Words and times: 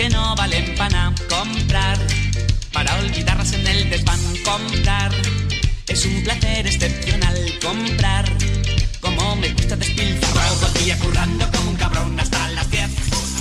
que 0.00 0.08
no 0.08 0.34
valen 0.34 0.74
pana 0.78 1.14
comprar. 1.28 1.98
Para 2.72 2.98
olvidarlas 3.00 3.52
en 3.52 3.66
el 3.66 3.90
desván 3.90 4.18
comprar. 4.42 5.12
Es 5.88 6.06
un 6.06 6.24
placer 6.24 6.66
excepcional 6.66 7.36
comprar. 7.62 8.24
Como 9.02 9.36
me 9.36 9.52
gusta 9.52 9.76
despilfarrar. 9.76 10.48
Todo 10.54 10.68
el 10.74 10.84
día 10.84 10.98
currando 11.00 11.44
como 11.54 11.72
un 11.72 11.76
cabrón 11.76 12.18
hasta 12.18 12.48
las 12.52 12.70
10 12.70 12.88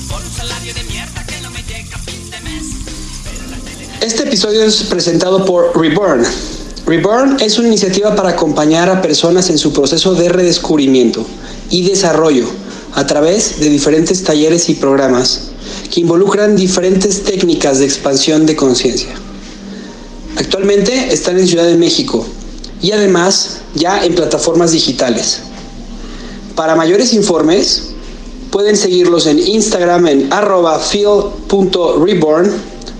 por 0.09 0.21
un 0.21 0.31
salario 0.31 0.73
de 0.73 0.83
mierda 0.83 1.25
que 1.25 1.39
no 1.41 1.49
me 1.51 1.63
llega 1.63 1.95
a 1.95 1.99
fin 1.99 2.29
de 2.29 2.41
mes. 2.41 2.63
Este 4.01 4.23
episodio 4.23 4.63
es 4.63 4.83
presentado 4.83 5.45
por 5.45 5.79
Reborn. 5.79 6.25
Reborn 6.85 7.37
es 7.39 7.57
una 7.57 7.69
iniciativa 7.69 8.13
para 8.17 8.31
acompañar 8.31 8.89
a 8.89 9.01
personas 9.01 9.49
en 9.49 9.57
su 9.57 9.71
proceso 9.71 10.13
de 10.13 10.27
redescubrimiento 10.27 11.25
y 11.69 11.87
desarrollo 11.87 12.49
a 12.95 13.07
través 13.07 13.61
de 13.61 13.69
diferentes 13.69 14.25
talleres 14.25 14.67
y 14.67 14.73
programas 14.73 15.51
que 15.91 16.01
involucran 16.01 16.55
diferentes 16.55 17.23
técnicas 17.23 17.79
de 17.79 17.85
expansión 17.85 18.45
de 18.45 18.55
conciencia. 18.55 19.09
Actualmente 20.37 21.13
están 21.13 21.39
en 21.39 21.47
Ciudad 21.47 21.65
de 21.65 21.77
México 21.77 22.25
y 22.81 22.91
además 22.91 23.61
ya 23.75 24.05
en 24.05 24.15
plataformas 24.15 24.71
digitales. 24.71 25.41
Para 26.55 26.75
mayores 26.75 27.13
informes, 27.13 27.89
pueden 28.51 28.77
seguirlos 28.77 29.27
en 29.27 29.39
Instagram 29.39 30.07
en 30.07 30.33
arroba 30.33 30.79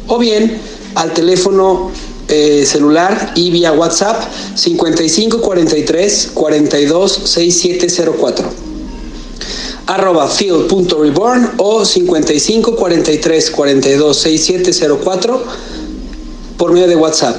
o 0.07 0.17
bien 0.17 0.57
al 0.95 1.13
teléfono 1.13 1.91
eh, 2.27 2.65
celular 2.65 3.33
y 3.35 3.51
vía 3.51 3.71
WhatsApp 3.71 4.21
5543 4.55 6.31
42 6.33 7.11
6704 7.11 8.68
arroba 9.89 10.27
feel.reborn 10.27 11.53
o 11.57 11.83
5543 11.83 13.49
42 13.51 14.17
6704 14.17 15.43
por 16.57 16.71
medio 16.73 16.87
de 16.87 16.95
WhatsApp. 16.95 17.35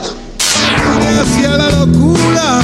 hacia 1.23 1.57
la 1.57 1.71
locura. 1.71 2.61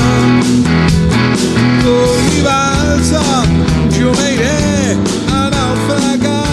Con 1.84 2.34
mi 2.34 2.42
balsa 2.42 3.22
yo 3.98 4.10
me 4.12 4.34
iré 4.34 4.96
a 5.30 5.50
naufragar. 5.50 6.46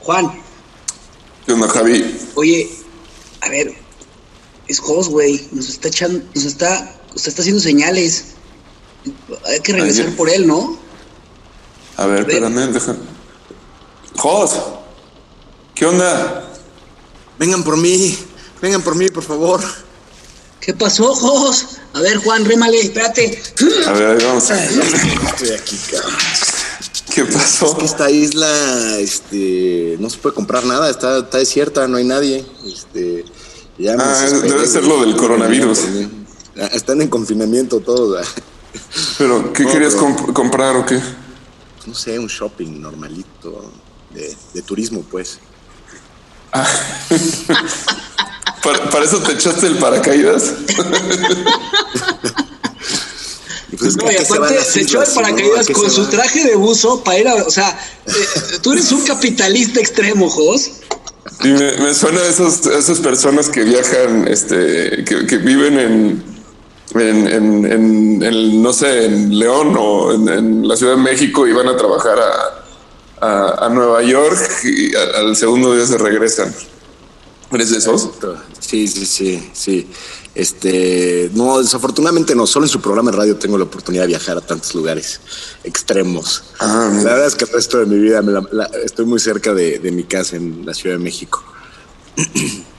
Juan, 0.00 0.30
¿Qué 1.46 1.52
onda, 1.52 1.68
Javi? 1.68 2.04
oye, 2.34 2.68
a 3.40 3.48
ver, 3.50 3.74
es 4.68 4.80
Jos, 4.80 5.08
güey, 5.08 5.48
nos 5.52 5.68
está 5.68 5.88
echando, 5.88 6.24
nos 6.34 6.44
está, 6.44 6.96
nos 7.12 7.26
está 7.26 7.42
haciendo 7.42 7.60
señales. 7.60 8.24
Hay 9.46 9.60
que 9.60 9.72
regresar 9.72 10.06
Ayer. 10.06 10.16
por 10.16 10.30
él, 10.30 10.46
¿no? 10.46 10.78
A 11.96 12.06
ver, 12.06 12.20
espérame, 12.20 12.72
deja. 12.72 12.96
Jos, 14.16 14.60
¿qué 15.74 15.86
onda? 15.86 16.52
Vengan 17.38 17.62
por 17.62 17.76
mí, 17.76 18.16
vengan 18.62 18.82
por 18.82 18.94
mí, 18.94 19.08
por 19.08 19.22
favor. 19.22 19.60
¿Qué 20.60 20.72
pasó, 20.72 21.14
Jos? 21.14 21.66
A 21.92 22.00
ver, 22.00 22.16
Juan, 22.18 22.44
rémale, 22.44 22.80
espérate. 22.80 23.42
A 23.86 23.92
ver, 23.92 24.16
ahí 24.18 24.24
vamos. 24.24 24.50
Estoy 24.50 25.50
aquí, 25.50 25.76
cabrón. 25.90 26.14
¿Qué 27.14 27.24
pasó? 27.26 27.66
Es 27.66 27.74
que 27.74 27.84
esta 27.84 28.10
isla, 28.10 28.98
este, 28.98 29.96
no 30.00 30.08
se 30.08 30.18
puede 30.18 30.34
comprar 30.34 30.64
nada, 30.64 30.90
está, 30.90 31.18
está 31.18 31.38
desierta, 31.38 31.86
no 31.86 31.98
hay 31.98 32.04
nadie. 32.04 32.44
Este, 32.66 33.24
ya 33.78 33.96
Ah, 33.98 34.28
debe 34.42 34.66
ser 34.66 34.84
lo 34.84 35.00
del 35.04 35.16
coronavirus. 35.16 35.80
Ah, 36.60 36.66
Están 36.72 37.00
en 37.02 37.08
confinamiento 37.08 37.80
todos. 37.80 38.24
ah. 38.24 38.28
Pero, 39.18 39.52
¿qué 39.52 39.64
No, 39.64 39.72
querías 39.72 39.94
pero- 39.94 40.06
comp- 40.08 40.32
comprar 40.32 40.76
o 40.76 40.86
qué? 40.86 41.00
No 41.86 41.94
sé, 41.94 42.18
un 42.18 42.28
shopping 42.28 42.80
normalito 42.80 43.70
de, 44.10 44.34
de 44.54 44.62
turismo, 44.62 45.04
pues. 45.10 45.38
¿Para, 48.62 48.88
para 48.90 49.04
eso 49.04 49.18
te 49.20 49.32
echaste 49.32 49.66
el 49.66 49.76
paracaídas? 49.78 50.52
Y 53.72 53.76
pues 53.76 53.96
No, 53.96 54.10
y 54.10 54.14
¿a 54.14 54.18
qué 54.18 54.24
se 54.24 54.38
van 54.38 54.42
aparte 54.52 54.64
se 54.64 54.80
echó 54.82 55.02
el 55.02 55.08
no? 55.08 55.14
paracaídas 55.14 55.60
¿A 55.60 55.64
qué 55.66 55.72
con 55.72 55.90
su 55.90 56.06
traje 56.06 56.44
de 56.44 56.54
buzo 56.54 57.02
para 57.02 57.18
ir 57.18 57.28
a. 57.28 57.34
O 57.44 57.50
sea, 57.50 57.76
eh, 58.06 58.12
tú 58.62 58.72
eres 58.72 58.92
un 58.92 59.02
capitalista 59.04 59.80
extremo, 59.80 60.30
Jos. 60.30 60.70
Y 61.42 61.48
me, 61.48 61.94
suena 61.94 62.20
a, 62.20 62.28
esos, 62.28 62.66
esas 62.66 63.00
personas 63.00 63.48
que 63.48 63.64
viajan, 63.64 64.28
este, 64.28 65.04
que, 65.04 65.38
viven 65.38 65.78
en, 65.78 66.24
en, 66.94 68.22
en, 68.22 68.62
no 68.62 68.72
sé, 68.72 69.06
en 69.06 69.38
León 69.38 69.74
o 69.78 70.12
en, 70.12 70.68
la 70.68 70.76
Ciudad 70.76 70.96
de 70.96 71.02
México 71.02 71.46
y 71.46 71.52
van 71.52 71.68
a 71.68 71.76
trabajar 71.76 72.18
a, 73.20 73.64
a, 73.64 73.68
Nueva 73.70 74.02
York 74.02 74.38
y 74.64 74.94
al 74.94 75.34
segundo 75.34 75.74
día 75.74 75.86
se 75.86 75.96
regresan. 75.96 76.54
¿Eres 77.50 77.70
de 77.70 77.78
esos? 77.78 78.10
Sí, 78.58 78.86
sí, 78.88 79.06
sí, 79.06 79.50
sí. 79.52 79.90
Este, 80.34 81.30
no, 81.34 81.60
desafortunadamente 81.62 82.34
no, 82.34 82.46
solo 82.46 82.66
en 82.66 82.70
su 82.70 82.80
programa 82.80 83.10
de 83.12 83.16
radio 83.16 83.36
tengo 83.36 83.56
la 83.56 83.64
oportunidad 83.64 84.02
de 84.02 84.08
viajar 84.08 84.36
a 84.36 84.40
tantos 84.40 84.74
lugares 84.74 85.20
extremos. 85.62 86.42
Ah, 86.58 86.90
la 86.92 87.02
verdad 87.12 87.26
es 87.26 87.34
que 87.36 87.44
el 87.44 87.50
resto 87.52 87.78
de 87.78 87.86
mi 87.86 87.98
vida 87.98 88.20
me 88.20 88.32
la- 88.32 88.48
la- 88.50 88.70
estoy 88.84 89.04
muy 89.06 89.20
cerca 89.20 89.54
de, 89.54 89.78
de 89.78 89.92
mi 89.92 90.02
casa 90.04 90.34
en 90.36 90.66
la 90.66 90.74
Ciudad 90.74 90.96
de 90.96 91.02
México. 91.04 91.44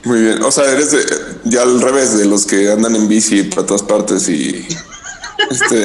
Muy 0.04 0.20
bien. 0.20 0.42
O 0.42 0.50
sea, 0.50 0.70
eres 0.70 0.92
de, 0.92 1.04
ya 1.44 1.62
al 1.62 1.80
revés 1.80 2.16
de 2.18 2.26
los 2.26 2.44
que 2.46 2.70
andan 2.70 2.94
en 2.94 3.08
bici 3.08 3.42
para 3.44 3.66
todas 3.66 3.82
partes 3.82 4.28
y 4.28 4.66
este. 5.50 5.84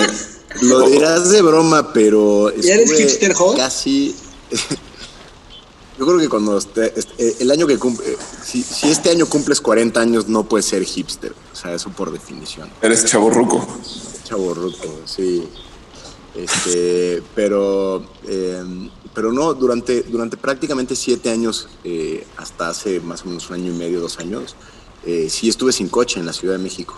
Lo 0.61 0.89
dirás 0.89 1.29
de 1.29 1.41
broma, 1.41 1.93
pero 1.93 2.53
¿Ya 2.57 2.73
eres 2.75 2.91
hipster? 2.91 3.33
Casi. 3.55 4.13
Yo 6.01 6.07
creo 6.07 6.17
que 6.17 6.29
cuando 6.29 6.57
este- 6.57 6.99
este- 6.99 7.43
el 7.43 7.51
año 7.51 7.67
que 7.67 7.77
cumple, 7.77 8.17
si, 8.43 8.63
si 8.63 8.89
este 8.89 9.11
año 9.11 9.27
cumples 9.27 9.61
40 9.61 10.01
años, 10.01 10.27
no 10.27 10.43
puedes 10.49 10.65
ser 10.65 10.83
hipster. 10.83 11.31
O 11.53 11.55
sea, 11.55 11.75
eso 11.75 11.91
por 11.91 12.11
definición. 12.11 12.71
Eres 12.81 13.05
chaborruco. 13.05 13.63
Chaborruco, 14.23 15.01
sí. 15.05 15.47
Este, 16.33 17.21
pero, 17.35 18.03
eh, 18.27 18.63
pero 19.13 19.31
no, 19.31 19.53
durante, 19.53 20.01
durante 20.01 20.37
prácticamente 20.37 20.95
siete 20.95 21.29
años, 21.29 21.67
eh, 21.83 22.25
hasta 22.35 22.69
hace 22.69 22.99
más 22.99 23.21
o 23.21 23.27
menos 23.27 23.47
un 23.51 23.57
año 23.57 23.71
y 23.71 23.77
medio, 23.77 24.01
dos 24.01 24.17
años, 24.17 24.55
eh, 25.05 25.27
sí 25.29 25.49
estuve 25.49 25.71
sin 25.71 25.87
coche 25.87 26.19
en 26.19 26.25
la 26.25 26.33
Ciudad 26.33 26.55
de 26.55 26.63
México. 26.63 26.95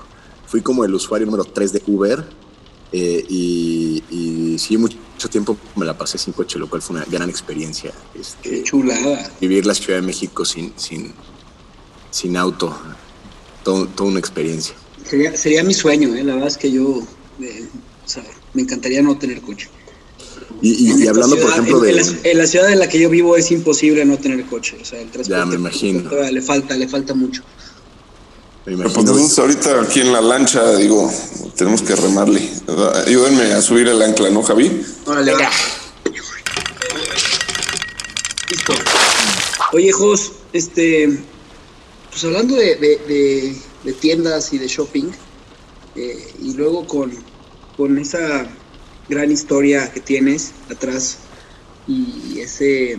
Fui 0.48 0.62
como 0.62 0.86
el 0.86 0.96
usuario 0.96 1.26
número 1.26 1.44
tres 1.44 1.74
de 1.74 1.84
Uber 1.88 2.24
eh, 2.94 3.26
y, 3.28 4.04
y 4.10 4.60
sí, 4.60 4.78
mucho 4.78 4.98
tiempo 5.30 5.58
me 5.76 5.86
la 5.86 5.98
pasé 5.98 6.18
sin 6.18 6.32
coche, 6.34 6.58
lo 6.60 6.70
cual 6.70 6.82
fue 6.82 6.96
una 6.98 7.06
gran 7.06 7.30
experiencia. 7.30 7.92
Este, 8.14 8.50
Qué 8.50 8.64
chulada. 8.64 9.32
vivir 9.42 9.66
la 9.66 9.74
Ciudad 9.74 10.00
de 10.00 10.06
México 10.06 10.46
sin, 10.46 10.74
sin, 10.78 11.14
sin 12.12 12.38
auto, 12.38 12.80
todo- 13.64 13.88
toda 13.88 14.10
una 14.12 14.20
experiencia. 14.20 14.76
Sería, 15.10 15.36
sería 15.36 15.64
mi 15.64 15.74
sueño, 15.74 16.16
¿eh? 16.16 16.24
La 16.24 16.34
verdad 16.36 16.50
es 16.50 16.58
que 16.58 16.72
yo. 16.72 17.02
eh, 17.42 17.68
o 18.06 18.08
sea, 18.08 18.24
me 18.54 18.62
encantaría 18.62 19.02
no 19.02 19.18
tener 19.18 19.42
coche. 19.42 19.70
Y, 20.62 21.08
hablando, 21.08 21.38
por 21.40 21.50
ejemplo, 21.52 21.78
en, 21.86 21.96
de... 21.96 22.02
en 22.02 22.06
la, 22.24 22.30
en 22.30 22.38
la 22.38 22.48
ciudad 22.48 22.72
en 22.72 22.80
la 22.80 22.88
que 22.88 23.00
yo 23.00 23.10
vivo 23.10 23.36
es 23.36 23.52
imposible 23.52 24.06
no 24.06 24.18
tener 24.18 24.46
coche. 24.46 24.78
O 24.82 24.86
sea, 24.86 25.02
el 25.02 25.10
transporte. 25.12 25.46
me 25.48 25.56
imagino. 25.56 26.10
Le 26.32 26.42
falta, 26.42 26.76
le 26.78 26.88
falta 26.88 27.14
mucho. 27.14 27.44
Me 28.66 28.78
Pero 28.78 28.94
pues 28.94 29.06
nosotros 29.06 29.40
ahorita 29.40 29.82
aquí 29.82 30.00
en 30.02 30.14
la 30.14 30.22
lancha, 30.22 30.76
digo, 30.78 31.12
tenemos 31.58 31.82
que 31.82 31.96
remarle. 31.96 32.50
Ayúdenme 33.06 33.52
a 33.54 33.62
subir 33.62 33.88
el 33.90 34.02
ancla, 34.02 34.30
¿no, 34.30 34.42
Javi? 34.42 34.86
Órale, 35.06 35.34
va. 35.34 35.50
Listo. 38.50 38.74
Oye, 39.74 39.92
Jos, 39.92 40.32
este. 40.54 41.20
Pues 42.12 42.24
hablando 42.24 42.56
de, 42.56 42.76
de- 42.76 43.02
de- 43.08 43.56
de 43.84 43.94
tiendas 43.94 44.54
y 44.54 44.58
de 44.60 44.68
shopping, 44.68 45.12
eh, 45.96 46.34
y 46.42 46.54
luego 46.54 46.88
con, 46.88 47.12
con 47.76 47.98
esa 47.98 48.46
gran 49.10 49.30
historia 49.32 49.92
que 49.92 50.00
tienes 50.00 50.52
atrás 50.72 51.18
y 51.88 52.40
ese. 52.40 52.98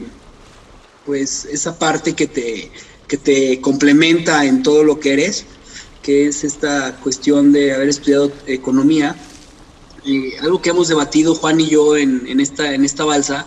Pues 1.07 1.45
esa 1.47 1.79
parte 1.79 2.15
que 2.15 2.27
te, 2.27 2.71
que 3.09 3.17
te 3.19 3.61
complementa 3.61 4.45
en 4.45 4.63
todo 4.63 4.83
lo 4.85 4.99
que 5.01 5.13
eres, 5.13 5.45
que 6.05 6.27
es 6.27 6.45
esta 6.45 6.95
cuestión 7.03 7.51
de 7.51 7.73
haber 7.73 7.89
estudiado 7.89 8.31
economía. 8.47 9.17
Eh, 10.05 10.37
algo 10.43 10.61
que 10.61 10.69
hemos 10.69 10.89
debatido 10.89 11.35
Juan 11.35 11.59
y 11.61 11.71
yo 11.71 11.97
en, 11.97 12.39
esta, 12.41 12.75
en 12.75 12.85
esta 12.85 13.05
balsa 13.05 13.47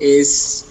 es, 0.00 0.66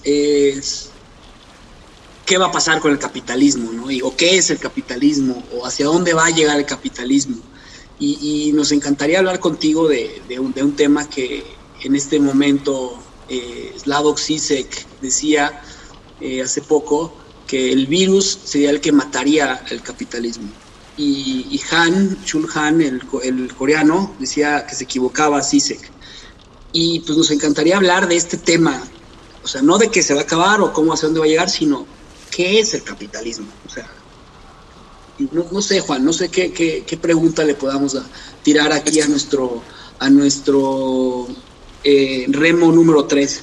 qué 2.25 2.37
va 2.37 2.47
a 2.47 2.51
pasar 2.51 2.81
con 2.81 2.91
el 2.91 2.99
capitalismo, 2.99 3.71
¿no? 3.71 3.85
O 4.05 4.15
qué 4.15 4.37
es 4.37 4.49
el 4.49 4.59
capitalismo, 4.59 5.41
o 5.53 5.65
hacia 5.65 5.85
dónde 5.85 6.13
va 6.13 6.25
a 6.25 6.31
llegar 6.31 6.59
el 6.59 6.65
capitalismo. 6.65 7.37
Y, 7.97 8.51
nos 8.53 8.71
encantaría 8.73 9.19
hablar 9.19 9.39
contigo 9.39 9.87
de, 9.87 10.21
un, 10.37 10.75
tema 10.75 11.09
que 11.09 11.45
en 11.83 11.95
este 11.95 12.19
momento 12.19 12.99
eh, 13.29 13.73
Slavoj 13.79 14.19
Zizek 14.19 14.85
decía 15.01 15.61
eh, 16.19 16.41
hace 16.41 16.61
poco 16.61 17.13
que 17.47 17.71
el 17.71 17.85
virus 17.87 18.39
sería 18.43 18.71
el 18.71 18.81
que 18.81 18.91
mataría 18.91 19.63
el 19.69 19.81
capitalismo. 19.81 20.49
Y, 21.01 21.61
Han, 21.71 22.23
Chul 22.25 22.47
Han, 22.53 22.81
el, 22.81 23.01
el, 23.23 23.53
coreano, 23.55 24.13
decía 24.19 24.65
que 24.67 24.75
se 24.75 24.83
equivocaba 24.83 25.41
Sisek. 25.41 25.91
Y 26.73 26.99
pues 27.01 27.17
nos 27.17 27.31
encantaría 27.31 27.75
hablar 27.75 28.07
de 28.07 28.15
este 28.15 28.37
tema, 28.37 28.81
o 29.43 29.47
sea, 29.47 29.61
no 29.61 29.77
de 29.77 29.89
que 29.89 30.03
se 30.03 30.13
va 30.13 30.21
a 30.21 30.23
acabar 30.23 30.61
o 30.61 30.71
cómo 30.71 30.93
hacia 30.93 31.07
dónde 31.07 31.19
va 31.19 31.25
a 31.25 31.29
llegar, 31.29 31.49
sino 31.49 31.85
qué 32.29 32.59
es 32.59 32.73
el 32.73 32.83
capitalismo. 32.83 33.47
O 33.65 33.69
sea, 33.69 33.89
no, 35.31 35.45
no 35.51 35.61
sé, 35.61 35.81
Juan, 35.81 36.05
no 36.05 36.13
sé 36.13 36.29
qué, 36.29 36.53
qué, 36.53 36.83
qué, 36.85 36.97
pregunta 36.97 37.43
le 37.43 37.55
podamos 37.55 37.97
tirar 38.43 38.71
aquí 38.71 39.01
a 39.01 39.07
nuestro, 39.07 39.61
a 39.99 40.09
nuestro 40.09 41.27
eh, 41.83 42.25
remo 42.29 42.71
número 42.71 43.05
3. 43.05 43.41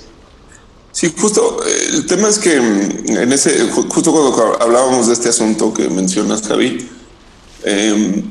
Sí, 0.93 1.13
justo 1.17 1.61
eh, 1.67 1.89
el 1.95 2.07
tema 2.07 2.29
es 2.29 2.39
que 2.39 2.61
mm, 2.61 3.17
en 3.19 3.33
ese, 3.33 3.69
justo 3.71 4.13
cuando 4.13 4.57
hablábamos 4.61 5.09
de 5.09 5.13
este 5.13 5.29
asunto 5.29 5.75
que 5.75 5.89
mencionas, 5.89 6.43
Javi, 6.43 6.89
eh, 7.65 8.25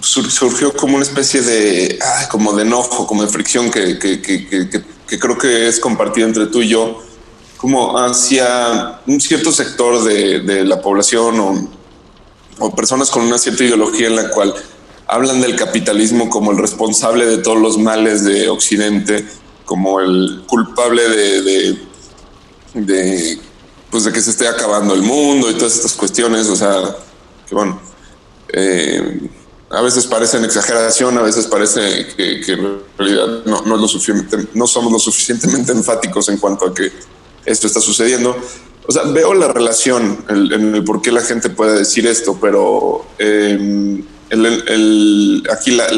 surgió 0.00 0.72
como 0.72 0.96
una 0.96 1.04
especie 1.04 1.42
de, 1.42 1.98
como 2.30 2.52
de 2.54 2.62
enojo, 2.62 3.06
como 3.06 3.22
de 3.22 3.28
fricción 3.28 3.70
que, 3.70 3.98
que, 3.98 4.20
que, 4.20 5.18
creo 5.18 5.36
que 5.36 5.68
es 5.68 5.78
compartido 5.78 6.26
entre 6.26 6.46
tú 6.46 6.62
y 6.62 6.68
yo, 6.68 7.02
como 7.58 7.98
hacia 7.98 9.00
un 9.06 9.20
cierto 9.20 9.52
sector 9.52 10.02
de, 10.02 10.64
la 10.64 10.80
población 10.80 11.38
o, 11.40 11.68
o 12.58 12.74
personas 12.74 13.10
con 13.10 13.22
una 13.22 13.38
cierta 13.38 13.64
ideología 13.64 14.06
en 14.08 14.16
la 14.16 14.30
cual 14.30 14.54
hablan 15.06 15.40
del 15.40 15.56
capitalismo 15.56 16.30
como 16.30 16.52
el 16.52 16.58
responsable 16.58 17.26
de 17.26 17.38
todos 17.38 17.58
los 17.58 17.76
males 17.76 18.24
de 18.24 18.48
Occidente, 18.48 19.26
como 19.66 20.00
el 20.00 20.42
culpable 20.46 21.08
de, 21.08 21.42
de, 21.42 21.78
de, 22.74 23.38
pues 23.90 24.04
de 24.04 24.12
que 24.12 24.22
se 24.22 24.30
esté 24.30 24.48
acabando 24.48 24.94
el 24.94 25.02
mundo 25.02 25.50
y 25.50 25.54
todas 25.54 25.74
estas 25.74 25.92
cuestiones. 25.92 26.48
O 26.48 26.56
sea, 26.56 26.96
que 27.46 27.54
bueno, 27.54 27.78
eh, 28.52 29.28
a 29.70 29.80
veces 29.80 30.06
parecen 30.06 30.44
exageración, 30.44 31.16
a 31.16 31.22
veces 31.22 31.46
parece 31.46 32.06
que, 32.16 32.42
en 32.52 32.78
realidad 32.98 33.42
no, 33.46 33.62
no, 33.62 33.76
lo 33.76 33.88
somos 33.88 34.92
lo 34.92 34.98
suficientemente 34.98 35.72
enfáticos 35.72 36.28
en 36.28 36.36
cuanto 36.36 36.66
a 36.66 36.74
que 36.74 36.92
esto 37.46 37.66
está 37.66 37.80
sucediendo. 37.80 38.36
O 38.86 38.92
sea, 38.92 39.04
veo 39.04 39.32
la 39.32 39.48
relación 39.48 40.24
en 40.28 40.36
el, 40.36 40.74
el, 40.74 40.84
por 40.84 41.00
qué 41.00 41.10
la 41.10 41.22
gente 41.22 41.48
puede 41.48 41.78
decir 41.78 42.06
esto, 42.06 42.36
pero 42.40 43.06
el, 43.18 44.04
el, 44.32 45.42
aquí 45.50 45.72
la, 45.72 45.90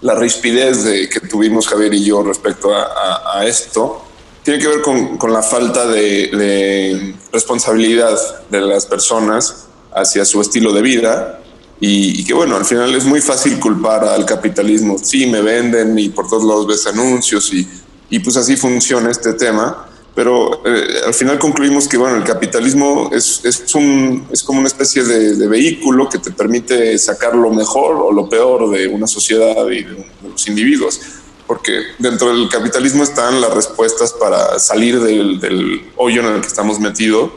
la, 0.00 0.14
rispidez 0.14 0.84
de, 0.84 1.08
que 1.08 1.20
tuvimos 1.20 1.66
Javier 1.66 1.94
y 1.94 2.04
yo 2.04 2.22
respecto 2.22 2.70
a, 2.74 3.44
esto 3.44 4.02
tiene 4.42 4.60
que 4.60 4.68
ver 4.68 4.82
con, 4.82 5.18
con 5.18 5.32
la 5.32 5.42
falta 5.42 5.86
de, 5.86 7.14
responsabilidad 7.32 8.18
de 8.50 8.60
las 8.60 8.86
personas 8.86 9.67
hacia 9.94 10.24
su 10.24 10.40
estilo 10.40 10.72
de 10.72 10.82
vida 10.82 11.40
y, 11.80 12.24
que 12.24 12.34
bueno, 12.34 12.56
al 12.56 12.64
final 12.64 12.94
es 12.94 13.04
muy 13.04 13.20
fácil 13.20 13.60
culpar 13.60 14.04
al 14.04 14.26
capitalismo. 14.26 14.96
Sí, 15.00 15.26
me 15.26 15.42
venden 15.42 15.98
y 15.98 16.08
por 16.08 16.28
todos 16.28 16.44
lados 16.44 16.66
ves 16.66 16.86
anuncios 16.86 17.52
y, 17.52 17.68
y 18.10 18.18
pues 18.18 18.36
así 18.36 18.56
funciona 18.56 19.10
este 19.10 19.34
tema 19.34 19.88
pero 20.18 20.66
eh, 20.66 21.02
al 21.06 21.14
final 21.14 21.38
concluimos 21.38 21.86
que 21.86 21.96
bueno, 21.96 22.16
el 22.16 22.24
capitalismo 22.24 23.08
es, 23.12 23.40
es, 23.44 23.72
un, 23.76 24.26
es 24.32 24.42
como 24.42 24.58
una 24.58 24.66
especie 24.66 25.04
de, 25.04 25.46
vehículo 25.46 26.08
que 26.08 26.18
te 26.18 26.32
permite 26.32 26.98
sacar 26.98 27.36
lo 27.36 27.50
mejor 27.50 27.94
o 27.94 28.10
lo 28.10 28.28
peor 28.28 28.68
de 28.68 28.88
una 28.88 29.06
sociedad 29.06 29.68
y 29.68 29.84
de, 29.84 30.06
los 30.28 30.48
individuos, 30.48 31.00
porque 31.46 31.70
dentro 32.00 32.34
del 32.34 32.48
capitalismo 32.48 33.04
están 33.04 33.40
las 33.40 33.54
respuestas 33.54 34.12
para 34.12 34.58
salir 34.58 34.98
del 34.98 35.92
hoyo 35.96 36.22
en 36.22 36.34
el 36.34 36.40
que 36.40 36.48
estamos 36.48 36.80
metidos, 36.80 37.30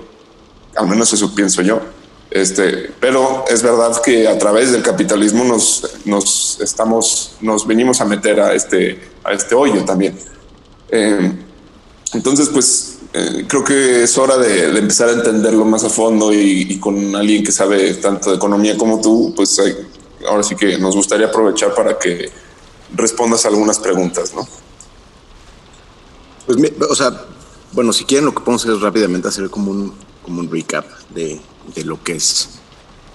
al 0.76 0.88
menos 0.88 1.14
eso 1.14 1.36
pienso 1.36 1.62
yo. 1.62 1.82
Este, 2.32 2.90
pero 3.02 3.44
es 3.50 3.62
verdad 3.62 4.02
que 4.02 4.26
a 4.26 4.38
través 4.40 4.72
del 4.72 4.82
capitalismo 4.82 5.44
nos, 5.44 5.86
nos, 6.06 6.60
estamos, 6.62 7.34
nos 7.42 7.68
venimos 7.68 8.00
a 8.00 8.06
meter 8.06 8.40
a 8.40 8.54
este, 8.54 9.02
a 9.26 9.34
este 9.34 9.54
hoyo 9.54 9.84
también. 9.84 10.18
Eh, 10.90 11.34
entonces, 12.14 12.48
pues 12.48 13.00
eh, 13.12 13.46
creo 13.50 13.66
que 13.66 14.04
es 14.04 14.18
hora 14.18 14.38
de, 14.38 14.72
de, 14.72 14.80
empezar 14.80 15.10
a 15.10 15.12
entenderlo 15.12 15.66
más 15.66 15.84
a 15.84 15.90
fondo 15.90 16.32
y, 16.32 16.68
y, 16.70 16.80
con 16.80 17.14
alguien 17.18 17.44
que 17.44 17.52
sabe 17.52 17.96
tanto 17.96 18.30
de 18.30 18.38
economía 18.38 18.78
como 18.78 19.02
tú, 19.02 19.34
pues 19.36 19.60
hay, 19.60 19.76
ahora 20.26 20.44
sí 20.44 20.56
que 20.56 20.78
nos 20.78 20.96
gustaría 20.96 21.28
aprovechar 21.28 21.76
para 21.76 22.00
que 22.00 22.30
respondas 22.96 23.46
algunas 23.46 23.78
preguntas, 23.78 24.34
¿no? 24.34 24.48
Pues, 26.46 26.58
o 26.90 26.96
sea, 26.96 27.26
bueno, 27.74 27.92
si 27.92 28.06
quieren 28.06 28.26
lo 28.26 28.34
que 28.34 28.40
podemos 28.40 28.64
hacer 28.64 28.76
es 28.76 28.82
rápidamente 28.82 29.28
hacer 29.28 29.50
como 29.50 29.72
un, 29.72 29.94
como 30.24 30.40
un 30.40 30.50
recap 30.50 30.86
de, 31.10 31.42
de 31.76 31.84
lo 31.84 32.04
que 32.04 32.14
es 32.14 32.50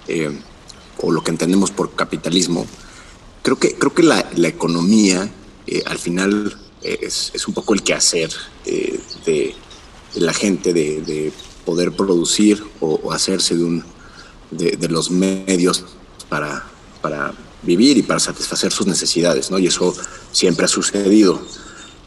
eh, 0.07 0.31
o 0.99 1.11
lo 1.11 1.23
que 1.23 1.31
entendemos 1.31 1.71
por 1.71 1.95
capitalismo. 1.95 2.65
Creo 3.43 3.57
que, 3.57 3.75
creo 3.75 3.93
que 3.93 4.03
la, 4.03 4.25
economía 4.43 5.31
eh, 5.67 5.83
al 5.85 5.97
final 5.97 6.57
es, 6.81 7.31
es, 7.33 7.47
un 7.47 7.53
poco 7.53 7.73
el 7.73 7.83
quehacer 7.83 8.31
eh, 8.65 8.99
de, 9.25 9.55
la 10.15 10.33
gente 10.33 10.73
de, 10.73 11.01
de 11.01 11.31
poder 11.65 11.91
producir 11.91 12.63
o, 12.79 13.11
hacerse 13.11 13.55
de, 13.55 13.63
un, 13.63 13.83
de, 14.51 14.87
los 14.87 15.11
medios 15.11 15.83
para, 16.29 16.65
para, 17.01 17.33
vivir 17.63 17.97
y 17.97 18.03
para 18.03 18.19
satisfacer 18.19 18.71
sus 18.71 18.87
necesidades, 18.87 19.51
¿no? 19.51 19.59
Y 19.59 19.67
eso 19.67 19.93
siempre 20.31 20.65
ha 20.65 20.69
sucedido. 20.69 21.41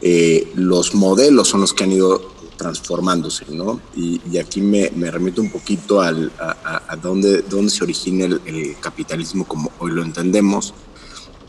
Eh, 0.01 0.51
los 0.55 0.95
modelos 0.95 1.49
son 1.49 1.61
los 1.61 1.73
que 1.73 1.83
han 1.83 1.91
ido 1.91 2.31
transformándose, 2.61 3.45
¿no? 3.49 3.81
Y, 3.95 4.21
y 4.31 4.37
aquí 4.37 4.61
me, 4.61 4.91
me, 4.95 5.09
remito 5.09 5.41
un 5.41 5.51
poquito 5.51 5.99
al, 5.99 6.31
a, 6.39 6.83
a 6.87 6.95
dónde, 6.95 7.41
dónde 7.41 7.71
se 7.71 7.83
origina 7.83 8.25
el, 8.25 8.39
el, 8.45 8.75
capitalismo 8.79 9.45
como 9.47 9.71
hoy 9.79 9.91
lo 9.91 10.03
entendemos. 10.03 10.75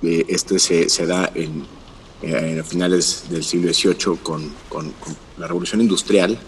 Eh, 0.02 0.24
este 0.28 0.58
se, 0.58 0.88
se 0.88 1.04
da 1.06 1.30
en, 1.34 1.66
eh, 2.22 2.60
a 2.60 2.64
finales 2.64 3.24
del 3.28 3.44
siglo 3.44 3.70
XVIII 3.72 4.18
con, 4.22 4.50
con, 4.70 4.90
con 4.92 5.14
la 5.36 5.46
revolución 5.46 5.82
industrial 5.82 6.38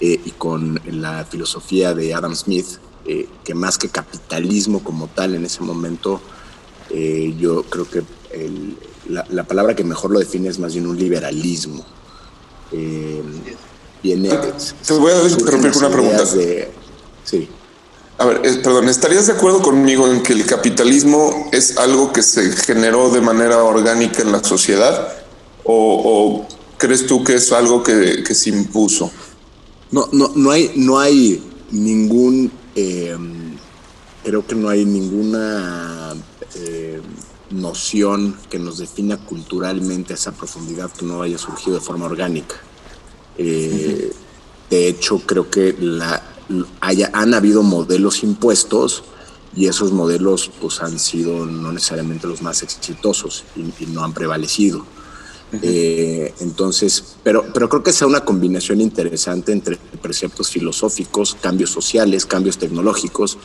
eh, 0.00 0.20
y 0.22 0.30
con 0.32 0.78
la 0.90 1.24
filosofía 1.24 1.94
de 1.94 2.12
Adam 2.12 2.34
Smith, 2.34 2.66
eh, 3.06 3.26
que 3.42 3.54
más 3.54 3.78
que 3.78 3.88
capitalismo 3.88 4.84
como 4.84 5.08
tal 5.08 5.34
en 5.34 5.46
ese 5.46 5.62
momento, 5.62 6.20
eh, 6.90 7.34
yo 7.38 7.62
creo 7.62 7.88
que 7.88 8.02
el, 8.32 8.76
la, 9.08 9.24
la, 9.30 9.44
palabra 9.44 9.74
que 9.74 9.82
mejor 9.82 10.10
lo 10.10 10.18
define 10.18 10.50
es 10.50 10.58
más 10.58 10.74
bien 10.74 10.86
un 10.86 10.98
liberalismo. 10.98 11.86
Viene. 14.02 14.28
Te 14.28 14.94
voy 14.94 15.12
a 15.12 15.28
interrumpir 15.28 15.72
con 15.72 15.84
una 15.84 15.90
pregunta. 15.90 16.24
De, 16.24 16.70
sí. 17.24 17.48
A 18.18 18.26
ver, 18.26 18.42
eh, 18.44 18.60
perdón, 18.62 18.88
¿estarías 18.88 19.26
de 19.28 19.32
acuerdo 19.32 19.62
conmigo 19.62 20.06
en 20.06 20.22
que 20.22 20.34
el 20.34 20.44
capitalismo 20.44 21.48
es 21.52 21.78
algo 21.78 22.12
que 22.12 22.22
se 22.22 22.52
generó 22.52 23.10
de 23.10 23.22
manera 23.22 23.64
orgánica 23.64 24.22
en 24.22 24.32
la 24.32 24.44
sociedad? 24.44 25.14
¿O, 25.64 26.44
o 26.44 26.48
crees 26.76 27.06
tú 27.06 27.24
que 27.24 27.34
es 27.36 27.50
algo 27.52 27.82
que, 27.82 28.22
que, 28.22 28.34
se 28.34 28.50
impuso? 28.50 29.10
No, 29.90 30.08
no, 30.12 30.32
no 30.34 30.50
hay, 30.50 30.72
no 30.76 30.98
hay 30.98 31.42
ningún, 31.70 32.50
eh, 32.74 33.16
creo 34.22 34.46
que 34.46 34.54
no 34.54 34.68
hay 34.68 34.84
ninguna 34.84 36.14
eh, 36.56 37.00
noción 37.50 38.36
que 38.48 38.58
nos 38.58 38.78
defina 38.78 39.16
culturalmente 39.16 40.14
esa 40.14 40.32
profundidad 40.32 40.90
que 40.90 41.06
no 41.06 41.22
haya 41.22 41.38
surgido 41.38 41.76
de 41.76 41.80
forma 41.80 42.06
orgánica. 42.06 42.56
Eh. 43.42 44.12
De 44.70 44.88
hecho, 44.88 45.20
creo 45.26 45.50
que 45.50 45.74
la, 45.80 46.22
haya, 46.80 47.10
han 47.12 47.34
habido 47.34 47.62
modelos 47.62 48.22
impuestos 48.22 49.02
y 49.56 49.66
esos 49.66 49.90
modelos 49.92 50.50
pues, 50.60 50.80
han 50.80 50.98
sido 50.98 51.44
no 51.44 51.72
necesariamente 51.72 52.28
los 52.28 52.40
más 52.40 52.62
exitosos 52.62 53.44
y, 53.56 53.62
y 53.82 53.86
no 53.86 54.04
han 54.04 54.12
prevalecido. 54.12 54.86
Eh, 55.62 56.32
entonces, 56.40 57.16
pero, 57.24 57.44
pero 57.52 57.68
creo 57.68 57.82
que 57.82 57.92
sea 57.92 58.06
una 58.06 58.20
combinación 58.20 58.80
interesante 58.80 59.50
entre 59.52 59.78
preceptos 60.00 60.48
filosóficos, 60.48 61.36
cambios 61.40 61.70
sociales, 61.70 62.24
cambios 62.24 62.58
tecnológicos 62.58 63.36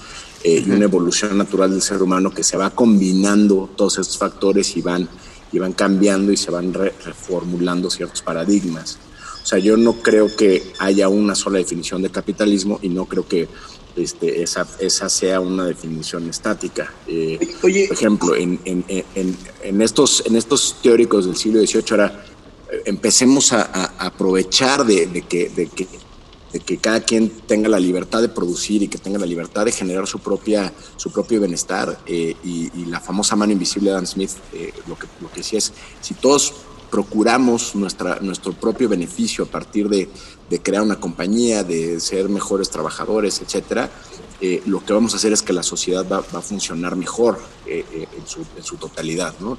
eh, 0.43 0.63
y 0.65 0.69
una 0.69 0.85
evolución 0.85 1.37
natural 1.37 1.71
del 1.71 1.81
ser 1.81 2.01
humano 2.03 2.31
que 2.31 2.43
se 2.43 2.57
va 2.57 2.69
combinando 2.69 3.69
todos 3.75 3.97
estos 3.97 4.17
factores 4.17 4.77
y 4.77 4.81
van, 4.81 5.09
y 5.51 5.57
van 5.57 5.73
cambiando 5.73 6.31
y 6.31 6.37
se 6.37 6.51
van 6.51 6.73
re 6.73 6.93
reformulando 7.03 7.89
ciertos 7.89 8.21
paradigmas. 8.21 8.99
O 9.45 9.47
sea, 9.47 9.59
yo 9.59 9.77
no 9.77 9.93
creo 10.01 10.35
que 10.35 10.73
haya 10.79 11.07
una 11.07 11.35
sola 11.35 11.59
definición 11.59 12.01
de 12.01 12.09
capitalismo 12.09 12.79
y 12.81 12.89
no 12.89 13.05
creo 13.05 13.27
que 13.27 13.47
este, 13.95 14.41
esa, 14.41 14.67
esa 14.79 15.07
sea 15.07 15.39
una 15.39 15.65
definición 15.65 16.27
estática. 16.27 16.91
Eh, 17.05 17.37
Oye. 17.61 17.87
Por 17.87 17.95
ejemplo, 17.95 18.35
en, 18.35 18.59
en, 18.65 18.83
en, 18.87 19.37
en, 19.61 19.81
estos, 19.83 20.23
en 20.25 20.35
estos 20.35 20.77
teóricos 20.81 21.27
del 21.27 21.35
siglo 21.35 21.61
XVIII, 21.61 21.83
ahora 21.91 22.25
empecemos 22.85 23.53
a, 23.53 23.61
a 23.71 24.07
aprovechar 24.07 24.83
de, 24.83 25.05
de, 25.05 25.21
que, 25.21 25.49
de, 25.49 25.67
que, 25.67 25.87
de 26.51 26.59
que 26.61 26.77
cada 26.77 27.01
quien 27.01 27.29
tenga 27.29 27.69
la 27.69 27.79
libertad 27.79 28.23
de 28.23 28.29
producir 28.29 28.81
y 28.81 28.87
que 28.87 28.97
tenga 28.97 29.19
la 29.19 29.27
libertad 29.27 29.63
de 29.65 29.71
generar 29.71 30.07
su, 30.07 30.17
propia, 30.17 30.73
su 30.97 31.11
propio 31.11 31.39
bienestar. 31.39 31.99
Eh, 32.07 32.35
y, 32.43 32.71
y, 32.81 32.85
la 32.85 32.99
famosa 32.99 33.35
mano 33.35 33.53
invisible 33.53 33.91
de 33.91 33.93
Adam 33.93 34.07
Smith 34.07 34.31
eh, 34.53 34.73
lo, 34.87 34.97
que, 34.97 35.05
lo 35.21 35.29
que 35.29 35.37
decía 35.37 35.59
es, 35.59 35.71
si 36.01 36.15
todos 36.15 36.51
procuramos 36.95 37.75
nuestra, 37.75 38.19
nuestro 38.21 38.53
propio 38.53 38.87
beneficio 38.87 39.43
a 39.43 39.47
partir 39.47 39.89
de, 39.89 40.07
de, 40.49 40.61
crear 40.61 40.81
una 40.81 40.97
compañía, 40.97 41.61
de 41.61 41.99
ser 41.99 42.29
mejores 42.29 42.69
trabajadores, 42.69 43.41
etcétera, 43.41 43.89
eh, 44.39 44.61
lo 44.65 44.79
que 44.79 44.93
vamos 44.93 45.13
a 45.13 45.17
hacer 45.17 45.33
es 45.33 45.41
que 45.41 45.51
la 45.51 45.61
sociedad 45.61 46.05
va, 46.09 46.19
a 46.19 46.41
funcionar 46.41 46.95
mejor 46.95 47.37
en 47.65 48.07
su, 48.63 48.77
totalidad, 48.77 49.33
¿no? 49.41 49.57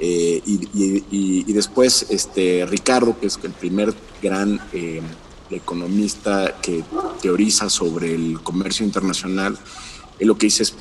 y, 0.00 1.52
después, 1.52 2.06
este, 2.10 2.66
Ricardo, 2.66 3.16
que 3.20 3.28
es 3.28 3.38
el 3.44 3.52
primer 3.52 3.94
gran 4.20 4.60
economista 5.48 6.56
que 6.60 6.82
teoriza 7.20 7.70
sobre 7.70 8.12
el 8.12 8.40
comercio 8.42 8.84
internacional, 8.84 9.56
lo 10.18 10.36
que 10.36 10.46
dice 10.46 10.64
es 10.64 10.74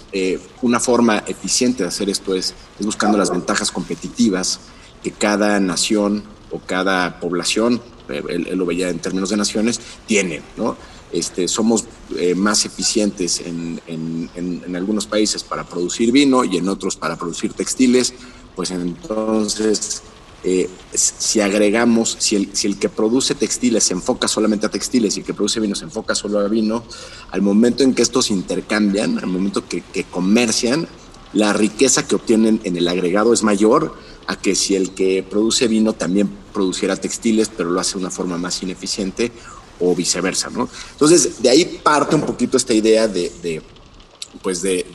una 0.64 0.80
forma 0.80 1.20
eficiente 1.28 1.84
de 1.84 1.90
hacer 1.90 2.10
esto 2.10 2.34
es, 2.34 2.56
es 2.80 2.86
buscando 2.88 3.20
las 3.20 3.30
ventajas 3.30 3.72
competitivas 3.72 4.62
que 5.04 5.12
cada 5.12 5.60
nación 5.60 6.24
o 6.52 6.60
cada 6.60 7.20
población, 7.20 7.82
él, 8.10 8.48
lo 8.58 8.66
veía 8.66 8.90
en 8.90 9.00
términos 9.00 9.30
de 9.30 9.38
naciones, 9.38 9.80
tiene, 10.06 10.42
¿no? 10.58 10.76
Este, 11.12 11.48
somos 11.48 11.86
eh, 12.18 12.36
más 12.36 12.66
eficientes 12.66 13.42
en, 13.42 13.82
en, 13.86 14.76
algunos 14.76 15.06
países 15.06 15.44
para 15.44 15.66
producir 15.66 16.12
vino 16.12 16.46
y 16.46 16.56
en 16.56 16.70
otros 16.70 16.96
para 16.96 17.18
producir 17.18 17.52
textiles, 17.54 18.14
pues 18.56 18.72
entonces 18.72 20.02
eh, 20.44 20.70
si 20.94 21.42
agregamos, 21.42 22.16
si 22.18 22.38
el, 22.38 22.50
si 22.56 22.68
el, 22.68 22.80
que 22.80 22.88
produce 22.88 23.36
textiles 23.36 23.84
se 23.84 23.94
enfoca 23.94 24.28
solamente 24.28 24.66
a 24.66 24.70
textiles 24.70 25.18
y 25.18 25.20
el 25.20 25.26
que 25.26 25.34
produce 25.34 25.60
vino 25.60 25.76
se 25.76 25.84
enfoca 25.84 26.16
solo 26.16 26.40
a 26.40 26.48
vino, 26.48 26.84
al 27.30 27.42
momento 27.42 27.84
en 27.84 27.94
que 27.94 28.02
estos 28.02 28.32
intercambian, 28.32 29.20
al 29.20 29.28
momento 29.28 29.68
que, 29.68 29.82
que 29.82 30.06
comercian, 30.06 30.88
la 31.34 31.54
riqueza 31.54 32.08
que 32.08 32.16
obtienen 32.16 32.60
en 32.64 32.78
el 32.78 32.88
agregado 32.88 33.34
es 33.34 33.44
mayor 33.44 33.96
a 34.28 34.36
que 34.36 34.56
si 34.56 34.76
el 34.76 34.92
que 34.92 35.24
produce 35.24 35.68
vino 35.68 35.94
también 35.94 36.30
produciera 36.54 36.96
textiles, 36.96 37.50
pero 37.56 37.72
lo 37.72 37.80
hace 37.80 37.94
de 37.94 38.00
una 38.00 38.12
forma 38.12 38.38
más 38.38 38.62
ineficiente 38.64 39.32
o 39.80 39.96
viceversa, 39.96 40.50
¿no? 40.50 40.70
Entonces, 40.92 41.42
de 41.42 41.50
ahí 41.50 41.80
parte 41.84 42.16
un 42.16 42.22
poquito 42.22 42.58
esta 42.58 42.74
idea 42.74 43.08
de, 43.08 43.62
pues 44.42 44.62
de, 44.62 44.86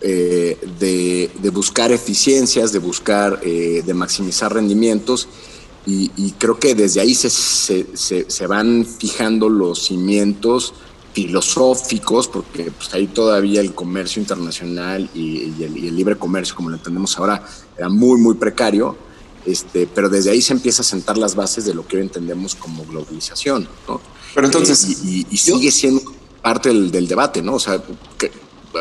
eh, 0.00 0.58
de, 0.78 1.50
buscar 1.50 1.92
eficiencias, 1.92 2.72
de 2.72 2.78
buscar, 2.78 3.40
eh, 3.42 3.82
de 3.84 3.94
maximizar 3.94 4.52
rendimientos, 4.52 5.28
y, 5.90 6.32
creo 6.32 6.58
que 6.58 6.74
desde 6.74 7.00
ahí 7.00 7.14
se, 7.14 7.30
se, 7.30 8.46
van 8.46 8.84
fijando 8.84 9.48
los 9.48 9.86
cimientos 9.86 10.74
filosóficos, 11.18 12.28
porque 12.28 12.70
pues, 12.70 12.94
ahí 12.94 13.08
todavía 13.08 13.60
el 13.60 13.74
comercio 13.74 14.22
internacional 14.22 15.10
y, 15.14 15.52
el, 15.60 15.96
libre 15.96 16.16
comercio, 16.16 16.54
como 16.54 16.70
lo 16.70 16.76
entendemos 16.76 17.18
ahora, 17.18 17.44
era 17.76 17.88
muy, 17.88 18.20
muy 18.20 18.34
precario, 18.36 18.96
este, 19.44 19.88
pero 19.92 20.08
desde 20.08 20.30
ahí 20.30 20.40
se 20.40 20.52
empieza 20.52 20.82
a 20.82 20.84
sentar 20.84 21.18
las 21.18 21.34
bases 21.34 21.64
de 21.64 21.74
lo 21.74 21.84
que 21.86 21.96
hoy 21.96 22.02
entendemos 22.02 22.54
como 22.54 22.84
globalización, 22.84 23.68
¿no? 23.88 24.00
Pero 24.32 24.46
entonces... 24.46 24.84
Eh, 24.84 25.24
y, 25.28 25.36
sigue 25.36 25.72
siendo 25.72 26.02
parte 26.40 26.68
del, 26.68 27.08
debate, 27.08 27.42
¿no? 27.42 27.54
O 27.54 27.58
sea, 27.58 27.82
que, 28.16 28.30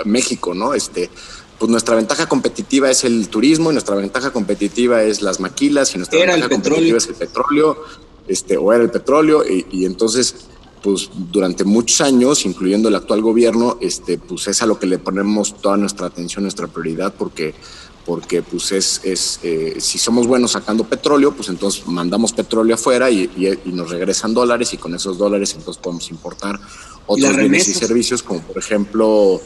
México, 0.06 0.54
¿no? 0.54 0.76
Este, 0.76 1.10
pues 1.58 1.72
nuestra 1.72 1.96
ventaja 1.96 2.28
competitiva 2.28 2.92
es 2.92 3.04
el 3.04 3.30
turismo 3.30 3.72
y 3.72 3.74
nuestra 3.74 3.96
ventaja 3.96 4.30
competitiva 4.30 5.02
es 5.02 5.24
las 5.24 5.40
maquilas 5.40 5.96
y 5.96 5.98
nuestra 5.98 6.20
ventaja 6.20 6.50
competitiva 6.50 7.00
es 7.00 7.08
el 7.08 7.16
petróleo, 7.16 7.84
este, 8.28 8.58
o 8.58 8.72
era 8.72 8.84
el 8.84 8.92
petróleo, 8.92 9.44
y, 9.44 9.66
y 9.72 9.86
entonces 9.86 10.36
pues 10.82 11.10
durante 11.32 11.64
muchos 11.64 12.02
años, 12.02 12.46
incluyendo 12.46 12.90
el 12.90 12.96
actual 12.96 13.22
gobierno, 13.22 13.78
este, 13.82 14.18
pues 14.18 14.48
es 14.48 14.62
a 14.62 14.66
lo 14.66 14.80
que 14.80 14.88
le 14.88 15.00
ponemos 15.00 15.56
toda 15.62 15.78
nuestra 15.78 16.08
atención, 16.08 16.44
nuestra 16.44 16.68
prioridad, 16.68 17.14
porque, 17.18 17.54
porque 18.06 18.42
pues 18.42 18.72
es, 18.72 19.02
es 19.04 19.40
eh, 19.44 19.78
si 19.80 19.98
somos 19.98 20.28
buenos 20.28 20.52
sacando 20.52 20.84
petróleo, 20.84 21.34
pues 21.34 21.50
entonces 21.50 21.86
mandamos 21.88 22.34
petróleo 22.34 22.76
afuera 22.76 23.10
y, 23.10 23.30
y, 23.66 23.72
nos 23.72 23.90
regresan 23.90 24.34
dólares 24.34 24.74
y 24.74 24.78
con 24.78 24.94
esos 24.96 25.18
dólares 25.18 25.54
entonces 25.58 25.82
podemos 25.82 26.10
importar 26.12 26.60
otros 27.06 27.36
bienes 27.36 27.68
y 27.68 27.74
servicios, 27.74 28.24
como 28.24 28.42
por 28.42 28.58
ejemplo 28.58 29.42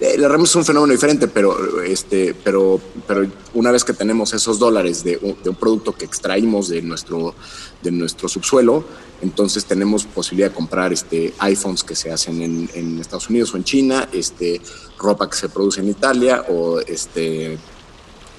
la 0.00 0.28
remesa 0.28 0.50
es 0.50 0.56
un 0.56 0.64
fenómeno 0.64 0.92
diferente, 0.92 1.26
pero, 1.26 1.82
este, 1.82 2.34
pero, 2.34 2.80
pero 3.06 3.26
una 3.54 3.72
vez 3.72 3.84
que 3.84 3.92
tenemos 3.92 4.32
esos 4.32 4.58
dólares 4.58 5.02
de, 5.02 5.16
un 5.16 5.54
producto 5.56 5.92
que 5.92 6.04
extraímos 6.04 6.68
de 6.68 6.82
nuestro, 6.82 7.34
de 7.82 7.90
nuestro 7.90 8.28
subsuelo, 8.28 8.84
entonces 9.20 9.64
tenemos 9.64 10.04
posibilidad 10.04 10.50
de 10.50 10.54
comprar 10.54 10.92
este, 10.92 11.34
iPhones 11.40 11.82
que 11.82 11.96
se 11.96 12.12
hacen 12.12 12.40
en, 12.42 12.70
en, 12.74 13.00
Estados 13.00 13.28
Unidos 13.28 13.52
o 13.54 13.56
en 13.56 13.64
China, 13.64 14.08
este, 14.12 14.60
ropa 14.98 15.28
que 15.28 15.36
se 15.36 15.48
produce 15.48 15.80
en 15.80 15.88
Italia 15.88 16.44
o 16.48 16.78
este, 16.78 17.58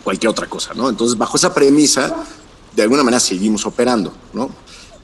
cualquier 0.04 0.30
otra 0.30 0.48
cosa, 0.48 0.74
¿no? 0.74 0.88
Entonces, 0.90 1.18
bajo 1.18 1.36
esa 1.36 1.54
premisa, 1.54 2.24
de 2.74 2.84
alguna 2.84 3.04
manera 3.04 3.20
seguimos 3.20 3.66
operando, 3.66 4.14
¿no? 4.32 4.50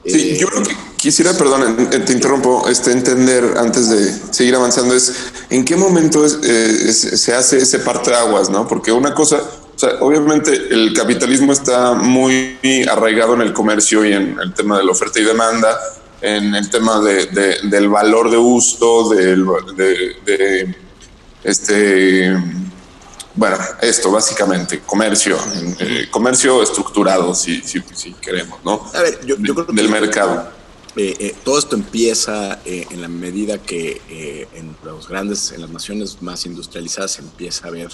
Sí, 0.06 0.30
eh, 0.30 0.38
yo 0.38 0.48
lo 0.48 0.62
que 0.62 0.74
quisiera, 0.96 1.32
perdón, 1.32 1.88
te 1.88 2.12
interrumpo, 2.12 2.68
este, 2.68 2.92
entender 2.92 3.54
antes 3.58 3.88
de 3.88 4.12
seguir 4.32 4.54
avanzando 4.54 4.94
es 4.94 5.12
en 5.50 5.64
qué 5.64 5.76
momento 5.76 6.24
eh, 6.24 6.92
se 6.92 7.34
hace 7.34 7.58
ese 7.58 7.80
aguas, 8.14 8.50
¿no? 8.50 8.66
Porque 8.68 8.92
una 8.92 9.14
cosa, 9.14 9.36
o 9.38 9.78
sea, 9.78 9.90
obviamente 10.00 10.52
el 10.70 10.92
capitalismo 10.94 11.52
está 11.52 11.94
muy 11.94 12.58
arraigado 12.90 13.34
en 13.34 13.42
el 13.42 13.52
comercio 13.52 14.04
y 14.04 14.12
en 14.12 14.38
el 14.40 14.54
tema 14.54 14.78
de 14.78 14.84
la 14.84 14.92
oferta 14.92 15.20
y 15.20 15.24
demanda, 15.24 15.78
en 16.20 16.54
el 16.54 16.70
tema 16.70 17.00
de, 17.00 17.26
del 17.64 17.88
valor 17.88 18.30
de 18.30 18.36
uso, 18.36 19.08
del, 19.10 19.44
de, 19.76 20.74
este 21.44 22.36
bueno, 23.36 23.58
esto 23.82 24.10
básicamente, 24.10 24.80
comercio, 24.80 25.38
eh, 25.78 26.08
comercio 26.10 26.62
estructurado, 26.62 27.34
si, 27.34 27.60
si, 27.60 27.82
si, 27.94 28.12
queremos, 28.14 28.58
¿no? 28.64 28.90
A 28.94 29.02
ver, 29.02 29.20
yo, 29.26 29.36
creo 29.36 29.66
que 29.66 29.72
del 29.74 29.90
mercado. 29.90 30.50
Eh, 30.96 31.14
eh, 31.18 31.34
todo 31.44 31.58
esto 31.58 31.76
empieza 31.76 32.58
en 32.64 33.02
la 33.02 33.08
medida 33.08 33.58
que 33.58 34.48
en 34.54 34.74
los 34.82 35.06
grandes, 35.06 35.52
en 35.52 35.60
las 35.60 35.68
naciones 35.68 36.22
más 36.22 36.46
industrializadas 36.46 37.12
se 37.12 37.20
empieza 37.20 37.68
a 37.68 37.70
ver 37.70 37.88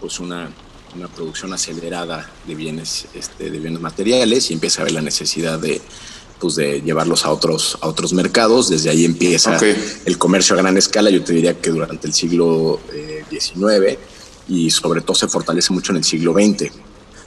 pues 0.00 0.18
una, 0.18 0.50
una 0.96 1.06
producción 1.06 1.52
acelerada 1.52 2.28
de 2.44 2.56
bienes, 2.56 3.06
este, 3.14 3.48
de 3.48 3.58
bienes 3.60 3.80
materiales 3.80 4.50
y 4.50 4.54
empieza 4.54 4.82
a 4.82 4.84
ver 4.86 4.94
la 4.94 5.02
necesidad 5.02 5.60
de 5.60 5.80
pues 6.40 6.56
de 6.56 6.82
llevarlos 6.82 7.24
a 7.24 7.30
otros, 7.30 7.78
a 7.80 7.86
otros 7.86 8.12
mercados. 8.12 8.68
Desde 8.68 8.90
ahí 8.90 9.04
empieza 9.04 9.56
el 10.04 10.18
comercio 10.18 10.56
a 10.56 10.58
gran 10.58 10.76
escala. 10.76 11.08
Yo 11.08 11.22
te 11.22 11.32
diría 11.34 11.60
que 11.60 11.70
durante 11.70 12.08
el 12.08 12.12
siglo 12.12 12.80
XIX 13.30 13.96
y 14.48 14.70
sobre 14.70 15.00
todo 15.00 15.14
se 15.14 15.28
fortalece 15.28 15.72
mucho 15.72 15.92
en 15.92 15.98
el 15.98 16.04
siglo 16.04 16.32
XX. 16.32 16.70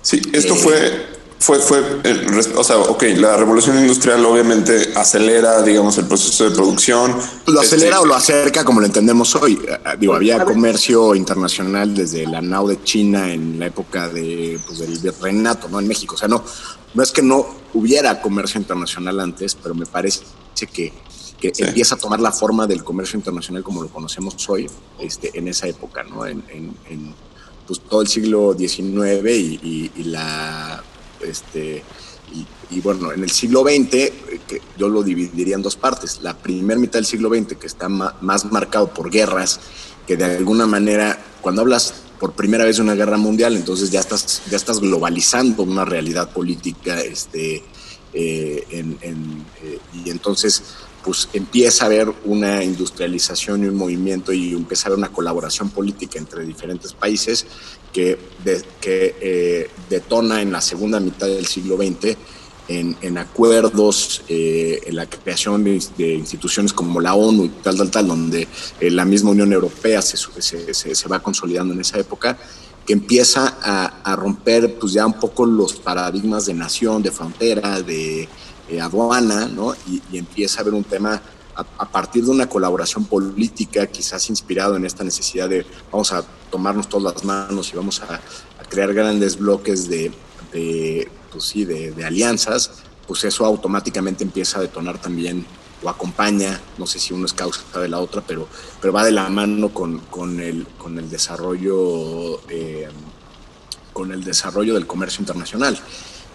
Sí, 0.02 0.22
esto 0.34 0.54
eh, 0.54 0.58
fue, 0.58 1.60
fue, 1.60 1.60
fue, 1.60 1.82
o 2.56 2.64
sea, 2.64 2.78
ok, 2.78 3.04
la 3.18 3.38
revolución 3.38 3.80
industrial 3.80 4.24
obviamente 4.26 4.94
acelera, 4.96 5.62
digamos, 5.62 5.98
el 5.98 6.06
proceso 6.06 6.50
de 6.50 6.56
producción. 6.56 7.16
Lo 7.48 7.60
acelera 7.60 8.02
o 8.02 8.06
lo 8.06 8.16
acerca, 8.16 8.64
como 8.64 8.80
lo 8.80 8.86
entendemos 8.86 9.36
hoy. 9.36 9.60
Eh, 9.68 9.78
digo, 10.00 10.16
había 10.16 10.44
comercio 10.44 11.16
internacional 11.16 11.94
desde 11.94 12.26
la 12.26 12.42
NAU 12.42 12.68
de 12.68 12.84
China 12.84 13.32
en 13.32 13.60
la 13.60 13.68
época 13.68 14.10
de, 14.10 14.60
pues, 14.66 14.80
del 14.80 15.14
Renato, 15.22 15.68
¿no? 15.70 15.80
En 15.80 15.88
México. 15.88 16.16
O 16.16 16.18
sea, 16.18 16.28
no, 16.28 16.44
no 16.94 17.04
es 17.04 17.12
que 17.12 17.22
no 17.22 17.46
hubiera 17.74 18.22
comercio 18.22 18.60
internacional 18.60 19.20
antes, 19.20 19.56
pero 19.56 19.76
me 19.76 19.86
parece 19.86 20.24
que 20.72 20.94
que 21.40 21.52
empieza 21.58 21.96
a 21.96 21.98
tomar 21.98 22.20
la 22.20 22.32
forma 22.32 22.68
del 22.68 22.84
comercio 22.84 23.18
internacional 23.18 23.64
como 23.64 23.84
lo 23.84 23.90
conocemos 23.90 24.50
hoy, 24.50 24.70
este, 25.00 25.38
en 25.38 25.48
esa 25.48 25.68
época, 25.68 26.04
¿no? 26.04 26.26
En, 26.26 26.44
pues, 27.68 27.82
todo 27.82 28.02
el 28.02 28.08
siglo 28.08 28.56
XIX 28.58 29.30
y, 29.32 29.92
la, 30.06 30.84
este, 31.22 31.84
y, 32.72 32.80
bueno, 32.82 33.12
en 33.12 33.24
el 33.24 33.32
siglo 33.32 33.64
XX, 33.64 33.90
que 34.48 34.62
yo 34.78 34.90
lo 34.90 35.04
dividiría 35.04 35.56
en 35.56 35.62
dos 35.62 35.76
partes. 35.76 36.20
La 36.22 36.38
primera 36.38 36.80
mitad 36.80 37.00
del 37.00 37.06
siglo 37.06 37.30
XX, 37.30 37.58
que 37.58 37.68
está 37.68 37.90
más 37.90 38.52
marcado 38.52 38.94
por 38.94 39.10
guerras, 39.10 39.60
que 40.06 40.16
de 40.18 40.26
alguna 40.26 40.68
manera, 40.68 41.24
cuando 41.42 41.62
hablas 41.62 41.94
por 42.20 42.34
primera 42.34 42.64
vez 42.64 42.78
de 42.78 42.84
una 42.84 42.96
guerra 42.96 43.18
mundial, 43.18 43.56
entonces 43.56 43.92
ya 43.92 44.00
estás, 44.00 44.44
ya 44.50 44.58
estás 44.58 44.80
globalizando 44.80 45.64
una 45.64 45.86
realidad 45.86 46.32
política, 46.32 47.00
este, 47.02 47.64
eh, 48.14 48.66
eh, 48.72 49.80
y 49.94 50.10
entonces 50.10 50.64
pues 51.06 51.30
empieza 51.34 51.84
a 51.84 51.88
haber 51.88 52.12
una 52.26 52.64
industrialización 52.64 53.64
y 53.64 53.68
un 53.68 53.76
movimiento 53.76 54.34
y 54.34 54.54
empieza 54.54 54.88
a 54.88 54.88
haber 54.88 54.98
una 54.98 55.12
colaboración 55.12 55.70
política 55.70 56.18
entre 56.18 56.44
diferentes 56.44 56.94
países 56.94 57.46
que, 57.94 58.18
que 58.82 59.16
eh, 59.22 59.70
detona 59.88 60.42
en 60.42 60.52
la 60.52 60.62
segunda 60.62 61.00
mitad 61.00 61.28
del 61.28 61.46
siglo 61.46 61.78
XX 61.78 62.18
en, 62.68 63.18
acuerdos, 63.20 64.24
eh, 64.28 64.82
en 64.88 64.96
la 64.96 65.06
creación 65.06 65.64
de, 65.64 66.16
instituciones 66.16 66.74
como 66.74 67.00
la 67.00 67.14
ONU 67.14 67.46
y 67.46 67.50
tal, 67.50 67.78
tal, 67.78 67.92
tal, 67.92 68.08
donde 68.08 68.48
eh, 68.80 68.90
la 68.90 69.06
misma 69.06 69.30
Unión 69.30 69.54
Europea 69.54 70.02
se, 70.02 70.18
se, 70.18 70.96
se, 70.96 71.08
va 71.08 71.22
consolidando 71.22 71.76
en 71.76 71.82
esa 71.82 72.00
época, 72.00 72.38
que 72.86 72.94
empieza 72.94 73.58
a, 73.62 74.02
a, 74.04 74.16
romper 74.16 74.80
pues 74.80 74.94
ya 74.94 75.06
un 75.06 75.20
poco 75.20 75.46
los 75.46 75.74
paradigmas 75.74 76.48
de 76.48 76.56
nación, 76.56 77.04
de 77.04 77.12
frontera, 77.12 77.82
de 77.82 78.28
eh, 78.70 78.82
aduana, 78.82 79.48
¿no? 79.48 79.74
Y, 79.88 80.02
empieza 80.18 80.60
a 80.60 80.62
haber 80.62 80.74
un 80.74 80.84
tema 80.84 81.22
a, 81.56 81.90
partir 81.90 82.26
de 82.26 82.32
una 82.32 82.50
colaboración 82.50 83.06
política, 83.06 83.88
quizás 83.88 84.30
inspirado 84.30 84.76
en 84.76 84.86
esta 84.86 85.04
necesidad 85.04 85.48
de 85.48 85.66
vamos 85.92 86.12
a 86.12 86.24
tomarnos 86.52 86.90
todas 86.90 87.14
las 87.14 87.24
manos 87.24 87.72
y 87.72 87.78
vamos 87.78 88.02
a, 88.02 88.20
crear 88.70 88.94
grandes 88.94 89.38
bloques 89.38 89.88
de, 89.88 90.12
pues 91.32 91.44
sí, 91.44 91.64
de, 91.64 92.04
alianzas, 92.04 92.72
pues 93.08 93.24
eso 93.24 93.46
automáticamente 93.46 94.24
empieza 94.24 94.58
a 94.58 94.62
detonar 94.62 95.00
también 95.00 95.46
o 95.84 95.90
acompaña, 95.90 96.60
no 96.78 96.88
sé 96.88 97.00
si 97.00 97.14
uno 97.14 97.26
es 97.26 97.34
causa 97.34 97.62
de 97.80 97.88
la 97.88 98.00
otra, 98.00 98.22
pero, 98.26 98.48
pero 98.82 98.92
va 98.92 99.06
de 99.06 99.12
la 99.12 99.30
mano 99.30 99.70
con, 99.70 100.00
con, 100.00 100.40
el, 100.40 100.66
con 100.78 100.98
el 100.98 101.10
desarrollo 101.10 102.42
eh, 102.50 102.90
con 103.96 104.12
el 104.12 104.26
desarrollo 104.26 104.74
del 104.74 104.86
comercio 104.86 105.22
internacional. 105.22 105.80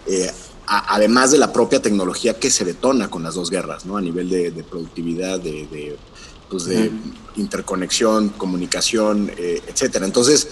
Eh, 0.07 0.31
además 0.67 1.31
de 1.31 1.37
la 1.37 1.51
propia 1.51 1.81
tecnología 1.81 2.39
que 2.39 2.49
se 2.49 2.65
detona 2.65 3.09
con 3.09 3.23
las 3.23 3.35
dos 3.35 3.49
guerras, 3.49 3.85
¿no? 3.85 3.97
A 3.97 4.01
nivel 4.01 4.29
de, 4.29 4.51
productividad, 4.63 5.39
de, 5.39 5.67
de, 5.67 5.97
pues 6.49 6.65
de 6.65 6.91
interconexión, 7.35 8.29
comunicación, 8.29 9.31
eh, 9.37 9.61
etcétera. 9.67 10.05
Entonces, 10.05 10.47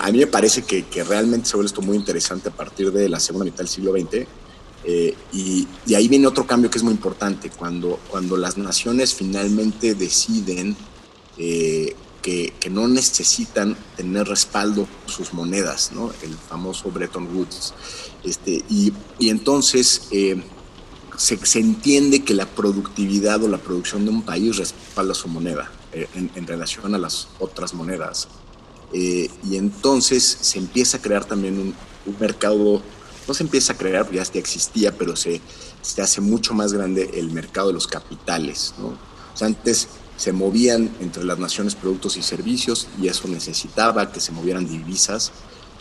a 0.00 0.12
mí 0.12 0.18
me 0.18 0.26
parece 0.26 0.62
que, 0.62 0.84
que, 0.84 1.02
realmente 1.04 1.48
se 1.48 1.56
vuelve 1.56 1.68
esto 1.68 1.82
muy 1.82 1.96
interesante 1.96 2.50
a 2.50 2.52
partir 2.52 2.92
de 2.92 3.08
la 3.08 3.18
segunda 3.18 3.44
mitad 3.44 3.58
del 3.58 3.68
siglo 3.68 3.92
XX. 3.92 4.26
Eh, 4.84 5.14
y, 5.32 5.68
y, 5.86 5.94
ahí 5.94 6.08
viene 6.08 6.26
otro 6.26 6.46
cambio 6.46 6.70
que 6.70 6.78
es 6.78 6.84
muy 6.84 6.92
importante, 6.92 7.50
cuando, 7.50 7.98
cuando 8.08 8.36
las 8.36 8.56
naciones 8.56 9.14
finalmente 9.14 9.94
deciden 9.94 10.76
eh, 11.36 11.94
que, 12.22 12.52
que, 12.60 12.70
no 12.70 12.88
necesitan 12.88 13.76
tener 13.96 14.26
respaldo 14.26 14.86
sus 15.06 15.32
monedas, 15.32 15.92
¿no? 15.92 16.12
el 16.22 16.34
famoso 16.36 16.90
Bretton 16.90 17.34
Woods. 17.34 17.74
Este, 18.24 18.64
y, 18.68 18.92
y 19.18 19.30
entonces 19.30 20.08
eh, 20.10 20.42
se, 21.16 21.38
se, 21.44 21.58
entiende 21.60 22.22
que 22.24 22.34
la 22.34 22.46
productividad 22.46 23.42
o 23.42 23.48
la 23.48 23.58
producción 23.58 24.04
de 24.04 24.10
un 24.10 24.22
país 24.22 24.56
respalda 24.56 25.14
su 25.14 25.28
moneda 25.28 25.70
eh, 25.92 26.06
en, 26.14 26.30
en, 26.34 26.46
relación 26.46 26.94
a 26.94 26.98
las 26.98 27.28
otras 27.38 27.74
monedas. 27.74 28.28
Eh, 28.92 29.30
y 29.48 29.56
entonces 29.56 30.38
se 30.40 30.58
empieza 30.58 30.98
a 30.98 31.02
crear 31.02 31.24
también 31.24 31.58
un, 31.58 31.74
un, 32.06 32.16
mercado, 32.18 32.82
no 33.26 33.34
se 33.34 33.42
empieza 33.42 33.72
a 33.72 33.76
crear, 33.76 34.10
ya 34.10 34.22
existía, 34.34 34.96
pero 34.96 35.16
se, 35.16 35.40
se 35.80 36.02
hace 36.02 36.20
mucho 36.20 36.54
más 36.54 36.72
grande 36.72 37.10
el 37.14 37.30
mercado 37.30 37.68
de 37.68 37.74
los 37.74 37.86
capitales. 37.86 38.74
¿no? 38.78 38.88
O 38.88 39.36
sea, 39.36 39.46
antes 39.46 39.88
se 40.20 40.34
movían 40.34 40.90
entre 41.00 41.24
las 41.24 41.38
naciones 41.38 41.74
productos 41.74 42.18
y 42.18 42.22
servicios 42.22 42.88
y 43.00 43.08
eso 43.08 43.26
necesitaba 43.26 44.12
que 44.12 44.20
se 44.20 44.32
movieran 44.32 44.68
divisas, 44.68 45.32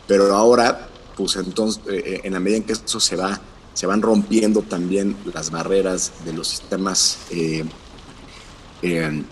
pero 0.07 0.33
ahora 0.33 0.87
pues 1.17 1.35
entonces, 1.35 1.83
eh, 1.91 2.21
en 2.23 2.31
la 2.31 2.39
medida 2.39 2.59
en 2.59 2.63
que 2.63 2.71
eso 2.71 3.01
se 3.01 3.17
va, 3.17 3.41
se 3.73 3.85
van 3.85 4.01
rompiendo 4.01 4.61
también 4.61 5.17
las 5.33 5.51
barreras 5.51 6.13
de 6.23 6.31
los 6.31 6.47
sistemas, 6.47 7.17
eh, 7.31 7.65
eh, 8.81 9.25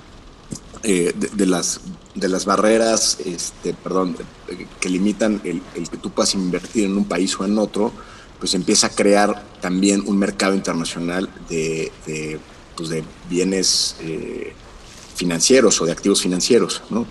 de, 0.84 1.46
las, 1.46 1.80
de 2.14 2.28
las 2.28 2.44
barreras, 2.44 3.20
este, 3.24 3.74
perdón, 3.74 4.18
que 4.82 4.90
limitan 4.90 5.40
el, 5.46 5.62
que 5.90 5.96
tú 5.96 6.12
puedas 6.12 6.34
invertir 6.34 6.84
en 6.84 6.98
un 6.98 7.06
país 7.06 7.40
o 7.40 7.46
en 7.46 7.58
otro, 7.58 7.94
pues 8.38 8.54
empieza 8.54 8.88
a 8.88 8.90
crear 8.90 9.46
también 9.62 10.04
un 10.06 10.18
mercado 10.18 10.54
internacional 10.56 11.30
de, 11.48 11.94
pues 12.76 12.90
de 12.90 13.06
bienes 13.30 13.96
financieros 15.18 15.82
o 15.82 15.86
de 15.86 15.92
activos 15.92 16.22
financieros, 16.22 16.82
¿no? 16.90 17.06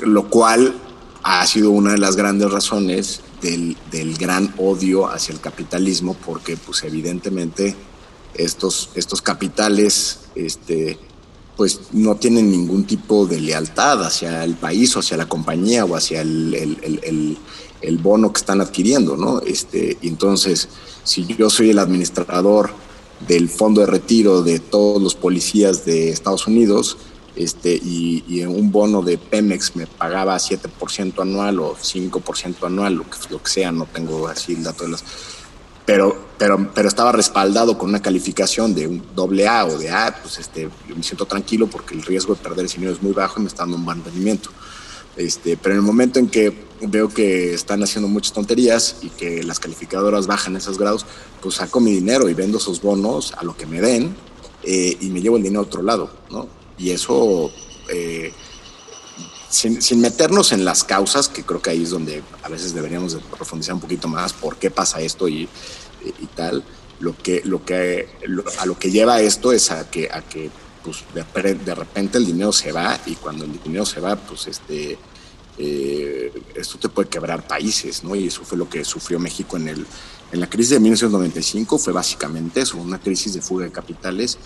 lo 0.00 0.28
cual 0.28 0.74
ha 1.22 1.46
sido 1.46 1.70
una 1.70 1.92
de 1.92 1.98
las 1.98 2.16
grandes 2.16 2.50
razones 2.50 3.20
del, 3.40 3.76
del, 3.90 4.16
gran 4.16 4.52
odio 4.58 5.06
hacia 5.08 5.32
el 5.32 5.40
capitalismo, 5.40 6.16
porque 6.26 6.56
pues 6.56 6.82
evidentemente 6.82 7.76
estos, 8.34 8.90
estos 8.94 9.22
capitales 9.22 10.20
este, 10.34 10.98
pues 11.56 11.80
no 11.92 12.16
tienen 12.16 12.50
ningún 12.50 12.84
tipo 12.84 13.26
de 13.26 13.40
lealtad 13.40 14.04
hacia 14.04 14.42
el 14.44 14.54
país 14.54 14.96
o 14.96 15.00
hacia 15.00 15.16
la 15.16 15.28
compañía 15.28 15.84
o 15.84 15.94
hacia 15.94 16.22
el, 16.22 16.54
el, 16.54 17.00
el, 17.02 17.38
el 17.80 17.98
bono 17.98 18.32
que 18.32 18.38
están 18.38 18.60
adquiriendo, 18.60 19.16
¿no? 19.16 19.40
Este, 19.40 19.98
entonces, 20.02 20.68
si 21.04 21.26
yo 21.26 21.50
soy 21.50 21.70
el 21.70 21.78
administrador 21.78 22.70
del 23.26 23.48
fondo 23.48 23.80
de 23.80 23.86
retiro 23.86 24.42
de 24.42 24.58
todos 24.58 25.00
los 25.00 25.14
policías 25.14 25.84
de 25.84 26.10
Estados 26.10 26.46
Unidos, 26.46 26.96
este, 27.34 27.74
y, 27.74 28.44
un 28.44 28.70
bono 28.70 29.02
de 29.02 29.16
Pemex 29.16 29.74
me 29.74 29.86
pagaba 29.86 30.36
7% 30.36 31.22
anual 31.22 31.60
o 31.60 31.76
5% 31.76 32.66
anual, 32.66 32.94
lo 32.94 33.04
que, 33.04 33.16
lo 33.30 33.42
que 33.42 33.50
sea, 33.50 33.72
no 33.72 33.86
tengo 33.86 34.28
así 34.28 34.54
el 34.54 34.62
dato 34.62 34.84
de 34.84 34.90
las... 34.90 35.04
Pero, 35.86 36.16
pero, 36.38 36.70
pero 36.74 36.88
estaba 36.88 37.10
respaldado 37.10 37.76
con 37.76 37.88
una 37.88 38.00
calificación 38.00 38.74
de 38.74 38.86
un 38.86 39.02
doble 39.16 39.48
A 39.48 39.66
o 39.66 39.78
de 39.78 39.90
A, 39.90 40.16
pues 40.22 40.38
este, 40.38 40.68
me 40.94 41.02
siento 41.02 41.26
tranquilo 41.26 41.66
porque 41.66 41.94
el 41.94 42.02
riesgo 42.02 42.34
de 42.34 42.42
perder 42.42 42.66
ese 42.66 42.76
dinero 42.76 42.94
es 42.94 43.02
muy 43.02 43.12
bajo 43.12 43.40
y 43.40 43.42
me 43.42 43.48
está 43.48 43.62
dando 43.62 43.78
un 43.78 43.84
buen 43.84 44.04
rendimiento. 44.04 44.50
Este, 45.16 45.56
pero 45.56 45.74
en 45.74 45.80
el 45.80 45.86
momento 45.86 46.18
en 46.18 46.28
que 46.28 46.52
veo 46.80 47.08
que 47.08 47.54
están 47.54 47.82
haciendo 47.82 48.08
muchas 48.08 48.32
tonterías 48.32 48.96
y 49.02 49.10
que 49.10 49.42
las 49.42 49.60
calificadoras 49.60 50.26
bajan 50.26 50.56
esos 50.56 50.78
grados, 50.78 51.06
pues 51.40 51.56
saco 51.56 51.80
mi 51.80 51.92
dinero 51.92 52.28
y 52.28 52.34
vendo 52.34 52.58
esos 52.58 52.80
bonos 52.80 53.32
a 53.36 53.44
lo 53.44 53.56
que 53.56 53.66
me 53.66 53.80
den 53.80 54.14
eh, 54.62 54.96
y 55.00 55.10
me 55.10 55.20
llevo 55.20 55.36
el 55.36 55.42
dinero 55.42 55.60
a 55.60 55.64
otro 55.64 55.82
lado, 55.82 56.10
¿no? 56.30 56.48
Y 56.78 56.90
eso, 56.90 57.50
eh, 57.92 58.32
sin, 59.50 60.00
meternos 60.00 60.50
en 60.52 60.64
las 60.64 60.82
causas, 60.82 61.28
que 61.28 61.44
creo 61.44 61.60
que 61.60 61.70
ahí 61.70 61.82
es 61.82 61.90
donde 61.90 62.22
a 62.42 62.48
veces 62.48 62.74
deberíamos 62.74 63.12
de 63.12 63.20
profundizar 63.20 63.74
un 63.74 63.80
poquito 63.80 64.08
más, 64.08 64.32
por 64.32 64.56
qué 64.56 64.70
pasa 64.70 65.00
esto 65.00 65.28
y, 65.28 65.48
y 66.04 66.26
tal, 66.34 66.64
lo 67.00 67.16
que, 67.16 67.42
lo 67.44 67.64
que, 67.64 68.08
a 68.58 68.66
lo 68.66 68.78
que 68.78 68.90
lleva 68.90 69.20
esto 69.20 69.52
es 69.52 69.70
a 69.70 69.88
que 69.90 70.08
pues, 70.84 71.04
de, 71.14 71.74
repente 71.74 72.18
el 72.18 72.26
dinero 72.26 72.52
se 72.52 72.72
va 72.72 72.98
y 73.06 73.14
cuando 73.16 73.44
el 73.44 73.60
dinero 73.62 73.86
se 73.86 74.00
va, 74.00 74.16
pues 74.16 74.46
este, 74.46 74.98
eh, 75.58 76.32
esto 76.54 76.78
te 76.78 76.88
puede 76.88 77.08
quebrar 77.08 77.46
países, 77.46 78.02
¿no? 78.04 78.14
Y 78.14 78.26
eso 78.26 78.42
fue 78.44 78.58
lo 78.58 78.68
que 78.68 78.84
sufrió 78.84 79.18
México 79.18 79.56
en, 79.56 79.68
el, 79.68 79.86
en 80.32 80.40
la 80.40 80.48
crisis 80.48 80.70
de 80.70 80.80
1995, 80.80 81.78
fue 81.78 81.92
básicamente 81.92 82.60
eso, 82.60 82.78
una 82.78 83.00
crisis 83.00 83.34
de 83.34 83.42
fuga 83.42 83.64
de 83.64 83.72
capitales 83.72 84.38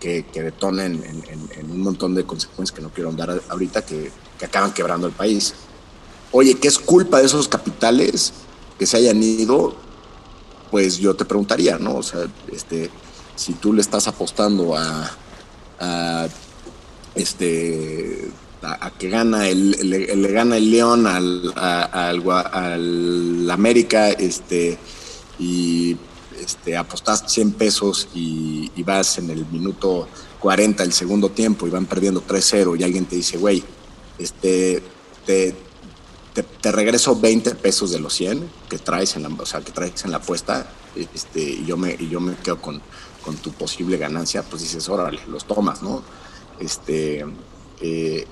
que, 0.00 0.24
que 0.24 0.40
en, 0.40 0.80
en, 0.80 1.70
un 1.70 1.80
montón 1.80 2.14
de 2.14 2.24
consecuencias 2.24 2.74
que 2.74 2.82
no 2.82 2.90
quiero 2.90 3.10
andar 3.10 3.40
ahorita, 3.48 3.82
que, 3.84 4.10
que, 4.38 4.44
acaban 4.44 4.72
quebrando 4.72 5.06
el 5.06 5.12
país. 5.12 5.54
Oye, 6.32 6.54
¿qué 6.54 6.66
es 6.66 6.78
culpa 6.78 7.18
de 7.18 7.26
esos 7.26 7.46
capitales 7.46 8.32
que 8.78 8.86
se 8.86 8.96
hayan 8.96 9.22
ido? 9.22 9.76
Pues 10.72 10.98
yo 10.98 11.14
te 11.14 11.24
preguntaría, 11.24 11.78
¿no? 11.78 11.96
O 11.96 12.02
sea, 12.02 12.26
este, 12.50 12.90
si 13.36 13.52
tú 13.52 13.72
le 13.72 13.80
estás 13.80 14.08
apostando 14.08 14.76
a, 14.76 15.10
a 15.82 16.28
este 17.14 18.30
a, 18.62 18.86
a, 18.86 18.90
que 18.92 19.10
gana 19.10 19.48
el, 19.48 19.72
le, 19.90 20.14
le, 20.16 20.32
gana 20.32 20.56
el 20.56 20.70
León 20.70 21.06
al, 21.06 21.52
América 23.50 24.10
este 24.10 24.78
y 25.38 25.96
este, 26.40 26.76
apostas 26.76 27.24
100 27.26 27.52
pesos 27.52 28.08
y, 28.14 28.70
y, 28.74 28.82
vas 28.82 29.18
en 29.18 29.30
el 29.30 29.44
minuto 29.46 30.08
40 30.40 30.82
el 30.82 30.92
segundo 30.92 31.30
tiempo 31.30 31.66
y 31.66 31.70
van 31.70 31.86
perdiendo 31.86 32.22
3-0 32.26 32.78
y 32.78 32.82
alguien 32.82 33.04
te 33.06 33.16
dice, 33.16 33.38
güey, 33.38 33.62
este, 34.18 34.82
te, 35.26 35.54
te, 36.32 36.42
te, 36.42 36.72
regreso 36.72 37.18
20 37.18 37.54
pesos 37.56 37.90
de 37.90 38.00
los 38.00 38.14
100 38.14 38.48
que 38.68 38.78
traes 38.78 39.16
en 39.16 39.22
la, 39.22 39.28
o 39.28 39.46
sea, 39.46 39.60
que 39.60 39.72
traes 39.72 40.04
en 40.04 40.12
la 40.12 40.18
apuesta 40.18 40.70
este, 40.94 41.40
y, 41.40 41.64
yo 41.64 41.76
me, 41.76 41.96
y 41.98 42.08
yo 42.08 42.20
me 42.20 42.34
quedo 42.36 42.60
con, 42.60 42.82
con 43.24 43.36
tu 43.36 43.52
posible 43.52 43.96
ganancia, 43.96 44.42
pues 44.42 44.62
dices, 44.62 44.88
órale, 44.88 45.20
los 45.28 45.44
tomas, 45.44 45.82
¿no? 45.82 46.02
Este, 46.58 47.24
eh, 47.80 48.26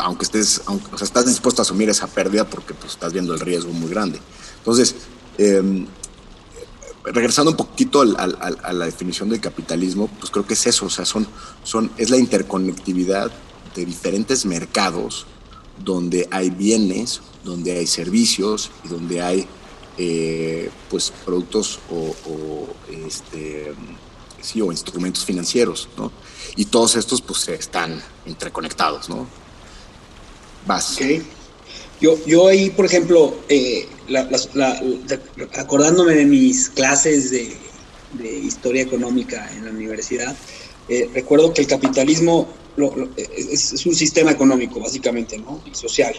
aunque 0.00 0.24
estés, 0.24 0.62
o 0.66 0.96
sea, 0.96 1.04
estás 1.04 1.26
dispuesto 1.26 1.62
a 1.62 1.64
asumir 1.64 1.88
esa 1.88 2.06
pérdida 2.06 2.48
porque 2.48 2.74
pues, 2.74 2.92
estás 2.92 3.12
viendo 3.12 3.34
el 3.34 3.40
riesgo 3.40 3.72
muy 3.72 3.90
grande. 3.90 4.20
Entonces, 4.58 4.94
eh, 5.38 5.86
regresando 7.04 7.50
un 7.50 7.56
poquito 7.56 8.02
a 8.02 8.72
la 8.72 8.84
definición 8.84 9.28
del 9.28 9.40
capitalismo, 9.40 10.08
pues 10.18 10.30
creo 10.30 10.46
que 10.46 10.54
es 10.54 10.66
eso, 10.66 10.86
o 10.86 10.90
sea, 10.90 11.04
son, 11.04 11.26
son, 11.62 11.90
es 11.96 12.10
la 12.10 12.18
interconectividad 12.18 13.30
de 13.74 13.84
diferentes 13.84 14.44
mercados 14.44 15.26
donde 15.82 16.28
hay 16.30 16.50
bienes, 16.50 17.20
donde 17.44 17.78
hay 17.78 17.86
servicios 17.86 18.70
y 18.84 18.88
donde 18.88 19.22
hay 19.22 19.46
eh, 19.96 20.70
pues 20.88 21.12
productos 21.24 21.78
o, 21.90 22.14
o, 22.28 22.68
este, 23.06 23.72
sí, 24.40 24.60
o 24.60 24.72
instrumentos 24.72 25.24
financieros, 25.24 25.88
¿no? 25.96 26.12
Y 26.56 26.66
todos 26.66 26.96
estos 26.96 27.20
pues 27.22 27.48
están 27.48 28.02
interconectados, 28.26 29.08
¿no? 29.08 29.26
Vas. 30.66 30.98
Yo, 32.00 32.18
yo 32.26 32.48
ahí, 32.48 32.70
por 32.70 32.86
ejemplo, 32.86 33.36
eh, 33.48 33.86
la, 34.08 34.22
la, 34.24 34.40
la, 34.54 34.82
acordándome 35.58 36.14
de 36.14 36.24
mis 36.24 36.70
clases 36.70 37.30
de, 37.30 37.54
de, 38.14 38.38
historia 38.38 38.82
económica 38.82 39.50
en 39.54 39.66
la 39.66 39.70
universidad, 39.70 40.34
eh, 40.88 41.08
recuerdo 41.12 41.52
que 41.52 41.60
el 41.62 41.68
capitalismo 41.68 42.48
lo, 42.76 42.96
lo, 42.96 43.10
es, 43.16 43.72
es, 43.72 43.86
un 43.86 43.94
sistema 43.94 44.30
económico, 44.30 44.80
básicamente, 44.80 45.38
¿no? 45.38 45.62
Y 45.70 45.74
social, 45.74 46.14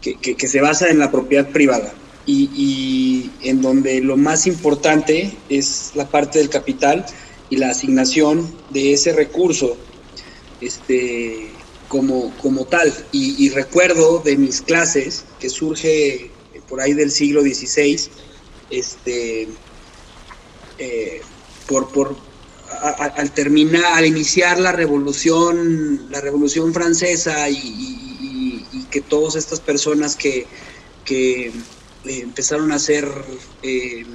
que, 0.00 0.14
que, 0.16 0.34
que 0.34 0.48
se 0.48 0.60
basa 0.62 0.88
en 0.88 0.98
la 0.98 1.10
propiedad 1.10 1.50
privada 1.50 1.92
y, 2.28 2.50
y, 2.54 3.30
en 3.48 3.62
donde 3.62 4.00
lo 4.00 4.16
más 4.16 4.46
importante 4.46 5.34
es 5.48 5.92
la 5.94 6.06
parte 6.06 6.38
del 6.38 6.50
capital 6.50 7.06
y 7.50 7.56
la 7.56 7.70
asignación 7.70 8.50
de 8.70 8.92
ese 8.92 9.12
recurso 9.12 9.76
este, 10.60 11.50
como, 11.88 12.34
como 12.38 12.66
tal. 12.66 12.92
Y, 13.12 13.48
recuerdo 13.50 14.20
de 14.20 14.36
mis 14.36 14.60
clases 14.60 15.24
que 15.40 15.48
surge 15.48 16.30
por 16.68 16.80
ahí 16.80 16.92
del 16.92 17.10
siglo 17.10 17.40
XVI, 17.42 18.00
este, 18.70 19.48
eh, 20.78 21.22
por, 21.66 21.88
por 21.88 22.16
al 22.82 23.32
terminar, 23.32 23.84
al 23.94 24.06
iniciar 24.06 24.60
la 24.60 24.72
revolución, 24.72 26.10
la 26.10 26.20
revolución 26.20 26.74
francesa 26.74 27.48
y, 27.48 27.96
que 28.90 29.00
todas 29.02 29.36
estas 29.36 29.60
personas 29.60 30.16
que, 30.16 30.46
que 31.04 31.46
eh, 31.48 31.52
empezaron 32.04 32.72
a 32.72 32.78
ser 32.78 33.06
eh, 33.62 34.06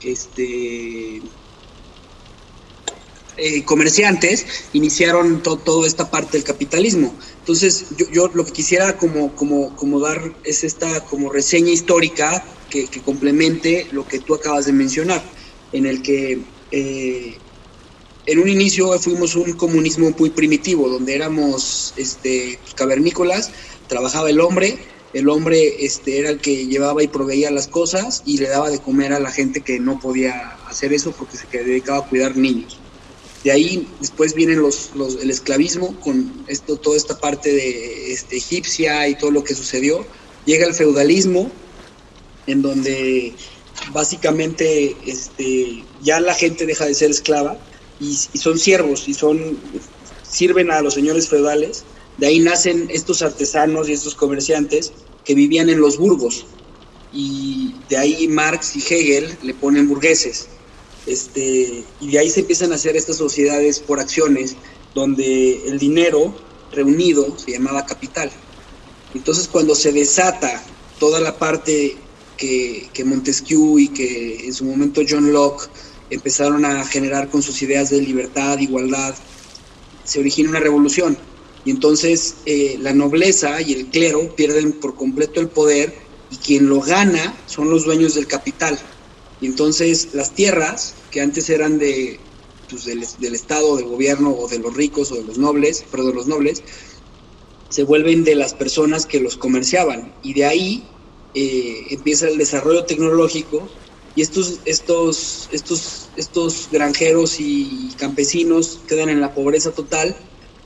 este 0.00 1.20
eh, 3.38 3.64
comerciantes 3.64 4.46
iniciaron 4.72 5.42
toda 5.42 5.86
esta 5.86 6.10
parte 6.10 6.38
del 6.38 6.44
capitalismo. 6.44 7.14
Entonces, 7.38 7.86
yo, 8.10 8.28
lo 8.32 8.44
que 8.44 8.52
quisiera 8.52 8.96
como, 8.96 10.00
dar 10.00 10.34
es 10.44 10.64
esta 10.64 11.04
como 11.04 11.30
reseña 11.30 11.70
histórica 11.70 12.44
que, 12.70 12.88
complemente 13.04 13.88
lo 13.92 14.06
que 14.06 14.20
tú 14.20 14.34
acabas 14.34 14.66
de 14.66 14.72
mencionar, 14.72 15.22
en 15.72 15.86
el 15.86 16.02
que 16.02 16.40
eh, 16.70 17.38
en 18.26 18.38
un 18.38 18.48
inicio 18.48 18.98
fuimos 18.98 19.36
un 19.36 19.52
comunismo 19.52 20.10
muy 20.18 20.30
primitivo, 20.30 20.88
donde 20.88 21.14
éramos 21.14 21.94
este, 21.96 22.58
cavernícolas, 22.74 23.50
trabajaba 23.86 24.30
el 24.30 24.40
hombre, 24.40 24.78
el 25.12 25.28
hombre 25.28 25.84
este, 25.84 26.18
era 26.18 26.30
el 26.30 26.40
que 26.40 26.66
llevaba 26.66 27.02
y 27.02 27.08
proveía 27.08 27.50
las 27.50 27.68
cosas 27.68 28.22
y 28.24 28.38
le 28.38 28.48
daba 28.48 28.70
de 28.70 28.80
comer 28.80 29.12
a 29.12 29.20
la 29.20 29.30
gente 29.30 29.62
que 29.62 29.78
no 29.78 29.98
podía 29.98 30.56
hacer 30.66 30.92
eso 30.92 31.12
porque 31.12 31.36
se 31.36 31.46
dedicaba 31.46 31.98
a 31.98 32.08
cuidar 32.08 32.36
niños. 32.36 32.80
De 33.46 33.52
ahí 33.52 33.86
después 34.00 34.34
vienen 34.34 34.60
los, 34.60 34.90
el 35.22 35.30
esclavismo 35.30 35.94
con 36.00 36.44
esto, 36.48 36.78
toda 36.78 36.96
esta 36.96 37.16
parte 37.20 37.48
de 37.48 38.12
este, 38.12 38.38
egipcia 38.38 39.06
y 39.06 39.16
todo 39.16 39.30
lo 39.30 39.44
que 39.44 39.54
sucedió. 39.54 40.04
Llega 40.46 40.66
el 40.66 40.74
feudalismo, 40.74 41.48
en 42.48 42.60
donde 42.60 43.34
básicamente 43.92 44.96
este, 45.06 45.84
ya 46.02 46.18
la 46.18 46.34
gente 46.34 46.66
deja 46.66 46.86
de 46.86 46.94
ser 46.96 47.12
esclava 47.12 47.56
y, 48.00 48.16
son 48.16 48.58
siervos 48.58 49.06
y 49.06 49.14
son 49.14 49.60
sirven 50.28 50.72
a 50.72 50.82
los 50.82 50.94
señores 50.94 51.28
feudales. 51.28 51.84
De 52.18 52.26
ahí 52.26 52.40
nacen 52.40 52.88
estos 52.90 53.22
artesanos 53.22 53.88
y 53.88 53.92
estos 53.92 54.16
comerciantes 54.16 54.92
que 55.24 55.36
vivían 55.36 55.68
en 55.68 55.78
los 55.78 55.98
burgos. 55.98 56.46
Y 57.12 57.76
de 57.88 57.96
ahí 57.96 58.26
Marx 58.26 58.74
y 58.74 58.80
Hegel 58.80 59.38
le 59.44 59.54
ponen 59.54 59.86
burgueses. 59.86 60.48
Este, 61.06 61.84
y 62.00 62.10
de 62.10 62.18
ahí 62.18 62.30
se 62.30 62.40
empiezan 62.40 62.72
a 62.72 62.74
hacer 62.74 62.96
estas 62.96 63.16
sociedades 63.16 63.78
por 63.80 64.00
acciones, 64.00 64.56
donde 64.94 65.66
el 65.66 65.78
dinero 65.78 66.34
reunido 66.72 67.38
se 67.38 67.52
llamaba 67.52 67.86
capital. 67.86 68.30
Entonces 69.14 69.48
cuando 69.48 69.74
se 69.74 69.92
desata 69.92 70.62
toda 70.98 71.20
la 71.20 71.38
parte 71.38 71.96
que, 72.36 72.90
Montesquieu 73.04 73.78
y 73.78 73.88
que 73.88 74.46
en 74.46 74.52
su 74.52 74.64
momento 74.64 75.02
John 75.08 75.32
Locke 75.32 75.70
empezaron 76.10 76.64
a 76.64 76.84
generar 76.84 77.30
con 77.30 77.42
sus 77.42 77.60
ideas 77.62 77.90
de 77.90 78.00
libertad, 78.00 78.58
igualdad, 78.58 79.14
se 80.04 80.20
origina 80.20 80.50
una 80.50 80.60
revolución. 80.60 81.16
Y 81.64 81.70
entonces 81.70 82.36
eh, 82.46 82.76
la 82.80 82.92
nobleza 82.92 83.60
y 83.60 83.72
el 83.72 83.86
clero 83.86 84.34
pierden 84.36 84.72
por 84.72 84.94
completo 84.94 85.40
el 85.40 85.48
poder 85.48 85.94
y 86.30 86.36
quien 86.36 86.68
lo 86.68 86.80
gana 86.80 87.36
son 87.46 87.70
los 87.70 87.84
dueños 87.84 88.14
del 88.14 88.26
capital. 88.26 88.78
Y 89.40 89.46
entonces 89.46 90.14
las 90.14 90.34
tierras, 90.34 90.94
que 91.10 91.20
antes 91.20 91.50
eran 91.50 91.78
de, 91.78 92.20
pues, 92.70 92.84
del, 92.84 93.34
Estado, 93.34 93.76
del 93.76 93.86
gobierno 93.86 94.30
o 94.30 94.48
de 94.48 94.58
los 94.58 94.74
ricos 94.74 95.12
o 95.12 95.16
de 95.16 95.24
los 95.24 95.38
nobles, 95.38 95.84
perdón, 95.90 96.16
los 96.16 96.26
nobles, 96.26 96.62
se 97.68 97.82
vuelven 97.82 98.24
de 98.24 98.34
las 98.34 98.54
personas 98.54 99.06
que 99.06 99.20
los 99.20 99.36
comerciaban. 99.36 100.14
Y 100.22 100.34
de 100.34 100.46
ahí 100.46 100.88
eh, 101.34 101.86
empieza 101.90 102.28
el 102.28 102.38
desarrollo 102.38 102.84
tecnológico 102.84 103.68
y 104.14 104.22
estos, 104.22 104.60
estos, 104.64 105.48
estos, 105.52 106.08
estos 106.16 106.68
granjeros 106.72 107.36
y 107.38 107.90
campesinos 107.98 108.80
quedan 108.88 109.10
en 109.10 109.20
la 109.20 109.34
pobreza 109.34 109.72
total 109.72 110.16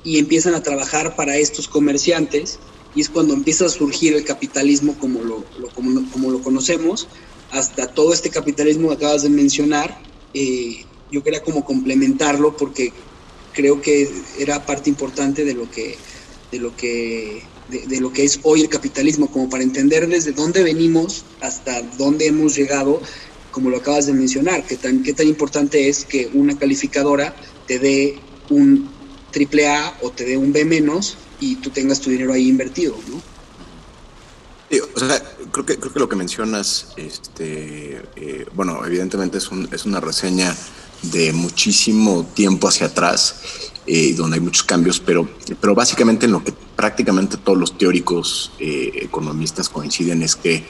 y 0.04 0.18
empiezan 0.18 0.54
a 0.54 0.62
trabajar 0.62 1.16
para 1.16 1.36
estos 1.36 1.66
comerciantes 1.66 2.60
y 2.94 3.00
es 3.00 3.08
cuando 3.08 3.34
empieza 3.34 3.66
a 3.66 3.68
surgir 3.68 4.14
el 4.14 4.24
capitalismo 4.24 4.96
como 4.98 5.22
lo, 5.22 5.44
como, 5.74 6.10
como 6.12 6.30
lo 6.30 6.42
conocemos 6.42 7.08
hasta 7.50 7.92
todo 7.92 8.12
este 8.12 8.30
capitalismo 8.30 8.88
que 8.88 8.94
acabas 8.94 9.22
de 9.22 9.30
mencionar, 9.30 9.98
eh, 10.34 10.84
yo 11.10 11.22
quería 11.22 11.42
como 11.42 11.64
complementarlo 11.64 12.56
porque 12.56 12.92
creo 13.52 13.80
que 13.80 14.08
era 14.38 14.64
parte 14.64 14.90
importante 14.90 15.44
de 15.44 15.54
lo 15.54 15.70
que, 15.70 15.98
de 16.52 16.58
lo 16.58 16.76
que, 16.76 17.42
de, 17.68 18.00
lo 18.00 18.12
que 18.12 18.24
es 18.24 18.40
hoy 18.42 18.60
el 18.60 18.68
capitalismo, 18.68 19.30
como 19.30 19.48
para 19.48 19.62
entender 19.62 20.06
desde 20.08 20.32
dónde 20.32 20.62
venimos 20.62 21.24
hasta 21.40 21.82
dónde 21.98 22.26
hemos 22.26 22.56
llegado, 22.56 23.02
como 23.50 23.70
lo 23.70 23.78
acabas 23.78 24.06
de 24.06 24.12
mencionar, 24.12 24.64
que 24.66 24.76
tan, 24.76 25.02
qué 25.02 25.12
tan 25.12 25.26
importante 25.26 25.88
es 25.88 26.04
que 26.04 26.30
una 26.32 26.56
calificadora 26.56 27.34
te 27.66 27.78
dé 27.78 28.20
un 28.48 29.28
triple 29.32 29.68
A 29.68 29.98
o 30.02 30.10
te 30.10 30.24
dé 30.24 30.36
un 30.36 30.52
B 30.52 30.64
menos 30.64 31.18
y 31.40 31.56
tú 31.56 31.70
tengas 31.70 32.00
tu 32.00 32.10
dinero 32.10 32.32
ahí 32.32 32.48
invertido, 32.48 32.96
¿no? 33.08 33.29
O 34.78 35.00
sea, 35.00 35.20
creo 35.50 35.66
que, 35.66 35.78
creo 35.78 35.92
que 35.92 35.98
lo 35.98 36.08
que 36.08 36.16
mencionas, 36.16 36.88
este, 36.96 38.02
eh, 38.16 38.46
bueno, 38.54 38.84
evidentemente 38.86 39.38
es, 39.38 39.50
un, 39.50 39.68
es 39.72 39.84
una 39.84 40.00
reseña 40.00 40.54
de 41.02 41.32
muchísimo 41.32 42.24
tiempo 42.34 42.68
hacia 42.68 42.88
atrás, 42.88 43.36
eh, 43.86 44.14
donde 44.14 44.36
hay 44.36 44.40
muchos 44.40 44.62
cambios, 44.62 45.00
pero, 45.00 45.28
pero 45.60 45.74
básicamente 45.74 46.26
en 46.26 46.32
lo 46.32 46.44
que 46.44 46.52
prácticamente 46.76 47.36
todos 47.36 47.58
los 47.58 47.76
teóricos 47.76 48.52
eh, 48.60 48.90
economistas 49.02 49.68
coinciden 49.68 50.22
es 50.22 50.36
que, 50.36 50.64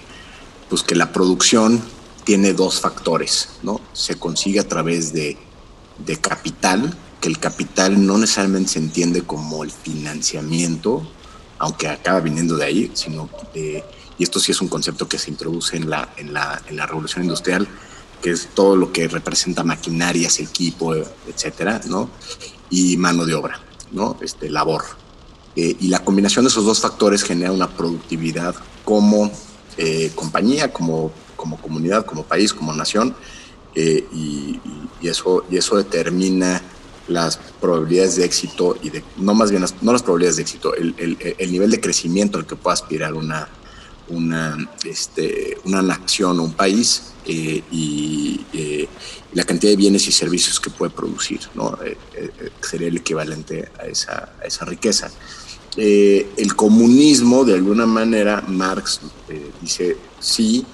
pues 0.69 0.83
que 0.83 0.95
la 0.95 1.13
producción 1.13 1.83
tiene 2.25 2.55
dos 2.55 2.81
factores, 2.81 3.51
¿no? 3.63 3.81
Se 3.93 4.15
consigue 4.17 4.61
a 4.61 4.69
través 4.69 5.13
de, 5.13 5.37
de 5.99 6.17
capital, 6.17 6.97
que 7.21 7.29
el 7.29 7.39
capital 7.39 8.07
no 8.07 8.17
necesariamente 8.17 8.73
se 8.73 8.79
entiende 8.79 9.23
como 9.23 9.65
el 9.65 9.71
financiamiento, 9.71 11.07
aunque 11.61 11.87
acaba 11.87 12.19
viniendo 12.19 12.57
de 12.57 12.65
ahí, 12.65 12.91
sino 12.95 13.31
y 14.21 14.25
esto 14.25 14.39
sí 14.39 14.53
es 14.53 14.61
un 14.61 14.69
concepto 14.69 15.09
que 15.09 15.17
se 15.17 15.31
introduce 15.31 15.79
en 15.79 15.89
la, 15.89 16.13
en 16.19 16.35
la, 16.35 16.61
en 16.69 16.77
la 16.77 16.85
revolución 16.85 17.25
industrial, 17.25 17.67
que 18.21 18.33
es 18.33 18.49
todo 18.55 18.77
lo 18.77 18.93
que 18.93 19.09
representa 19.09 19.65
maquinarias, 19.65 20.41
equipo, 20.41 20.95
etcétera, 20.95 21.81
¿no? 21.87 22.11
Y 22.69 22.99
mano 22.99 23.25
de 23.25 23.33
obra, 23.35 23.61
¿no? 23.93 24.19
Este, 24.21 24.51
labor. 24.51 24.85
Eh, 25.57 25.75
y 25.81 25.89
la 25.89 26.01
combinación 26.01 26.45
de 26.45 26.51
esos 26.51 26.67
dos 26.67 26.81
factores 26.81 27.23
genera 27.23 27.51
una 27.51 27.69
productividad 27.69 28.55
como 28.85 29.33
eh, 29.79 30.13
compañía, 30.15 30.71
como, 30.71 31.13
como 31.35 31.59
comunidad, 31.59 32.05
como 32.05 32.25
país, 32.25 32.53
como 32.53 32.75
nación, 32.75 33.17
eh, 33.75 34.07
y, 34.13 34.61
eso, 35.03 35.47
y 35.51 35.57
eso 35.57 35.79
determina 35.79 36.61
las 37.11 37.39
probabilidades 37.61 38.17
de 38.17 38.25
éxito 38.25 38.77
y 38.83 38.91
de, 38.91 39.05
no 39.17 39.35
más 39.35 39.51
bien, 39.51 39.63
las, 39.63 39.83
no 39.83 39.93
las 39.93 40.03
probabilidades 40.03 40.37
de 40.37 40.43
éxito, 40.43 40.75
el, 40.75 40.95
el, 40.97 41.37
el, 41.39 41.53
nivel 41.53 41.71
de 41.71 41.81
crecimiento 41.81 42.39
al 42.39 42.47
que 42.47 42.57
pueda 42.57 42.75
aspirar 42.75 43.15
una, 43.15 43.49
una, 44.09 44.57
este, 44.85 45.59
una 45.65 45.83
nación 45.83 46.39
o 46.41 46.45
un 46.45 46.53
país 46.53 47.03
eh, 47.27 47.63
y 47.71 48.41
eh, 48.53 48.89
la 49.35 49.45
cantidad 49.45 49.73
de 49.73 49.77
bienes 49.77 50.07
y 50.09 50.13
servicios 50.13 50.59
que 50.59 50.71
puede 50.71 50.91
producir, 50.91 51.41
¿no? 51.55 51.79
Eh, 51.85 51.97
sería 52.61 52.89
el 52.89 52.97
equivalente 52.97 53.69
a 53.79 53.87
esa, 53.87 54.33
a 54.41 54.47
esa 54.47 54.65
riqueza. 54.65 55.11
el 55.77 56.57
comunismo, 56.57 57.45
de 57.45 57.55
alguna 57.55 57.87
manera, 57.87 58.43
Marx 58.49 59.01
dice, 59.61 59.97
sí, 60.19 60.67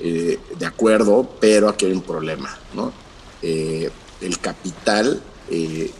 de 0.00 0.66
acuerdo, 0.66 1.28
pero 1.40 1.68
aquí 1.68 1.86
hay 1.86 1.92
un 1.92 2.02
problema, 2.02 2.56
¿no? 2.74 2.92
el 3.42 4.38
capital 4.40 5.22
eh, 5.50 5.90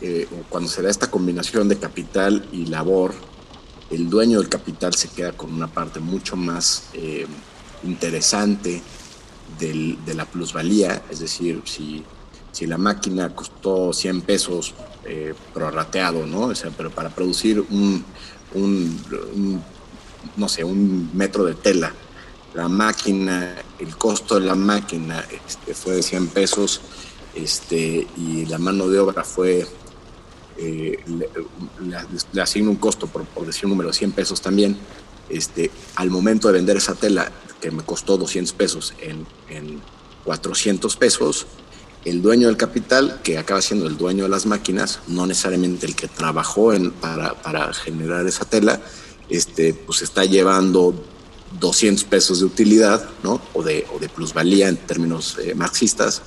eh, 0.00 0.28
cuando 0.48 0.68
se 0.68 0.82
da 0.82 0.90
esta 0.90 1.10
combinación 1.10 1.68
de 1.68 1.78
capital 1.78 2.48
y 2.52 2.66
labor, 2.66 3.14
el 3.90 4.08
dueño 4.08 4.40
del 4.40 4.48
capital 4.48 4.94
se 4.94 5.08
queda 5.08 5.32
con 5.32 5.52
una 5.52 5.68
parte 5.68 6.00
mucho 6.00 6.36
más 6.36 6.84
eh, 6.94 7.26
interesante 7.84 8.82
de 9.58 10.14
la 10.14 10.24
plusvalía, 10.24 11.02
es 11.10 11.20
decir, 11.20 11.62
si, 11.64 12.04
la 12.66 12.78
máquina 12.78 13.34
costó 13.34 13.92
100 13.92 14.22
pesos 14.22 14.74
prorrateado, 15.52 16.26
¿no? 16.26 16.46
O 16.46 16.54
sea, 16.54 16.70
pero 16.76 16.90
para 16.90 17.10
producir 17.10 17.60
un, 17.60 18.04
no 20.36 20.48
sé, 20.48 20.64
un 20.64 21.10
metro 21.14 21.44
de 21.44 21.54
tela, 21.54 21.92
la 22.54 22.68
máquina, 22.68 23.54
el 23.78 23.96
costo 23.96 24.40
de 24.40 24.46
la 24.46 24.54
máquina 24.54 25.24
este, 25.46 25.74
fue 25.74 25.94
de 25.94 26.02
100 26.02 26.28
pesos, 26.28 26.80
este, 27.34 28.06
y 28.16 28.46
la 28.46 28.58
mano 28.58 28.88
de 28.88 28.98
obra 28.98 29.24
fue, 29.24 29.66
eh, 30.58 30.98
le, 32.32 32.40
asigno 32.40 32.70
un 32.70 32.76
costo, 32.76 33.06
por, 33.06 33.24
decir 33.46 33.64
un 33.66 33.70
número, 33.70 33.90
de 33.90 33.96
100 33.96 34.12
pesos 34.12 34.40
también, 34.40 34.76
este, 35.28 35.70
al 35.96 36.10
momento 36.10 36.48
de 36.48 36.54
vender 36.54 36.76
esa 36.76 36.94
tela, 36.94 37.30
que 37.60 37.70
me 37.70 37.82
costó 37.82 38.16
200 38.16 38.52
pesos 38.52 38.94
en, 39.00 39.26
en 39.48 39.80
400 40.24 40.96
pesos, 40.96 41.46
el 42.04 42.20
dueño 42.20 42.48
del 42.48 42.56
capital, 42.56 43.20
que 43.22 43.38
acaba 43.38 43.62
siendo 43.62 43.86
el 43.86 43.96
dueño 43.96 44.24
de 44.24 44.28
las 44.28 44.44
máquinas, 44.44 45.00
no 45.08 45.26
necesariamente 45.26 45.86
el 45.86 45.96
que 45.96 46.08
trabajó 46.08 46.72
en, 46.72 46.90
para, 46.90 47.34
para, 47.40 47.72
generar 47.72 48.26
esa 48.26 48.44
tela, 48.44 48.80
este, 49.30 49.72
pues 49.72 50.02
está 50.02 50.24
llevando 50.24 50.94
200 51.58 52.04
pesos 52.04 52.40
de 52.40 52.46
utilidad, 52.46 53.08
¿no? 53.22 53.40
O 53.54 53.62
de, 53.62 53.86
o 53.94 53.98
de 53.98 54.08
plusvalía 54.08 54.68
en 54.68 54.76
términos 54.76 55.38
eh, 55.42 55.54
marxistas, 55.54 56.22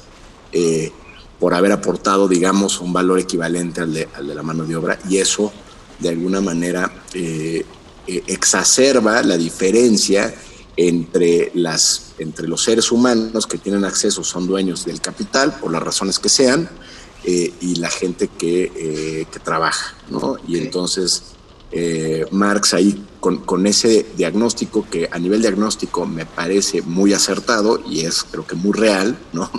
eh, 0.59 0.91
por 1.39 1.53
haber 1.53 1.71
aportado, 1.71 2.27
digamos, 2.27 2.81
un 2.81 2.91
valor 2.91 3.19
equivalente 3.19 3.81
al 3.81 3.93
de, 3.93 4.09
al 4.15 4.27
de 4.27 4.33
la 4.33 4.41
mano 4.41 4.65
de 4.65 4.75
obra 4.75 4.97
y 5.07 5.17
eso 5.17 5.53
de 5.99 6.09
alguna 6.09 6.41
manera 6.41 6.91
eh, 7.13 7.63
eh, 8.07 8.23
exacerba 8.27 9.21
la 9.21 9.37
diferencia 9.37 10.33
entre, 10.75 11.51
las, 11.53 12.13
entre 12.17 12.47
los 12.47 12.63
seres 12.63 12.91
humanos 12.91 13.45
que 13.45 13.57
tienen 13.57 13.83
acceso, 13.83 14.23
son 14.23 14.47
dueños 14.47 14.85
del 14.85 14.99
capital, 14.99 15.59
por 15.59 15.71
las 15.71 15.81
razones 15.81 16.19
que 16.19 16.29
sean, 16.29 16.69
eh, 17.23 17.53
y 17.61 17.75
la 17.75 17.89
gente 17.89 18.29
que, 18.29 19.27
que 19.31 19.39
trabaja. 19.39 19.95
¿no? 20.09 20.37
Y 20.47 20.57
entonces 20.57 21.23
Marx 22.31 22.73
ahí 22.73 23.05
con, 23.19 23.39
con, 23.39 23.67
ese 23.67 24.05
diagnóstico 24.15 24.87
que 24.89 25.09
a 25.11 25.19
nivel 25.19 25.41
diagnóstico 25.41 26.05
me 26.05 26.25
parece 26.25 26.81
muy 26.81 27.13
acertado 27.13 27.81
y 27.87 28.01
es 28.01 28.23
creo 28.23 28.47
que 28.47 28.55
muy 28.55 28.71
real, 28.71 29.17
¿no? 29.33 29.51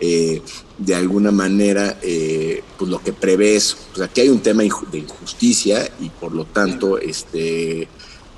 Eh, 0.00 0.42
de 0.78 0.94
alguna 0.94 1.32
manera, 1.32 1.98
eh, 2.02 2.62
pues 2.78 2.88
lo 2.88 3.00
que 3.00 3.12
prevé 3.12 3.56
es, 3.56 3.76
pues 3.92 4.08
aquí 4.08 4.20
hay 4.20 4.28
un 4.28 4.40
tema 4.40 4.62
de 4.62 4.98
injusticia 4.98 5.90
y 5.98 6.08
por 6.08 6.32
lo 6.32 6.44
tanto, 6.44 6.98
este, 6.98 7.88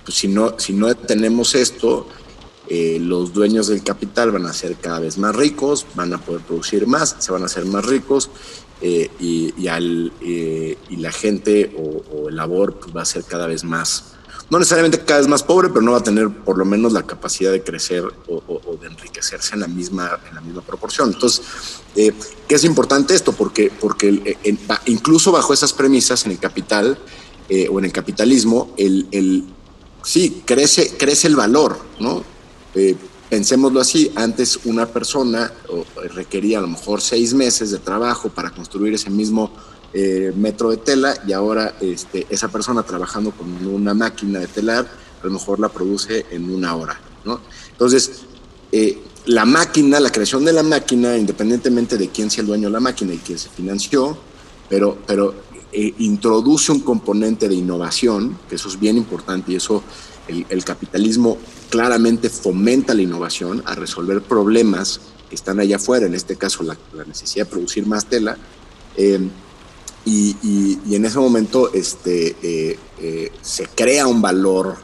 pues 0.04 0.16
si 0.16 0.28
no, 0.28 0.58
si 0.58 0.72
no 0.72 0.94
tenemos 0.94 1.54
esto, 1.54 2.08
eh, 2.66 2.98
los 2.98 3.34
dueños 3.34 3.66
del 3.66 3.82
capital 3.82 4.30
van 4.30 4.46
a 4.46 4.54
ser 4.54 4.76
cada 4.76 5.00
vez 5.00 5.18
más 5.18 5.36
ricos, 5.36 5.86
van 5.94 6.14
a 6.14 6.18
poder 6.18 6.40
producir 6.40 6.86
más, 6.86 7.16
se 7.18 7.30
van 7.30 7.42
a 7.42 7.46
hacer 7.46 7.66
más 7.66 7.84
ricos 7.84 8.30
y, 8.80 9.52
y, 9.58 9.68
al, 9.68 10.10
y 10.22 10.96
la 10.96 11.12
gente 11.12 11.76
o, 11.76 12.02
o, 12.16 12.28
el 12.30 12.36
labor 12.36 12.76
pues 12.80 12.96
va 12.96 13.02
a 13.02 13.04
ser 13.04 13.24
cada 13.24 13.46
vez 13.46 13.62
más 13.64 14.14
no 14.50 14.58
necesariamente 14.58 14.98
cada 15.04 15.20
vez 15.20 15.28
más 15.28 15.44
pobre, 15.44 15.68
pero 15.68 15.80
no 15.80 15.92
va 15.92 15.98
a 15.98 16.02
tener 16.02 16.28
por 16.28 16.58
lo 16.58 16.64
menos 16.64 16.92
la 16.92 17.04
capacidad 17.04 17.52
de 17.52 17.62
crecer 17.62 18.02
o, 18.26 18.76
de 18.80 18.88
enriquecerse 18.88 19.54
en 19.54 19.60
la 19.60 19.68
misma, 19.68 20.18
en 20.28 20.34
la 20.34 20.40
misma 20.40 20.60
proporción. 20.62 21.12
Entonces, 21.14 21.42
eh, 21.94 22.12
¿qué 22.48 22.56
es 22.56 22.64
importante 22.64 23.14
esto? 23.14 23.32
Porque, 23.32 23.70
porque 23.80 24.36
incluso 24.86 25.30
bajo 25.30 25.54
esas 25.54 25.72
premisas 25.72 26.26
en 26.26 26.32
el 26.32 26.38
capital 26.38 26.98
eh, 27.48 27.68
o 27.70 27.78
en 27.78 27.84
el 27.84 27.92
capitalismo, 27.92 28.74
el, 28.76 29.06
el, 29.12 29.44
sí, 30.02 30.42
crece, 30.44 30.96
crece 30.96 31.28
el 31.28 31.36
valor, 31.36 31.78
¿no? 32.00 32.24
Eh, 32.74 32.96
pensémoslo 33.28 33.80
así, 33.80 34.10
antes 34.16 34.58
una 34.64 34.86
persona 34.86 35.52
requería 36.12 36.58
a 36.58 36.62
lo 36.62 36.66
mejor 36.66 37.00
seis 37.00 37.32
meses 37.32 37.70
de 37.70 37.78
trabajo 37.78 38.28
para 38.28 38.50
construir 38.50 38.94
ese 38.94 39.10
mismo 39.10 39.52
eh, 39.92 40.32
metro 40.36 40.70
de 40.70 40.76
tela 40.78 41.14
y 41.26 41.32
ahora 41.32 41.74
este, 41.80 42.26
esa 42.30 42.48
persona 42.48 42.82
trabajando 42.82 43.32
con 43.32 43.66
una 43.66 43.92
máquina 43.94 44.38
de 44.38 44.46
telar 44.46 44.86
a 45.22 45.26
lo 45.26 45.32
mejor 45.32 45.60
la 45.60 45.68
produce 45.68 46.26
en 46.30 46.50
una 46.50 46.74
hora. 46.74 47.00
Entonces, 47.72 48.22
eh, 48.72 48.98
la 49.26 49.44
máquina, 49.44 50.00
la 50.00 50.10
creación 50.10 50.44
de 50.44 50.52
la 50.52 50.62
máquina, 50.62 51.16
independientemente 51.16 51.98
de 51.98 52.08
quién 52.08 52.30
sea 52.30 52.42
el 52.42 52.46
dueño 52.46 52.68
de 52.68 52.72
la 52.72 52.80
máquina 52.80 53.12
y 53.12 53.18
quién 53.18 53.38
se 53.38 53.48
financió, 53.50 54.16
pero, 54.68 54.98
pero 55.06 55.34
eh, 55.72 55.94
introduce 55.98 56.72
un 56.72 56.80
componente 56.80 57.48
de 57.48 57.54
innovación, 57.54 58.38
que 58.48 58.54
eso 58.54 58.68
es 58.68 58.80
bien 58.80 58.96
importante 58.96 59.52
y 59.52 59.56
eso 59.56 59.82
el, 60.26 60.64
capitalismo 60.64 61.38
claramente 61.68 62.30
fomenta 62.30 62.94
la 62.94 63.02
innovación 63.02 63.62
a 63.66 63.74
resolver 63.74 64.22
problemas 64.22 65.00
que 65.28 65.34
están 65.34 65.60
allá 65.60 65.76
afuera, 65.76 66.06
en 66.06 66.14
este 66.14 66.36
caso 66.36 66.62
la, 66.62 66.76
necesidad 67.04 67.46
de 67.46 67.50
producir 67.50 67.86
más 67.86 68.06
tela. 68.06 68.36
Y, 70.04 70.36
y, 70.86 70.94
en 70.94 71.04
ese 71.04 71.18
momento 71.18 71.72
este, 71.72 72.36
eh, 72.42 72.78
eh, 73.00 73.32
se 73.42 73.66
crea 73.66 74.06
un 74.06 74.22
valor 74.22 74.76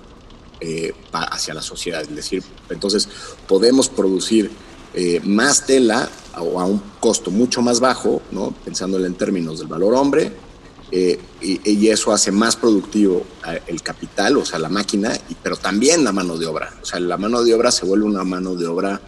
eh, 0.61 0.93
hacia 1.13 1.55
la 1.55 1.63
sociedad. 1.63 2.03
Es 2.03 2.15
decir, 2.15 2.43
entonces 2.71 3.09
podemos 3.47 3.89
producir 3.89 4.51
más 5.25 5.67
tela 5.67 6.09
o 6.41 6.59
a 6.59 6.65
un 6.65 6.81
costo 7.01 7.31
mucho 7.31 7.61
más 7.61 7.81
bajo, 7.81 8.23
¿no? 8.31 8.55
pensándolo 8.65 9.05
en 9.05 9.15
términos 9.15 9.59
del 9.59 9.69
valor 9.69 9.93
hombre, 9.93 10.33
y, 10.91 11.19
y, 11.43 11.89
eso 11.89 12.15
hace 12.15 12.33
más 12.33 12.57
productivo 12.57 13.27
el 13.67 13.83
capital, 13.83 14.39
o 14.39 14.47
sea, 14.47 14.59
la 14.59 14.71
máquina, 14.71 15.15
y, 15.29 15.35
pero 15.35 15.57
también 15.57 16.03
la 16.03 16.13
mano 16.13 16.39
de 16.39 16.47
obra. 16.47 16.73
O 16.81 16.87
sea, 16.87 16.99
la 16.99 17.19
mano 17.19 17.45
de 17.45 17.53
obra 17.53 17.71
se 17.71 17.85
vuelve 17.85 18.07
una 18.07 18.25
mano 18.25 18.55
de 18.55 18.67
obra 18.67 19.03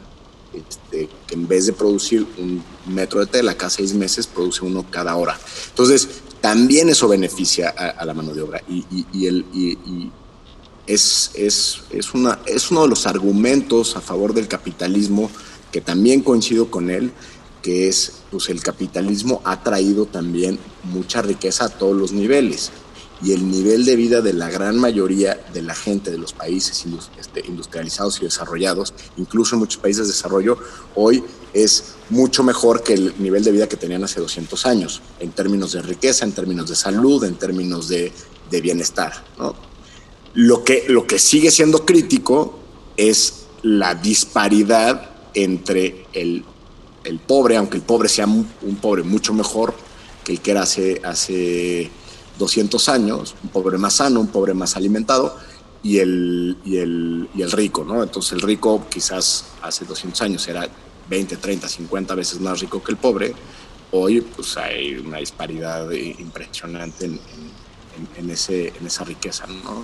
este, 0.69 1.09
que 1.27 1.35
en 1.35 1.47
vez 1.47 1.67
de 1.67 1.73
producir 1.73 2.27
un 2.39 2.63
metro 2.87 3.21
de 3.21 3.27
tela 3.27 3.57
cada 3.57 3.71
seis 3.71 3.95
meses, 3.95 4.27
produce 4.27 4.65
uno 4.65 4.87
cada 4.91 5.17
hora. 5.17 5.39
Entonces, 5.71 6.09
también 6.41 6.89
eso 6.89 7.09
beneficia 7.09 7.71
a, 7.71 8.05
la 8.05 8.15
mano 8.15 8.33
de 8.33 8.43
obra 8.43 8.63
y, 8.69 8.85
y, 9.13 10.13
es, 10.87 11.31
es, 11.35 11.81
es, 11.91 12.15
una, 12.15 12.39
es 12.47 12.71
uno 12.71 12.83
de 12.83 12.89
los 12.89 13.07
argumentos 13.07 13.97
a 13.97 14.01
favor 14.01 14.33
del 14.33 14.49
capitalismo 14.49 15.31
que 15.73 15.81
también 15.81 16.23
coincido 16.23 16.71
con 16.71 16.91
él, 16.91 17.13
que 17.61 17.89
es, 17.89 18.23
pues 18.31 18.49
el 18.49 18.63
capitalismo 18.63 19.43
ha 19.45 19.63
traído 19.63 20.07
también 20.07 20.59
mucha 20.85 21.21
riqueza 21.21 21.67
a 21.67 21.69
todos 21.69 21.95
los 21.95 22.13
niveles 22.13 22.71
y 23.23 23.33
el 23.33 23.51
nivel 23.51 23.85
de 23.85 23.97
vida 23.97 24.21
de 24.21 24.33
la 24.33 24.49
gran 24.49 24.79
mayoría 24.79 25.41
de 25.53 25.63
la 25.63 25.75
gente 25.75 26.11
de 26.11 26.19
los 26.19 26.33
países 26.33 26.85
este, 27.19 27.45
industrializados 27.47 28.21
y 28.21 28.25
desarrollados, 28.25 28.95
incluso 29.17 29.55
en 29.55 29.61
muchos 29.61 29.81
países 29.81 30.07
de 30.07 30.13
desarrollo, 30.13 30.59
hoy 30.95 31.25
es 31.53 31.95
mucho 32.11 32.45
mejor 32.45 32.83
que 32.83 32.95
el 32.95 33.15
nivel 33.19 33.43
de 33.43 33.53
vida 33.53 33.69
que 33.69 33.77
tenían 33.77 34.05
hace 34.05 34.21
200 34.21 34.67
años, 34.67 35.03
en 35.19 35.31
términos 35.33 35.73
de 35.73 35.83
riqueza, 35.83 36.25
en 36.25 36.33
términos 36.33 36.69
de 36.69 36.77
salud, 36.77 37.25
en 37.25 37.35
términos 37.35 37.89
de, 37.89 38.13
bienestar. 38.51 39.13
Lo, 40.35 40.65
que, 40.65 40.85
lo 40.89 41.07
que 41.07 41.19
sigue 41.19 41.51
siendo 41.51 41.85
crítico 41.85 42.59
es 42.97 43.47
la 43.63 43.95
disparidad 43.95 45.11
entre 45.35 46.07
el, 46.13 46.45
el 47.05 47.19
pobre, 47.19 47.57
aunque 47.57 47.77
el 47.77 47.83
pobre 47.83 48.09
sea 48.09 48.27
un 48.27 48.77
pobre 48.81 49.03
mucho 49.03 49.35
mejor 49.35 49.75
que 50.25 50.33
el 50.33 50.41
que 50.41 50.51
era 50.51 50.63
hace, 50.63 51.01
hace 51.05 51.91
200 52.39 52.89
años, 52.89 53.35
un 53.43 53.51
pobre 53.51 53.79
más 53.79 53.95
sano, 53.95 54.21
un 54.21 54.29
pobre 54.29 54.55
más 54.55 54.77
alimentado, 54.77 55.37
y 55.83 55.99
el, 55.99 56.57
y 56.65 56.79
el, 56.79 57.29
y 57.35 57.43
el 57.43 57.53
rico, 57.53 57.85
¿no? 57.85 58.03
Entonces 58.03 58.33
el 58.33 58.41
rico 58.41 58.87
quizás 58.89 59.45
hace 59.63 59.85
200 59.85 60.21
años 60.23 60.49
era 60.49 60.69
20, 61.09 61.37
30, 61.37 61.69
50 61.69 62.15
veces 62.15 62.41
más 62.41 62.61
rico 62.61 62.83
que 62.83 62.93
el 62.93 62.99
pobre. 62.99 63.35
Hoy 63.93 64.21
pues 64.21 64.57
hay 64.57 64.97
una 64.97 65.19
disparidad 65.19 65.91
impresionante 65.91 67.07
en, 67.07 67.13
en, 67.13 68.09
en 68.25 68.31
ese, 68.31 68.69
en 68.69 68.87
esa 68.87 69.05
riqueza, 69.05 69.47
¿no? 69.47 69.83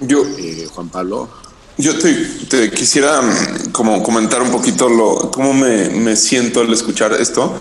Yo, 0.00 0.24
eh, 0.38 0.66
Juan 0.72 0.88
Pablo. 0.88 1.28
Yo 1.76 1.96
te, 1.96 2.12
te, 2.48 2.70
quisiera 2.70 3.22
mm, 3.22 3.70
como 3.70 4.02
comentar 4.02 4.42
un 4.42 4.50
poquito 4.50 4.88
lo, 4.88 5.30
cómo 5.30 5.52
me, 5.52 5.90
me 5.90 6.16
siento 6.16 6.60
al 6.60 6.72
escuchar 6.72 7.12
esto 7.12 7.60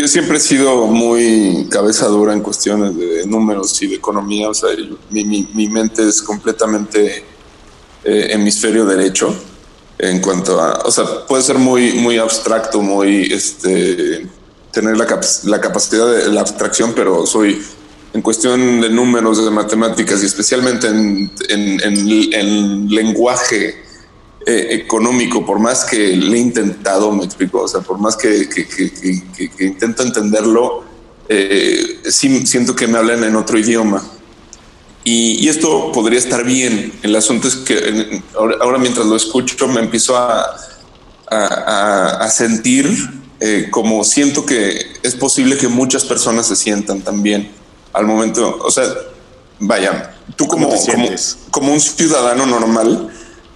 yo 0.00 0.08
siempre 0.08 0.38
he 0.38 0.40
sido 0.40 0.86
muy 0.86 1.66
cabeza 1.70 2.06
dura 2.06 2.32
en 2.32 2.40
cuestiones 2.40 2.96
de 2.96 3.26
números 3.26 3.80
y 3.82 3.88
de 3.88 3.96
economía. 3.96 4.48
O 4.48 4.54
sea, 4.54 4.70
mi, 5.10 5.24
mi, 5.24 5.48
mi 5.54 5.68
mente 5.68 6.08
es 6.08 6.22
completamente 6.22 7.24
eh, 8.04 8.28
hemisferio 8.30 8.86
derecho 8.86 9.34
en 9.98 10.20
cuanto 10.20 10.60
a, 10.60 10.82
o 10.84 10.90
sea, 10.90 11.26
puede 11.26 11.42
ser 11.42 11.58
muy, 11.58 11.92
muy 11.92 12.18
abstracto, 12.18 12.80
muy, 12.80 13.32
este, 13.32 14.26
tener 14.72 14.96
la, 14.96 15.06
cap 15.06 15.22
la 15.44 15.60
capacidad 15.60 16.10
de 16.10 16.32
la 16.32 16.40
abstracción, 16.40 16.92
pero 16.94 17.26
soy 17.26 17.62
en 18.12 18.22
cuestión 18.22 18.80
de 18.80 18.90
números, 18.90 19.44
de 19.44 19.50
matemáticas 19.50 20.22
y 20.22 20.26
especialmente 20.26 20.88
en, 20.88 21.30
en, 21.48 21.80
en, 21.80 22.34
en 22.34 22.88
lenguaje 22.88 23.81
eh, 24.46 24.68
económico, 24.70 25.44
por 25.44 25.58
más 25.58 25.84
que 25.84 26.16
le 26.16 26.36
he 26.36 26.40
intentado, 26.40 27.12
me 27.12 27.24
explico, 27.24 27.62
o 27.62 27.68
sea, 27.68 27.80
por 27.80 27.98
más 27.98 28.16
que, 28.16 28.48
que, 28.48 28.66
que, 28.66 29.50
que 29.50 29.64
intento 29.64 30.02
entenderlo, 30.02 30.84
eh, 31.28 32.00
sí 32.08 32.46
siento 32.46 32.74
que 32.74 32.86
me 32.86 32.98
hablan 32.98 33.24
en 33.24 33.36
otro 33.36 33.58
idioma. 33.58 34.02
Y, 35.04 35.44
y, 35.44 35.48
esto 35.48 35.90
podría 35.92 36.18
estar 36.18 36.44
bien. 36.44 36.92
El 37.02 37.16
asunto 37.16 37.48
es 37.48 37.56
que 37.56 38.22
ahora, 38.36 38.56
ahora 38.60 38.78
mientras 38.78 39.06
lo 39.06 39.16
escucho 39.16 39.66
me 39.66 39.80
empiezo 39.80 40.16
a, 40.16 40.56
a, 41.28 42.18
a 42.20 42.30
sentir 42.30 42.86
eh, 43.44 43.70
como 43.72 44.04
siento 44.04 44.46
que 44.46 44.92
es 45.02 45.16
posible 45.16 45.56
que 45.56 45.66
muchas 45.66 46.04
personas 46.04 46.46
se 46.46 46.54
sientan 46.54 47.00
también 47.00 47.50
al 47.92 48.06
momento, 48.06 48.56
o 48.62 48.70
sea, 48.70 48.84
vaya, 49.58 50.14
tú 50.36 50.46
como, 50.46 50.68
como, 50.68 51.08
como 51.50 51.72
un 51.72 51.80
ciudadano 51.80 52.46
normal, 52.46 53.08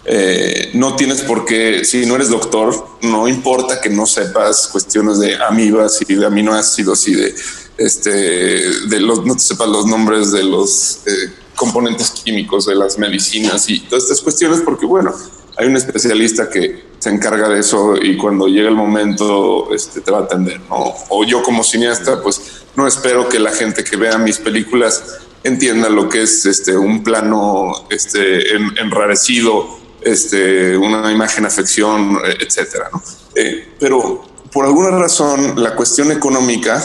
eh, 0.09 0.71
no 0.75 0.95
tienes 0.95 1.23
por 1.23 1.45
qué, 1.45 1.85
si 1.85 2.07
no 2.07 2.15
eres 2.15 2.31
doctor, 2.31 2.87
no 3.03 3.27
importa 3.27 3.81
que 3.81 3.91
no 3.91 4.07
sepas 4.07 4.69
cuestiones 4.69 5.19
de 5.19 5.37
amibas 5.37 6.01
y 6.07 6.15
de 6.15 6.25
aminoácidos 6.25 7.09
y 7.09 7.15
de 7.15 7.35
este, 7.77 8.11
de 8.11 9.01
los, 9.01 9.27
no 9.27 9.35
te 9.35 9.41
sepas 9.41 9.69
los 9.69 9.85
nombres 9.87 10.31
de 10.31 10.45
los 10.45 11.01
eh, 11.07 11.33
componentes 11.57 12.11
químicos 12.11 12.67
de 12.67 12.77
las 12.77 12.99
medicinas 12.99 13.69
y 13.69 13.81
todas 13.81 14.05
estas 14.05 14.21
cuestiones, 14.21 14.61
porque 14.65 14.87
bueno, 14.87 15.13
hay 15.57 15.67
un 15.67 15.77
especialista 15.77 16.49
que 16.49 16.85
se 16.99 17.11
encarga 17.11 17.49
de 17.49 17.61
eso 17.61 17.97
y 18.01 18.17
cuando 18.17 18.47
llega 18.47 18.69
el 18.69 18.77
momento 18.77 19.75
este, 19.75 20.01
te 20.03 20.11
va 20.11 20.19
a 20.19 20.23
atender, 20.23 20.61
¿no? 20.69 20.95
O 21.09 21.25
yo 21.25 21.43
como 21.43 21.65
cineasta, 21.65 22.23
pues 22.23 22.41
no 22.77 22.87
espero 22.87 23.29
que 23.29 23.39
la 23.39 23.51
gente 23.51 23.83
que 23.83 23.97
vea 23.97 24.19
mis 24.19 24.39
películas 24.39 25.03
entienda 25.45 25.89
lo 25.89 26.09
que 26.09 26.23
es 26.23 26.47
este, 26.47 26.77
un 26.77 27.03
plano 27.03 27.73
este, 27.91 28.55
en, 28.55 28.77
enrarecido 28.79 29.86
este, 30.03 30.77
una 30.77 31.11
imagen, 31.13 31.45
afección, 31.47 32.19
etcétera. 32.41 32.91
¿no? 32.93 33.03
Eh, 33.35 33.75
pero 33.79 34.25
por 34.53 34.65
alguna 34.65 34.91
razón 34.91 35.61
la 35.63 35.75
cuestión 35.75 36.11
económica 36.11 36.83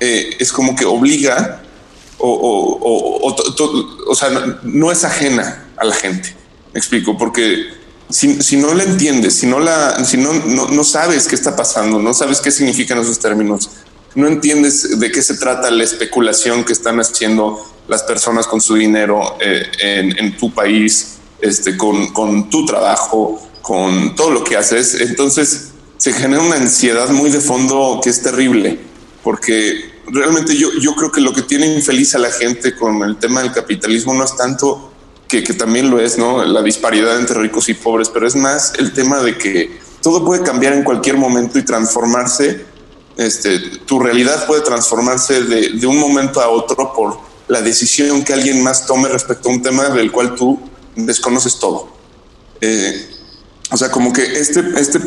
eh, 0.00 0.36
es 0.38 0.52
como 0.52 0.74
que 0.74 0.86
obliga 0.86 1.62
o, 2.16 2.28
o, 2.28 3.28
o, 3.28 4.10
o, 4.10 4.14
sea, 4.14 4.58
no, 4.62 4.90
es 4.92 5.04
ajena 5.04 5.68
a 5.76 5.84
la 5.84 5.94
gente. 5.94 6.34
Me 6.72 6.78
explico, 6.78 7.16
porque 7.16 7.66
si, 8.08 8.42
si 8.42 8.56
no 8.56 8.74
la 8.74 8.84
entiendes, 8.84 9.34
si, 9.34 9.46
no, 9.46 9.58
la, 9.58 10.04
si 10.04 10.16
no, 10.16 10.32
no, 10.32 10.84
sabes 10.84 11.28
qué 11.28 11.34
está 11.34 11.56
pasando, 11.56 11.98
no 11.98 12.14
sabes 12.14 12.40
qué 12.40 12.50
significan 12.50 12.98
esos 12.98 13.18
términos, 13.18 13.70
no 14.14 14.26
entiendes 14.26 14.98
de 14.98 15.10
qué 15.10 15.22
se 15.22 15.36
trata 15.36 15.70
la 15.70 15.84
especulación 15.84 16.64
que 16.64 16.72
están 16.72 16.98
haciendo 17.00 17.64
las 17.88 18.02
personas 18.02 18.46
con 18.46 18.60
su 18.60 18.74
dinero 18.74 19.36
eh, 19.40 19.66
en, 20.16 20.36
tu 20.36 20.52
país, 20.52 21.18
este, 21.42 21.76
con, 21.76 22.50
tu 22.50 22.64
trabajo, 22.66 23.40
con 23.62 24.14
todo 24.14 24.30
lo 24.30 24.44
que 24.44 24.56
haces, 24.56 25.00
entonces 25.00 25.68
se 25.96 26.12
genera 26.12 26.42
una 26.42 26.56
ansiedad 26.56 27.08
muy 27.10 27.30
de 27.30 27.40
fondo 27.40 28.00
que 28.02 28.10
es 28.10 28.22
terrible, 28.22 28.80
porque 29.22 29.90
realmente 30.06 30.56
yo, 30.56 30.94
creo 30.94 31.12
que 31.12 31.20
lo 31.20 31.32
que 31.32 31.42
tiene 31.42 31.66
infeliz 31.66 32.14
a 32.14 32.18
la 32.18 32.30
gente 32.30 32.74
con 32.74 33.02
el 33.02 33.16
tema 33.16 33.42
del 33.42 33.52
capitalismo 33.52 34.14
no 34.14 34.24
es 34.24 34.34
tanto 34.36 34.92
que, 35.28 35.44
que 35.44 35.54
también 35.54 35.90
lo 35.90 36.00
es, 36.00 36.18
¿no? 36.18 36.44
La 36.44 36.62
disparidad 36.62 37.18
entre 37.18 37.38
ricos 37.40 37.68
y 37.68 37.74
pobres, 37.74 38.08
pero 38.08 38.26
es 38.26 38.34
más 38.34 38.72
el 38.78 38.92
tema 38.92 39.20
de 39.20 39.38
que 39.38 39.78
todo 40.02 40.24
puede 40.24 40.42
cambiar 40.42 40.72
en 40.72 40.82
cualquier 40.82 41.16
momento 41.16 41.58
y 41.58 41.64
transformarse. 41.64 42.64
Este, 43.16 43.58
tu 43.84 44.00
realidad 44.00 44.46
puede 44.46 44.62
transformarse 44.62 45.42
de, 45.44 45.70
de 45.74 45.86
un 45.86 45.98
momento 45.98 46.40
a 46.40 46.48
otro 46.48 46.92
por 46.94 47.18
la 47.48 47.60
decisión 47.60 48.24
que 48.24 48.32
alguien 48.32 48.62
más 48.62 48.86
tome 48.86 49.08
respecto 49.08 49.48
a 49.48 49.52
un 49.52 49.62
tema 49.62 49.90
del 49.90 50.10
cual 50.10 50.34
tú 50.34 50.69
desconoces 51.06 51.58
todo. 51.58 51.88
Eh, 52.60 53.10
o 53.70 53.76
sea, 53.76 53.90
como 53.90 54.12
que 54.12 54.22
este, 54.22 54.60
este, 54.76 54.98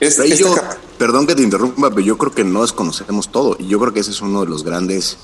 este, 0.00 0.26
este 0.26 0.44
perdón 0.98 1.26
que 1.26 1.34
te 1.34 1.42
interrumpa, 1.42 1.90
pero 1.90 2.00
yo 2.00 2.18
creo 2.18 2.32
que 2.32 2.44
no 2.44 2.62
desconocemos 2.62 3.30
todo. 3.30 3.56
Y 3.58 3.68
yo 3.68 3.78
creo 3.80 3.92
que 3.92 4.00
ese 4.00 4.10
es 4.10 4.20
uno 4.20 4.40
de 4.40 4.46
los 4.46 4.64
grandes 4.64 5.18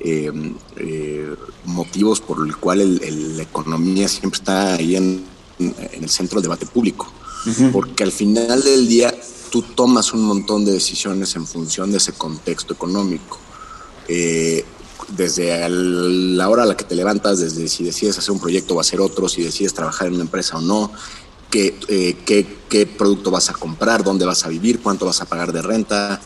eh, 0.00 0.32
eh, 0.76 1.34
motivos 1.64 2.20
por 2.20 2.46
el 2.46 2.56
cual 2.56 2.80
el, 2.80 3.36
la 3.36 3.42
economía 3.42 4.08
siempre 4.08 4.38
está 4.38 4.74
ahí 4.74 4.96
en, 4.96 5.24
en 5.58 6.02
el 6.04 6.08
centro 6.08 6.36
del 6.36 6.44
debate 6.44 6.66
público. 6.66 7.12
Uh 7.46 7.50
-huh. 7.50 7.72
Porque 7.72 8.04
al 8.04 8.12
final 8.12 8.62
del 8.62 8.88
día 8.88 9.14
tú 9.50 9.62
tomas 9.62 10.12
un 10.12 10.22
montón 10.22 10.64
de 10.64 10.72
decisiones 10.72 11.34
en 11.36 11.46
función 11.46 11.90
de 11.90 11.98
ese 11.98 12.12
contexto 12.12 12.72
económico. 12.72 13.38
Eh, 14.08 14.64
desde 15.08 15.68
la 15.68 16.48
hora 16.48 16.62
a 16.62 16.66
la 16.66 16.76
que 16.76 16.84
te 16.84 16.94
levantas, 16.94 17.38
desde 17.38 17.68
si 17.68 17.84
decides 17.84 18.18
hacer 18.18 18.32
un 18.32 18.40
proyecto 18.40 18.74
o 18.74 18.80
hacer 18.80 19.00
otro, 19.00 19.28
si 19.28 19.42
decides 19.42 19.74
trabajar 19.74 20.08
en 20.08 20.14
una 20.14 20.22
empresa 20.22 20.58
o 20.58 20.60
no, 20.60 20.92
qué, 21.50 21.78
eh, 21.88 22.18
qué, 22.24 22.58
qué, 22.68 22.86
producto 22.86 23.30
vas 23.30 23.50
a 23.50 23.52
comprar, 23.52 24.04
dónde 24.04 24.24
vas 24.24 24.44
a 24.44 24.48
vivir, 24.48 24.80
cuánto 24.80 25.06
vas 25.06 25.20
a 25.20 25.26
pagar 25.26 25.52
de 25.52 25.62
renta. 25.62 26.20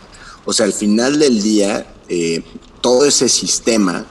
O 0.45 0.53
sea, 0.53 0.67
al 0.67 0.73
final 0.73 1.19
del 1.19 1.43
día, 1.43 1.95
eh, 2.09 2.43
todo 2.81 3.07
ese 3.07 3.29
sistema 3.29 4.07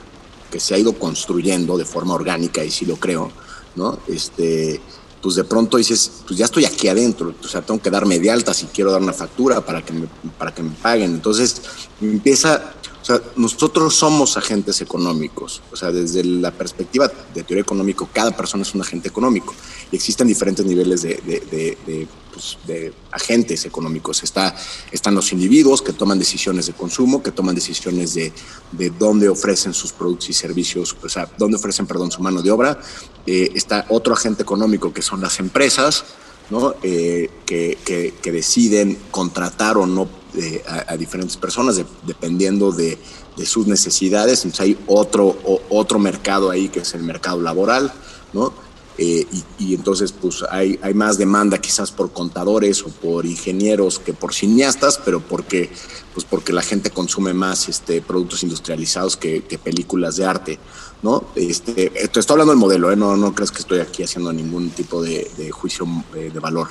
que 0.50 0.60
se 0.60 0.74
ha 0.74 0.78
ido 0.78 0.98
construyendo 0.98 1.76
de 1.76 1.84
forma 1.84 2.14
orgánica, 2.14 2.64
y 2.64 2.70
sí 2.70 2.84
lo 2.84 2.96
creo, 2.96 3.30
¿no? 3.76 3.98
Este, 4.08 4.80
pues 5.24 5.36
de 5.36 5.44
pronto 5.44 5.78
dices, 5.78 6.10
pues 6.26 6.38
ya 6.38 6.44
estoy 6.44 6.66
aquí 6.66 6.86
adentro, 6.86 7.34
o 7.42 7.48
sea, 7.48 7.62
tengo 7.62 7.80
que 7.80 7.88
darme 7.88 8.18
de 8.18 8.30
alta 8.30 8.52
si 8.52 8.66
quiero 8.66 8.92
dar 8.92 9.00
una 9.00 9.14
factura 9.14 9.64
para 9.64 9.82
que 9.82 9.94
me, 9.94 10.06
para 10.38 10.52
que 10.52 10.62
me 10.62 10.72
paguen. 10.72 11.12
Entonces 11.12 11.62
empieza, 11.98 12.74
o 13.04 13.06
sea, 13.06 13.20
nosotros 13.36 13.94
somos 13.94 14.38
agentes 14.38 14.80
económicos. 14.80 15.60
O 15.70 15.76
sea, 15.76 15.92
desde 15.92 16.24
la 16.24 16.50
perspectiva 16.50 17.06
de 17.34 17.42
teoría 17.42 17.60
económica, 17.60 18.08
cada 18.10 18.34
persona 18.34 18.62
es 18.62 18.74
un 18.74 18.80
agente 18.80 19.08
económico. 19.10 19.54
Y 19.92 19.96
existen 19.96 20.26
diferentes 20.26 20.64
niveles 20.64 21.02
de, 21.02 21.16
de, 21.16 21.40
de, 21.40 21.78
de, 21.86 22.08
pues, 22.32 22.56
de 22.66 22.94
agentes 23.12 23.66
económicos. 23.66 24.22
Está, 24.22 24.56
están 24.90 25.14
los 25.14 25.30
individuos 25.34 25.82
que 25.82 25.92
toman 25.92 26.18
decisiones 26.18 26.64
de 26.64 26.72
consumo, 26.72 27.22
que 27.22 27.30
toman 27.30 27.54
decisiones 27.54 28.14
de, 28.14 28.32
de 28.72 28.88
dónde 28.88 29.28
ofrecen 29.28 29.74
sus 29.74 29.92
productos 29.92 30.30
y 30.30 30.32
servicios, 30.32 30.96
o 31.02 31.08
sea, 31.10 31.28
dónde 31.36 31.58
ofrecen, 31.58 31.86
perdón, 31.86 32.10
su 32.10 32.22
mano 32.22 32.40
de 32.40 32.50
obra. 32.50 32.80
Eh, 33.26 33.50
está 33.54 33.84
otro 33.90 34.14
agente 34.14 34.44
económico 34.44 34.94
que 34.94 35.02
son 35.02 35.20
las 35.20 35.38
empresas, 35.40 36.06
¿no? 36.50 36.74
Eh, 36.82 37.30
que, 37.46 37.78
que, 37.84 38.32
deciden 38.32 38.98
contratar 39.10 39.76
o 39.76 39.86
no 39.86 40.08
eh, 40.36 40.62
a, 40.86 40.96
diferentes 40.96 41.36
personas 41.36 41.76
de, 41.76 41.86
dependiendo 42.06 42.72
de, 42.72 42.98
de, 43.36 43.46
sus 43.46 43.66
necesidades. 43.66 44.44
Entonces 44.44 44.60
hay 44.60 44.78
otro, 44.86 45.36
otro 45.70 45.98
mercado 45.98 46.50
ahí 46.50 46.68
que 46.68 46.80
es 46.80 46.94
el 46.94 47.02
mercado 47.02 47.40
laboral, 47.40 47.92
¿no? 48.32 48.52
Eh, 48.96 49.26
y, 49.58 49.74
entonces 49.74 50.12
pues 50.12 50.44
hay, 50.48 50.78
hay, 50.80 50.94
más 50.94 51.18
demanda 51.18 51.58
quizás 51.58 51.90
por 51.90 52.12
contadores 52.12 52.80
o 52.82 52.90
por 52.90 53.26
ingenieros 53.26 53.98
que 53.98 54.12
por 54.12 54.32
cineastas, 54.32 55.00
pero 55.04 55.20
porque, 55.20 55.68
pues 56.12 56.24
porque 56.24 56.52
la 56.52 56.62
gente 56.62 56.90
consume 56.90 57.34
más 57.34 57.68
este, 57.68 58.00
productos 58.02 58.44
industrializados 58.44 59.16
que 59.16 59.42
películas 59.62 60.16
de 60.16 60.24
arte. 60.26 60.58
¿No? 61.04 61.22
Este, 61.34 61.90
te 61.90 62.20
estoy 62.20 62.32
hablando 62.32 62.52
del 62.52 62.58
modelo, 62.58 62.90
¿eh? 62.90 62.96
no, 62.96 63.14
no 63.14 63.34
crees 63.34 63.50
que 63.50 63.58
estoy 63.58 63.80
aquí 63.80 64.02
haciendo 64.02 64.32
ningún 64.32 64.70
tipo 64.70 65.02
de, 65.02 65.30
de 65.36 65.50
juicio 65.50 65.86
eh, 66.14 66.30
de 66.32 66.40
valor. 66.40 66.68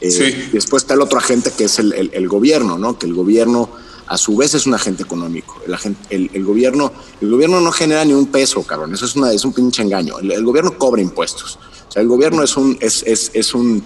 Eh, 0.00 0.10
sí. 0.10 0.50
Después 0.52 0.82
está 0.82 0.94
el 0.94 1.00
otro 1.00 1.16
agente 1.16 1.52
que 1.56 1.64
es 1.64 1.78
el, 1.78 1.92
el, 1.92 2.10
el, 2.12 2.28
gobierno, 2.28 2.76
¿no? 2.76 2.98
Que 2.98 3.06
el 3.06 3.14
gobierno 3.14 3.70
a 4.08 4.18
su 4.18 4.36
vez 4.36 4.54
es 4.54 4.66
un 4.66 4.74
agente 4.74 5.04
económico. 5.04 5.60
El, 5.64 5.74
agente, 5.74 6.00
el, 6.10 6.28
el, 6.34 6.44
gobierno, 6.44 6.92
el 7.20 7.30
gobierno 7.30 7.60
no 7.60 7.70
genera 7.70 8.04
ni 8.04 8.14
un 8.14 8.26
peso, 8.26 8.64
cabrón. 8.64 8.92
Eso 8.94 9.04
es, 9.04 9.14
una, 9.14 9.32
es 9.32 9.44
un 9.44 9.52
pinche 9.52 9.80
engaño. 9.80 10.18
El, 10.18 10.44
gobierno 10.44 10.76
cobra 10.76 11.00
impuestos. 11.00 11.56
O 11.88 11.92
sea, 11.92 12.02
el 12.02 12.08
gobierno 12.08 12.42
es 12.42 12.56
un, 12.56 12.76
es, 12.80 13.04
es, 13.06 13.30
es 13.32 13.54
un, 13.54 13.80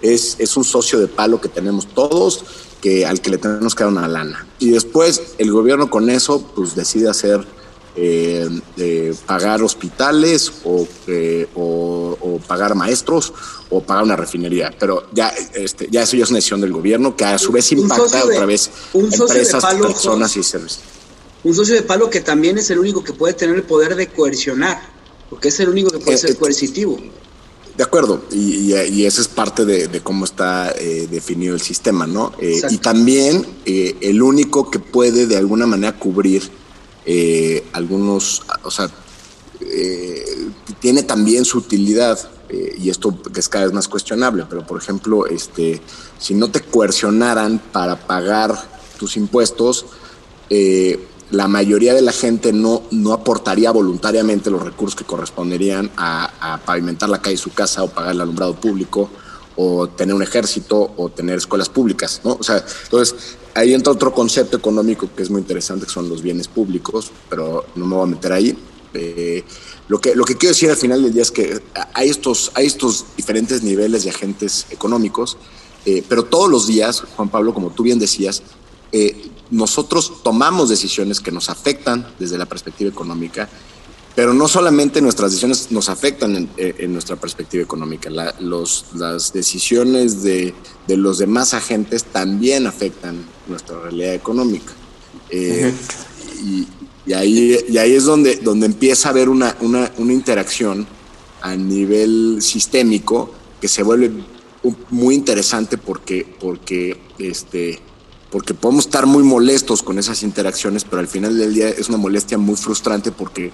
es, 0.00 0.36
es 0.38 0.56
un 0.56 0.64
socio 0.64 0.98
de 1.00 1.06
palo 1.06 1.38
que 1.38 1.50
tenemos 1.50 1.86
todos, 1.88 2.46
que, 2.80 3.04
al 3.04 3.20
que 3.20 3.28
le 3.28 3.36
tenemos 3.36 3.74
que 3.74 3.84
dar 3.84 3.92
una 3.92 4.08
lana. 4.08 4.46
Y 4.58 4.70
después 4.70 5.34
el 5.36 5.52
gobierno 5.52 5.90
con 5.90 6.08
eso, 6.08 6.40
pues 6.54 6.74
decide 6.74 7.10
hacer 7.10 7.46
eh, 7.96 8.48
eh, 8.76 9.14
pagar 9.26 9.62
hospitales 9.62 10.52
o, 10.64 10.86
eh, 11.06 11.46
o, 11.54 12.16
o, 12.20 12.38
pagar 12.38 12.74
maestros 12.74 13.32
o 13.70 13.80
pagar 13.82 14.04
una 14.04 14.16
refinería. 14.16 14.74
Pero 14.78 15.06
ya, 15.12 15.32
este, 15.54 15.88
ya 15.90 16.02
eso 16.02 16.16
ya 16.16 16.24
es 16.24 16.30
una 16.30 16.38
decisión 16.38 16.60
del 16.60 16.72
gobierno 16.72 17.16
que 17.16 17.24
a 17.24 17.38
su 17.38 17.52
vez 17.52 17.70
impacta 17.72 18.24
otra 18.24 18.46
vez 18.46 18.70
empresas, 18.92 19.62
palo, 19.62 19.86
personas 19.86 20.36
y 20.36 20.42
servicios. 20.42 20.82
Un 21.44 21.54
socio 21.54 21.74
de 21.74 21.82
palo 21.82 22.10
que 22.10 22.20
también 22.20 22.58
es 22.58 22.70
el 22.70 22.78
único 22.78 23.04
que 23.04 23.12
puede 23.12 23.34
tener 23.34 23.54
el 23.54 23.62
poder 23.62 23.94
de 23.96 24.08
coercionar, 24.08 24.80
porque 25.30 25.48
es 25.48 25.60
el 25.60 25.68
único 25.68 25.90
que 25.90 25.98
puede 25.98 26.18
ser 26.18 26.36
coercitivo. 26.36 26.98
De 27.76 27.82
acuerdo, 27.82 28.24
y, 28.30 28.72
y, 28.72 28.74
y 28.74 29.04
esa 29.04 29.20
es 29.20 29.26
parte 29.28 29.64
de, 29.64 29.88
de 29.88 30.00
cómo 30.00 30.24
está 30.24 30.72
eh, 30.78 31.08
definido 31.10 31.54
el 31.54 31.60
sistema, 31.60 32.06
¿no? 32.06 32.32
Eh, 32.38 32.62
y 32.70 32.78
también 32.78 33.44
eh, 33.66 33.96
el 34.00 34.22
único 34.22 34.70
que 34.70 34.78
puede 34.78 35.26
de 35.26 35.36
alguna 35.36 35.66
manera 35.66 35.98
cubrir 35.98 36.48
eh, 37.06 37.66
algunos, 37.72 38.42
o 38.62 38.70
sea, 38.70 38.90
eh, 39.60 40.48
tiene 40.80 41.02
también 41.02 41.44
su 41.44 41.58
utilidad 41.58 42.18
eh, 42.48 42.76
y 42.78 42.90
esto 42.90 43.16
es 43.36 43.48
cada 43.48 43.64
vez 43.64 43.74
más 43.74 43.88
cuestionable, 43.88 44.46
pero 44.48 44.66
por 44.66 44.80
ejemplo, 44.80 45.26
este, 45.26 45.80
si 46.18 46.34
no 46.34 46.50
te 46.50 46.60
coercionaran 46.60 47.60
para 47.72 48.06
pagar 48.06 48.54
tus 48.98 49.16
impuestos, 49.16 49.86
la 51.30 51.48
mayoría 51.48 51.94
de 51.94 52.02
la 52.02 52.12
gente 52.12 52.52
no, 52.52 52.82
no 52.92 53.12
aportaría 53.12 53.72
voluntariamente 53.72 54.50
los 54.50 54.62
recursos 54.62 54.94
que 54.94 55.04
corresponderían 55.04 55.90
a, 55.96 56.54
a 56.54 56.58
pavimentar 56.58 57.08
la 57.08 57.20
calle 57.20 57.36
de 57.36 57.42
su 57.42 57.52
casa 57.52 57.82
o 57.82 57.88
pagar 57.88 58.12
el 58.12 58.20
alumbrado 58.20 58.54
público 58.54 59.10
o 59.56 59.88
tener 59.88 60.14
un 60.14 60.22
ejército 60.22 60.92
o 60.96 61.08
tener 61.08 61.38
escuelas 61.38 61.68
públicas, 61.68 62.20
¿no? 62.24 62.36
O 62.38 62.42
sea, 62.42 62.64
entonces 62.84 63.36
ahí 63.54 63.72
entra 63.72 63.92
otro 63.92 64.12
concepto 64.12 64.56
económico 64.56 65.08
que 65.14 65.22
es 65.22 65.30
muy 65.30 65.40
interesante, 65.40 65.86
que 65.86 65.92
son 65.92 66.08
los 66.08 66.22
bienes 66.22 66.48
públicos, 66.48 67.10
pero 67.28 67.64
no 67.74 67.86
me 67.86 67.94
voy 67.96 68.04
a 68.04 68.10
meter 68.10 68.32
ahí. 68.32 68.56
Eh, 68.92 69.42
lo, 69.88 70.00
que, 70.00 70.14
lo 70.14 70.24
que 70.24 70.36
quiero 70.36 70.52
decir 70.52 70.70
al 70.70 70.76
final 70.76 71.02
del 71.02 71.12
día 71.12 71.22
es 71.22 71.30
que 71.30 71.60
hay 71.94 72.08
estos, 72.08 72.52
hay 72.54 72.66
estos 72.66 73.06
diferentes 73.16 73.62
niveles 73.62 74.04
de 74.04 74.10
agentes 74.10 74.66
económicos, 74.70 75.36
eh, 75.86 76.02
pero 76.08 76.24
todos 76.24 76.50
los 76.50 76.66
días, 76.66 77.02
Juan 77.16 77.28
Pablo, 77.28 77.54
como 77.54 77.70
tú 77.70 77.82
bien 77.82 77.98
decías, 77.98 78.42
eh, 78.92 79.30
nosotros 79.50 80.22
tomamos 80.22 80.68
decisiones 80.68 81.20
que 81.20 81.30
nos 81.30 81.50
afectan 81.50 82.06
desde 82.18 82.38
la 82.38 82.46
perspectiva 82.46 82.90
económica 82.90 83.48
pero 84.14 84.32
no 84.32 84.46
solamente 84.46 85.00
nuestras 85.00 85.30
decisiones 85.30 85.70
nos 85.70 85.88
afectan 85.88 86.36
en, 86.36 86.48
en 86.56 86.92
nuestra 86.92 87.16
perspectiva 87.16 87.62
económica, 87.64 88.10
la, 88.10 88.34
los, 88.40 88.86
las 88.94 89.32
decisiones 89.32 90.22
de, 90.22 90.54
de, 90.86 90.96
los 90.96 91.18
demás 91.18 91.52
agentes 91.52 92.04
también 92.04 92.66
afectan 92.66 93.24
nuestra 93.48 93.80
realidad 93.80 94.14
económica. 94.14 94.72
Eh, 95.30 95.72
uh 95.72 95.76
-huh. 95.76 96.44
y, 96.44 97.10
y, 97.10 97.12
ahí, 97.12 97.58
y 97.68 97.78
ahí 97.78 97.92
es 97.92 98.04
donde, 98.04 98.36
donde 98.36 98.66
empieza 98.66 99.08
a 99.08 99.10
haber 99.10 99.28
una, 99.28 99.56
una, 99.60 99.90
una 99.98 100.12
interacción 100.12 100.86
a 101.42 101.56
nivel 101.56 102.38
sistémico 102.40 103.30
que 103.60 103.68
se 103.68 103.82
vuelve 103.82 104.12
muy 104.90 105.14
interesante 105.14 105.76
porque, 105.76 106.26
porque, 106.40 106.98
este, 107.18 107.80
porque 108.30 108.54
podemos 108.54 108.86
estar 108.86 109.06
muy 109.06 109.22
molestos 109.22 109.82
con 109.82 109.98
esas 109.98 110.22
interacciones, 110.22 110.84
pero 110.84 111.00
al 111.00 111.08
final 111.08 111.36
del 111.36 111.52
día 111.52 111.68
es 111.68 111.88
una 111.88 111.98
molestia 111.98 112.38
muy 112.38 112.56
frustrante 112.56 113.10
porque 113.12 113.52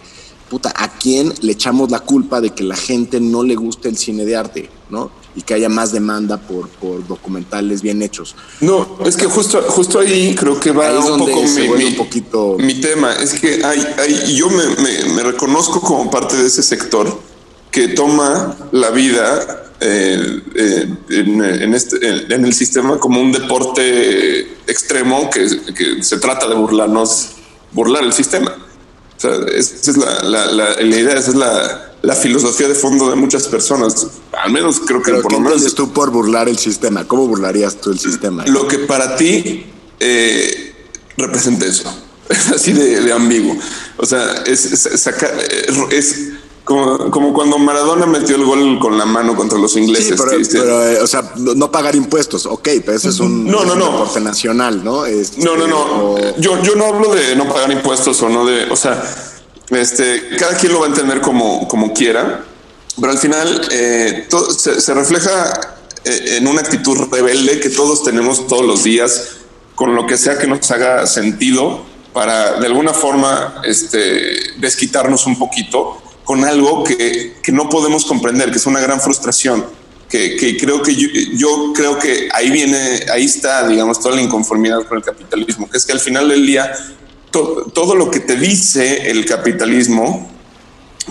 puta, 0.51 0.73
¿a 0.77 0.99
quién 0.99 1.33
le 1.41 1.53
echamos 1.53 1.91
la 1.91 2.01
culpa 2.01 2.41
de 2.41 2.51
que 2.51 2.65
la 2.65 2.77
gente 2.77 3.21
no 3.21 3.43
le 3.45 3.55
guste 3.55 3.89
el 3.89 3.97
cine 3.97 4.25
de 4.27 4.37
arte, 4.37 4.69
no? 4.91 5.11
Y 5.37 5.43
que 5.43 5.55
haya 5.55 5.69
más 5.69 5.93
demanda 5.93 6.39
por, 6.39 6.69
por 6.69 7.07
documentales 7.07 7.81
bien 7.83 8.03
hechos. 8.03 8.35
No, 8.61 8.99
es 9.07 9.17
que 9.17 9.27
justo, 9.27 9.63
justo 9.69 10.01
ahí 10.01 10.35
creo 10.35 10.59
que 10.59 10.73
va 10.73 10.89
Ahí 10.89 10.99
es 10.99 11.05
un 11.05 11.19
donde 11.19 11.33
poco 11.33 11.47
se 11.47 11.61
mi, 11.61 11.67
vuelve 11.69 11.85
mi- 11.85 11.91
un 11.93 11.97
poquito- 11.97 12.57
mi 12.59 12.75
tema. 12.81 13.15
Es 13.15 13.35
que 13.35 13.65
hay, 13.65 13.87
hay, 13.99 14.35
yo 14.37 14.51
me, 14.51 14.67
me- 14.83 15.15
me 15.15 15.23
reconozco 15.23 15.81
como 15.81 16.11
parte 16.11 16.37
de 16.37 16.49
ese 16.49 16.65
sector 16.65 17.17
que 17.71 17.87
toma 17.89 18.57
la 18.73 18.91
vida 18.91 19.69
eh, 19.81 20.41
eh, 20.57 20.95
en, 21.11 21.45
en 21.45 21.75
este, 21.75 21.97
en, 22.07 22.33
en 22.33 22.45
el 22.45 22.53
sistema 22.53 22.99
como 22.99 23.21
un 23.21 23.31
deporte 23.31 24.41
extremo 24.67 25.31
que, 25.31 25.47
que 25.75 26.03
se 26.03 26.19
trata 26.19 26.49
de 26.49 26.57
burlarnos, 26.57 27.29
burlar 27.73 28.03
el 28.03 28.13
sistema. 28.13 28.53
O 29.21 29.23
sea, 29.23 29.33
esa 29.55 29.91
es 29.91 29.97
la, 29.99 30.23
la, 30.23 30.47
la, 30.47 30.71
la 30.81 30.97
idea, 30.97 31.13
esa 31.15 31.31
es 31.31 31.37
la, 31.37 31.93
la 32.01 32.15
filosofía 32.17 32.69
de 32.69 32.75
fondo 32.75 33.11
de 33.11 33.17
muchas 33.17 33.47
personas. 33.49 34.07
Al 34.33 34.51
menos 34.51 34.81
creo 34.81 35.03
que 35.03 35.11
Pero 35.11 35.23
por 35.23 35.31
¿qué 35.33 35.37
lo 35.37 35.43
menos 35.43 35.75
tú 35.75 35.93
por 35.93 36.11
burlar 36.11 36.49
el 36.49 36.57
sistema? 36.57 37.07
¿Cómo 37.07 37.27
burlarías 37.29 37.77
tú 37.83 37.91
el 37.91 37.99
sistema? 37.99 38.47
lo 38.47 38.67
que 38.67 38.79
para 38.79 39.17
ti 39.17 39.67
eh, 40.01 40.75
representa 41.19 41.67
eso. 41.67 41.85
Es 42.31 42.49
así 42.53 42.73
de, 42.73 43.01
de 43.01 43.13
ambiguo. 43.13 43.57
O 43.97 44.07
sea, 44.07 44.45
es, 44.47 44.65
es, 44.67 45.01
sacar- 45.05 45.35
es 45.91 46.15
como, 46.65 47.11
como 47.11 47.33
cuando 47.33 47.59
Maradona 47.59 48.07
metió 48.07 48.37
el 48.37 48.45
gol 48.45 48.79
con 48.79 48.97
la 48.97 49.05
mano 49.07 49.35
contra 49.35 49.59
los 49.59 49.77
ingleses. 49.77 50.09
Sí, 50.09 50.15
pero, 50.17 50.31
pero, 50.53 50.89
eh, 50.89 51.01
o 51.03 51.07
sea, 51.07 51.33
no, 51.37 51.71
pagar 51.73 51.97
impuestos, 51.97 52.47
ok, 52.47 52.69
pero 52.85 52.97
ese 52.97 53.09
es 53.09 53.19
un, 53.21 53.47
No, 53.47 53.65
no, 53.65 53.73
un 53.73 53.79
no. 53.79 53.85
deporte 53.87 54.21
nacional, 54.21 54.85
¿no? 54.85 55.05
Este, 55.07 55.43
No, 55.43 55.57
no, 55.57 55.67
no. 55.67 55.79
o- 55.81 56.37
Yo, 56.39 56.63
yo 56.63 56.75
no 56.77 56.85
hablo 56.87 57.15
de 57.15 57.35
no 57.37 57.49
pagar 57.49 57.73
impuestos 57.73 58.21
o 58.23 58.29
no 58.29 58.45
de, 58.47 58.71
o 58.71 58.77
sea, 58.77 59.03
este, 59.71 60.37
cada 60.39 60.57
quien 60.57 60.73
lo 60.73 60.81
va 60.81 60.87
a 60.87 60.89
entender 60.91 61.21
como, 61.21 61.67
como 61.69 61.93
quiera, 61.93 62.45
pero 63.01 63.13
al 63.13 63.19
final 63.19 63.69
eh, 63.71 64.27
todo 64.29 64.51
se, 64.51 64.81
se 64.81 64.95
refleja 64.95 65.77
eh, 66.05 66.37
en 66.39 66.47
una 66.47 66.61
actitud 66.61 66.97
rebelde 67.11 67.61
que 67.61 67.71
todos 67.71 68.03
tenemos 68.05 68.47
todos 68.47 68.65
los 68.67 68.85
días, 68.85 69.29
con 69.75 69.95
lo 69.95 70.07
que 70.07 70.19
sea 70.19 70.39
que 70.39 70.47
nos 70.47 70.71
haga 70.71 71.07
sentido, 71.07 71.83
para 72.13 72.59
de 72.61 72.67
alguna 72.67 72.93
forma 72.93 73.63
este, 73.65 74.35
desquitarnos 74.59 75.27
un 75.27 75.39
poquito 75.39 76.03
con 76.31 76.45
algo 76.45 76.85
que, 76.85 77.35
que 77.43 77.51
no 77.51 77.69
podemos 77.69 78.05
comprender, 78.05 78.53
que 78.53 78.59
es 78.59 78.67
una 78.67 78.79
gran 78.79 79.01
frustración 79.01 79.67
que, 80.09 80.37
que 80.37 80.57
creo 80.57 80.81
que 80.81 80.95
yo, 80.95 81.73
creo 81.75 81.99
que 81.99 82.29
ahí 82.33 82.53
viene, 82.53 83.05
ahí 83.13 83.25
está, 83.25 83.67
digamos, 83.67 83.99
toda 83.99 84.15
la 84.15 84.23
inconformidad 84.23 84.87
con 84.87 84.99
el 84.99 85.03
capitalismo, 85.03 85.69
que 85.69 85.77
es 85.79 85.85
que 85.85 85.91
al 85.91 85.99
final 85.99 86.29
del 86.29 86.47
día 86.47 86.71
to- 87.33 87.73
todo 87.75 87.97
lo 87.97 88.13
que 88.13 88.21
te 88.21 88.37
dice 88.37 89.11
el 89.11 89.25
capitalismo, 89.25 90.31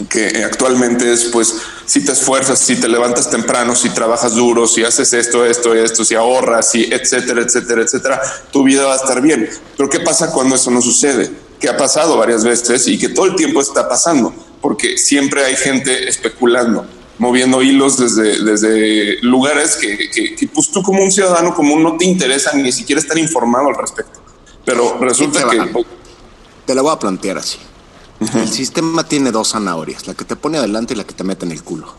que 0.09 0.45
actualmente 0.45 1.11
es, 1.11 1.25
pues, 1.25 1.53
si 1.85 2.05
te 2.05 2.13
esfuerzas, 2.13 2.57
si 2.57 2.77
te 2.77 2.87
levantas 2.87 3.29
temprano, 3.29 3.75
si 3.75 3.89
trabajas 3.89 4.35
duro, 4.35 4.67
si 4.67 4.85
haces 4.85 5.11
esto, 5.11 5.45
esto, 5.45 5.75
esto, 5.75 6.05
si 6.05 6.15
ahorras, 6.15 6.71
si 6.71 6.83
etcétera, 6.85 7.41
etcétera, 7.41 7.81
etcétera, 7.81 8.21
tu 8.53 8.63
vida 8.63 8.85
va 8.85 8.93
a 8.93 8.95
estar 8.95 9.21
bien. 9.21 9.49
Pero 9.75 9.89
¿qué 9.89 9.99
pasa 9.99 10.31
cuando 10.31 10.55
eso 10.55 10.71
no 10.71 10.81
sucede? 10.81 11.29
Que 11.59 11.67
ha 11.67 11.75
pasado 11.75 12.15
varias 12.15 12.45
veces 12.45 12.87
y 12.87 12.97
que 12.97 13.09
todo 13.09 13.25
el 13.25 13.35
tiempo 13.35 13.59
está 13.59 13.89
pasando, 13.89 14.33
porque 14.61 14.97
siempre 14.97 15.45
hay 15.45 15.55
gente 15.55 16.07
especulando 16.07 16.85
moviendo 17.19 17.61
hilos 17.61 17.97
desde, 17.97 18.43
desde 18.43 19.21
lugares 19.21 19.75
que, 19.75 20.09
que, 20.09 20.35
que, 20.35 20.47
pues 20.47 20.71
tú 20.71 20.81
como 20.81 21.03
un 21.03 21.11
ciudadano 21.11 21.53
común 21.53 21.83
no 21.83 21.97
te 21.97 22.05
interesa 22.05 22.55
ni 22.55 22.71
siquiera 22.71 23.01
estar 23.01 23.17
informado 23.17 23.67
al 23.67 23.75
respecto. 23.75 24.19
Pero 24.65 24.97
resulta 24.99 25.47
te 25.47 25.49
que... 25.49 25.57
va. 25.57 25.67
Te 26.65 26.73
la 26.73 26.81
voy 26.81 26.93
a 26.93 26.99
plantear 26.99 27.37
así. 27.37 27.59
El 28.35 28.49
sistema 28.49 29.07
tiene 29.07 29.31
dos 29.31 29.51
zanahorias, 29.51 30.07
la 30.07 30.13
que 30.13 30.25
te 30.25 30.35
pone 30.35 30.57
adelante 30.57 30.93
y 30.93 30.97
la 30.97 31.05
que 31.05 31.13
te 31.13 31.23
mete 31.23 31.45
en 31.45 31.51
el 31.51 31.63
culo. 31.63 31.93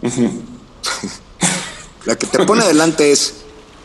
la 2.04 2.16
que 2.16 2.26
te 2.26 2.44
pone 2.44 2.62
adelante 2.62 3.10
es, 3.10 3.39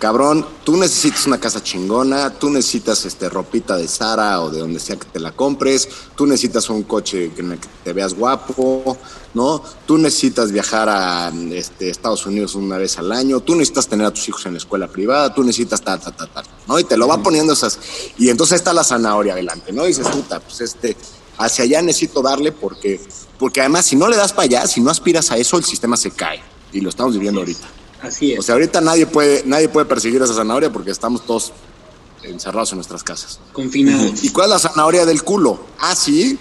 cabrón, 0.05 0.45
tú 0.63 0.77
necesitas 0.77 1.25
una 1.25 1.39
casa 1.39 1.63
chingona, 1.63 2.29
tú 2.29 2.51
necesitas 2.51 3.03
este 3.05 3.27
ropita 3.27 3.75
de 3.75 3.87
Sara 3.87 4.39
o 4.39 4.51
de 4.51 4.59
donde 4.59 4.79
sea 4.79 4.97
que 4.97 5.07
te 5.07 5.19
la 5.19 5.31
compres, 5.31 5.89
tú 6.15 6.27
necesitas 6.27 6.69
un 6.69 6.83
coche 6.83 7.31
en 7.35 7.53
el 7.53 7.59
que 7.59 7.67
te 7.83 7.91
veas 7.91 8.13
guapo, 8.13 8.99
¿no? 9.33 9.63
Tú 9.87 9.97
necesitas 9.97 10.51
viajar 10.51 10.89
a 10.89 11.33
este, 11.53 11.89
Estados 11.89 12.23
Unidos 12.27 12.53
una 12.53 12.77
vez 12.77 12.99
al 12.99 13.11
año, 13.11 13.39
tú 13.39 13.55
necesitas 13.55 13.87
tener 13.87 14.05
a 14.05 14.11
tus 14.11 14.29
hijos 14.29 14.45
en 14.45 14.51
la 14.51 14.59
escuela 14.59 14.87
privada, 14.87 15.33
tú 15.33 15.43
necesitas 15.43 15.81
ta, 15.81 15.97
ta, 15.97 16.11
ta, 16.11 16.27
ta, 16.27 16.43
¿no? 16.67 16.77
Y 16.77 16.83
te 16.83 16.97
lo 16.97 17.07
va 17.07 17.23
poniendo 17.23 17.53
esas. 17.53 17.79
Y 18.19 18.29
entonces 18.29 18.57
está 18.57 18.73
la 18.73 18.83
zanahoria 18.83 19.33
adelante, 19.33 19.73
¿no? 19.73 19.85
Y 19.85 19.87
dices, 19.87 20.07
puta, 20.07 20.39
pues 20.39 20.61
este, 20.61 20.95
hacia 21.39 21.63
allá 21.63 21.81
necesito 21.81 22.21
darle 22.21 22.51
porque, 22.51 23.01
porque 23.39 23.61
además 23.61 23.87
si 23.87 23.95
no 23.95 24.07
le 24.07 24.17
das 24.17 24.33
para 24.33 24.43
allá, 24.43 24.67
si 24.67 24.81
no 24.81 24.91
aspiras 24.91 25.31
a 25.31 25.37
eso, 25.37 25.57
el 25.57 25.65
sistema 25.65 25.97
se 25.97 26.11
cae. 26.11 26.43
Y 26.71 26.81
lo 26.81 26.89
estamos 26.89 27.13
viviendo 27.13 27.39
ahorita. 27.39 27.65
Así 28.05 28.33
es. 28.33 28.39
O 28.39 28.41
sea, 28.41 28.53
ahorita 28.53 28.81
nadie 28.81 29.05
puede, 29.05 29.43
nadie 29.45 29.69
puede 29.69 29.85
perseguir 29.85 30.21
esa 30.21 30.33
zanahoria 30.33 30.71
porque 30.71 30.91
estamos 30.91 31.25
todos 31.25 31.53
encerrados 32.23 32.71
en 32.71 32.77
nuestras 32.77 33.03
casas. 33.03 33.39
Confinados. 33.53 34.23
¿Y 34.23 34.29
cuál 34.29 34.47
es 34.47 34.51
la 34.51 34.59
zanahoria 34.59 35.05
del 35.05 35.23
culo? 35.23 35.59
Ah, 35.79 35.95
sí. 35.95 36.37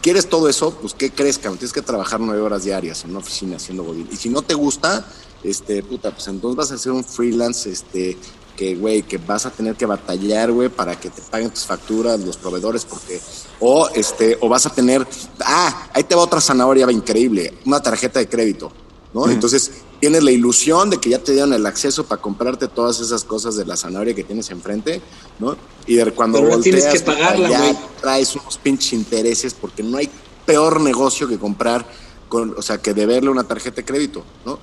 ¿Quieres 0.00 0.28
todo 0.28 0.48
eso? 0.48 0.72
Pues 0.80 0.94
¿qué 0.94 1.10
crees, 1.10 1.38
cabrón? 1.38 1.58
Tienes 1.58 1.72
que 1.72 1.82
trabajar 1.82 2.20
nueve 2.20 2.40
horas 2.40 2.64
diarias 2.64 3.04
en 3.04 3.10
una 3.10 3.18
oficina 3.18 3.56
haciendo 3.56 3.84
godín. 3.84 4.08
Y 4.10 4.16
si 4.16 4.30
no 4.30 4.42
te 4.42 4.54
gusta, 4.54 5.06
este, 5.44 5.82
puta, 5.82 6.10
pues 6.10 6.26
entonces 6.28 6.56
vas 6.56 6.70
a 6.72 6.74
hacer 6.74 6.92
un 6.92 7.04
freelance, 7.04 7.70
este, 7.70 8.16
que, 8.56 8.76
güey, 8.76 9.02
que 9.02 9.18
vas 9.18 9.44
a 9.46 9.50
tener 9.50 9.74
que 9.74 9.84
batallar, 9.84 10.52
güey, 10.52 10.70
para 10.70 10.98
que 10.98 11.10
te 11.10 11.20
paguen 11.22 11.50
tus 11.50 11.64
facturas, 11.64 12.18
los 12.20 12.36
proveedores, 12.38 12.84
porque, 12.84 13.20
o, 13.58 13.88
este, 13.94 14.38
o 14.40 14.48
vas 14.48 14.64
a 14.66 14.70
tener, 14.70 15.06
ah, 15.44 15.88
ahí 15.92 16.04
te 16.04 16.14
va 16.14 16.22
otra 16.22 16.40
zanahoria 16.40 16.90
increíble, 16.90 17.58
una 17.66 17.80
tarjeta 17.80 18.20
de 18.20 18.28
crédito, 18.28 18.72
¿no? 19.12 19.28
Entonces, 19.28 19.70
tienes 20.00 20.22
la 20.24 20.30
ilusión 20.32 20.88
de 20.90 20.98
que 20.98 21.10
ya 21.10 21.18
te 21.18 21.32
dieron 21.32 21.52
el 21.52 21.66
acceso 21.66 22.04
para 22.06 22.20
comprarte 22.20 22.66
todas 22.68 23.00
esas 23.00 23.22
cosas 23.24 23.56
de 23.56 23.66
la 23.66 23.76
zanahoria 23.76 24.14
que 24.14 24.24
tienes 24.24 24.50
enfrente, 24.50 25.00
¿no? 25.38 25.56
Y 25.86 25.96
de 25.96 26.10
cuando 26.12 26.38
Pero 26.38 26.50
ahora 26.52 26.62
tienes 26.62 26.84
volteas, 26.84 27.02
que 27.04 27.06
pagarla, 27.06 27.48
ya 27.50 27.90
traes 28.00 28.34
unos 28.34 28.56
pinches 28.58 28.92
intereses 28.94 29.54
porque 29.54 29.82
no 29.82 29.98
hay 29.98 30.08
peor 30.46 30.80
negocio 30.80 31.28
que 31.28 31.38
comprar, 31.38 31.86
con, 32.28 32.54
o 32.56 32.62
sea, 32.62 32.78
que 32.78 32.94
deberle 32.94 33.28
una 33.30 33.44
tarjeta 33.44 33.76
de 33.76 33.84
crédito, 33.84 34.24
¿no? 34.46 34.58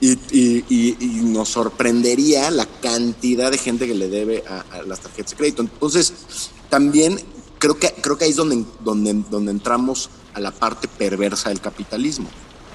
Y, 0.00 0.12
y- 0.32 0.64
y- 0.68 0.96
y 0.98 1.06
nos 1.24 1.50
sorprendería 1.50 2.50
la 2.50 2.66
cantidad 2.66 3.50
de 3.50 3.58
gente 3.58 3.86
que 3.86 3.94
le 3.94 4.08
debe 4.08 4.42
a, 4.48 4.64
a 4.78 4.82
las 4.82 5.00
tarjetas 5.00 5.32
de 5.32 5.36
crédito. 5.36 5.62
Entonces, 5.62 6.12
también 6.70 7.20
creo 7.58 7.78
que, 7.78 7.92
creo 8.00 8.16
que 8.16 8.24
ahí 8.24 8.30
es 8.30 8.36
donde, 8.36 8.64
donde, 8.82 9.12
donde 9.30 9.50
entramos 9.50 10.08
a 10.32 10.40
la 10.40 10.50
parte 10.52 10.88
perversa 10.88 11.50
del 11.50 11.60
capitalismo, 11.60 12.28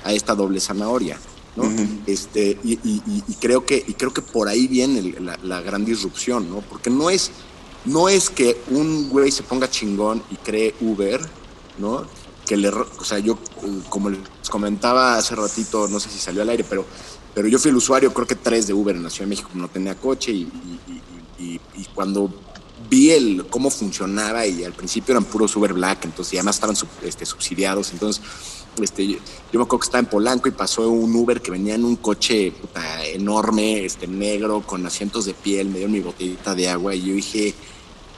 a 0.03 0.13
esta 0.13 0.35
doble 0.35 0.59
zanahoria. 0.59 1.17
¿No? 1.55 1.63
este, 2.05 2.59
y, 2.63 2.73
y- 2.83 3.01
y- 3.07 3.23
y 3.27 3.33
creo 3.35 3.65
que, 3.65 3.83
y 3.87 3.93
creo 3.93 4.13
que 4.13 4.21
por 4.21 4.47
ahí 4.49 4.67
viene 4.67 4.99
el- 4.99 5.25
la, 5.25 5.37
la 5.41 5.61
gran 5.61 5.85
disrupción, 5.85 6.49
¿no? 6.49 6.61
Porque 6.61 6.89
no 6.89 7.09
es, 7.09 7.31
no 7.85 8.09
es 8.09 8.29
que 8.29 8.61
un 8.71 9.09
güey 9.09 9.31
se 9.31 9.43
ponga 9.43 9.69
chingón 9.69 10.21
y 10.31 10.35
cree 10.35 10.75
Uber, 10.81 11.21
¿no? 11.77 12.05
Que 12.45 12.57
le, 12.57 12.69
o 12.69 13.03
sea, 13.03 13.19
yo, 13.19 13.39
como 13.89 14.09
les 14.09 14.19
comentaba 14.49 15.17
hace 15.17 15.35
ratito, 15.35 15.87
no 15.87 15.99
sé 15.99 16.09
si 16.09 16.19
salió 16.19 16.41
al 16.41 16.49
aire, 16.49 16.63
pero, 16.69 16.85
pero 17.33 17.47
yo 17.47 17.57
fui 17.57 17.69
el 17.71 17.77
usuario, 17.77 18.13
creo 18.13 18.27
que 18.27 18.35
tres 18.35 18.67
de 18.67 18.73
Uber 18.73 18.95
en 18.95 19.03
la 19.03 19.09
Ciudad 19.09 19.25
de 19.25 19.29
México, 19.29 19.49
no 19.53 19.67
tenía 19.69 19.95
coche 19.95 20.31
y, 20.31 20.49
cuando 21.93 22.33
vi 22.89 23.11
el 23.11 23.47
cómo 23.49 23.69
funcionaba 23.69 24.45
y 24.45 24.63
al 24.63 24.73
principio 24.73 25.13
eran 25.13 25.23
puros 25.25 25.55
Uber 25.55 25.73
Black, 25.73 26.05
entonces 26.05 26.33
y 26.33 26.37
además 26.37 26.55
estaban 26.57 26.75
sub- 26.75 26.89
este, 27.03 27.25
subsidiados, 27.25 27.91
entonces 27.93 28.21
este, 28.81 29.07
yo, 29.07 29.17
yo 29.51 29.59
me 29.59 29.63
acuerdo 29.63 29.79
que 29.79 29.85
estaba 29.85 29.99
en 29.99 30.05
Polanco 30.05 30.47
y 30.47 30.51
pasó 30.51 30.89
un 30.89 31.15
Uber 31.15 31.41
que 31.41 31.51
venía 31.51 31.75
en 31.75 31.85
un 31.85 31.95
coche 31.95 32.51
puta, 32.51 33.05
enorme, 33.05 33.85
este, 33.85 34.07
negro, 34.07 34.61
con 34.61 34.85
asientos 34.85 35.25
de 35.25 35.33
piel, 35.33 35.69
me 35.69 35.79
dio 35.79 35.89
mi 35.89 35.99
botellita 35.99 36.55
de 36.55 36.69
agua 36.69 36.95
y 36.95 37.01
yo 37.01 37.13
dije, 37.13 37.53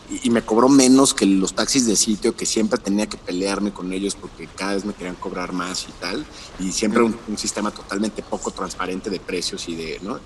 y, 0.10 0.28
y 0.28 0.30
me 0.30 0.42
cobró 0.42 0.70
menos 0.70 1.14
que 1.14 1.26
los 1.26 1.54
taxis 1.54 1.86
de 1.86 1.96
sitio, 1.96 2.36
que 2.36 2.46
siempre 2.46 2.80
tenía 2.80 3.08
que 3.08 3.18
pelearme 3.18 3.74
con 3.74 3.92
ellos 3.92 4.16
porque 4.16 4.48
cada 4.56 4.76
vez 4.76 4.86
me 4.86 4.94
querían 4.94 5.16
cobrar 5.16 5.54
más 5.54 5.88
y 5.90 5.92
tal, 6.00 6.26
y 6.60 6.72
siempre 6.72 7.04
un, 7.04 7.18
un 7.28 7.38
sistema 7.38 7.72
totalmente 7.72 8.24
poco 8.24 8.52
transparente 8.52 9.10
de 9.10 9.20
precios 9.20 9.68
y 9.68 9.76
de, 9.76 10.00
¿no? 10.02 10.20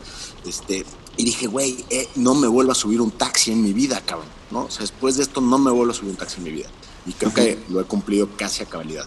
Este, 0.45 0.85
y 1.17 1.25
dije, 1.25 1.47
güey, 1.47 1.83
eh, 1.89 2.07
no 2.15 2.35
me 2.35 2.47
vuelvo 2.47 2.71
a 2.71 2.75
subir 2.75 3.01
un 3.01 3.11
taxi 3.11 3.51
en 3.51 3.61
mi 3.61 3.73
vida, 3.73 4.01
cabrón, 4.05 4.27
¿no? 4.49 4.65
O 4.65 4.71
sea, 4.71 4.81
después 4.81 5.17
de 5.17 5.23
esto 5.23 5.41
no 5.41 5.57
me 5.57 5.71
vuelvo 5.71 5.91
a 5.91 5.95
subir 5.95 6.11
un 6.11 6.17
taxi 6.17 6.37
en 6.37 6.43
mi 6.43 6.51
vida. 6.51 6.69
Y 7.05 7.13
creo 7.13 7.33
que 7.33 7.57
lo 7.69 7.81
he 7.81 7.83
cumplido 7.83 8.29
casi 8.37 8.63
a 8.63 8.67
cabalidad. 8.67 9.05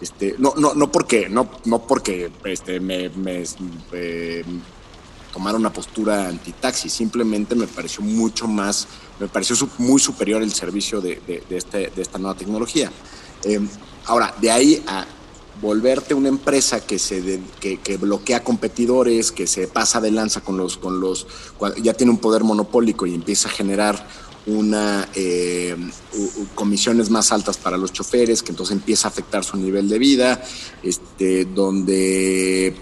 Este, 0.00 0.34
no, 0.38 0.54
no, 0.56 0.74
no 0.74 0.90
porque, 0.92 1.28
no, 1.28 1.48
no 1.64 1.86
porque 1.86 2.30
este, 2.44 2.80
me, 2.80 3.08
me, 3.10 3.44
eh, 3.92 4.44
tomar 5.32 5.54
una 5.54 5.72
postura 5.72 6.28
anti-taxi, 6.28 6.88
simplemente 6.88 7.54
me 7.54 7.66
pareció 7.66 8.02
mucho 8.02 8.46
más, 8.46 8.88
me 9.18 9.28
pareció 9.28 9.56
muy 9.78 10.00
superior 10.00 10.42
el 10.42 10.52
servicio 10.52 11.00
de, 11.00 11.20
de- 11.26 11.42
de 11.48 11.56
este, 11.56 11.90
de 11.94 12.02
esta 12.02 12.18
nueva 12.18 12.36
tecnología. 12.36 12.90
Eh, 13.44 13.60
ahora, 14.06 14.34
de 14.40 14.50
ahí 14.50 14.82
a 14.86 15.06
volverte 15.62 16.12
una 16.12 16.28
empresa 16.28 16.80
que 16.84 16.98
se 16.98 17.22
de- 17.22 17.40
que, 17.60 17.78
que 17.78 17.96
bloquea 17.96 18.44
competidores, 18.44 19.32
que 19.32 19.46
se 19.46 19.66
pasa 19.68 20.00
de 20.02 20.10
lanza 20.10 20.42
con 20.42 20.58
los, 20.58 20.76
con 20.76 21.00
los, 21.00 21.26
ya 21.82 21.94
tiene 21.94 22.12
un 22.12 22.18
poder 22.18 22.44
monopólico 22.44 23.06
y 23.06 23.14
empieza 23.14 23.48
a 23.48 23.52
generar 23.52 24.06
una 24.46 25.08
eh, 25.14 25.76
comisiones 26.54 27.10
más 27.10 27.32
altas 27.32 27.56
para 27.56 27.76
los 27.76 27.92
choferes, 27.92 28.42
que 28.42 28.52
entonces 28.52 28.76
empieza 28.76 29.08
a 29.08 29.10
afectar 29.10 29.44
su 29.44 29.56
nivel 29.56 29.88
de 29.88 29.98
vida, 29.98 30.42
este, 30.82 31.44
donde, 31.46 32.74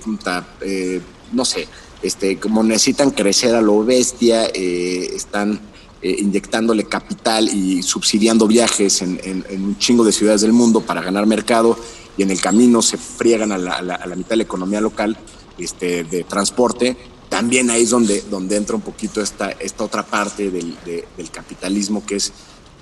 eh, 0.61 1.01
no 1.33 1.45
sé, 1.45 1.67
este, 2.03 2.39
como 2.39 2.62
necesitan 2.62 3.11
crecer 3.11 3.55
a 3.55 3.62
lo 3.62 3.83
bestia, 3.85 4.47
eh, 4.47 5.11
están 5.15 5.61
inyectándole 6.03 6.85
capital 6.85 7.49
y 7.49 7.83
subsidiando 7.83 8.47
viajes 8.47 9.01
en, 9.01 9.43
un 9.51 9.79
chingo 9.79 10.05
de 10.05 10.12
ciudades 10.12 10.43
del 10.43 10.53
mundo 10.53 10.83
para 10.83 11.01
ganar 11.01 11.25
mercado 11.25 11.79
y 12.19 12.23
en 12.23 12.31
el 12.31 12.43
camino 12.43 12.83
se 12.83 12.99
friegan 12.99 13.53
a 13.53 13.57
la, 13.57 13.73
a 13.73 14.07
la 14.07 14.15
mitad 14.15 14.31
de 14.31 14.37
la 14.37 14.43
economía 14.43 14.83
local 14.83 15.17
este, 15.57 16.05
de 16.05 16.25
transporte 16.25 16.95
también 17.35 17.68
ahí 17.68 17.82
es 17.82 17.91
donde, 17.91 18.22
donde 18.30 18.55
entra 18.55 18.76
un 18.76 18.82
poquito 18.82 19.20
esta, 19.20 19.51
esta 19.51 19.82
otra 19.82 20.07
parte 20.07 20.53
del, 20.53 20.76
del 20.85 21.30
capitalismo 21.32 22.07
que 22.07 22.14
es, 22.14 22.32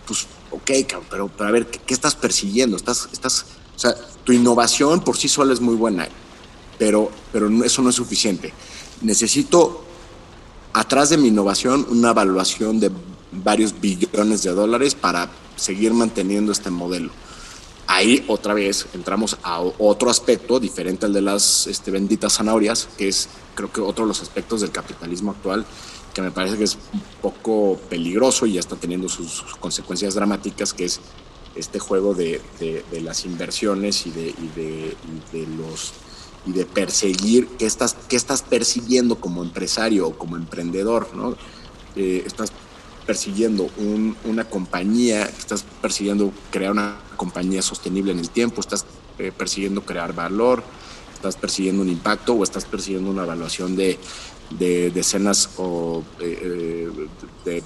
pues, 0.06 0.26
ok, 0.50 0.70
pero, 1.08 1.30
pero 1.34 1.48
a 1.48 1.50
ver, 1.50 1.68
¿qué, 1.68 1.94
estás 1.94 2.14
persiguiendo? 2.14 2.76
Estás, 2.76 3.08
estás, 3.14 3.46
o 3.74 3.78
sea, 3.78 3.94
tu 4.24 4.32
innovación 4.34 5.02
por 5.02 5.16
sí 5.16 5.26
sola 5.26 5.54
es 5.54 5.62
muy 5.62 5.74
buena, 5.74 6.06
pero, 6.78 7.10
pero 7.32 7.48
eso 7.64 7.80
no 7.80 7.88
es 7.88 7.96
suficiente. 7.96 8.52
Necesito, 9.00 9.84
atrás 10.74 11.08
de 11.08 11.16
mi 11.16 11.28
innovación, 11.28 11.86
una 11.88 12.10
evaluación 12.10 12.78
de 12.78 12.90
varios 13.32 13.80
billones 13.80 14.42
de 14.42 14.50
dólares 14.50 14.94
para 14.94 15.30
seguir 15.56 15.94
manteniendo 15.94 16.52
este 16.52 16.68
modelo 16.68 17.10
ahí 17.86 18.24
otra 18.28 18.54
vez 18.54 18.86
entramos 18.94 19.36
a 19.42 19.60
otro 19.60 20.10
aspecto 20.10 20.58
diferente 20.60 21.06
al 21.06 21.12
de 21.12 21.22
las 21.22 21.66
este, 21.66 21.90
benditas 21.90 22.34
zanahorias, 22.34 22.88
que 22.96 23.08
es 23.08 23.28
creo 23.54 23.70
que 23.70 23.80
otro 23.80 24.04
de 24.04 24.08
los 24.08 24.22
aspectos 24.22 24.60
del 24.60 24.70
capitalismo 24.70 25.32
actual 25.32 25.66
que 26.12 26.22
me 26.22 26.30
parece 26.30 26.58
que 26.58 26.64
es 26.64 26.78
un 26.92 27.02
poco 27.20 27.78
peligroso 27.88 28.46
y 28.46 28.54
ya 28.54 28.60
está 28.60 28.76
teniendo 28.76 29.08
sus, 29.08 29.42
consecuencias 29.60 30.14
dramáticas, 30.14 30.74
que 30.74 30.84
es 30.84 31.00
este 31.54 31.78
juego 31.78 32.14
de, 32.14 32.40
las 33.02 33.24
inversiones 33.24 34.06
y 34.06 34.10
de, 34.10 34.34
de, 35.32 35.46
los 35.46 35.92
y 36.44 36.52
de 36.52 36.64
perseguir 36.64 37.46
qué 37.58 37.66
estás, 37.66 37.96
qué 38.08 38.16
estás 38.16 38.42
persiguiendo 38.42 39.20
como 39.20 39.42
empresario 39.42 40.08
o 40.08 40.18
como 40.18 40.36
emprendedor, 40.36 41.08
¿no? 41.14 41.36
Eh, 41.94 42.24
estás 42.26 42.50
persiguiendo 43.06 43.68
una 44.24 44.44
compañía, 44.44 45.24
estás 45.24 45.64
persiguiendo 45.80 46.32
crear 46.50 46.72
una 46.72 46.96
compañía 47.16 47.62
sostenible 47.62 48.12
en 48.12 48.18
el 48.18 48.30
tiempo, 48.30 48.60
estás 48.60 48.84
eh, 49.18 49.32
persiguiendo 49.36 49.82
crear 49.82 50.14
valor, 50.14 50.62
estás 51.14 51.36
persiguiendo 51.36 51.82
un 51.82 51.88
impacto 51.88 52.34
o 52.34 52.42
estás 52.42 52.64
persiguiendo 52.64 53.10
una 53.10 53.24
evaluación 53.24 53.76
de, 53.76 53.98
decenas 54.50 55.50
o 55.56 56.02
eh, 56.20 56.90
de 57.44 57.62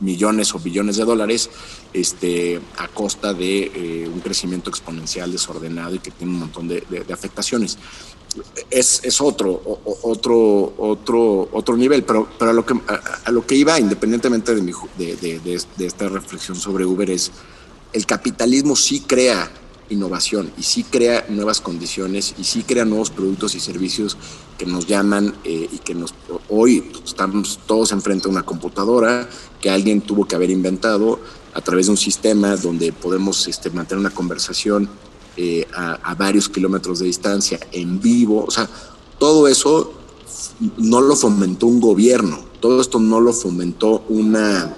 millones 0.00 0.54
o 0.54 0.58
billones 0.58 0.96
de 0.96 1.04
dólares 1.04 1.48
este, 1.92 2.60
a 2.76 2.88
costa 2.88 3.32
de 3.34 3.70
eh, 3.74 4.08
un 4.12 4.20
crecimiento 4.20 4.68
exponencial 4.68 5.30
desordenado 5.30 5.94
y 5.94 6.00
que 6.00 6.10
tiene 6.10 6.32
un 6.32 6.40
montón 6.40 6.66
de 6.66 7.06
afectaciones 7.12 7.78
es, 8.70 9.00
es 9.04 9.20
otro, 9.20 9.80
otro, 10.02 10.74
otro, 10.76 11.48
otro 11.52 11.76
nivel, 11.76 12.04
pero, 12.04 12.28
pero 12.38 12.50
a, 12.50 12.54
lo 12.54 12.64
que, 12.64 12.74
a, 13.24 13.30
lo 13.30 13.46
que 13.46 13.54
iba, 13.54 13.78
independientemente 13.80 14.54
de, 14.54 14.62
mi, 14.62 14.72
de, 14.96 15.16
de, 15.16 15.40
de, 15.40 15.86
esta 15.86 16.08
reflexión 16.08 16.56
sobre 16.56 16.84
Uber, 16.84 17.10
es 17.10 17.30
el 17.92 18.06
capitalismo 18.06 18.76
sí 18.76 19.00
crea 19.00 19.50
innovación 19.90 20.52
y 20.58 20.62
sí 20.62 20.84
crea 20.84 21.24
nuevas 21.30 21.60
condiciones 21.60 22.34
y 22.38 22.44
sí 22.44 22.62
crea 22.62 22.84
nuevos 22.84 23.10
productos 23.10 23.54
y 23.54 23.60
servicios 23.60 24.18
que 24.58 24.66
nos 24.66 24.86
llaman 24.86 25.34
eh, 25.44 25.68
y 25.72 25.78
que 25.78 25.94
nos 25.94 26.14
hoy 26.50 26.92
estamos 27.04 27.58
todos 27.66 27.92
enfrente 27.92 28.28
a 28.28 28.30
una 28.30 28.42
computadora 28.42 29.28
que 29.60 29.70
alguien 29.70 30.02
tuvo 30.02 30.26
que 30.26 30.36
haber 30.36 30.50
inventado 30.50 31.18
a 31.54 31.60
través 31.62 31.86
de 31.86 31.92
un 31.92 31.96
sistema 31.96 32.56
donde 32.56 32.92
podemos 32.92 33.48
este, 33.48 33.70
mantener 33.70 34.00
una 34.00 34.14
conversación 34.14 34.90
eh, 35.40 35.64
a, 35.72 36.16
varios 36.16 36.48
kilómetros 36.48 36.98
de 36.98 37.06
distancia, 37.06 37.60
en 37.70 38.00
vivo. 38.00 38.44
O 38.44 38.50
sea, 38.50 38.68
todo 39.20 39.46
eso 39.46 39.92
no 40.78 41.00
lo 41.00 41.14
fomentó 41.14 41.68
un 41.68 41.80
gobierno, 41.80 42.40
todo 42.58 42.80
esto 42.80 42.98
no 42.98 43.20
lo 43.20 43.32
fomentó 43.32 44.04
una, 44.08 44.76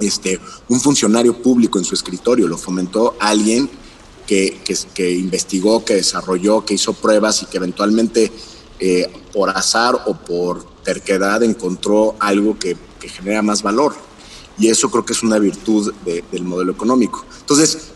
este, 0.00 0.40
un 0.70 0.80
funcionario 0.80 1.42
público 1.42 1.78
en 1.78 1.84
su 1.84 1.94
escritorio, 1.94 2.48
lo 2.48 2.56
fomentó 2.56 3.16
alguien 3.20 3.68
que, 4.26 4.62
que, 4.94 5.10
investigó, 5.10 5.84
que 5.84 5.96
desarrolló, 5.96 6.64
que 6.64 6.72
hizo 6.72 6.94
pruebas 6.94 7.42
y 7.42 7.46
que 7.46 7.58
eventualmente 7.58 8.32
eh, 8.80 9.12
por 9.30 9.50
azar 9.50 10.04
o 10.06 10.14
por 10.14 10.64
terquedad 10.84 11.42
encontró 11.42 12.16
algo 12.18 12.58
que, 12.58 12.78
que, 12.98 13.10
genera 13.10 13.42
más 13.42 13.62
valor. 13.62 13.94
Y 14.58 14.68
eso 14.68 14.90
creo 14.90 15.04
que 15.04 15.12
es 15.12 15.22
una 15.22 15.38
virtud 15.38 15.92
del 16.06 16.44
modelo 16.44 16.72
económico. 16.72 17.26
Entonces, 17.40 17.91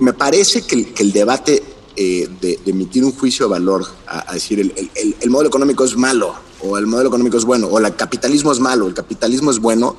me 0.00 0.12
parece 0.12 0.62
que 0.62 0.92
el, 0.98 1.12
debate 1.12 1.62
eh, 1.96 2.28
de, 2.40 2.58
emitir 2.66 3.04
un 3.04 3.12
juicio 3.12 3.46
de 3.46 3.50
valor, 3.52 3.86
a, 4.06 4.32
decir 4.34 4.60
el, 4.60 5.30
modelo 5.30 5.48
económico 5.48 5.84
es 5.84 5.96
malo, 5.96 6.34
o 6.60 6.78
el 6.78 6.86
modelo 6.86 7.08
económico 7.08 7.36
es 7.36 7.44
bueno, 7.44 7.66
o 7.68 7.78
el 7.78 7.94
capitalismo 7.96 8.52
es 8.52 8.60
malo, 8.60 8.86
el 8.86 8.94
capitalismo 8.94 9.50
es 9.50 9.58
bueno, 9.58 9.96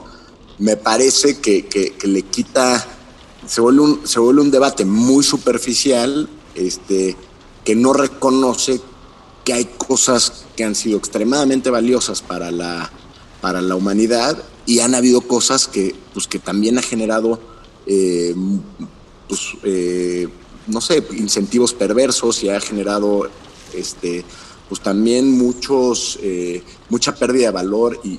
me 0.58 0.78
parece 0.78 1.40
que, 1.40 1.94
le 2.04 2.22
quita, 2.24 2.86
se 3.46 3.62
vuelve, 3.62 3.82
un, 3.82 4.02
se 4.08 4.20
vuelve 4.20 4.42
un 4.42 4.52
debate 4.52 4.86
muy 4.86 5.24
superficial, 5.24 6.30
este, 6.56 7.16
que 7.64 7.76
no 7.76 7.94
reconoce 7.94 8.80
que 9.44 9.54
hay 9.54 9.66
cosas 9.66 10.46
que 10.56 10.64
han 10.64 10.76
sido 10.76 10.98
extremadamente 10.98 11.70
valiosas 11.70 12.22
para 12.22 12.52
la, 12.52 12.92
para 13.42 13.62
la 13.62 13.76
humanidad 13.76 14.42
y 14.66 14.80
han 14.80 14.96
habido 14.96 15.22
cosas 15.22 15.68
que, 15.68 15.96
pues, 16.14 16.28
que 16.28 16.40
también 16.40 16.78
ha 16.78 16.82
generado 16.82 17.40
eh, 17.86 18.34
pues, 19.28 19.42
eh, 19.64 20.28
no 20.68 20.82
sé, 20.82 21.04
incentivos 21.12 21.74
perversos 21.74 22.44
y 22.44 22.50
ha 22.50 22.60
generado 22.60 23.30
este, 23.74 24.24
pues 24.68 24.82
también 24.82 25.38
muchos, 25.38 26.18
eh, 26.22 26.64
mucha 26.90 27.16
pérdida 27.16 27.48
de 27.48 27.52
valor 27.52 28.00
y, 28.04 28.18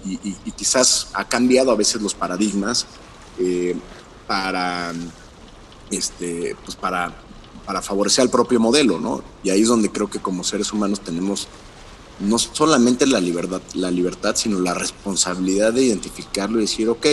quizás 0.57 1.09
ha 1.13 1.29
cambiado 1.29 1.71
a 1.71 1.75
veces 1.75 2.01
los 2.01 2.15
paradigmas 2.15 2.87
eh, 3.39 3.77
para, 4.27 4.93
este, 5.91 6.57
pues 6.65 6.77
para, 6.77 7.15
para 7.65 7.83
favorecer 7.83 8.23
al 8.23 8.31
propio 8.31 8.61
modelo, 8.61 8.99
¿no? 8.99 9.23
Y 9.43 9.51
ahí 9.51 9.63
es 9.63 9.69
donde 9.69 9.91
creo 9.91 10.09
que 10.09 10.21
como 10.21 10.45
seres 10.45 10.73
humanos 10.73 11.01
tenemos 11.01 11.49
no 12.21 12.39
solamente 12.39 13.07
la 13.07 13.21
libertad, 13.21 13.61
la 13.75 13.91
libertad, 13.91 14.35
sino 14.37 14.59
la 14.61 14.73
responsabilidad 14.73 15.73
de 15.73 15.83
identificarlo 15.83 16.59
y 16.59 16.63
decir, 16.63 16.89
ok, 16.89 17.07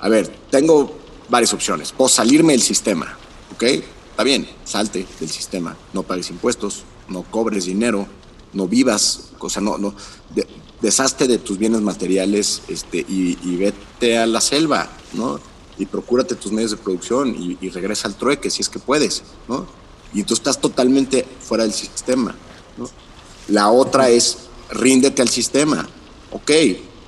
a 0.00 0.08
ver, 0.08 0.28
tengo 0.50 0.94
varias 1.34 1.52
opciones. 1.52 1.92
O 1.96 2.08
salirme 2.08 2.52
del 2.52 2.62
sistema, 2.62 3.18
¿ok? 3.52 3.64
Está 3.64 4.22
bien, 4.22 4.48
salte 4.64 5.04
del 5.18 5.28
sistema, 5.28 5.76
no 5.92 6.04
pagues 6.04 6.30
impuestos, 6.30 6.84
no 7.08 7.24
cobres 7.24 7.64
dinero, 7.64 8.06
no 8.52 8.68
vivas, 8.68 9.30
o 9.40 9.50
sea, 9.50 9.60
no, 9.60 9.76
no, 9.76 9.96
de, 10.32 10.46
deshazte 10.80 11.26
de 11.26 11.38
tus 11.38 11.58
bienes 11.58 11.80
materiales 11.80 12.62
este, 12.68 12.98
y, 13.08 13.56
vete 13.56 14.16
a 14.16 14.26
la 14.28 14.40
selva, 14.40 14.88
¿no? 15.12 15.40
Y 15.76 15.86
procúrate 15.86 16.36
tus 16.36 16.52
medios 16.52 16.70
de 16.70 16.76
producción 16.76 17.34
y, 17.36 17.68
regresa 17.70 18.06
al 18.06 18.14
trueque 18.14 18.48
si 18.48 18.62
es 18.62 18.68
que 18.68 18.78
puedes, 18.78 19.24
¿no? 19.48 19.66
Y 20.12 20.22
tú 20.22 20.34
estás 20.34 20.60
totalmente 20.60 21.26
fuera 21.40 21.64
del 21.64 21.72
sistema, 21.72 22.36
¿no? 22.78 22.88
La 23.48 23.72
otra 23.72 24.08
es 24.08 24.38
ríndete 24.70 25.20
al 25.20 25.28
sistema, 25.28 25.88
ok, 26.30 26.50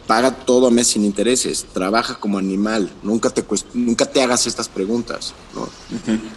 paga 0.07 0.31
todo 0.45 0.69
a 0.69 0.71
mes 0.71 0.89
sin 0.89 1.05
intereses, 1.05 1.67
trabaja 1.73 2.19
como 2.19 2.39
animal, 2.39 2.91
nunca 3.03 3.31
te, 3.31 3.45
nunca 3.75 4.07
te 4.07 4.23
hagas 4.23 4.47
estas 4.47 4.69
preguntas, 4.69 5.35
¿no? 5.55 5.69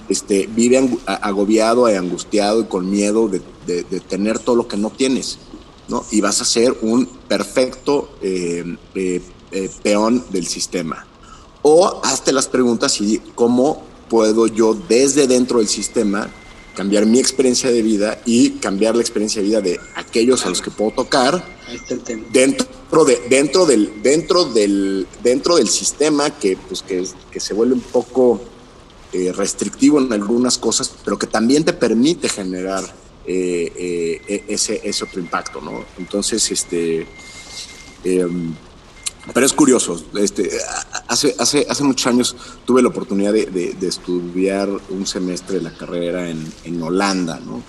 este, 0.09 0.47
vive 0.47 0.89
agobiado, 1.05 1.85
angustiado 1.85 2.61
y 2.61 2.65
con 2.65 2.89
miedo 2.89 3.29
de, 3.29 3.41
tener 4.01 4.39
todo 4.39 4.55
lo 4.55 4.67
que 4.67 4.77
no 4.77 4.89
tienes, 4.89 5.37
¿no? 5.87 6.03
Y 6.11 6.21
vas 6.21 6.41
a 6.41 6.45
ser 6.45 6.75
un 6.81 7.05
perfecto 7.05 8.09
eh, 8.21 8.77
eh, 8.95 9.21
eh, 9.51 9.69
peón 9.83 10.23
del 10.31 10.47
sistema. 10.47 11.05
O 11.61 12.01
hazte 12.03 12.31
las 12.31 12.47
preguntas 12.47 12.99
y 13.01 13.19
cómo 13.35 13.83
puedo 14.09 14.47
yo 14.47 14.75
desde 14.87 15.27
dentro 15.27 15.59
del 15.59 15.67
sistema 15.67 16.29
cambiar 16.75 17.05
mi 17.05 17.19
experiencia 17.19 17.71
de 17.71 17.81
vida 17.81 18.21
y 18.25 18.51
cambiar 18.51 18.95
la 18.95 19.01
experiencia 19.01 19.41
de 19.41 19.47
vida 19.47 19.61
de 19.61 19.79
aquellos 19.95 20.45
a 20.45 20.49
los 20.49 20.61
que 20.61 20.71
puedo 20.71 20.91
tocar 20.91 21.43
dentro 22.31 23.05
de 23.05 23.19
dentro 23.29 23.65
del 23.65 24.01
dentro 24.01 24.45
del 24.45 25.07
dentro 25.21 25.55
del 25.57 25.67
sistema 25.67 26.29
que 26.31 26.57
pues 26.57 26.81
que, 26.81 27.05
que 27.31 27.39
se 27.39 27.53
vuelve 27.53 27.75
un 27.75 27.81
poco 27.81 28.41
eh, 29.13 29.31
restrictivo 29.33 29.99
en 29.99 30.11
algunas 30.13 30.57
cosas 30.57 30.91
pero 31.03 31.17
que 31.17 31.27
también 31.27 31.63
te 31.63 31.73
permite 31.73 32.29
generar 32.29 32.83
eh, 33.25 33.71
eh, 33.75 34.21
e, 34.27 34.53
ese, 34.53 34.81
ese 34.83 35.03
otro 35.03 35.19
impacto 35.19 35.61
no 35.61 35.83
entonces 35.97 36.49
este 36.51 37.05
em, 38.03 38.53
pero 39.33 39.45
es 39.45 39.53
curioso, 39.53 40.01
este, 40.17 40.49
hace, 41.07 41.35
hace, 41.37 41.65
hace 41.69 41.83
muchos 41.83 42.07
años 42.07 42.35
tuve 42.65 42.81
la 42.81 42.89
oportunidad 42.89 43.33
de, 43.33 43.75
estudiar 43.81 44.69
un 44.89 45.05
semestre 45.05 45.57
de 45.57 45.63
la 45.63 45.71
carrera 45.75 46.29
en, 46.29 46.51
en, 46.63 46.81
Holanda, 46.81 47.39
¿no? 47.45 47.61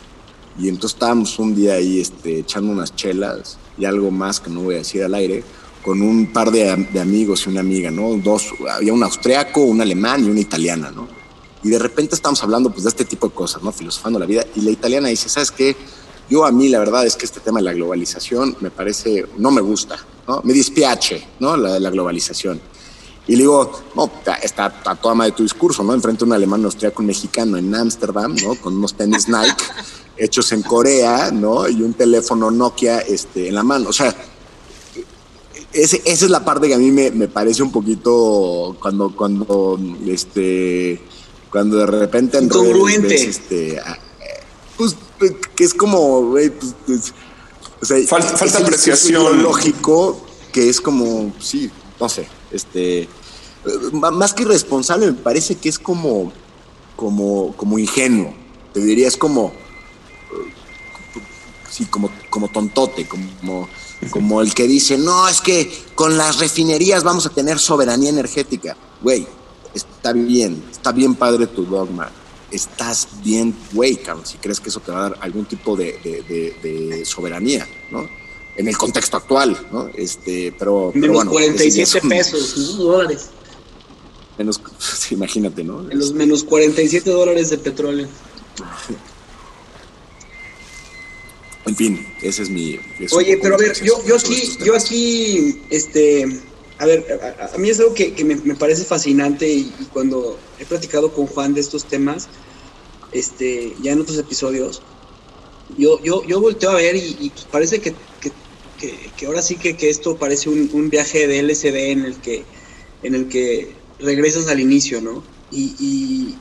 Y 0.59 0.69
entonces 0.69 0.95
estábamos 0.95 1.39
un 1.39 1.55
día 1.55 1.75
ahí 1.75 2.01
este, 2.01 2.41
echando 2.41 2.73
unas 2.73 2.95
chelas 2.95 3.59
y 3.79 3.85
algo 3.85 4.11
más 4.11 4.41
que 4.41 4.51
no 4.51 4.63
voy 4.63 4.75
a 4.75 4.79
decir 4.79 5.03
al 5.03 5.15
aire, 5.15 5.43
con 5.83 6.03
un 6.03 6.33
par 6.33 6.51
de, 6.51 6.89
de, 6.93 7.01
amigos 7.01 7.47
y 7.47 7.51
una 7.51 7.61
amiga, 7.61 7.91
¿no? 7.91 8.17
Dos, 8.17 8.53
había 8.71 8.93
un 8.93 9.03
austriaco, 9.03 9.63
un 9.63 9.81
alemán 9.81 10.25
y 10.25 10.31
una 10.31 10.41
italiana, 10.41 10.91
¿no? 10.91 11.09
Y 11.63 11.69
de 11.69 11.79
repente 11.79 12.15
estamos 12.15 12.43
hablando 12.43 12.71
pues 12.71 12.85
de 12.85 12.91
este 12.91 13.05
tipo 13.05 13.29
de 13.29 13.35
cosas, 13.35 13.63
¿no? 13.63 13.73
Filosofando 13.73 14.19
la 14.19 14.27
vida. 14.27 14.45
Y 14.55 14.63
la 14.63 14.71
italiana 14.71 15.09
dice, 15.09 15.29
¿sabes 15.29 15.51
qué? 15.51 15.77
Yo 16.29 16.47
a 16.47 16.53
mí 16.53 16.69
la 16.69 16.79
verdad 16.79 17.07
es 17.07 17.17
que 17.17 17.25
este 17.25 17.41
tema 17.41 17.59
de 17.59 17.65
la 17.65 17.73
globalización 17.73 18.57
me 18.61 18.71
parece, 18.71 19.27
no 19.37 19.51
me 19.51 19.61
gusta, 19.61 19.99
¿no? 20.27 20.41
Me 20.45 20.53
dispiace, 20.53 21.27
¿no? 21.39 21.57
La 21.57 21.91
globalización. 21.91 22.61
Y 23.31 23.37
le 23.37 23.43
digo, 23.43 23.71
no, 23.95 24.11
está 24.43 24.81
a 24.85 24.97
toda 24.97 25.15
madre 25.15 25.33
tu 25.33 25.45
discurso, 25.45 25.85
¿no? 25.85 25.95
Enfrente 25.95 26.25
a 26.25 26.27
un 26.27 26.33
alemán, 26.33 26.65
austriaco, 26.65 27.01
un 27.01 27.07
mexicano 27.07 27.57
en 27.57 27.73
Ámsterdam, 27.73 28.35
¿no? 28.35 28.57
Con 28.57 28.77
unos 28.77 28.95
tenis 28.95 29.29
Nike 29.29 29.65
hechos 30.17 30.51
en 30.51 30.63
Corea, 30.63 31.31
¿no? 31.31 31.69
Y 31.69 31.83
un 31.83 31.95
teléfono 31.95 32.51
Nokia 32.51 32.99
este, 32.99 33.49
en 33.49 33.55
la 33.55 33.63
mano. 33.63 33.91
O 33.91 33.93
sea, 33.93 34.15
ese, 35.73 36.03
esa 36.05 36.25
es 36.25 36.31
la 36.31 36.45
parte 36.45 36.67
que 36.67 36.75
a 36.75 36.79
mí 36.79 36.91
me, 36.91 37.13
me 37.13 37.29
parece 37.29 37.63
un 37.63 37.71
poquito 37.71 38.77
cuando, 38.81 39.15
cuando, 39.15 39.79
este, 40.09 41.01
cuando 41.53 41.77
de 41.77 41.87
repente 41.87 42.41
ves, 42.41 43.23
este, 43.23 43.81
pues, 44.77 44.97
que 45.55 45.65
es 45.65 45.75
como, 45.75 46.23
güey, 46.31 46.51
pues, 46.51 46.75
pues, 46.85 47.15
o 47.81 47.85
sea, 47.85 47.99
falta, 48.07 48.37
falta 48.37 48.59
apreciación. 48.59 49.43
lógico 49.43 50.21
que 50.53 50.69
es 50.69 50.81
como, 50.81 51.33
sí, 51.41 51.71
no 51.99 52.09
sé, 52.09 52.29
este, 52.51 53.09
más 53.93 54.35
que 54.35 54.43
irresponsable 54.43 55.07
me 55.07 55.13
parece 55.13 55.57
que 55.57 55.69
es 55.69 55.79
como, 55.79 56.33
como, 56.97 57.55
como 57.57 57.79
ingenuo. 57.79 58.35
Te 58.73 58.81
diría, 58.81 59.09
es 59.09 59.17
como, 59.17 59.53
sí, 61.71 61.87
como, 61.87 62.11
como 62.29 62.49
tontote, 62.49 63.07
como, 63.09 63.69
como 64.11 64.41
el 64.41 64.55
que 64.55 64.67
dice, 64.67 64.99
no, 64.99 65.29
es 65.29 65.41
que 65.41 65.73
con 65.95 66.17
las 66.17 66.39
refinerías 66.39 67.03
vamos 67.03 67.27
a 67.27 67.31
tener 67.31 67.59
soberanía 67.59 68.11
energética. 68.11 68.77
Güey, 69.03 69.27
está 69.75 70.13
bien, 70.13 70.65
está 70.71 70.93
bien 70.93 71.15
padre 71.15 71.47
tu 71.47 71.65
dogma. 71.65 72.11
Estás 72.51 73.09
bien, 73.23 73.55
güey, 73.73 73.97
cabrón, 73.97 74.27
si 74.27 74.39
crees 74.39 74.61
que 74.61 74.69
eso 74.69 74.81
te 74.81 74.91
va 74.91 74.99
a 74.99 75.11
dar 75.11 75.19
algún 75.21 75.45
tipo 75.47 75.77
de, 75.77 77.03
soberanía, 77.05 77.67
¿no? 77.91 78.09
En 78.57 78.69
el 78.69 78.77
contexto 78.77 79.17
actual, 79.17 79.57
¿no? 79.73 79.89
Este, 79.95 80.53
pero. 80.59 80.91
Menos 80.95 81.17
bueno, 81.17 81.31
47 81.31 82.09
pesos, 82.09 82.77
dólares. 82.77 83.31
Menos, 84.37 84.61
imagínate, 85.11 85.63
¿no? 85.63 85.89
En 85.91 85.99
los 85.99 86.13
menos 86.13 86.45
47 86.45 87.11
dólares 87.11 87.51
de 87.51 87.59
petróleo. 87.59 88.09
En 91.67 91.77
fin, 91.77 92.07
ese 92.21 92.43
es 92.43 92.51
mi... 92.51 92.81
Oye, 93.13 93.39
pero 93.41 93.55
a 93.55 93.59
ver, 93.59 93.81
yo, 93.83 94.05
yo 94.05 94.17
aquí, 94.17 94.59
yo 94.65 94.75
aquí, 94.75 95.63
este, 95.71 96.41
a 96.81 96.87
ver, 96.87 97.07
a, 97.55 97.59
mí 97.59 97.69
es 97.69 97.79
algo 97.79 97.95
que, 97.95 98.25
me, 98.25 98.55
parece 98.55 98.85
fascinante 98.85 99.49
y, 99.49 99.73
cuando 99.93 100.39
he 100.59 100.65
platicado 100.65 101.13
con 101.13 101.27
Juan 101.27 101.55
de 101.55 101.61
estos 101.61 101.85
temas, 101.85 102.29
este, 103.13 103.75
ya 103.83 103.93
en 103.93 104.01
otros 104.01 104.19
episodios, 104.19 104.83
yo, 105.77 106.03
yo, 106.03 106.25
yo 106.25 106.41
volteo 106.41 106.71
a 106.71 106.75
ver 106.75 106.97
y, 106.97 107.31
pues 107.33 107.45
parece 107.51 107.81
que, 107.81 107.95
que, 109.17 109.27
ahora 109.27 109.43
sí 109.43 109.57
que, 109.57 109.77
esto 109.89 110.17
parece 110.17 110.49
un, 110.49 110.91
viaje 110.91 111.29
de 111.29 111.43
LSD 111.43 111.77
en 111.93 112.05
el 112.05 112.17
que, 112.17 112.45
en 113.03 113.15
el 113.15 113.29
que 113.29 113.73
regresas 113.99 114.49
al 114.49 114.59
inicio, 114.59 115.01
¿no? 115.01 115.23
Y, 115.53 115.75
y, 115.79 116.37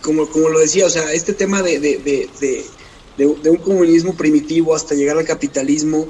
como, 0.00 0.28
como 0.28 0.48
lo 0.48 0.58
decía, 0.58 0.84
o 0.86 0.90
sea, 0.90 1.12
este 1.12 1.32
tema 1.32 1.62
de, 1.62 1.78
de 1.78 2.28
de, 3.16 3.26
un 3.26 3.56
comunismo 3.58 4.14
primitivo 4.14 4.74
hasta 4.74 4.94
llegar 4.94 5.18
al 5.18 5.24
capitalismo, 5.24 6.08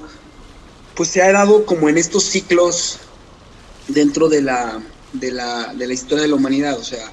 pues 0.95 1.09
se 1.09 1.23
ha 1.23 1.33
dado 1.33 1.65
como 1.65 1.89
en 1.89 1.99
estos 1.99 2.25
ciclos 2.25 2.99
dentro 3.89 4.29
de 4.29 4.43
la, 4.43 4.83
de 5.13 5.33
la, 5.33 5.75
de 5.75 5.87
la 5.87 5.93
historia 5.93 6.23
de 6.23 6.29
la 6.29 6.37
humanidad, 6.37 6.79
o 6.79 6.85
sea, 6.85 7.13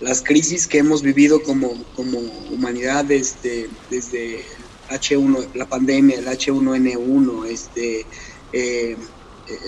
las 0.00 0.22
crisis 0.22 0.66
que 0.66 0.78
hemos 0.78 1.02
vivido 1.02 1.42
como, 1.42 1.72
como 1.94 2.18
humanidad 2.50 3.04
desde, 3.04 3.68
desde 3.90 4.44
H1, 4.90 5.54
la 5.54 5.68
pandemia, 5.68 6.18
el 6.18 6.26
H1N1, 6.26 7.46
este, 7.46 8.06
eh, 8.52 8.96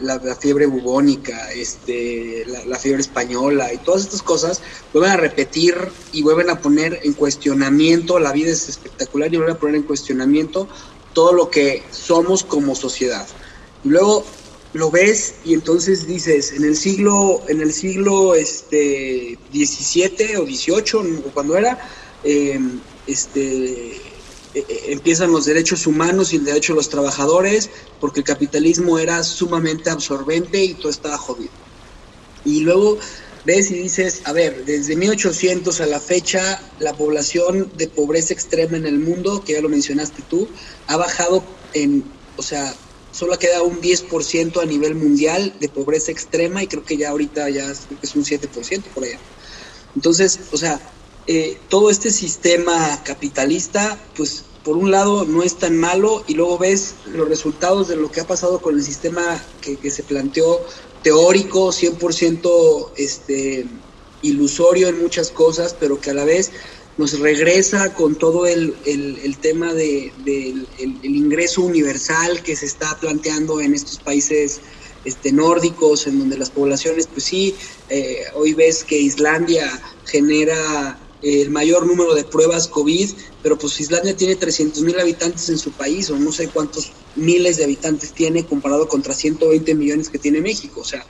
la, 0.02 0.20
fiebre 0.36 0.66
bubónica, 0.66 1.50
este, 1.52 2.44
la, 2.66 2.78
fiebre 2.78 3.00
española 3.00 3.72
y 3.72 3.78
todas 3.78 4.02
estas 4.02 4.22
cosas 4.22 4.62
vuelven 4.92 5.12
a 5.12 5.16
repetir 5.16 5.74
y 6.12 6.22
vuelven 6.22 6.50
a 6.50 6.61
poner 6.61 7.00
en 7.02 7.12
cuestionamiento, 7.12 8.18
la 8.18 8.32
vida 8.32 8.50
es 8.50 8.68
espectacular 8.68 9.32
y 9.32 9.36
vuelven 9.36 9.56
a 9.56 9.58
poner 9.58 9.76
en 9.76 9.82
cuestionamiento 9.82 10.68
todo 11.12 11.32
lo 11.32 11.50
que 11.50 11.82
somos 11.90 12.44
como 12.44 12.74
sociedad. 12.74 13.26
Y 13.85 13.89
luego 13.89 14.26
lo 14.72 14.91
ves 14.91 15.35
y 15.45 15.55
entonces 15.55 16.07
dices, 16.07 16.53
en 16.53 16.64
el 16.64 16.76
siglo, 16.76 17.43
en 17.49 17.61
el 17.61 17.72
siglo 17.72 18.35
este, 18.35 19.39
17 19.51 20.39
o 20.39 20.45
18, 20.45 21.01
o 21.01 21.33
cuando 21.33 21.57
era, 21.57 21.78
eh, 22.22 22.59
este, 23.07 23.97
eh, 24.55 24.66
eh, 24.68 24.81
empiezan 24.89 25.33
los 25.33 25.47
derechos 25.47 25.87
humanos 25.87 26.33
y 26.33 26.37
el 26.37 26.45
derecho 26.45 26.72
de 26.72 26.78
los 26.78 26.89
trabajadores, 26.89 27.70
porque 27.99 28.20
el 28.20 28.24
capitalismo 28.24 28.99
era 28.99 29.22
sumamente 29.24 29.91
absorbente 29.91 30.62
y 30.62 30.74
todo 30.74 30.91
estaba 30.91 31.18
jodido. 31.18 31.53
Y 32.45 32.61
luego 32.61 32.99
ves 33.45 33.70
y 33.70 33.74
dices, 33.74 34.22
a 34.24 34.33
ver, 34.33 34.64
desde 34.64 34.97
1800 34.97 35.81
a 35.81 35.87
la 35.87 36.01
fecha, 36.01 36.61
la 36.78 36.97
población 36.97 37.72
de 37.76 37.89
pobreza 37.89 38.35
extrema 38.35 38.76
en 38.76 38.87
el 38.87 38.99
mundo, 38.99 39.43
que 39.45 39.55
ya 39.55 39.61
lo 39.61 39.68
mencionaste 39.68 40.22
tú, 40.22 40.49
ha 40.87 40.97
bajado 40.97 41.45
en, 41.72 42.05
o 42.37 42.43
sea, 42.43 42.74
solo 43.12 43.38
queda 43.38 43.62
un 43.62 43.80
10% 43.80 44.62
a 44.62 44.66
nivel 44.66 44.94
mundial 44.94 45.54
de 45.61 45.68
pobreza 45.68 46.12
extrema 46.12 46.62
y 46.62 46.66
creo 46.66 46.84
que 46.84 46.96
ya 46.96 47.11
ahorita 47.11 47.48
ya 47.50 47.70
es 47.70 48.14
un 48.14 48.24
7% 48.24 48.82
por 48.94 49.04
allá. 49.04 49.18
Entonces, 49.94 50.38
o 50.52 50.56
sea, 50.56 50.80
eh, 51.26 51.58
todo 51.68 51.90
este 51.90 52.11
sistema 52.11 53.02
capitalista, 53.04 53.98
pues 54.16 54.44
por 54.64 54.76
un 54.76 54.90
lado 54.90 55.24
no 55.24 55.42
es 55.42 55.56
tan 55.56 55.76
malo 55.76 56.24
y 56.26 56.34
luego 56.34 56.58
ves 56.58 56.94
los 57.06 57.28
resultados 57.28 57.88
de 57.88 57.96
lo 57.96 58.11
que 58.11 58.20
ha 58.20 58.26
pasado 58.26 58.61
con 58.61 58.76
el 58.76 58.82
sistema 58.82 59.42
que, 59.61 59.90
se 59.90 60.02
planteó 60.02 60.61
teórico, 61.02 61.68
100% 61.68 62.90
este, 62.96 63.66
ilusorio 64.22 64.88
en 64.88 65.00
muchas 65.00 65.30
cosas, 65.30 65.74
pero 65.78 66.00
que 66.00 66.11
a 66.11 66.14
la 66.14 66.24
vez 66.24 66.50
nos 67.01 67.18
regresa 67.18 67.94
con 67.94 68.14
todo 68.14 68.46
el, 68.46 68.74
tema 69.40 69.72
del 69.72 70.12
de, 70.22 70.55
el, 70.78 71.16
ingreso 71.16 71.62
universal 71.62 72.42
que 72.42 72.55
se 72.55 72.66
está 72.66 73.01
planteando 73.01 73.59
en 73.62 73.74
estos 73.74 73.98
países 73.98 74.61
este, 75.07 75.32
nórdicos, 75.32 76.07
en 76.07 76.18
donde 76.18 76.36
las 76.36 76.51
poblaciones, 76.51 77.07
pues 77.07 77.24
sí, 77.24 77.55
eh, 77.88 78.24
hoy 78.34 78.53
ves 78.53 78.84
que 78.84 78.98
Islandia 78.98 79.80
genera 80.05 81.01
el 81.22 81.48
mayor 81.48 81.86
número 81.86 82.14
de 82.14 82.24
pruebas 82.24 82.68
COVID, 82.68 83.11
pero 83.42 83.57
pues 83.57 83.80
Islandia 83.80 84.14
tiene 84.14 84.36
300 84.36 84.82
mil 84.82 85.01
habitantes 85.01 85.48
en 85.48 85.57
su 85.57 85.72
país, 85.72 86.11
o 86.11 86.18
no 86.18 86.32
sé 86.32 86.48
cuántos 86.48 86.92
miles 87.16 87.57
de 87.57 87.64
habitantes 87.64 88.12
tiene 88.12 88.44
comparado 88.44 88.86
contra 88.88 89.14
120 89.14 89.74
millones 89.74 90.11
que 90.11 90.18
tiene 90.18 90.42
México. 90.42 90.82
O 90.82 90.84
sea, 90.84 91.07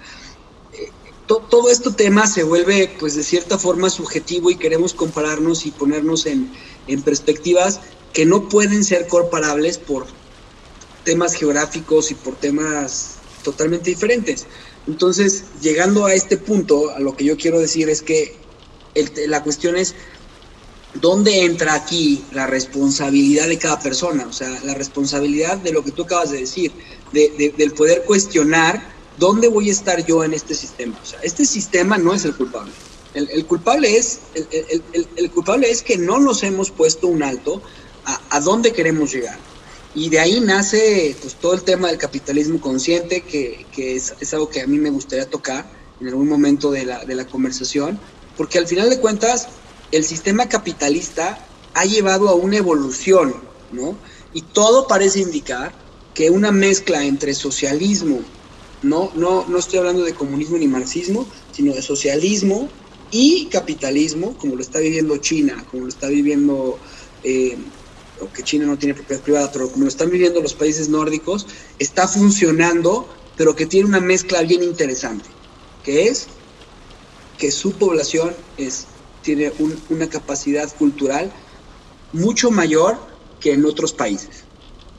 todo 1.38 1.70
este 1.70 1.90
tema 1.92 2.26
se 2.26 2.42
vuelve 2.42 2.94
pues 2.98 3.14
de 3.14 3.22
cierta 3.22 3.58
forma 3.58 3.90
subjetivo 3.90 4.50
y 4.50 4.56
queremos 4.56 4.94
compararnos 4.94 5.66
y 5.66 5.70
ponernos 5.70 6.26
en, 6.26 6.50
en 6.86 7.02
perspectivas 7.02 7.80
que 8.12 8.26
no 8.26 8.48
pueden 8.48 8.84
ser 8.84 9.06
comparables 9.06 9.78
por 9.78 10.06
temas 11.04 11.34
geográficos 11.34 12.10
y 12.10 12.14
por 12.14 12.34
temas 12.36 13.16
totalmente 13.42 13.90
diferentes. 13.90 14.46
Entonces, 14.86 15.44
llegando 15.60 16.06
a 16.06 16.14
este 16.14 16.36
punto, 16.36 16.90
a 16.90 17.00
lo 17.00 17.16
que 17.16 17.24
yo 17.24 17.36
quiero 17.36 17.58
decir 17.58 17.88
es 17.88 18.02
que 18.02 18.36
la 19.28 19.42
cuestión 19.42 19.76
es 19.76 19.94
dónde 20.94 21.44
entra 21.44 21.74
aquí 21.74 22.24
la 22.32 22.46
responsabilidad 22.46 23.46
de 23.46 23.58
cada 23.58 23.78
persona, 23.78 24.26
o 24.26 24.32
sea, 24.32 24.58
la 24.64 24.74
responsabilidad 24.74 25.58
de 25.58 25.72
lo 25.72 25.84
que 25.84 25.92
tú 25.92 26.02
acabas 26.02 26.30
de 26.30 26.38
decir, 26.38 26.72
de, 27.12 27.54
del 27.56 27.72
poder 27.72 28.02
cuestionar 28.04 28.99
dónde 29.20 29.46
voy 29.46 29.68
a 29.68 29.72
estar 29.72 30.04
yo 30.04 30.24
en 30.24 30.34
este 30.34 30.54
sistema. 30.54 30.98
O 31.00 31.06
sea, 31.06 31.20
este 31.22 31.44
sistema 31.44 31.96
no 31.98 32.12
es 32.12 32.24
el 32.24 32.34
culpable. 32.34 32.72
El, 33.12 33.44
culpable, 33.44 33.96
es, 33.96 34.20
el, 34.34 35.30
culpable 35.30 35.70
es 35.70 35.82
que 35.82 35.98
no 35.98 36.18
nos 36.20 36.42
hemos 36.44 36.70
puesto 36.70 37.08
un 37.08 37.22
alto 37.22 37.60
a, 38.04 38.40
dónde 38.40 38.72
queremos 38.72 39.12
llegar. 39.12 39.38
Y 39.94 40.08
de 40.08 40.20
ahí 40.20 40.40
nace 40.40 41.16
pues, 41.20 41.34
todo 41.34 41.54
el 41.54 41.62
tema 41.62 41.88
del 41.88 41.98
capitalismo 41.98 42.60
consciente, 42.60 43.22
que, 43.22 43.66
es, 43.76 44.14
es, 44.20 44.32
algo 44.32 44.48
que 44.48 44.62
a 44.62 44.66
mí 44.66 44.78
me 44.78 44.90
gustaría 44.90 45.28
tocar 45.28 45.70
en 46.00 46.08
algún 46.08 46.28
momento 46.28 46.70
de 46.70 46.86
la, 46.86 47.04
de 47.04 47.14
la 47.14 47.26
conversación, 47.26 47.98
porque 48.36 48.58
al 48.58 48.66
final 48.66 48.88
de 48.88 49.00
cuentas 49.00 49.48
el 49.92 50.04
sistema 50.04 50.48
capitalista 50.48 51.44
ha 51.74 51.84
llevado 51.84 52.28
a 52.28 52.34
una 52.34 52.56
evolución, 52.56 53.34
¿no? 53.72 53.96
Y 54.32 54.42
todo 54.42 54.86
parece 54.86 55.18
indicar 55.18 55.72
que 56.14 56.30
una 56.30 56.52
mezcla 56.52 57.04
entre 57.04 57.34
socialismo, 57.34 58.20
no, 58.82 59.12
no, 59.14 59.46
no 59.46 59.58
estoy 59.58 59.78
hablando 59.78 60.02
de 60.02 60.14
comunismo 60.14 60.58
ni 60.58 60.68
marxismo, 60.68 61.30
sino 61.50 61.74
de 61.74 61.82
socialismo 61.82 62.70
y 63.10 63.48
capitalismo, 63.48 64.36
como 64.36 64.56
lo 64.56 64.62
está 64.62 64.78
viviendo 64.78 65.16
China, 65.18 65.66
como 65.70 65.84
lo 65.84 65.88
está 65.88 66.08
viviendo, 66.08 66.80
eh, 67.22 67.58
aunque 68.20 68.42
China 68.42 68.66
no 68.66 68.78
tiene 68.78 68.94
propiedad 68.94 69.22
privada, 69.22 69.52
pero 69.52 69.70
como 69.70 69.84
lo 69.84 69.88
están 69.88 70.10
viviendo 70.10 70.40
los 70.40 70.54
países 70.54 70.88
nórdicos, 70.88 71.46
está 71.78 72.06
funcionando 72.06 73.08
pero 73.40 73.56
que 73.56 73.64
tiene 73.64 73.88
una 73.88 74.00
mezcla 74.00 74.42
bien 74.42 74.62
interesante, 74.62 75.30
que 75.82 76.08
es 76.08 76.28
que 77.38 77.50
su 77.50 77.78
población 77.78 78.36
es, 78.58 78.86
tiene 79.22 79.50
una 79.88 80.10
capacidad 80.10 80.70
cultural 80.76 81.32
mucho 82.12 82.50
mayor 82.50 82.98
que 83.40 83.52
en 83.52 83.64
otros 83.64 83.94
países. 83.94 84.44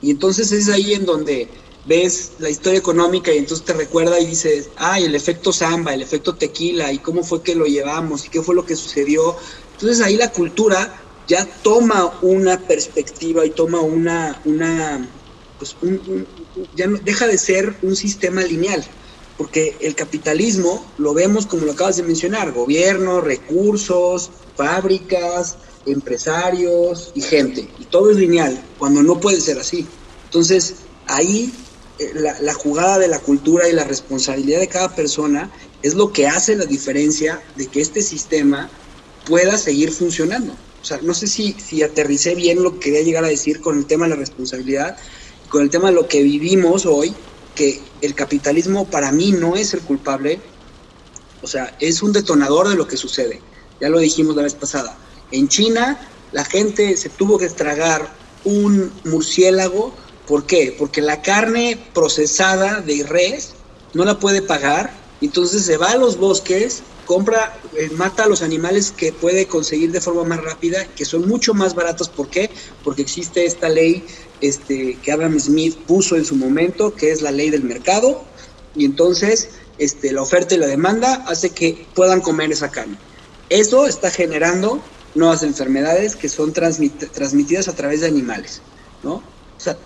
Y 0.01 0.09
entonces 0.09 0.51
es 0.51 0.69
ahí 0.69 0.95
en 0.95 1.05
donde 1.05 1.51
ves 1.85 2.33
la 2.39 2.49
historia 2.49 2.79
económica 2.79 3.33
y 3.33 3.37
entonces 3.37 3.65
te 3.65 3.73
recuerda 3.73 4.19
y 4.19 4.27
dices, 4.27 4.69
ay, 4.75 5.05
el 5.05 5.15
efecto 5.15 5.51
samba, 5.51 5.93
el 5.93 6.01
efecto 6.01 6.35
tequila 6.35 6.91
y 6.91 6.99
cómo 6.99 7.23
fue 7.23 7.41
que 7.41 7.55
lo 7.55 7.65
llevamos 7.65 8.25
y 8.25 8.29
qué 8.29 8.41
fue 8.41 8.55
lo 8.55 8.65
que 8.65 8.75
sucedió. 8.75 9.35
Entonces 9.73 10.01
ahí 10.01 10.15
la 10.15 10.31
cultura 10.31 11.01
ya 11.27 11.45
toma 11.63 12.19
una 12.21 12.59
perspectiva 12.59 13.45
y 13.45 13.51
toma 13.51 13.79
una, 13.79 14.41
una 14.45 15.09
pues 15.57 15.75
ya 16.75 16.87
no, 16.87 16.97
deja 16.99 17.27
de 17.27 17.37
ser 17.37 17.77
un 17.81 17.95
sistema 17.95 18.41
lineal, 18.41 18.83
porque 19.37 19.77
el 19.81 19.95
capitalismo 19.95 20.85
lo 20.97 21.13
vemos 21.13 21.45
como 21.45 21.65
lo 21.65 21.71
acabas 21.71 21.97
de 21.97 22.03
mencionar, 22.03 22.51
gobierno, 22.51 23.21
recursos, 23.21 24.31
fábricas, 24.55 25.57
empresarios 25.85 27.11
y 27.15 27.21
gente, 27.21 27.69
y 27.79 27.85
todo 27.85 28.11
es 28.11 28.17
lineal, 28.17 28.63
cuando 28.77 29.03
no 29.03 29.19
puede 29.19 29.39
ser 29.39 29.59
así. 29.59 29.87
Entonces, 30.25 30.75
ahí 31.07 31.53
eh, 31.99 32.11
la, 32.13 32.53
jugada 32.53 32.99
de 32.99 33.07
la 33.07 33.19
cultura 33.19 33.67
y 33.69 33.73
la 33.73 33.83
responsabilidad 33.83 34.59
de 34.59 34.67
cada 34.67 34.95
persona 34.95 35.51
es 35.81 35.93
lo 35.93 36.11
que 36.11 36.27
hace 36.27 36.55
la 36.55 36.65
diferencia 36.65 37.41
de 37.55 37.67
que 37.67 37.81
este 37.81 38.01
sistema 38.01 38.69
pueda 39.25 39.57
seguir 39.57 39.91
funcionando. 39.91 40.53
O 40.81 40.85
sea, 40.85 40.99
no 41.01 41.13
sé 41.13 41.27
si, 41.27 41.53
si 41.53 41.83
aterricé 41.83 42.35
bien 42.35 42.63
lo 42.63 42.73
que 42.73 42.79
quería 42.79 43.01
llegar 43.01 43.23
a 43.23 43.29
decir 43.29 43.61
con 43.61 43.77
el 43.77 43.85
tema 43.85 44.05
de 44.05 44.11
la 44.11 44.15
responsabilidad, 44.15 44.97
con 45.49 45.61
el 45.61 45.69
tema 45.69 45.89
de 45.89 45.95
lo 45.95 46.07
que 46.07 46.23
vivimos 46.23 46.85
hoy, 46.85 47.13
que 47.55 47.81
el 48.01 48.15
capitalismo 48.15 48.89
para 48.89 49.11
mí 49.11 49.31
no 49.31 49.55
es 49.55 49.73
el 49.73 49.81
culpable, 49.81 50.39
o 51.41 51.47
sea, 51.47 51.75
es 51.79 52.01
un 52.01 52.13
detonador 52.13 52.69
de 52.69 52.75
lo 52.75 52.87
que 52.87 52.97
sucede. 52.97 53.41
Ya 53.79 53.89
lo 53.89 53.99
dijimos 53.99 54.35
la 54.35 54.43
vez 54.43 54.53
pasada. 54.53 54.97
En 55.31 55.47
China 55.47 55.99
la 56.31 56.45
gente 56.45 56.95
se 56.97 57.09
tuvo 57.09 57.37
que 57.37 57.45
estragar 57.45 58.13
un 58.43 58.91
murciélago. 59.05 59.93
¿Por 60.31 60.45
qué? 60.45 60.73
Porque 60.79 61.01
la 61.01 61.21
carne 61.21 61.77
procesada 61.93 62.79
de 62.79 63.03
res 63.03 63.51
no 63.93 64.05
la 64.05 64.17
puede 64.17 64.41
pagar. 64.41 64.89
Entonces 65.19 65.65
se 65.65 65.75
va 65.75 65.91
a 65.91 65.97
los 65.97 66.15
bosques, 66.15 66.83
compra, 67.05 67.59
eh, 67.75 67.89
mata 67.97 68.23
a 68.23 68.27
los 68.29 68.41
animales 68.41 68.93
que 68.95 69.11
puede 69.11 69.45
conseguir 69.47 69.91
de 69.91 69.99
forma 69.99 70.23
más 70.23 70.41
rápida, 70.41 70.85
que 70.95 71.03
son 71.03 71.27
mucho 71.27 71.53
más 71.53 71.75
baratos. 71.75 72.07
¿Por 72.07 72.29
qué? 72.29 72.49
Porque 72.81 73.01
existe 73.01 73.43
esta 73.43 73.67
ley 73.67 74.05
este, 74.39 74.97
que 75.03 75.11
Adam 75.11 75.37
Smith 75.37 75.75
puso 75.85 76.15
en 76.15 76.23
su 76.23 76.37
momento, 76.37 76.95
que 76.95 77.11
es 77.11 77.21
la 77.21 77.31
ley 77.31 77.49
del 77.49 77.65
mercado. 77.65 78.23
Y 78.73 78.85
entonces 78.85 79.49
este, 79.79 80.13
la 80.13 80.21
oferta 80.21 80.55
y 80.55 80.59
la 80.59 80.67
demanda 80.67 81.25
hace 81.27 81.49
que 81.49 81.87
puedan 81.93 82.21
comer 82.21 82.53
esa 82.53 82.71
carne. 82.71 82.97
Eso 83.49 83.85
está 83.85 84.09
generando 84.09 84.81
nuevas 85.13 85.43
enfermedades 85.43 86.15
que 86.15 86.29
son 86.29 86.53
transmitidas 86.53 87.67
a 87.67 87.75
través 87.75 87.99
de 87.99 88.07
animales, 88.07 88.61
¿no? 89.03 89.15
O 89.15 89.63
sea, 89.63 89.77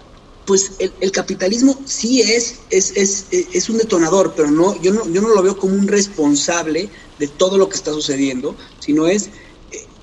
pues 0.46 0.74
el, 0.80 1.12
capitalismo 1.12 1.80
sí 1.86 2.22
es, 2.22 2.60
es, 2.70 2.92
es, 2.96 3.28
es, 3.32 3.70
un 3.70 3.78
detonador, 3.78 4.34
pero 4.36 4.52
no 4.52 4.80
yo, 4.82 4.94
no, 4.94 5.10
yo 5.10 5.22
no 5.22 5.30
lo 5.30 5.42
veo 5.42 5.58
como 5.58 5.74
un 5.74 5.88
responsable 5.88 6.90
de 7.20 7.28
todo 7.28 7.58
lo 7.58 7.68
que 7.70 7.76
está 7.76 7.92
sucediendo, 7.92 8.56
sino 8.80 9.08
es, 9.08 9.30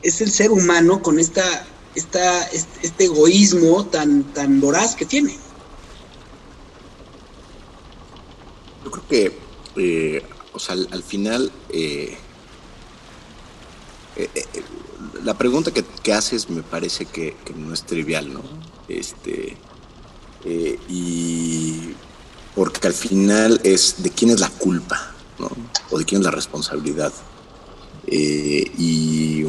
es 0.03 0.20
el 0.20 0.30
ser 0.30 0.51
humano 0.51 1.03
con 1.03 1.18
esta, 1.18 1.66
esta, 1.95 2.43
este, 2.45 3.05
egoísmo 3.05 3.86
tan, 3.86 4.24
tan 4.32 4.61
voraz 4.61 4.95
que 4.97 5.07
tiene. 5.07 5.38
Yo 8.84 8.90
creo 8.90 9.09
que, 9.09 9.38
eh, 9.76 10.22
o 10.53 10.59
sea, 10.59 10.74
al, 10.74 11.03
final, 11.03 11.53
eh, 11.68 12.16
eh, 14.16 14.28
la 15.22 15.38
pregunta 15.38 15.70
que, 15.70 16.12
haces 16.12 16.51
me 16.51 16.62
parece 16.62 17.07
que, 17.07 17.36
no 17.55 17.72
es 17.72 17.84
trivial, 17.84 18.32
¿no? 18.32 18.43
Este, 18.88 19.57
eh, 20.45 20.78
y 20.88 21.95
porque 22.55 22.86
al 22.86 22.93
final 22.93 23.61
es 23.64 24.03
de 24.03 24.11
quién 24.11 24.30
es 24.30 24.40
la 24.40 24.51
culpa, 24.51 25.12
¿no? 25.38 25.51
O 25.90 25.99
de 25.99 26.05
quién 26.05 26.20
es 26.20 26.24
la 26.24 26.30
responsabilidad. 26.30 27.12
Eh, 28.07 28.70
y, 28.78 29.45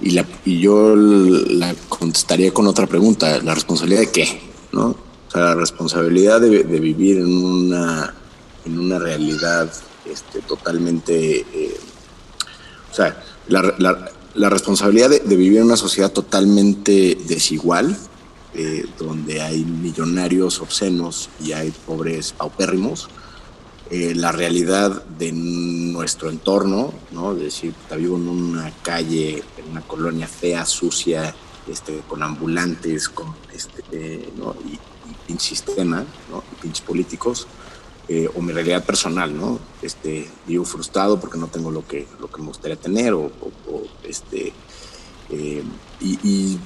y, 0.00 0.10
la, 0.10 0.26
y 0.44 0.60
yo 0.60 0.96
la 0.96 1.74
contestaría 1.88 2.52
con 2.52 2.66
otra 2.66 2.86
pregunta, 2.86 3.40
¿la 3.42 3.54
responsabilidad 3.54 4.00
de 4.00 4.10
qué? 4.10 4.40
¿No? 4.72 4.96
La 5.34 5.54
responsabilidad 5.54 6.40
de, 6.40 6.62
vivir 6.62 7.18
en 7.18 7.44
una, 7.44 8.14
en 8.64 8.78
una 8.78 8.98
realidad 8.98 9.72
este, 10.04 10.40
totalmente... 10.40 11.40
Eh, 11.52 11.76
o 12.90 12.94
sea, 12.94 13.22
la, 13.46 13.74
la, 13.78 14.10
la 14.34 14.48
responsabilidad 14.48 15.10
de, 15.10 15.36
vivir 15.36 15.58
en 15.58 15.64
una 15.64 15.76
sociedad 15.76 16.10
totalmente 16.10 17.18
desigual, 17.26 17.96
eh, 18.54 18.84
donde 18.98 19.40
hay 19.40 19.64
millonarios 19.64 20.60
obscenos 20.60 21.30
y 21.42 21.52
hay 21.52 21.70
pobres 21.70 22.32
paupérrimos, 22.32 23.08
eh, 23.90 24.14
la 24.14 24.32
realidad 24.32 25.04
de 25.04 25.32
nuestro 25.32 26.30
entorno, 26.30 26.92
¿no? 27.10 27.32
Es 27.32 27.40
decir, 27.40 27.74
vivo 27.96 28.16
en 28.16 28.28
una 28.28 28.70
calle, 28.82 29.42
en 29.56 29.70
una 29.70 29.80
colonia 29.80 30.28
fea, 30.28 30.64
sucia, 30.64 31.34
este, 31.66 32.00
con 32.08 32.22
ambulantes, 32.22 33.08
con 33.08 33.34
este, 33.52 33.82
eh, 33.92 34.32
¿no? 34.36 34.54
y, 34.64 35.32
y, 35.32 35.38
sistema, 35.38 36.04
¿no? 36.30 36.42
y 36.52 36.62
pinches 36.62 36.84
políticos, 36.84 37.46
eh, 38.08 38.28
o 38.34 38.42
mi 38.42 38.52
realidad 38.52 38.84
personal, 38.84 39.36
¿no? 39.36 39.60
Este, 39.82 40.28
vivo 40.44 40.64
frustrado 40.64 41.20
porque 41.20 41.38
no 41.38 41.46
tengo 41.46 41.70
lo 41.70 41.86
que, 41.86 42.08
lo 42.20 42.28
que 42.28 42.40
me 42.40 42.48
gustaría 42.48 42.76
tener, 42.76 43.14
o, 43.14 43.30
este, 44.02 44.52
eh, 45.30 45.62
y, 46.00 46.58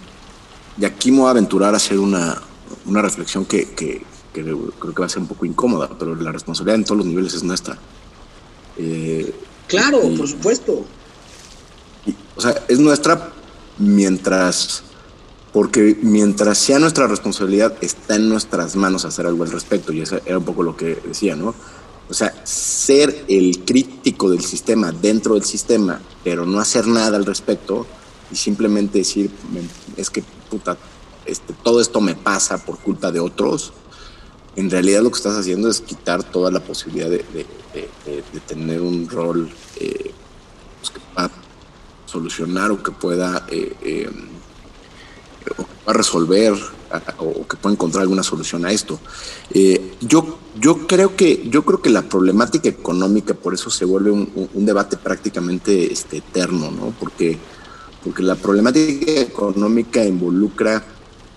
y, 0.79 0.85
aquí 0.85 1.11
me 1.11 1.21
voy 1.21 1.29
a 1.29 1.31
aventurar 1.31 1.75
a 1.75 1.77
hacer 1.77 1.99
una, 1.99 2.41
una 2.87 3.03
reflexión 3.03 3.45
que, 3.45 3.71
que, 3.71 4.03
creo 4.33 4.73
que 4.81 5.01
va 5.01 5.07
a 5.07 5.09
ser 5.09 5.21
un 5.21 5.29
poco 5.29 5.47
incómoda, 5.47 5.89
pero 5.99 6.15
la 6.15 6.33
responsabilidad 6.33 6.77
en 6.77 6.85
todos 6.85 6.99
los 6.99 7.07
niveles 7.07 7.35
es 7.35 7.43
nuestra. 7.43 7.79
Eh, 8.77 9.33
claro, 9.69 10.01
por 10.17 10.29
supuesto. 10.29 10.85
o 12.37 12.41
sea, 12.41 12.65
es 12.69 12.79
nuestra 12.81 13.33
mientras 13.79 14.83
porque 15.55 15.97
mientras 16.03 16.59
sea 16.59 16.81
nuestra 16.81 17.07
responsabilidad, 17.07 17.77
está 17.81 18.17
en 18.17 18.29
nuestras 18.29 18.75
manos 18.75 19.05
hacer 19.05 19.25
algo 19.25 19.45
al 19.45 19.53
respecto, 19.53 19.93
y 19.93 20.01
eso 20.01 20.19
era 20.27 20.39
un 20.39 20.45
poco 20.45 20.65
lo 20.65 20.77
que 20.77 20.97
decía, 21.07 21.37
¿no? 21.37 21.55
O 22.11 22.13
sea, 22.13 22.35
ser 22.43 23.25
el 23.29 23.65
crítico 23.65 24.29
del 24.29 24.43
sistema 24.43 24.91
dentro 24.91 25.35
del 25.35 25.45
sistema, 25.45 26.01
pero 26.25 26.45
no 26.45 26.59
hacer 26.59 26.89
nada 26.89 27.17
al 27.17 27.25
respecto 27.25 27.87
y 28.31 28.37
simplemente 28.37 28.99
decir, 28.99 29.31
es 29.97 30.11
que 30.11 30.23
puta, 30.51 30.77
este, 31.27 31.55
todo 31.63 31.81
esto 31.81 32.01
me 32.01 32.15
pasa 32.15 32.65
por 32.65 32.79
culpa 32.79 33.11
de 33.11 33.21
otros, 33.21 33.73
en 34.57 34.71
realidad 34.71 35.03
lo 35.03 35.11
que 35.11 35.17
estás 35.17 35.37
haciendo 35.37 35.69
es 35.69 35.81
quitar 35.81 36.23
toda 36.23 36.51
la 36.51 36.61
posibilidad 36.61 37.11
de, 37.11 37.47
tener 38.47 38.81
un 38.81 39.09
rol 39.09 39.51
eh, 39.77 40.13
pues, 40.81 40.91
que 40.91 41.01
pueda 41.13 41.31
solucionar 42.07 42.71
o 42.71 42.83
que 42.83 42.93
pueda... 42.93 43.47
Eh, 43.51 43.73
eh, 43.83 44.11
va 45.87 45.93
a 45.93 45.97
resolver 45.97 46.55
o 47.19 47.47
que 47.47 47.57
pueda 47.57 47.75
encontrar 47.75 48.03
alguna 48.03 48.23
solución 48.23 48.65
a 48.65 48.73
esto. 48.73 48.99
Eh, 49.53 49.95
yo, 50.01 50.39
yo, 50.59 50.87
creo 50.87 51.17
que, 51.17 51.49
yo 51.49 51.65
creo 51.65 51.83
que 51.83 51.91
la 51.91 52.03
problemática 52.03 52.69
económica 52.69 53.35
por 53.35 53.55
eso 53.55 53.71
se 53.71 53.85
vuelve 53.85 54.11
un, 54.11 54.49
debate 54.65 54.97
prácticamente 54.97 55.93
este, 55.93 56.19
eterno, 56.19 56.71
¿no? 56.71 56.95
Porque, 56.99 57.39
porque 58.05 58.23
la 58.23 58.37
problemática 58.37 59.13
económica 59.13 60.05
involucra 60.05 60.85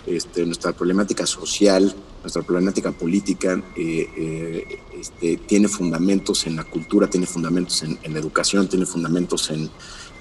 este, 0.05 0.45
nuestra 0.45 0.73
problemática 0.73 1.25
social, 1.25 1.95
nuestra 2.21 2.41
problemática 2.41 2.91
política, 2.91 3.61
eh, 3.75 4.09
eh, 4.17 4.79
este, 4.99 5.37
tiene 5.37 5.69
fundamentos 5.69 6.45
en 6.45 6.57
la 6.57 6.65
cultura, 6.65 7.09
tiene 7.09 7.25
fundamentos 7.25 7.83
en, 7.83 7.97
la 8.13 8.19
educación, 8.19 8.67
tiene 8.67 8.85
fundamentos 8.85 9.49
en, 9.49 9.69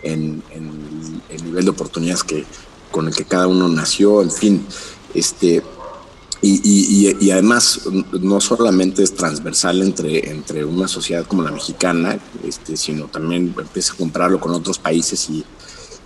el 0.05 1.44
nivel 1.44 1.64
de 1.64 1.70
oportunidades 1.70 2.22
que, 2.22 2.44
con 2.92 3.09
el 3.09 3.14
que 3.14 3.24
cada 3.24 3.49
uno 3.49 3.68
nació, 3.68 4.22
en 4.22 4.30
fin, 4.30 4.64
este, 5.14 5.64
y, 6.42 7.30
además 7.32 7.80
no 8.20 8.40
solamente 8.40 9.03
es 9.03 9.14
transversal 9.14 9.82
entre, 9.82 10.30
entre 10.30 10.64
una 10.64 10.86
sociedad 10.86 11.26
como 11.26 11.42
la 11.42 11.51
mexicana, 11.51 12.20
este, 12.44 12.76
sino 12.76 13.07
también 13.07 13.53
empieza 13.59 13.94
a 13.94 13.97
compararlo 13.97 14.38
con 14.38 14.53
otros 14.53 14.78
países 14.78 15.28
y, 15.28 15.44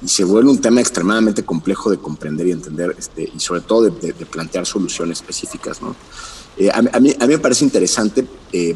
se 0.04 0.24
vuelve 0.24 0.50
un 0.50 0.60
tema 0.60 0.80
extremadamente 0.80 1.44
complejo 1.44 1.90
de 1.90 1.98
comprender 1.98 2.46
y 2.46 2.52
entender, 2.52 2.94
este, 2.98 3.30
y 3.34 3.40
sobre 3.40 3.60
todo 3.60 3.90
de, 3.90 4.12
plantear 4.26 4.66
soluciones 4.66 5.18
específicas. 5.18 5.82
¿no? 5.82 5.94
Eh, 6.56 6.70
a, 6.72 6.82
mí, 6.82 6.88
a, 6.92 7.00
mí, 7.00 7.14
me 7.28 7.38
parece 7.38 7.64
interesante 7.64 8.26
eh, 8.52 8.74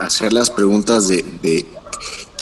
hacer 0.00 0.32
las 0.32 0.50
preguntas 0.50 1.08
de, 1.08 1.22
de 1.42 1.66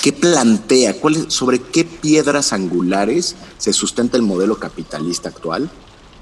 ¿Qué 0.02 0.12
plantea? 0.12 0.98
¿Cuál 0.98 1.30
¿Sobre 1.30 1.60
qué 1.60 1.84
piedras 1.84 2.52
angulares 2.52 3.36
se 3.56 3.72
sustenta 3.72 4.16
el 4.16 4.24
modelo 4.24 4.58
capitalista 4.58 5.28
actual? 5.28 5.70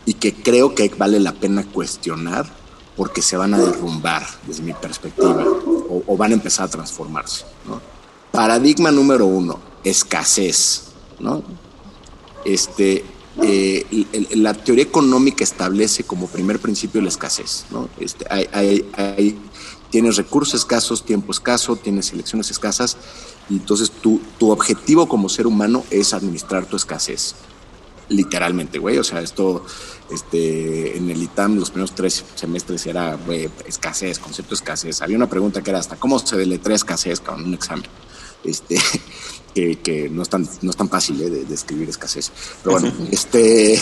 Y 0.05 0.15
que 0.15 0.35
creo 0.35 0.75
que 0.75 0.91
vale 0.99 1.19
la 1.19 1.33
pena 1.33 1.65
cuestionar 1.65 2.47
porque 2.95 3.23
se 3.23 3.39
van 3.39 3.55
a 3.55 3.59
derrumbar, 3.59 4.27
desde 4.47 4.63
mi 4.63 4.75
perspectiva, 4.75 5.47
o, 5.47 6.03
o 6.07 6.17
van 6.19 6.33
a 6.33 6.35
empezar 6.35 6.67
a 6.67 6.71
transformarse. 6.71 7.47
¿no? 7.67 7.81
Paradigma 8.31 8.91
número 8.91 9.25
uno, 9.25 9.59
escasez. 9.83 10.91
¿no? 11.19 11.43
Este, 12.45 13.05
eh, 13.43 13.87
la 14.35 14.55
teoría 14.55 14.85
económica 14.85 15.45
establece 15.45 16.05
como 16.05 16.27
primer 16.27 16.59
principio 16.59 17.01
la 17.01 17.09
escasez. 17.09 17.67
¿no? 17.71 17.89
Este, 17.99 18.27
tienes 19.91 20.17
recursos 20.17 20.61
escasos, 20.61 21.05
tiempo 21.05 21.33
escaso, 21.33 21.77
tienes 21.77 22.13
elecciones 22.13 22.51
escasas, 22.51 22.97
y 23.49 23.55
entonces 23.55 23.91
tu, 23.91 24.21
tu 24.39 24.51
objetivo 24.51 25.09
como 25.09 25.29
ser 25.29 25.47
humano 25.47 25.85
es 25.91 26.15
administrar 26.15 26.67
tu 26.67 26.77
escasez. 26.77 27.35
Literalmente, 28.09 28.79
güey. 28.79 28.99
O 28.99 29.05
sea, 29.05 29.21
esto 29.21 29.65
este, 30.11 30.97
en 30.97 31.11
el 31.11 31.23
ITAM 31.23 31.57
los 31.57 31.71
primeros 31.71 31.95
tres 31.95 32.25
semestres 32.35 32.87
era, 32.87 33.15
güey, 33.15 33.49
escasez, 33.67 34.19
concepto 34.19 34.51
de 34.51 34.57
escasez. 34.57 35.01
Había 35.03 35.17
una 35.17 35.29
pregunta 35.29 35.63
que 35.63 35.71
era 35.71 35.79
hasta 35.79 35.97
cómo 35.97 36.19
se 36.19 36.37
deletrea 36.37 36.77
escasez 36.77 37.21
con 37.21 37.45
un 37.45 37.55
examen. 37.55 37.89
Este, 38.43 38.81
que, 39.55 39.79
que 39.81 40.09
no, 40.09 40.23
es 40.23 40.29
tan, 40.29 40.49
no 40.63 40.71
es 40.71 40.77
tan 40.77 40.89
fácil 40.89 41.21
eh, 41.21 41.31
de, 41.31 41.45
de 41.45 41.55
escribir 41.55 41.89
escasez. 41.89 42.31
Pero 42.63 42.79
bueno, 42.79 42.93
este, 43.11 43.81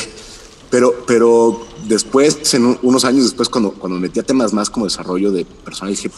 pero, 0.70 1.04
pero 1.06 1.66
después, 1.86 2.54
en 2.54 2.66
un- 2.66 2.78
unos 2.82 3.04
años 3.04 3.24
después, 3.24 3.48
cuando, 3.48 3.72
cuando 3.72 3.96
me 3.98 4.08
metí 4.08 4.20
a 4.20 4.22
temas 4.22 4.52
más 4.52 4.70
como 4.70 4.86
desarrollo 4.86 5.30
de 5.32 5.44
personal, 5.44 5.94
dije, 5.94 6.10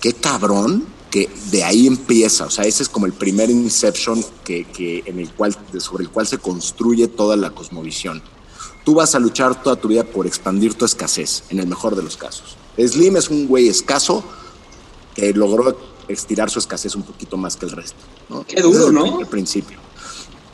qué 0.00 0.12
cabrón 0.12 0.84
que 1.10 1.30
de 1.50 1.62
ahí 1.64 1.86
empieza. 1.86 2.46
O 2.46 2.50
sea, 2.50 2.64
ese 2.64 2.82
es 2.82 2.88
como 2.88 3.06
el 3.06 3.12
primer 3.12 3.48
inception 3.50 4.24
que, 4.44 4.64
que 4.64 5.02
en 5.06 5.20
el 5.20 5.30
cual, 5.32 5.56
sobre 5.78 6.04
el 6.04 6.10
cual 6.10 6.26
se 6.26 6.38
construye 6.38 7.06
toda 7.08 7.36
la 7.36 7.50
cosmovisión. 7.50 8.22
Tú 8.84 8.94
vas 8.94 9.14
a 9.14 9.18
luchar 9.18 9.62
toda 9.62 9.76
tu 9.76 9.88
vida 9.88 10.04
por 10.04 10.26
expandir 10.26 10.74
tu 10.74 10.84
escasez, 10.84 11.44
en 11.50 11.58
el 11.60 11.66
mejor 11.66 11.94
de 11.96 12.02
los 12.02 12.16
casos. 12.16 12.56
Slim 12.76 13.16
es 13.16 13.30
un 13.30 13.46
güey 13.46 13.68
escaso 13.68 14.24
que 15.14 15.32
logró 15.32 15.74
estirar 16.08 16.50
su 16.50 16.58
escasez 16.58 16.94
un 16.94 17.02
poquito 17.02 17.36
más 17.36 17.56
que 17.56 17.66
el 17.66 17.72
resto. 17.72 17.98
¿no? 18.28 18.44
Qué 18.46 18.60
duro, 18.60 18.90
¿no? 18.92 19.02
primer 19.04 19.26
principio. 19.28 19.78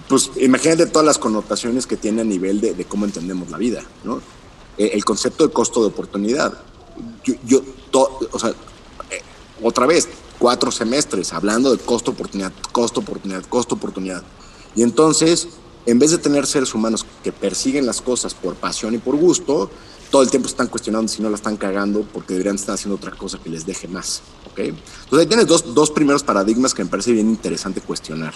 Pues 0.09 0.31
imagínate 0.37 0.87
todas 0.87 1.07
las 1.07 1.19
connotaciones 1.19 1.87
que 1.87 1.97
tiene 1.97 2.23
a 2.23 2.25
nivel 2.25 2.61
de, 2.61 2.75
de 2.75 2.85
cómo 2.85 3.05
entendemos 3.05 3.51
la 3.51 3.59
vida, 3.59 3.83
¿no? 4.03 4.21
Eh, 4.77 4.91
El 4.95 5.05
concepto 5.05 5.47
de 5.47 5.53
costo 5.53 5.81
de 5.83 5.87
oportunidad. 5.87 6.53
Yo, 7.25 7.35
yo 7.47 7.63
to- 7.91 8.19
o 8.33 8.39
sea, 8.39 8.51
eh, 8.51 9.23
otra 9.63 9.87
vez, 9.87 10.09
cuatro 10.39 10.71
semestres 10.73 11.33
hablando 11.33 11.71
de 11.71 11.79
costo 11.79 12.11
oportunidad, 12.11 12.53
costo 12.73 13.01
oportunidad, 13.01 13.45
costo 13.45 13.77
oportunidad. 13.77 14.23
Y 14.75 14.83
entonces, 14.83 15.49
en 15.87 15.99
vez 16.01 16.11
de 16.11 16.19
tener 16.19 16.47
seres 16.47 16.75
humanos 16.75 17.07
que 17.23 17.31
persiguen 17.31 17.87
las 17.87 18.01
cosas 18.01 18.35
por 18.35 18.55
pasión 18.57 18.95
y 18.95 18.99
por 18.99 19.15
gusto, 19.17 19.71
todo 20.11 20.23
el 20.23 20.31
tiempo 20.31 20.49
están 20.49 20.67
cuestionando 20.67 21.09
si 21.09 21.23
no 21.23 21.31
la 21.31 21.37
están 21.37 21.57
cagando 21.57 22.03
porque 22.03 22.35
deberían 22.35 22.57
estar 22.57 22.75
haciendo 22.75 22.97
otra 22.97 23.13
cosa 23.13 23.39
que 23.39 23.49
les 23.49 23.65
deje 23.65 23.89
más. 23.89 24.23
¿ok? 24.51 24.59
Entonces 24.59 25.19
ahí 25.19 25.27
tienes 25.27 25.47
dos, 25.47 25.75
dos 25.75 25.91
primeros 25.91 26.23
paradigmas 26.23 26.75
que 26.75 26.85
me 26.85 26.91
parece 26.91 27.13
bien 27.13 27.29
interesante 27.29 27.81
cuestionar. 27.81 28.35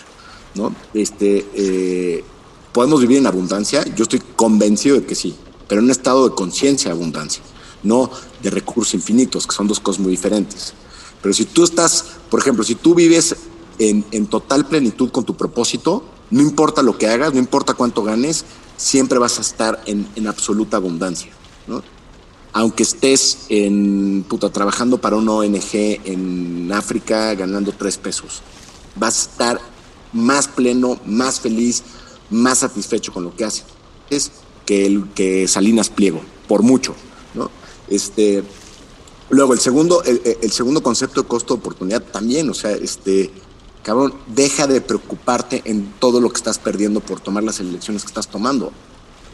¿no? 0.54 0.74
Este, 0.94 1.46
eh, 1.54 2.24
¿Podemos 2.72 3.00
vivir 3.00 3.18
en 3.18 3.26
abundancia? 3.26 3.84
Yo 3.94 4.04
estoy 4.04 4.20
convencido 4.36 4.96
de 4.96 5.06
que 5.06 5.14
sí, 5.14 5.34
pero 5.68 5.80
en 5.80 5.86
un 5.86 5.90
estado 5.90 6.28
de 6.28 6.34
conciencia 6.34 6.90
de 6.90 6.96
abundancia, 6.96 7.42
no 7.82 8.10
de 8.42 8.50
recursos 8.50 8.94
infinitos, 8.94 9.46
que 9.46 9.54
son 9.54 9.68
dos 9.68 9.80
cosas 9.80 10.00
muy 10.00 10.10
diferentes. 10.10 10.74
Pero 11.22 11.34
si 11.34 11.44
tú 11.44 11.64
estás, 11.64 12.04
por 12.30 12.40
ejemplo, 12.40 12.64
si 12.64 12.74
tú 12.74 12.94
vives 12.94 13.36
en, 13.78 14.04
en 14.10 14.26
total 14.26 14.66
plenitud 14.66 15.10
con 15.10 15.24
tu 15.24 15.36
propósito, 15.36 16.04
no 16.30 16.42
importa 16.42 16.82
lo 16.82 16.98
que 16.98 17.06
hagas, 17.06 17.32
no 17.32 17.38
importa 17.38 17.74
cuánto 17.74 18.02
ganes, 18.02 18.44
siempre 18.76 19.18
vas 19.18 19.38
a 19.38 19.42
estar 19.42 19.82
en, 19.86 20.06
en 20.16 20.26
absoluta 20.26 20.76
abundancia, 20.76 21.32
¿no? 21.66 21.82
Aunque 22.52 22.84
estés 22.84 23.46
en, 23.48 24.24
puta, 24.28 24.50
trabajando 24.50 24.98
para 24.98 25.16
una 25.16 25.32
ONG 25.32 26.00
en 26.04 26.70
África 26.72 27.34
ganando 27.34 27.72
tres 27.72 27.98
pesos, 27.98 28.42
vas 28.94 29.18
a 29.18 29.30
estar 29.30 29.60
más 30.12 30.46
pleno, 30.46 31.00
más 31.04 31.40
feliz, 31.40 31.82
más 32.30 32.58
satisfecho 32.58 33.12
con 33.12 33.24
lo 33.24 33.34
que 33.34 33.44
haces 33.44 33.64
que, 34.66 34.86
el, 34.86 35.08
que 35.14 35.48
Salinas 35.48 35.90
Pliego, 35.90 36.20
por 36.46 36.62
mucho, 36.62 36.94
¿no? 37.34 37.50
Este, 37.88 38.44
Luego, 39.30 39.54
el 39.54 39.58
segundo, 39.58 40.02
el, 40.04 40.20
el 40.42 40.52
segundo 40.52 40.82
concepto 40.82 41.22
de 41.22 41.28
costo 41.28 41.54
de 41.54 41.60
oportunidad 41.60 42.02
también, 42.02 42.48
o 42.50 42.54
sea, 42.54 42.72
este, 42.72 43.30
cabrón, 43.82 44.14
deja 44.28 44.66
de 44.66 44.80
preocuparte 44.80 45.62
en 45.64 45.94
todo 45.98 46.20
lo 46.20 46.30
que 46.30 46.36
estás 46.36 46.58
perdiendo 46.58 47.00
por 47.00 47.20
tomar 47.20 47.42
las 47.42 47.58
elecciones 47.58 48.02
que 48.02 48.08
estás 48.08 48.28
tomando. 48.28 48.70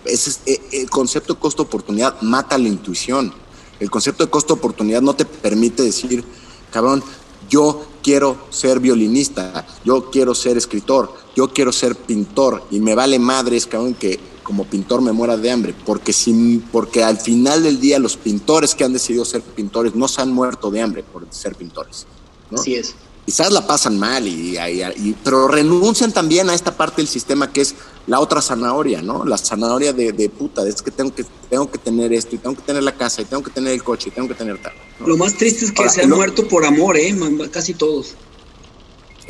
Ese 0.05 0.31
es, 0.31 0.41
eh, 0.47 0.61
el 0.73 0.91
concepto 0.91 1.35
de 1.35 1.41
costo 1.41 1.63
de 1.63 1.69
oportunidad 1.69 2.21
mata 2.23 2.59
la 2.59 2.69
intuición. 2.69 3.33
El 3.79 3.91
concepto 3.91 4.25
de 4.25 4.31
costo 4.31 4.55
de 4.55 4.59
oportunidad 4.59 5.03
no 5.03 5.15
te 5.15 5.25
permite 5.25 5.83
decir, 5.83 6.25
cabrón, 6.71 7.03
yo 7.49 7.85
quiero 8.03 8.37
ser 8.51 8.81
violinista, 8.81 9.67
yo 9.85 10.11
quiero 10.11 10.35
ser 10.35 10.57
escritor, 10.57 11.13
yo 11.35 11.53
quiero 11.53 11.73
ser 11.73 11.97
pintor 11.97 12.65
y 12.71 12.81
me 12.81 12.95
vale 12.95 13.19
madres, 13.19 13.67
cabrón, 13.67 13.95
que 13.95 14.21
como 14.43 14.65
pintor 14.65 15.01
me 15.01 15.13
muera 15.13 15.37
de 15.37 15.51
hambre, 15.51 15.75
porque, 15.87 16.13
sin, 16.13 16.61
porque 16.73 17.05
al 17.05 17.19
final 17.19 17.63
del 17.63 17.81
día 17.81 17.99
los 17.99 18.17
pintores 18.17 18.75
que 18.75 18.85
han 18.85 18.93
decidido 18.93 19.25
ser 19.25 19.43
pintores 19.43 19.95
no 19.95 20.09
se 20.09 20.23
han 20.23 20.33
muerto 20.33 20.71
de 20.71 20.83
hambre 20.83 21.03
por 21.03 21.27
ser 21.31 21.55
pintores. 21.55 22.07
Así 22.53 22.75
es. 22.75 22.95
Quizás 23.27 23.53
la 23.53 23.67
pasan 23.67 23.99
mal, 23.99 24.27
y, 24.27 24.57
y- 24.59 24.83
y- 24.83 25.17
pero 25.23 25.47
renuncian 25.47 26.13
también 26.13 26.51
a 26.51 26.55
esta 26.55 26.77
parte 26.77 26.97
del 26.97 27.07
sistema 27.09 27.53
que 27.53 27.61
es 27.61 27.75
la 28.07 28.19
otra 28.19 28.43
zanahoria, 28.43 29.03
¿no? 29.03 29.25
La 29.25 29.39
zanahoria 29.39 29.93
de, 29.93 30.13
de 30.13 30.29
puta, 30.29 30.67
es 30.67 30.83
que 30.83 30.91
tengo, 30.91 31.15
que 31.15 31.25
tengo 31.49 31.71
que 31.71 31.79
tener 31.79 32.13
esto, 32.13 32.35
y 32.35 32.39
tengo 32.39 32.57
que 32.57 32.63
tener 32.63 32.83
la 32.83 32.97
casa, 32.97 33.23
y 33.23 33.27
tengo 33.27 33.43
que 33.43 33.51
tener 33.51 33.73
el 33.73 33.85
coche, 33.85 34.09
y 34.09 34.13
tengo 34.13 34.27
que 34.27 34.35
tener 34.35 34.61
tal. 34.61 34.73
¿no? 34.99 35.07
Lo 35.07 35.17
más 35.17 35.35
triste 35.35 35.65
es 35.67 35.71
que 35.71 35.83
Ahora, 35.83 35.93
se 35.93 36.03
han 36.03 36.11
lo- 36.11 36.17
muerto 36.17 36.49
por 36.49 36.65
amor, 36.65 36.97
¿eh? 36.97 37.15
Casi 37.53 37.75
todos. 37.75 38.15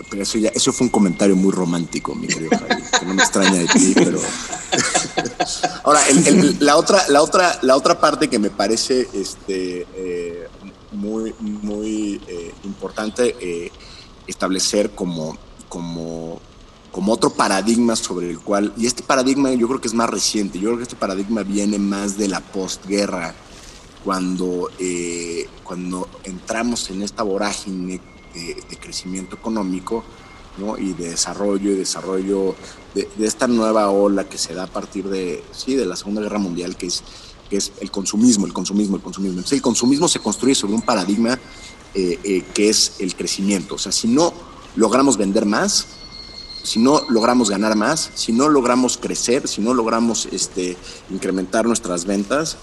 Pero 0.08 0.22
eso, 0.22 0.38
ya, 0.38 0.48
eso 0.54 0.72
fue 0.72 0.86
un 0.86 0.90
comentario 0.90 1.36
muy 1.36 1.52
romántico, 1.52 2.14
mi 2.14 2.26
querido 2.26 2.50
Javi, 2.58 2.82
que 2.98 3.04
no 3.06 3.14
me 3.14 3.22
extraña 3.22 3.52
de 3.54 3.66
ti, 3.66 3.92
pero... 3.94 4.18
Ahora, 5.84 6.00
el- 6.08 6.26
el- 6.26 6.56
la, 6.60 6.76
otra, 6.76 7.06
la, 7.08 7.22
otra, 7.22 7.58
la 7.62 7.76
otra 7.76 8.00
parte 8.00 8.28
que 8.28 8.38
me 8.38 8.50
parece 8.50 9.06
este, 9.12 9.86
eh, 9.94 10.48
muy, 10.92 11.34
muy 11.40 12.20
eh, 12.26 12.52
importante 12.64 13.36
eh, 13.40 13.70
establecer 14.26 14.90
como, 14.90 15.36
como, 15.68 16.40
como 16.92 17.12
otro 17.12 17.30
paradigma 17.30 17.96
sobre 17.96 18.30
el 18.30 18.40
cual, 18.40 18.72
y 18.76 18.86
este 18.86 19.02
paradigma 19.02 19.52
yo 19.52 19.68
creo 19.68 19.80
que 19.80 19.88
es 19.88 19.94
más 19.94 20.10
reciente, 20.10 20.58
yo 20.58 20.68
creo 20.68 20.78
que 20.78 20.84
este 20.84 20.96
paradigma 20.96 21.42
viene 21.42 21.78
más 21.78 22.18
de 22.18 22.28
la 22.28 22.40
postguerra, 22.40 23.34
cuando, 24.04 24.70
eh, 24.78 25.46
cuando 25.62 26.08
entramos 26.24 26.88
en 26.90 27.02
esta 27.02 27.22
vorágine 27.22 28.00
de, 28.34 28.62
de 28.68 28.76
crecimiento 28.78 29.36
económico 29.36 30.04
¿no? 30.56 30.78
y 30.78 30.94
de 30.94 31.10
desarrollo 31.10 31.70
y 31.70 31.76
desarrollo 31.76 32.54
de, 32.94 33.08
de 33.16 33.26
esta 33.26 33.46
nueva 33.46 33.90
ola 33.90 34.28
que 34.28 34.38
se 34.38 34.54
da 34.54 34.64
a 34.64 34.66
partir 34.66 35.08
de, 35.08 35.44
sí, 35.52 35.74
de 35.74 35.86
la 35.86 35.96
Segunda 35.96 36.22
Guerra 36.22 36.38
Mundial, 36.38 36.76
que 36.76 36.86
es, 36.86 37.02
que 37.50 37.56
es 37.56 37.72
el 37.80 37.90
consumismo, 37.90 38.46
el 38.46 38.52
consumismo, 38.52 38.96
el 38.96 39.02
consumismo. 39.02 39.38
Entonces 39.38 39.58
el 39.58 39.62
consumismo 39.62 40.08
se 40.08 40.20
construye 40.20 40.54
sobre 40.54 40.74
un 40.74 40.82
paradigma 40.82 41.38
eh, 41.94 42.18
eh, 42.22 42.44
que 42.54 42.70
es 42.70 42.94
el 43.00 43.16
crecimiento. 43.16 43.74
O 43.74 43.78
sea, 43.78 43.90
si 43.90 44.06
no 44.06 44.32
logramos 44.76 45.16
vender 45.16 45.44
más, 45.44 45.86
si 46.62 46.78
no 46.78 47.02
logramos 47.08 47.50
ganar 47.50 47.74
más, 47.74 48.12
si 48.14 48.32
no 48.32 48.48
logramos 48.48 48.96
crecer, 48.96 49.48
si 49.48 49.60
no 49.60 49.74
logramos 49.74 50.26
este, 50.30 50.76
incrementar 51.10 51.66
nuestras 51.66 52.04
ventas, 52.04 52.56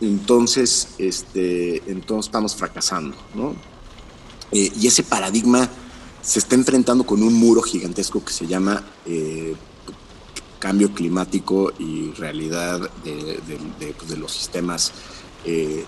entonces, 0.00 0.88
este, 0.98 1.88
entonces 1.90 2.26
estamos 2.26 2.56
fracasando, 2.56 3.16
¿no? 3.34 3.54
Eh, 4.50 4.72
y 4.80 4.86
ese 4.88 5.04
paradigma 5.04 5.68
se 6.20 6.40
está 6.40 6.56
enfrentando 6.56 7.04
con 7.06 7.22
un 7.22 7.34
muro 7.34 7.62
gigantesco 7.62 8.24
que 8.24 8.32
se 8.32 8.46
llama 8.46 8.82
cambio 10.64 10.94
climático 10.94 11.74
y 11.78 12.10
realidad 12.12 12.80
de, 13.04 13.94
pues, 13.98 14.18
los 14.18 14.32
sistemas 14.32 14.92
eh, 15.44 15.84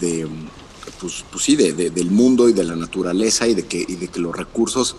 de, 0.00 0.26
pues, 1.00 1.24
pues 1.30 1.44
sí, 1.44 1.54
de- 1.54 1.72
de- 1.72 1.90
del 1.90 2.10
mundo 2.10 2.48
y 2.48 2.52
de 2.52 2.64
la 2.64 2.74
naturaleza 2.74 3.46
y 3.46 3.54
de 3.54 3.64
que, 3.66 3.78
y 3.78 3.94
de 3.94 4.08
que 4.08 4.18
los 4.18 4.34
recursos 4.36 4.96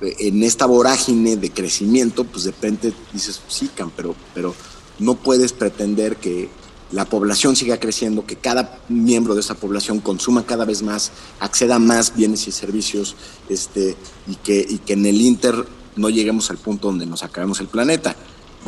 eh, 0.00 0.16
en 0.20 0.42
esta 0.42 0.64
vorágine 0.64 1.36
de 1.36 1.50
crecimiento, 1.50 2.24
pues 2.24 2.44
de 2.44 2.52
repente 2.52 2.94
dices, 3.12 3.42
sí, 3.48 3.68
Cam, 3.74 3.90
pero, 3.94 4.14
pero 4.32 4.54
no 4.98 5.14
puedes 5.16 5.52
pretender 5.52 6.16
que 6.16 6.48
la 6.90 7.04
población 7.04 7.54
siga 7.54 7.78
creciendo, 7.78 8.24
que 8.24 8.36
cada 8.36 8.80
miembro 8.88 9.34
de 9.34 9.40
esa 9.40 9.56
población 9.56 10.00
consuma 10.00 10.46
cada 10.46 10.64
vez 10.64 10.80
más, 10.82 11.12
acceda 11.38 11.74
a 11.74 11.78
más 11.78 12.16
bienes 12.16 12.48
y 12.48 12.52
servicios, 12.52 13.14
este, 13.50 13.94
y, 14.26 14.36
que, 14.36 14.64
y 14.66 14.78
que 14.78 14.94
en 14.94 15.04
el 15.04 15.20
Inter 15.20 15.66
no 15.96 16.08
lleguemos 16.08 16.48
al 16.50 16.56
punto 16.56 16.86
donde 16.88 17.04
nos 17.04 17.22
acabemos 17.24 17.60
el 17.60 17.66
planeta. 17.66 18.16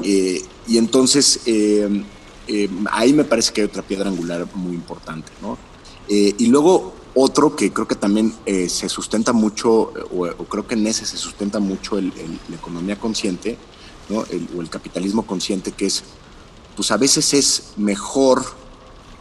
Eh, 0.02 0.42
y 0.66 0.78
entonces 0.78 1.40
eh, 1.46 2.04
eh, 2.46 2.68
ahí 2.90 3.12
me 3.12 3.24
parece 3.24 3.52
que 3.52 3.60
hay 3.62 3.66
otra 3.66 3.82
piedra 3.82 4.08
angular 4.08 4.46
muy 4.54 4.74
importante, 4.74 5.30
¿no? 5.42 5.58
Eh, 6.08 6.34
y 6.38 6.46
luego 6.46 6.94
otro 7.14 7.54
que 7.56 7.72
creo 7.72 7.86
que 7.88 7.96
también 7.96 8.32
eh, 8.46 8.68
se 8.68 8.88
sustenta 8.88 9.32
mucho, 9.32 9.92
o, 10.16 10.26
creo 10.48 10.66
que 10.66 10.74
en 10.74 10.86
ese 10.86 11.04
se 11.06 11.16
sustenta 11.16 11.58
mucho 11.58 11.98
el- 11.98 12.12
la 12.48 12.56
economía 12.56 12.98
consciente, 12.98 13.58
¿no? 14.08 14.24
El- 14.30 14.48
o 14.56 14.60
el 14.60 14.70
capitalismo 14.70 15.26
consciente, 15.26 15.72
que 15.72 15.86
es, 15.86 16.02
pues 16.76 16.90
a 16.90 16.96
veces 16.96 17.34
es 17.34 17.62
mejor 17.76 18.44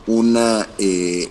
una, 0.08 0.68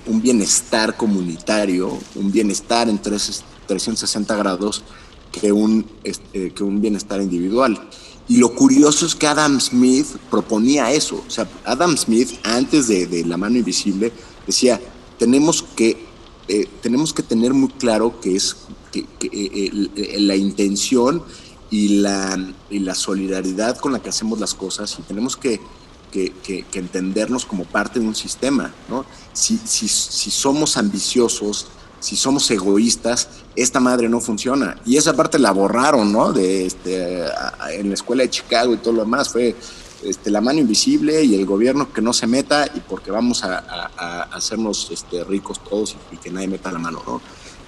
un 0.06 0.20
bienestar 0.22 0.96
comunitario, 0.96 1.98
un 2.14 2.30
bienestar 2.30 2.88
en 2.88 2.98
360 3.00 4.36
grados 4.36 4.84
que 5.32 5.50
un, 5.50 5.84
este, 6.04 6.52
que 6.52 6.62
un 6.62 6.80
bienestar 6.80 7.20
individual. 7.20 7.88
Y 8.28 8.36
lo 8.36 8.54
curioso 8.54 9.06
es 9.06 9.14
que 9.14 9.26
Adam 9.26 9.58
Smith 9.60 10.06
proponía 10.30 10.92
eso. 10.92 11.24
O 11.26 11.30
sea, 11.30 11.48
Adam 11.64 11.96
Smith, 11.96 12.38
antes 12.44 12.88
de, 12.88 13.24
La 13.24 13.36
mano 13.36 13.56
invisible, 13.56 14.12
decía, 14.46 14.80
tenemos 15.18 15.64
que, 15.74 16.06
eh, 16.46 16.68
tenemos 16.82 17.12
que 17.12 17.22
tener 17.22 17.54
muy 17.54 17.70
claro 17.70 18.20
que 18.20 18.36
es 18.36 18.56
que, 18.92 19.06
eh, 19.20 20.18
la 20.20 20.36
intención 20.36 21.22
y 21.70 22.00
la, 22.00 22.52
y 22.70 22.80
la 22.80 22.94
solidaridad 22.94 23.78
con 23.78 23.92
la 23.92 24.02
que 24.02 24.10
hacemos 24.10 24.38
las 24.38 24.54
cosas 24.54 24.96
y 24.98 25.02
tenemos 25.02 25.36
que 25.36 25.60
que, 26.10 26.64
entendernos 26.74 27.44
como 27.44 27.64
parte 27.64 28.00
de 28.00 28.06
un 28.06 28.14
sistema, 28.14 28.72
¿no? 28.88 29.04
Si, 29.32 29.58
si, 29.64 29.88
si, 29.88 30.30
somos 30.30 30.76
ambiciosos, 30.76 31.66
si 32.00 32.16
somos 32.16 32.50
egoístas, 32.50 33.28
esta 33.62 33.80
madre 33.80 34.08
no 34.08 34.20
funciona. 34.20 34.76
Y 34.86 34.96
esa 34.96 35.14
parte 35.14 35.38
la 35.38 35.50
borraron, 35.50 36.12
¿no? 36.12 36.32
De, 36.32 36.66
este, 36.66 37.24
en 37.72 37.88
la 37.88 37.94
escuela 37.94 38.22
de 38.22 38.30
Chicago 38.30 38.74
y 38.74 38.78
todo 38.78 38.94
lo 38.94 39.04
demás, 39.04 39.30
fue 39.30 39.54
este, 40.02 40.30
la 40.30 40.40
mano 40.40 40.60
invisible 40.60 41.24
y 41.24 41.34
el 41.34 41.44
gobierno 41.44 41.92
que 41.92 42.00
no 42.00 42.12
se 42.12 42.26
meta 42.26 42.70
y 42.72 42.80
porque 42.80 43.10
vamos 43.10 43.42
a, 43.42 43.58
hacernos 44.32 44.90
este, 44.92 45.24
ricos 45.24 45.62
todos 45.64 45.96
y, 46.12 46.16
que 46.18 46.30
nadie 46.30 46.46
meta 46.48 46.70
la 46.70 46.78
mano, 46.78 47.02
¿no? 47.06 47.20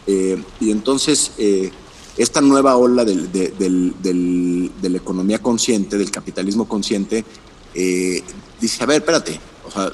Eh, 0.07 0.43
y 0.61 0.70
entonces... 0.70 1.32
Eh, 1.38 1.70
esta 2.18 2.43
nueva 2.43 2.76
ola 2.76 3.03
del, 3.03 3.32
de 3.32 4.88
la 4.91 4.97
economía 4.97 5.38
consciente, 5.38 5.97
del 5.97 6.11
capitalismo 6.11 6.68
consciente, 6.68 7.24
eh, 7.72 8.22
dice, 8.61 8.82
a 8.82 8.86
ver, 8.86 8.99
espérate, 8.99 9.41
o 9.66 9.70
sea, 9.70 9.91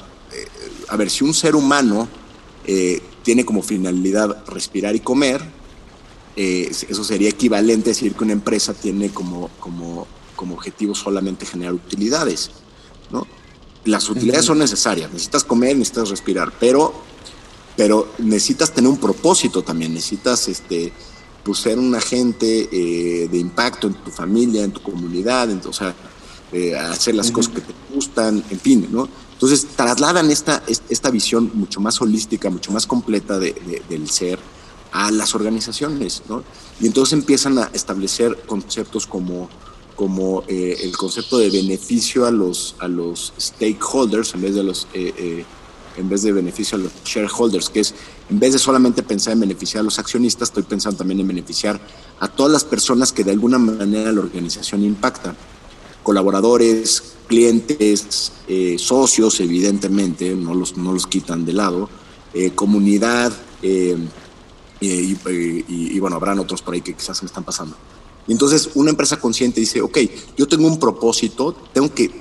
a 0.89 0.97
ver, 0.97 1.09
si 1.09 1.23
un 1.23 1.33
ser 1.33 1.55
humano 1.55 2.09
tiene 3.23 3.45
como 3.45 3.61
finalidad 3.61 4.43
respirar 4.47 4.93
y 4.93 4.99
comer, 4.99 5.41
eso 6.37 7.03
sería 7.03 7.29
equivalente 7.29 7.89
a 7.89 7.93
decir 7.93 8.13
que 8.13 8.23
una 8.23 8.33
empresa 8.33 8.73
tiene 8.73 9.09
como, 9.09 9.49
como, 9.59 10.05
como 10.35 10.53
objetivo 10.53 10.93
solamente 10.93 11.45
generar 11.45 11.73
utilidades, 11.73 12.51
¿no? 13.11 13.25
Las 13.85 14.09
utilidades 14.09 14.45
son 14.45 14.59
necesarias, 14.59 15.11
necesitas 15.11 15.43
comer, 15.43 15.75
necesitas 15.75 16.09
respirar, 16.09 16.53
pero, 16.59 16.93
pero 17.75 18.09
necesitas 18.19 18.71
tener 18.71 18.89
un 18.89 18.97
propósito 18.97 19.63
también, 19.63 19.93
necesitas 19.93 20.47
este, 20.47 20.91
pues, 21.43 21.59
ser 21.59 21.79
un 21.79 21.95
agente 21.95 22.67
de 22.67 23.37
impacto 23.37 23.87
en 23.87 23.93
tu 23.95 24.11
familia, 24.11 24.63
en 24.63 24.71
tu 24.71 24.81
comunidad, 24.81 25.49
en, 25.49 25.61
o 25.65 25.73
sea, 25.73 25.95
eh, 26.51 26.77
hacer 26.77 27.13
las 27.15 27.29
cosas 27.29 27.53
que 27.53 27.61
te 27.61 27.73
gustan, 27.93 28.43
en 28.49 28.59
fin, 28.59 28.87
¿no? 28.89 29.09
Entonces 29.33 29.67
trasladan 29.75 30.31
esta, 30.31 30.63
esta 30.67 31.11
visión 31.11 31.51
mucho 31.53 31.81
más 31.81 31.99
holística, 32.01 32.49
mucho 32.49 32.71
más 32.71 32.87
completa 32.87 33.37
del 33.37 34.09
ser 34.09 34.39
a 34.91 35.11
las 35.11 35.35
organizaciones, 35.35 36.23
¿no? 36.27 36.43
Y 36.79 36.87
entonces 36.87 37.13
empiezan 37.13 37.57
a 37.57 37.69
establecer 37.73 38.37
conceptos 38.45 39.07
como, 39.07 39.49
como 39.95 40.43
eh, 40.47 40.77
el 40.83 40.95
concepto 40.95 41.37
de 41.37 41.49
beneficio 41.49 42.25
a 42.25 42.31
los, 42.31 42.75
a 42.79 42.87
los 42.87 43.33
stakeholders 43.39 44.33
en 44.35 44.41
vez 44.41 44.55
de 44.55 44.63
los... 44.63 44.87
Eh, 44.93 45.45
en 45.97 46.07
vez 46.07 46.21
de 46.21 46.31
beneficio 46.31 46.77
a 46.77 46.81
los 46.81 46.91
shareholders, 47.03 47.69
que 47.69 47.79
es, 47.79 47.95
en 48.29 48.39
vez 48.39 48.53
de 48.53 48.59
solamente 48.59 49.01
pensar 49.01 49.33
en 49.33 49.39
beneficiar 49.39 49.81
a 49.81 49.83
los 49.83 49.97
accionistas, 49.97 50.49
estoy 50.49 50.61
pensando 50.61 50.99
también 50.99 51.19
en 51.19 51.27
beneficiar 51.27 51.81
a 52.19 52.27
todas 52.27 52.51
las 52.51 52.63
personas 52.63 53.11
que 53.11 53.23
de 53.23 53.31
alguna 53.31 53.57
manera 53.57 54.11
la 54.11 54.21
organización 54.21 54.83
impacta 54.83 55.35
colaboradores, 56.03 57.15
clientes, 57.27 58.31
eh, 58.47 58.77
socios, 58.79 59.41
evidentemente, 59.41 60.33
no 60.35 60.53
los, 60.53 60.77
no 60.77 60.93
los 60.93 61.05
quitan 61.05 61.45
de 61.45 61.51
lado, 61.51 61.89
eh, 62.33 62.51
comunidad, 62.51 63.33
eh, 63.61 63.97
y, 64.79 65.99
bueno, 65.99 66.15
habrán 66.15 66.39
otros 66.39 66.61
por 66.61 66.73
ahí 66.73 66.81
que 66.81 66.93
quizás 66.93 67.21
me 67.21 67.27
están 67.27 67.43
pasando. 67.43 67.75
Y 68.27 68.33
entonces 68.33 68.71
una 68.75 68.89
empresa 68.89 69.17
consciente 69.17 69.59
dice, 69.59 69.81
ok, 69.81 69.97
yo 70.37 70.47
tengo 70.47 70.67
un 70.67 70.79
propósito, 70.79 71.55
tengo 71.73 71.93
que, 71.93 72.11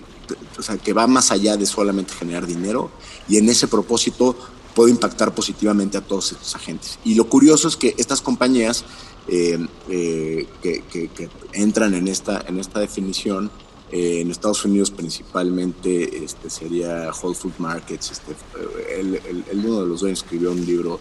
o 0.59 0.63
sea, 0.63 0.79
que 0.79 0.93
va 0.93 1.07
más 1.07 1.31
allá 1.33 1.57
de 1.57 1.67
solamente 1.67 2.15
generar 2.15 2.47
dinero, 2.47 2.91
y 3.29 3.39
en 3.39 3.49
ese 3.49 3.67
propósito 3.67 4.37
puedo 4.75 4.89
impactar 4.89 5.35
positivamente 5.35 5.99
a 5.99 6.03
todos 6.03 6.33
estos 6.33 6.55
agentes. 6.55 6.99
Y 7.05 7.15
lo 7.15 7.29
curioso 7.29 7.67
es 7.67 7.77
que 7.77 7.95
estas 7.99 8.21
compañías 8.21 8.85
que, 9.27 10.47
que, 10.63 11.31
entran 11.53 11.95
en 11.95 12.09
esta, 12.09 12.45
en 12.47 12.61
esta 12.61 12.81
definición, 12.81 13.51
eh, 13.91 14.21
en 14.21 14.31
Estados 14.31 14.65
Unidos 14.65 14.91
principalmente 14.91 16.25
este, 16.25 16.51
sería 16.51 17.11
Whole 17.11 17.35
Food 17.35 17.55
Markets. 17.59 18.13
Este, 18.13 18.37
uno 19.53 19.81
de 19.81 19.87
los 19.87 20.01
dueños 20.01 20.23
escribió 20.23 20.51
un 20.51 20.65
libro 20.67 21.01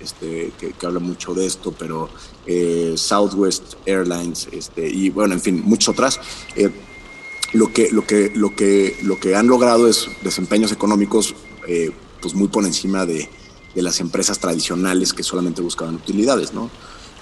este, 0.00 0.52
que, 0.58 0.86
habla 0.86 1.00
mucho 1.00 1.34
de 1.34 1.46
esto, 1.46 1.74
pero 1.78 2.08
eh, 2.46 2.94
Southwest 2.96 3.74
Airlines 3.86 4.48
este, 4.52 4.88
y 4.88 5.10
bueno, 5.10 5.34
en 5.34 5.40
fin, 5.40 5.62
muchas 5.64 5.88
otras. 5.90 6.20
Eh, 6.56 6.70
lo, 7.52 7.72
que, 7.72 7.90
lo, 7.90 8.06
que, 8.06 8.32
lo, 8.34 8.54
que, 8.54 8.96
lo 9.02 9.18
que 9.18 9.34
han 9.34 9.46
logrado 9.46 9.88
es 9.88 10.08
desempeños 10.22 10.72
económicos 10.72 11.34
pues 12.20 12.34
muy 12.34 12.48
por 12.48 12.64
encima 12.64 13.06
de, 13.06 13.28
de 13.74 13.82
las 13.82 14.00
empresas 14.00 14.38
tradicionales 14.38 15.12
que 15.12 15.22
solamente 15.22 15.62
buscaban 15.62 15.94
utilidades, 15.94 16.52
¿no? 16.52 16.70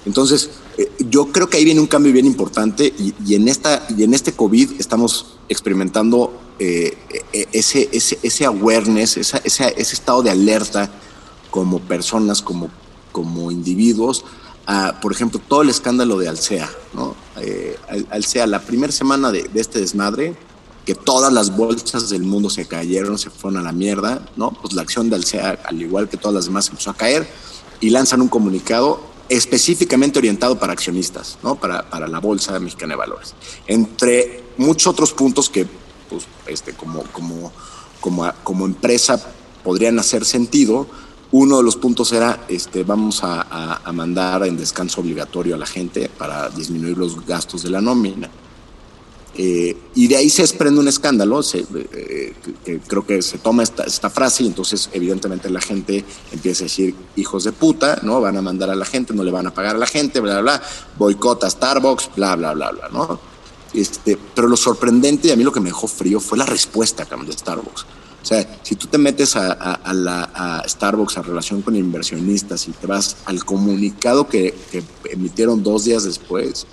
Entonces, 0.06 0.50
eh, 0.78 0.90
yo 1.10 1.26
creo 1.26 1.48
que 1.48 1.58
ahí 1.58 1.64
viene 1.64 1.80
un 1.80 1.86
cambio 1.86 2.12
bien 2.12 2.26
importante 2.26 2.92
y, 2.98 3.34
en, 3.34 3.48
esta, 3.48 3.86
y 3.94 4.04
en 4.04 4.14
este 4.14 4.32
COVID 4.32 4.80
estamos 4.80 5.36
experimentando 5.48 6.32
eh, 6.58 6.96
e, 7.32 7.48
ese, 7.52 7.88
ese, 7.92 8.18
ese 8.22 8.44
awareness, 8.46 9.16
ese, 9.16 9.40
ese, 9.44 9.74
estado 9.76 10.22
de 10.22 10.30
alerta 10.30 10.90
como 11.50 11.80
personas, 11.80 12.42
como, 12.42 12.70
como 13.12 13.50
individuos, 13.50 14.24
a, 14.66 15.00
por 15.00 15.12
ejemplo, 15.12 15.40
todo 15.46 15.62
el 15.62 15.70
escándalo 15.70 16.18
de 16.18 16.28
Alsea, 16.28 16.70
¿no? 16.92 17.14
Eh, 17.40 17.78
la 18.46 18.60
primera 18.60 18.92
semana 18.92 19.30
de, 19.30 19.44
de, 19.44 19.60
este 19.60 19.80
desmadre, 19.80 20.36
que 20.84 20.94
todas 20.94 21.32
las 21.32 21.56
bolsas 21.56 22.10
del 22.10 22.22
mundo 22.22 22.50
se 22.50 22.66
cayeron, 22.66 23.18
se 23.18 23.30
fueron 23.30 23.60
a 23.60 23.62
la 23.62 23.72
mierda, 23.72 24.26
¿no? 24.36 24.50
Pues 24.52 24.74
la 24.74 24.82
acción 24.82 25.08
de 25.08 25.16
Alsea, 25.16 25.58
al 25.64 25.80
igual 25.80 26.08
que 26.08 26.16
todas 26.16 26.34
las 26.34 26.44
demás, 26.46 26.68
empezó 26.68 26.90
a 26.90 26.94
caer 26.94 27.26
y 27.80 27.90
lanzan 27.90 28.20
un 28.20 28.28
comunicado 28.28 29.00
específicamente 29.28 30.18
orientado 30.18 30.58
para 30.58 30.72
accionistas, 30.72 31.38
¿no? 31.42 31.56
para, 31.56 31.88
para 31.88 32.08
la 32.08 32.18
Bolsa 32.18 32.58
Mexicana 32.58 32.94
de 32.94 32.98
Valores. 32.98 33.34
Entre 33.66 34.44
muchos 34.56 34.86
otros 34.86 35.12
puntos 35.12 35.50
que, 35.50 35.66
pues, 36.08 36.24
este, 36.46 36.72
como, 36.72 37.02
como, 37.04 37.52
como, 38.00 38.32
como 38.42 38.64
empresa 38.64 39.22
podrían 39.62 39.98
hacer 39.98 40.24
sentido, 40.24 40.86
uno 41.32 41.58
de 41.58 41.62
los 41.62 41.76
puntos 41.76 42.12
era, 42.12 42.46
este, 42.48 42.84
vamos 42.84 43.22
a, 43.22 43.80
a, 43.84 43.92
mandar 43.92 44.46
en 44.46 44.56
descanso 44.56 45.00
obligatorio 45.00 45.54
a 45.54 45.58
la 45.58 45.66
gente 45.66 46.08
para 46.08 46.48
disminuir 46.48 46.96
los 46.96 47.24
gastos 47.26 47.62
de 47.62 47.70
la 47.70 47.80
nómina. 47.80 48.30
Eh, 49.40 49.76
y 49.94 50.08
de 50.08 50.16
ahí 50.16 50.28
se 50.30 50.42
desprende 50.42 50.80
un 50.80 50.88
escándalo, 50.88 51.40
eh, 51.52 52.34
que, 52.64 52.80
creo 52.80 53.06
que 53.06 53.22
se 53.22 53.38
toma 53.38 53.62
esta, 53.62 53.84
esta, 53.84 54.10
frase 54.10 54.42
y 54.42 54.46
entonces 54.48 54.90
evidentemente 54.92 55.48
la 55.48 55.60
gente 55.60 56.04
empieza 56.32 56.64
a 56.64 56.66
decir 56.66 56.92
hijos 57.14 57.44
de 57.44 57.52
puta, 57.52 58.00
¿no? 58.02 58.20
Van 58.20 58.36
a 58.36 58.42
mandar 58.42 58.68
a 58.70 58.74
la 58.74 58.84
gente, 58.84 59.14
no 59.14 59.22
le 59.22 59.30
van 59.30 59.46
a 59.46 59.54
pagar 59.54 59.76
a 59.76 59.78
la 59.78 59.86
gente, 59.86 60.18
bla, 60.18 60.40
bla, 60.40 60.58
bla, 60.58 60.62
boicota 60.98 61.48
Starbucks, 61.48 62.10
bla, 62.16 62.34
bla, 62.34 62.52
bla, 62.52 62.72
bla, 62.72 62.88
¿no? 62.88 63.20
Este, 63.74 64.18
pero 64.34 64.48
lo 64.48 64.56
sorprendente 64.56 65.28
y 65.28 65.30
a 65.30 65.36
mí 65.36 65.44
lo 65.44 65.52
que 65.52 65.60
me 65.60 65.68
dejó 65.68 65.86
frío 65.86 66.18
fue 66.18 66.36
la 66.36 66.46
respuesta 66.46 67.04
de 67.04 67.32
Starbucks. 67.32 67.86
O 68.22 68.26
sea, 68.26 68.58
si 68.62 68.74
tú 68.74 68.88
te 68.88 68.98
metes 68.98 69.36
a, 69.36 69.80
la, 69.92 70.64
Starbucks 70.66 71.18
a 71.18 71.22
relación 71.22 71.62
con 71.62 71.76
inversionistas 71.76 72.68
y 72.68 72.72
te 72.72 72.86
vas 72.86 73.18
al 73.24 73.44
comunicado 73.44 74.28
que, 74.28 74.54
que 74.70 74.82
emitieron 75.10 75.62
dos 75.62 75.84
días 75.84 76.04
después, 76.04 76.66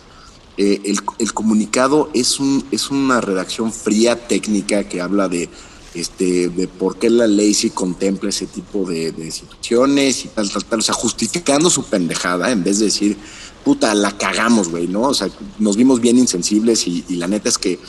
eh, 0.57 0.81
el, 1.19 1.33
comunicado 1.33 2.09
es, 2.13 2.39
un, 2.39 2.65
es 2.71 2.89
una 2.89 3.19
redacción 3.19 3.73
fría 3.73 4.27
técnica 4.27 4.85
que 4.85 5.01
habla 5.01 5.27
de, 5.27 5.49
este, 5.93 6.47
de 6.47 6.67
por 6.69 6.97
qué 6.97 7.09
la 7.09 7.27
ley 7.27 7.53
sí 7.53 7.71
contempla 7.71 8.29
ese 8.29 8.47
tipo 8.47 8.85
de, 8.85 9.13
situaciones 9.31 10.23
y 10.23 10.29
tal, 10.29 10.49
tal, 10.49 10.63
tal. 10.63 10.79
O 10.79 10.81
sea, 10.81 10.95
justificando 10.95 11.69
su 11.69 11.83
pendejada 11.83 12.51
en 12.51 12.63
vez 12.63 12.79
de 12.79 12.85
decir, 12.85 13.17
puta, 13.66 13.95
la 13.95 14.16
cagamos, 14.16 14.70
güey, 14.70 14.88
¿no? 14.88 15.01
O 15.01 15.13
sea, 15.16 15.28
nos 15.57 15.76
vimos 15.76 15.99
bien 15.99 16.20
insensibles 16.20 16.88
y, 16.88 17.03
la 17.09 17.28
neta 17.28 17.49
es 17.49 17.57
que 17.57 17.80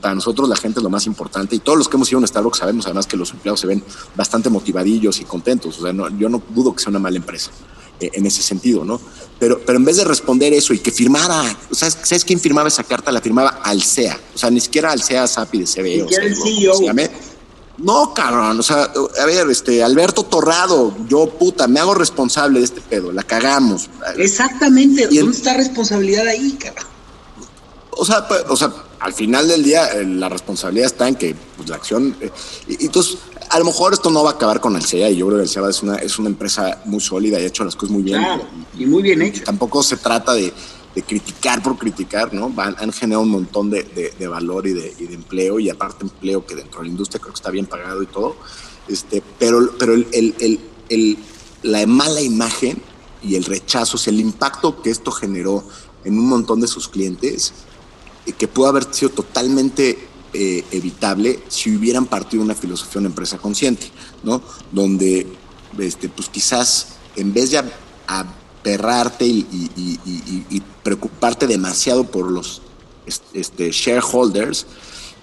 para 0.00 0.14
nosotros 0.14 0.48
la 0.48 0.56
gente 0.56 0.78
es 0.78 0.84
lo 0.84 0.90
más 0.90 1.06
importante 1.06 1.56
y 1.56 1.58
todos 1.58 1.76
los 1.76 1.88
que 1.88 1.96
hemos 1.96 2.08
ido 2.08 2.18
a 2.18 2.20
un 2.20 2.28
Starbucks 2.28 2.58
sabemos 2.58 2.86
además 2.86 3.06
que 3.08 3.16
los 3.16 3.32
empleados 3.32 3.58
se 3.58 3.66
ven 3.66 3.82
bastante 4.14 4.48
motivadillos 4.48 5.20
y 5.20 5.24
contentos. 5.24 5.76
O 5.78 5.82
sea, 5.82 5.92
no, 5.92 6.08
yo 6.16 6.28
no 6.28 6.40
dudo 6.54 6.72
que 6.72 6.80
sea 6.80 6.90
una 6.90 7.00
mala 7.00 7.16
empresa. 7.16 7.50
Eh, 8.00 8.12
en 8.14 8.26
ese 8.26 8.42
sentido, 8.42 8.84
¿no? 8.84 9.00
Pero, 9.40 9.60
pero 9.66 9.76
en 9.76 9.84
vez 9.84 9.96
de 9.96 10.04
responder 10.04 10.52
eso 10.52 10.72
y 10.72 10.78
que 10.78 10.92
firmara, 10.92 11.42
¿sabes, 11.72 11.98
¿sabes 12.04 12.24
quién 12.24 12.38
firmaba 12.38 12.68
esa 12.68 12.84
carta? 12.84 13.10
La 13.10 13.20
firmaba 13.20 13.60
Alsea, 13.64 14.16
o 14.36 14.38
sea, 14.38 14.50
ni 14.52 14.60
siquiera 14.60 14.92
Alsea 14.92 15.26
Sapi 15.26 15.58
de 15.58 15.64
CBE. 15.64 16.02
O 16.04 16.08
sea, 16.08 16.22
el 16.22 16.36
CEO. 16.36 16.74
No, 17.78 18.12
cabrón, 18.12 18.58
o 18.58 18.62
sea, 18.62 18.90
a 19.20 19.24
ver, 19.24 19.48
este, 19.50 19.84
Alberto 19.84 20.24
Torrado, 20.24 20.96
yo 21.08 21.28
puta, 21.30 21.68
me 21.68 21.78
hago 21.78 21.94
responsable 21.94 22.58
de 22.58 22.64
este 22.64 22.80
pedo, 22.80 23.12
la 23.12 23.22
cagamos. 23.22 23.88
Exactamente, 24.16 25.06
¿dónde 25.06 25.36
está 25.36 25.54
responsabilidad 25.54 26.26
ahí, 26.26 26.52
cabrón? 26.52 26.86
O 27.90 28.04
sea, 28.04 28.26
o 28.48 28.56
sea, 28.56 28.72
al 28.98 29.12
final 29.12 29.46
del 29.46 29.62
día 29.62 29.92
eh, 29.92 30.04
la 30.04 30.28
responsabilidad 30.28 30.86
está 30.86 31.08
en 31.08 31.14
que 31.14 31.36
pues, 31.56 31.68
la 31.68 31.76
acción... 31.76 32.16
eh, 32.20 32.30
y, 32.66 32.82
y 32.82 32.86
entonces, 32.86 33.18
a 33.50 33.58
lo 33.58 33.64
mejor 33.64 33.92
esto 33.92 34.10
no 34.10 34.22
va 34.24 34.30
a 34.30 34.34
acabar 34.34 34.60
con 34.60 34.76
el 34.76 34.84
CEA 34.84 35.10
y 35.10 35.16
yo 35.16 35.26
creo 35.26 35.38
que 35.38 35.44
el 35.44 35.48
CEA 35.48 35.68
es 35.68 35.82
una, 35.82 35.96
es 35.96 36.18
una 36.18 36.28
empresa 36.28 36.80
muy 36.84 37.00
sólida 37.00 37.38
y 37.40 37.44
ha 37.44 37.46
hecho 37.46 37.64
las 37.64 37.76
cosas 37.76 37.92
muy 37.92 38.02
bien. 38.02 38.20
Claro, 38.20 38.46
y 38.76 38.86
muy 38.86 39.02
bien 39.02 39.22
hecho. 39.22 39.44
Tampoco 39.44 39.82
se 39.82 39.96
trata 39.96 40.34
de, 40.34 40.52
de 40.94 41.02
criticar 41.02 41.62
por 41.62 41.76
criticar, 41.78 42.32
¿no? 42.34 42.48
Van- 42.50 42.76
han 42.78 42.92
generado 42.92 43.22
un 43.22 43.30
montón 43.30 43.70
de, 43.70 43.82
de- 43.84 44.12
de 44.18 44.26
valor 44.28 44.66
y 44.66 44.72
de, 44.72 44.94
y 44.98 45.06
de 45.06 45.14
empleo 45.14 45.60
y 45.60 45.70
aparte 45.70 46.04
empleo 46.04 46.44
que 46.46 46.54
dentro 46.56 46.80
de 46.80 46.86
la 46.86 46.90
industria 46.90 47.20
creo 47.20 47.32
que 47.32 47.38
está 47.38 47.50
bien 47.50 47.66
pagado 47.66 48.02
y 48.02 48.06
todo. 48.06 48.36
Este, 48.88 49.22
pero 49.38 49.74
pero 49.78 49.94
el, 49.94 50.06
el- 50.12 50.60
el- 50.88 51.18
la 51.62 51.86
mala 51.86 52.20
imagen 52.20 52.80
y 53.22 53.34
el 53.34 53.44
rechazo, 53.44 53.96
o 53.96 53.98
sea, 54.00 54.12
el 54.12 54.20
impacto 54.20 54.80
que 54.80 54.90
esto 54.90 55.10
generó 55.10 55.64
en 56.04 56.18
un 56.18 56.28
montón 56.28 56.60
de 56.60 56.68
sus 56.68 56.88
clientes, 56.88 57.52
eh, 58.26 58.32
que 58.32 58.48
pudo 58.48 58.68
haber 58.68 58.92
sido 58.94 59.10
totalmente 59.10 59.98
eh, 60.32 60.64
evitable 60.70 61.40
si 61.48 61.74
hubieran 61.76 62.06
partido 62.06 62.42
una 62.42 62.54
filosofía 62.54 62.94
de 62.94 62.98
una 63.00 63.08
empresa 63.08 63.38
consciente, 63.38 63.90
¿no? 64.22 64.40
Donde, 64.72 65.26
este, 65.78 66.08
pues 66.08 66.28
quizás 66.28 66.88
en 67.16 67.32
vez 67.34 67.50
de 67.50 67.58
a- 67.58 67.64
aperrarte 68.06 68.37
y, 69.20 69.46
y- 70.50 70.62
preocuparte 70.82 71.46
demasiado 71.46 72.04
por 72.04 72.30
los 72.30 72.62
es- 73.06 73.22
este, 73.34 73.70
shareholders, 73.70 74.66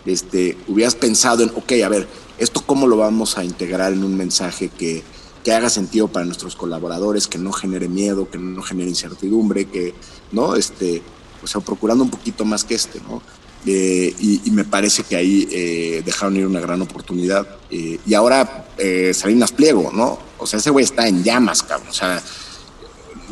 este, 0.06 0.58
hubieras 0.68 0.96
pensado 0.96 1.44
en, 1.44 1.50
ok, 1.50 1.72
a 1.84 1.90
ver, 1.90 2.08
¿esto 2.38 2.62
cómo 2.66 2.88
lo 2.88 2.98
vamos 2.98 3.38
a 3.38 3.44
integrar 3.44 3.94
en 3.94 4.04
un 4.04 4.16
mensaje 4.16 4.70
que, 4.70 5.04
que 5.44 5.54
haga 5.54 5.70
sentido 5.70 6.08
para 6.08 6.26
nuestros 6.26 6.56
colaboradores, 6.56 7.28
que 7.28 7.38
no 7.38 7.52
genere 7.52 7.88
miedo, 7.88 8.30
que 8.30 8.38
no 8.38 8.62
genere 8.62 8.90
incertidumbre, 8.90 9.66
que, 9.66 9.94
¿no? 10.32 10.56
Este, 10.56 11.02
o 11.44 11.48
sea, 11.48 11.62
procurando 11.62 12.04
un 12.04 12.10
poquito 12.10 12.46
más 12.46 12.64
que 12.64 12.76
este, 12.76 13.00
¿no? 13.02 13.22
Eh, 13.68 14.14
y, 14.20 14.52
me 14.52 14.64
parece 14.64 15.04
que 15.04 15.16
ahí 15.16 15.48
eh, 15.52 16.04
dejaron 16.06 16.38
ir 16.38 16.46
una 16.46 16.60
gran 16.60 16.82
oportunidad. 16.84 17.48
Eh, 17.72 18.00
y 18.06 18.14
ahora 18.14 18.68
Salinas 19.14 19.52
Pliego, 19.52 19.92
¿no? 19.92 20.20
O 20.38 20.46
sea, 20.46 20.60
ese 20.60 20.70
güey 20.70 20.86
está 20.86 21.08
en 21.08 21.24
llamas, 21.24 21.64
cabrón. 21.64 21.90
O 21.90 21.94
sea, 21.94 22.22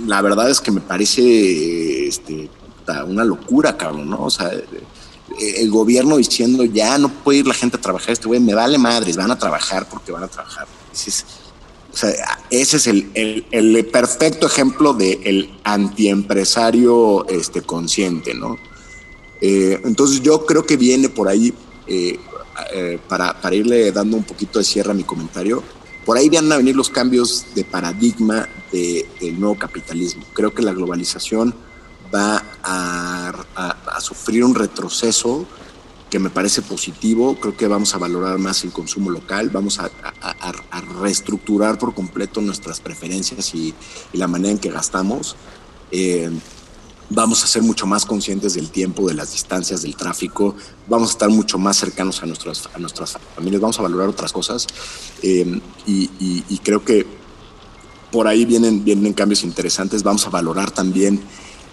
la 0.05 0.21
verdad 0.21 0.49
es 0.49 0.59
que 0.61 0.71
me 0.71 0.81
parece 0.81 2.07
este, 2.07 2.49
una 3.07 3.23
locura, 3.23 3.77
cabrón, 3.77 4.09
¿no? 4.09 4.23
O 4.25 4.29
sea, 4.29 4.51
eh, 4.53 4.65
el 5.57 5.69
gobierno 5.71 6.17
diciendo 6.17 6.63
ya 6.65 6.97
no 6.97 7.09
puede 7.09 7.39
ir 7.39 7.47
la 7.47 7.53
gente 7.53 7.77
a 7.77 7.81
trabajar, 7.81 8.11
este 8.11 8.27
güey 8.27 8.39
me 8.39 8.53
vale 8.53 8.77
madres, 8.77 9.15
van 9.17 9.31
a 9.31 9.37
trabajar 9.39 9.87
porque 9.89 10.11
van 10.11 10.23
a 10.23 10.27
trabajar. 10.27 10.67
O 11.91 11.95
sea, 11.95 12.13
ese 12.49 12.77
es 12.77 12.87
el, 12.87 13.11
el- 13.51 13.85
perfecto 13.85 14.47
ejemplo 14.47 14.93
del 14.93 15.19
el 15.23 15.59
antiempresario 15.63 17.27
este, 17.27 17.61
consciente, 17.61 18.33
¿no? 18.33 18.57
Eh, 19.41 19.79
entonces 19.83 20.21
yo 20.21 20.45
creo 20.45 20.65
que 20.65 20.77
viene 20.77 21.09
por 21.09 21.27
ahí, 21.27 21.53
eh, 21.87 22.17
para, 23.07 23.39
para 23.39 23.55
irle 23.55 23.91
dando 23.91 24.17
un 24.17 24.23
poquito 24.23 24.57
de 24.59 24.65
cierre 24.65 24.91
a 24.91 24.93
mi 24.93 25.03
comentario, 25.03 25.61
por 26.05 26.17
ahí 26.17 26.29
van 26.29 26.51
a 26.51 26.57
venir 26.57 26.75
los 26.75 26.89
cambios 26.89 27.45
de 27.55 27.63
paradigma 27.63 28.47
de- 28.71 29.07
del 29.19 29.39
nuevo 29.39 29.55
capitalismo. 29.57 30.23
Creo 30.33 30.53
que 30.53 30.61
la 30.61 30.73
globalización 30.73 31.53
va 32.13 32.43
a, 32.63 33.99
sufrir 34.01 34.43
un 34.43 34.53
retroceso 34.55 35.45
que 36.09 36.19
me 36.19 36.29
parece 36.29 36.61
positivo. 36.61 37.37
Creo 37.39 37.55
que 37.55 37.67
vamos 37.67 37.95
a 37.95 37.97
valorar 37.97 38.37
más 38.37 38.63
el 38.63 38.71
consumo 38.71 39.09
local, 39.09 39.49
vamos 39.49 39.79
a- 39.79 39.89
a 40.21 40.81
reestructurar 41.01 41.77
por 41.79 41.93
completo 41.95 42.41
nuestras 42.41 42.79
preferencias 42.79 43.55
y, 43.55 43.73
y 44.11 44.17
la 44.17 44.27
manera 44.27 44.51
en 44.51 44.59
que 44.59 44.69
gastamos. 44.69 45.35
Eh, 45.91 46.29
vamos 47.09 47.43
a 47.43 47.47
ser 47.47 47.61
mucho 47.61 47.85
más 47.85 48.05
conscientes 48.05 48.53
del 48.55 48.69
tiempo, 48.71 49.07
de 49.07 49.13
las 49.13 49.31
distancias, 49.33 49.81
del 49.81 49.95
tráfico, 49.95 50.55
vamos 50.87 51.09
a 51.09 51.11
estar 51.11 51.29
mucho 51.29 51.57
más 51.57 51.77
cercanos 51.77 52.23
a 52.23 52.25
nuestras, 52.25 52.69
a 52.73 52.79
nuestras 52.79 53.17
familias, 53.35 53.61
vamos 53.61 53.79
a 53.79 53.83
valorar 53.83 54.09
otras 54.09 54.31
cosas 54.33 54.65
eh, 55.21 55.59
y, 55.85 56.57
creo 56.63 56.83
que 56.83 57.05
por 58.11 58.27
ahí 58.27 58.45
vienen, 58.45 58.83
vienen 58.83 59.13
cambios 59.13 59.43
interesantes, 59.43 60.03
vamos 60.03 60.25
a 60.27 60.29
valorar 60.29 60.71
también 60.71 61.19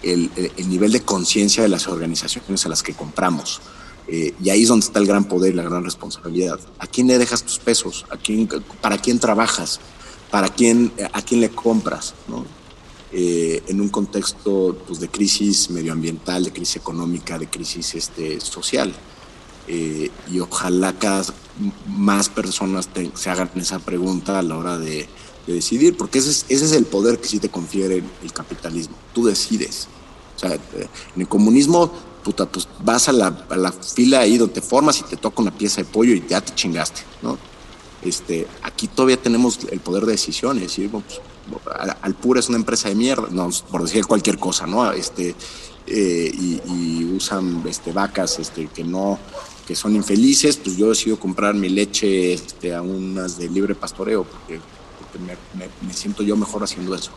el, 0.03 0.29
el- 0.35 0.51
el 0.57 0.69
nivel 0.69 0.91
de 0.91 1.01
conciencia 1.01 1.61
de 1.63 1.69
las 1.69 1.87
organizaciones 1.87 2.65
a 2.65 2.69
las 2.69 2.81
que 2.83 2.93
compramos. 2.93 3.61
Eh, 4.07 4.33
y 4.43 4.49
ahí 4.49 4.63
es 4.63 4.67
donde 4.67 4.85
está 4.85 4.99
el 4.99 5.05
gran 5.05 5.25
poder 5.25 5.53
y 5.53 5.55
la 5.55 5.61
gran 5.63 5.83
responsabilidad. 5.83 6.59
¿A 6.79 6.87
quién 6.87 7.07
le 7.07 7.17
dejas 7.19 7.43
tus 7.43 7.59
pesos? 7.59 8.05
¿A 8.09 8.17
quién, 8.17 8.49
¿Para 8.81 8.97
quién 8.97 9.19
trabajas? 9.19 9.79
¿Para 10.31 10.49
quién, 10.49 10.91
¿A 11.13 11.21
quién 11.21 11.39
le 11.41 11.49
compras? 11.51 12.15
¿no? 12.27 12.43
Eh, 13.13 13.61
en 13.67 13.81
un 13.81 13.89
contexto 13.89 14.77
pues, 14.87 14.99
de 14.99 15.09
crisis 15.09 15.69
medioambiental, 15.69 16.43
de 16.45 16.51
crisis 16.51 16.77
económica, 16.77 17.37
de 17.37 17.47
crisis 17.49 17.95
este, 17.95 18.39
social. 18.39 18.93
Eh, 19.67 20.09
y 20.31 20.39
ojalá 20.39 20.97
cada 20.97 21.23
más 21.87 22.29
personas 22.29 22.87
te- 22.87 23.11
se 23.15 23.29
hagan 23.29 23.49
esa 23.55 23.79
pregunta 23.79 24.39
a 24.39 24.41
la 24.41 24.57
hora 24.57 24.77
de, 24.77 25.07
de 25.47 25.53
decidir, 25.53 25.95
porque 25.95 26.19
ese 26.19 26.31
es, 26.31 26.45
ese 26.49 26.65
es 26.65 26.71
el 26.71 26.85
poder 26.85 27.19
que 27.19 27.27
sí 27.27 27.39
te 27.39 27.49
confiere 27.49 28.03
el 28.23 28.33
capitalismo. 28.33 28.95
Tú 29.13 29.25
decides. 29.25 29.87
O 30.35 30.39
sea, 30.39 30.55
eh, 30.55 30.87
en 31.15 31.21
el 31.21 31.27
comunismo, 31.27 31.91
puta, 32.23 32.45
pues 32.47 32.67
vas 32.83 33.07
a 33.09 33.11
la, 33.11 33.45
a 33.49 33.55
la 33.57 33.71
fila 33.71 34.21
ahí 34.21 34.37
donde 34.37 34.55
te 34.55 34.61
formas 34.61 34.99
y 34.99 35.03
te 35.03 35.17
toca 35.17 35.41
una 35.41 35.55
pieza 35.55 35.81
de 35.81 35.85
pollo 35.85 36.13
y 36.13 36.23
ya 36.27 36.41
te 36.41 36.53
chingaste, 36.55 37.01
¿no? 37.21 37.37
Este, 38.01 38.47
aquí 38.63 38.87
todavía 38.87 39.21
tenemos 39.21 39.59
el 39.69 39.79
poder 39.79 40.05
de 40.05 40.13
decisión, 40.13 40.57
es 40.57 40.63
decir, 40.63 40.89
bueno, 40.89 41.05
pues, 41.07 41.19
Alpura 42.01 42.39
es 42.39 42.49
una 42.49 42.57
empresa 42.57 42.89
de 42.89 42.95
mierda, 42.95 43.27
no, 43.31 43.49
por 43.69 43.83
decir 43.83 44.05
cualquier 44.05 44.37
cosa, 44.37 44.67
¿no? 44.67 44.91
Este, 44.91 45.35
eh, 45.87 46.31
y, 46.33 47.03
usan 47.05 47.63
este, 47.67 47.91
vacas 47.91 48.39
este, 48.39 48.67
que 48.67 48.83
no 48.83 49.19
que 49.67 49.75
son 49.75 49.95
infelices, 49.95 50.57
pues 50.57 50.75
yo 50.75 50.89
decido 50.89 51.19
comprar 51.19 51.53
mi 51.53 51.69
leche 51.69 52.33
este, 52.33 52.73
a 52.73 52.81
unas 52.81 53.37
de 53.37 53.47
libre 53.49 53.75
pastoreo, 53.75 54.23
porque, 54.23 54.59
me, 55.23 55.93
siento 55.93 56.23
yo 56.23 56.35
mejor 56.35 56.63
haciendo 56.63 56.95
eso. 56.95 57.11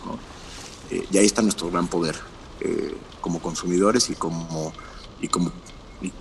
Eh, 0.91 1.07
y 1.11 1.19
ahí 1.19 1.27
está 1.27 1.41
nuestro 1.43 1.71
gran 1.71 1.89
poder, 1.89 2.17
eh, 2.61 2.95
como 3.21 3.41
consumidores 3.41 4.11
y 4.11 4.15
como, 4.15 4.73
y 5.21 5.29
como, 5.29 5.53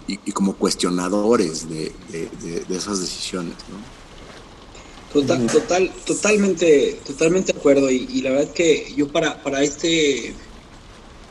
y, 0.08 0.32
como 0.32 0.54
cuestionadores 0.56 1.68
de- 1.70 1.94
de 2.10 2.76
esas 2.76 3.02
decisiones, 3.02 3.56
¿no? 3.70 4.03
Total, 5.14 5.46
total, 5.46 5.94
totalmente, 6.08 7.00
totalmente 7.06 7.54
de 7.54 7.60
acuerdo. 7.60 7.92
Y, 7.92 8.08
y 8.12 8.22
la 8.24 8.32
verdad 8.32 8.52
que 8.52 8.92
yo 8.96 9.08
para, 9.10 9.44
para 9.44 9.62
este, 9.62 10.34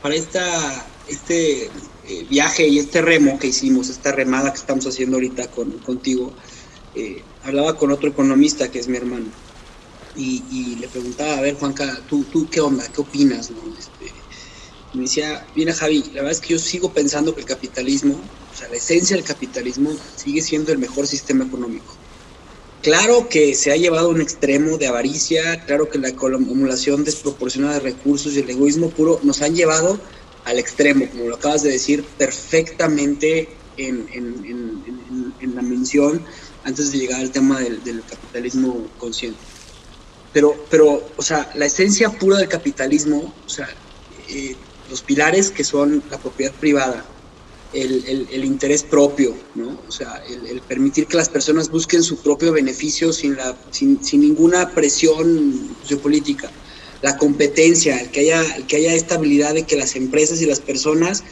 para 0.01 0.15
esta, 0.15 0.87
este 1.09 1.65
eh, 1.65 2.25
viaje 2.29 2.65
y 2.65 2.79
este 2.79 3.01
remo 3.01 3.37
que 3.37 3.47
hicimos, 3.47 3.89
esta 3.89 4.13
remada 4.13 4.53
que 4.53 4.59
estamos 4.59 4.87
haciendo 4.87 5.17
ahorita 5.17 5.51
con, 5.51 5.79
contigo, 5.79 6.33
eh, 6.95 7.21
hablaba 7.43 7.75
con 7.75 7.91
otro 7.91 8.09
economista 8.09 8.71
que 8.71 8.79
es 8.79 8.87
mi 8.87 8.95
hermano. 8.95 9.25
Y, 10.15 10.43
y 10.49 10.75
le 10.75 10.87
preguntaba, 10.87 11.37
a 11.37 11.41
ver, 11.41 11.55
Juanca, 11.55 11.99
¿tú, 12.07 12.23
tú 12.31 12.47
qué 12.49 12.61
onda? 12.61 12.87
¿Qué 12.87 13.01
opinas? 13.01 13.51
no? 13.51 13.57
Este, 13.77 14.13
me 14.93 15.01
decía, 15.01 15.45
mira 15.55 15.73
Javi, 15.73 16.03
la 16.13 16.21
verdad 16.21 16.31
es 16.31 16.39
que 16.39 16.53
yo 16.53 16.59
sigo 16.59 16.93
pensando 16.93 17.33
que 17.33 17.41
el 17.41 17.47
capitalismo, 17.47 18.13
o 18.13 18.55
sea, 18.55 18.69
la 18.69 18.77
esencia 18.77 19.15
del 19.17 19.25
capitalismo 19.25 19.91
sigue 20.15 20.41
siendo 20.41 20.71
el 20.71 20.77
mejor 20.77 21.05
sistema 21.07 21.43
económico. 21.45 22.02
Claro 22.83 23.29
que 23.29 23.55
se 23.55 23.71
ha 23.71 23.77
llevado 23.77 24.07
a 24.07 24.11
un 24.11 24.19
extremo 24.19 24.77
de 24.77 24.87
avaricia, 24.87 25.65
claro 25.65 25.89
que 25.89 25.97
la 25.97 26.09
acumulación 26.09 27.05
desproporcionada 27.05 27.75
de 27.75 27.79
recursos 27.79 28.33
y 28.33 28.39
el 28.39 28.49
egoísmo 28.49 28.89
puro 28.89 29.21
nos 29.23 29.41
han 29.41 29.55
llevado 29.55 29.97
al 30.43 30.59
extremo, 30.59 31.09
como 31.09 31.29
lo 31.29 31.35
acabas 31.35 31.63
de 31.63 31.71
decir 31.71 32.03
perfectamente 32.17 33.57
en, 33.77 34.05
la 35.55 35.61
mención 35.61 36.25
antes 36.65 36.91
de 36.91 36.97
llegar 36.97 37.21
al 37.21 37.31
tema 37.31 37.61
del, 37.61 37.81
del 37.85 38.03
capitalismo 38.03 38.85
consciente. 38.97 39.39
Pero, 40.33 40.53
pero, 40.69 41.13
o 41.15 41.21
sea, 41.21 41.49
la 41.55 41.67
esencia 41.67 42.09
pura 42.09 42.39
del 42.39 42.49
capitalismo, 42.49 43.33
o 43.45 43.49
sea, 43.49 43.69
eh, 44.27 44.57
los 44.89 45.01
pilares 45.03 45.51
que 45.51 45.63
son 45.63 46.03
la 46.09 46.17
propiedad 46.17 46.53
privada, 46.53 47.05
el, 47.73 48.27
el- 48.31 48.45
interés 48.45 48.83
propio, 48.83 49.35
¿no? 49.55 49.83
O 49.87 49.91
sea, 49.91 50.21
el, 50.27 50.61
permitir 50.61 51.07
que 51.07 51.17
las 51.17 51.29
personas 51.29 51.69
busquen 51.69 52.03
su 52.03 52.21
propio 52.21 52.51
beneficio 52.51 53.11
sin, 53.11 53.35
la, 53.35 53.59
sin, 53.71 54.03
sin 54.03 54.21
ninguna 54.21 54.73
presión 54.73 55.77
geopolítica, 55.83 56.53
la 57.01 57.17
competencia, 57.17 57.99
el 57.99 58.11
que, 58.11 58.21
haya, 58.21 58.67
que 58.67 58.77
haya 58.77 58.93
estabilidad 58.93 59.53
de 59.55 59.65
que 59.65 59.75
las 59.75 59.95
empresas 59.95 60.41
y 60.41 60.45
las 60.45 60.59
personas 60.61 61.23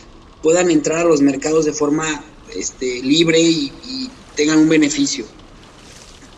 puedan 0.41 0.71
entrar 0.71 0.99
a 0.99 1.09
los 1.09 1.21
mercados 1.21 1.65
de 1.65 1.73
forma 1.73 2.25
este, 2.55 3.01
libre 3.03 3.39
y, 3.39 4.11
tengan 4.33 4.59
un 4.59 4.69
beneficio. 4.69 5.25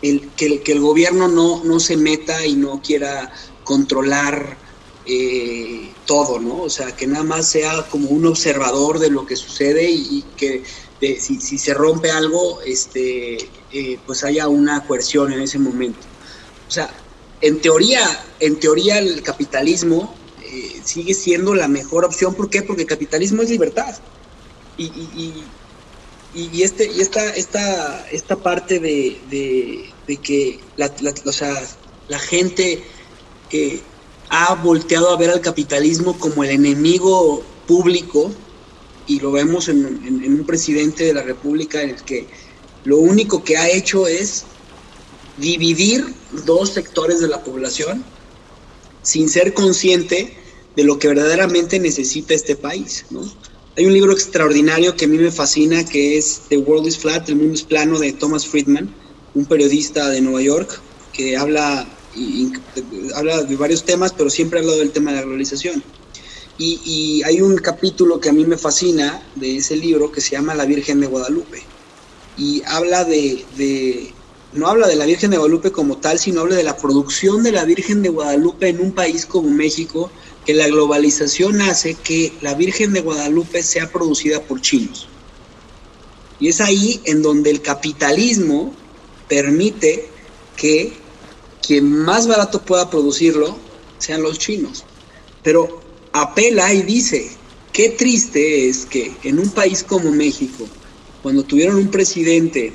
El, 0.01 0.33
que, 0.35 0.61
que 0.63 0.71
el 0.73 0.81
gobierno 0.81 1.29
no, 1.29 1.63
no 1.63 1.79
se 1.79 1.95
meta 1.95 2.45
y 2.45 2.55
no 2.55 2.81
quiera 2.81 3.31
controlar 3.63 4.62
eh, 5.05 6.01
todo, 6.05 6.39
¿no? 6.39 6.59
O 6.61 6.69
sea, 6.69 6.95
que 6.95 7.07
nada 7.07 7.23
más 7.23 7.49
sea 7.49 7.87
como 7.89 8.09
un 8.09 8.25
observador 8.25 8.99
de 8.99 9.09
lo 9.09 9.25
que 9.25 9.35
sucede 9.35 9.89
y, 9.91 10.33
que 10.35 10.63
si, 11.19 11.39
se 11.57 11.73
rompe 11.73 12.11
algo, 12.11 12.61
este, 12.61 13.35
eh, 13.69 14.03
pues 14.05 14.23
haya 14.23 14.47
una 14.47 14.85
coerción 14.87 15.33
en 15.33 15.41
ese 15.41 15.59
momento. 15.59 16.07
O 16.67 16.71
sea, 16.71 16.89
en 17.41 17.61
teoría, 17.61 18.01
en 18.39 18.59
teoría 18.59 18.99
el 18.99 19.21
capitalismo 19.21 20.33
eh, 20.39 20.81
sigue 20.85 21.13
siendo 21.13 21.53
la 21.53 21.67
mejor 21.67 22.05
opción. 22.05 22.35
¿Por 22.35 22.49
qué? 22.49 22.63
Porque 22.63 22.83
el 22.83 22.87
capitalismo 22.87 23.41
es 23.41 23.49
libertad. 23.49 23.95
Y, 24.75 24.85
y- 24.85 25.59
y- 26.31 26.63
este, 26.63 26.91
y 26.91 27.01
esta, 27.01 27.29
esta, 27.35 28.07
esta 28.09 28.41
parte 28.41 28.79
de, 28.79 29.23
de, 30.07 30.21
que 30.21 30.73
la, 30.75 30.93
o 31.25 31.31
sea, 31.31 31.53
la 32.07 32.19
gente 32.19 32.83
eh, 33.49 33.92
ha 34.29 34.55
volteado 34.55 35.09
a 35.09 35.17
ver 35.17 35.29
al 35.29 35.41
capitalismo 35.41 36.17
como 36.19 36.43
el 36.43 36.51
enemigo 36.51 37.43
público 37.67 38.31
y 39.05 39.19
lo 39.19 39.31
vemos 39.31 39.67
en, 39.69 39.77
un 39.77 40.45
presidente 40.45 41.03
de 41.05 41.13
la 41.13 41.23
República 41.23 41.81
en 41.81 41.91
el 41.91 42.03
que 42.03 42.29
lo 42.83 42.97
único 42.97 43.43
que 43.43 43.57
ha 43.57 43.69
hecho 43.69 44.07
es 44.07 44.45
dividir 45.37 46.05
dos 46.45 46.69
sectores 46.69 47.19
de 47.19 47.27
la 47.27 47.43
población 47.43 48.03
sin 49.01 49.29
ser 49.29 49.53
consciente 49.53 50.37
de 50.75 50.83
lo 50.83 50.97
que 50.97 51.09
verdaderamente 51.09 51.79
necesita 51.79 52.33
este 52.33 52.55
país. 52.55 53.05
Hay 53.75 53.85
un 53.85 53.93
libro 53.93 54.13
extraordinario 54.13 54.95
que 54.95 55.05
a 55.05 55.07
mí 55.07 55.17
me 55.17 55.31
fascina 55.31 55.83
que 55.83 56.17
es 56.17 56.43
The 56.49 56.57
World 56.57 56.87
is 56.87 56.97
Flat, 56.97 57.27
El 57.29 57.37
Mundo 57.37 57.53
es 57.53 57.63
Plano 57.63 57.99
de 57.99 58.13
Thomas 58.13 58.47
Friedman, 58.47 58.95
un 59.33 59.45
periodista 59.45 60.09
de 60.09 60.21
Nueva 60.21 60.41
York 60.41 60.81
que 61.11 61.37
habla, 61.37 61.87
habla 63.15 63.43
de 63.43 63.55
varios 63.55 63.83
temas, 63.85 64.13
pero 64.13 64.29
siempre 64.29 64.59
ha 64.59 64.61
hablado 64.61 64.79
del 64.79 64.91
tema 64.91 65.11
de 65.11 65.17
la 65.17 65.23
globalización. 65.23 65.83
Y, 66.57 67.21
hay 67.23 67.41
un 67.41 67.57
capítulo 67.57 68.19
que 68.19 68.29
a 68.29 68.33
mí 68.33 68.45
me 68.45 68.57
fascina 68.57 69.21
de 69.35 69.57
ese 69.57 69.75
libro 69.75 70.11
que 70.11 70.21
se 70.21 70.31
llama 70.31 70.53
La 70.53 70.65
Virgen 70.65 70.99
de 70.99 71.07
Guadalupe. 71.07 71.63
Y 72.37 72.61
habla 72.65 73.03
de, 73.03 74.13
no 74.53 74.67
habla 74.67 74.87
de 74.87 74.95
la 74.95 75.05
Virgen 75.05 75.31
de 75.31 75.37
Guadalupe 75.37 75.71
como 75.71 75.97
tal, 75.97 76.19
sino 76.19 76.41
habla 76.41 76.55
de 76.55 76.63
la 76.63 76.77
producción 76.77 77.43
de 77.43 77.51
la 77.51 77.65
Virgen 77.65 78.01
de 78.03 78.09
Guadalupe 78.09 78.69
en 78.69 78.79
un 78.81 78.91
país 78.91 79.25
como 79.25 79.49
México, 79.49 80.11
que 80.45 80.53
la 80.53 80.67
globalización 80.67 81.61
hace 81.61 81.95
que 81.95 82.33
la 82.41 82.53
Virgen 82.53 82.93
de 82.93 83.01
Guadalupe 83.01 83.63
sea 83.63 83.91
producida 83.91 84.41
por 84.41 84.61
chinos. 84.61 85.07
Y 86.39 86.49
es 86.49 86.61
ahí 86.61 87.01
en 87.05 87.21
donde 87.21 87.49
el 87.49 87.61
capitalismo 87.61 88.73
permite 89.27 90.07
que 90.55 91.02
quien 91.65 91.91
más 91.91 92.27
barato 92.27 92.61
pueda 92.61 92.89
producirlo 92.89 93.55
sean 93.97 94.21
los 94.21 94.37
chinos. 94.37 94.83
Pero 95.41 95.81
apela 96.11 96.73
y 96.73 96.83
dice, 96.83 97.31
qué 97.71 97.89
triste 97.89 98.69
es 98.69 98.85
que 98.85 99.13
en 99.23 99.39
un 99.39 99.49
país 99.49 99.83
como 99.83 100.11
México, 100.11 100.67
cuando 101.21 101.43
tuvieron 101.43 101.77
un 101.77 101.89
presidente 101.89 102.73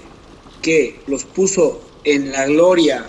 que 0.62 1.01
los 1.06 1.24
puso 1.24 1.81
en 2.05 2.32
la 2.32 2.47
gloria, 2.47 3.09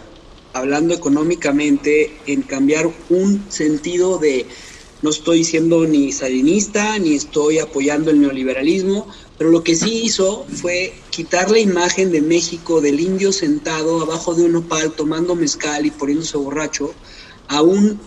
hablando 0.53 0.93
económicamente, 0.93 2.17
en 2.27 2.41
cambiar 2.41 2.91
un 3.09 3.45
sentido 3.49 4.17
de, 4.17 4.45
no 5.01 5.09
estoy 5.09 5.43
siendo 5.43 5.85
ni 5.85 6.11
salinista, 6.11 6.99
ni 6.99 7.15
estoy 7.15 7.59
apoyando 7.59 8.11
el 8.11 8.19
neoliberalismo, 8.19 9.07
pero 9.39 9.51
lo 9.51 9.63
que 9.63 9.73
sí 9.73 10.01
hizo 10.03 10.45
fue 10.61 10.93
quitar 11.11 11.49
la 11.49 11.59
imagen 11.59 12.11
de 12.11 12.21
México 12.21 12.81
del 12.81 12.99
indio 12.99 13.31
sentado 13.31 14.01
abajo 14.01 14.35
de 14.35 14.43
un 14.43 14.57
opal 14.57 14.91
tomando 14.91 15.33
mezcal 15.33 15.85
y 15.85 15.91
poniéndose 15.91 16.37
borracho 16.37 16.93
a 17.47 17.61
un 17.61 17.97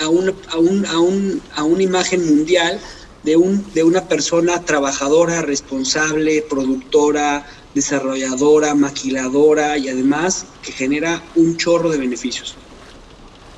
a, 0.00 0.08
un, 0.08 0.34
a, 0.48 0.58
un, 0.58 1.42
a, 1.56 1.62
una 1.64 1.82
imagen 1.82 2.24
mundial 2.24 2.80
de, 3.24 3.36
un, 3.36 3.64
de 3.74 3.82
una 3.82 4.08
persona 4.08 4.64
trabajadora, 4.64 5.42
responsable, 5.42 6.42
productora, 6.48 7.44
desarrolladora, 7.74 8.74
maquiladora 8.76 9.76
y 9.76 9.88
además 9.88 10.46
que 10.62 10.72
genera 10.72 11.22
un 11.34 11.56
chorro 11.56 11.90
de 11.90 11.98
beneficios. 11.98 12.54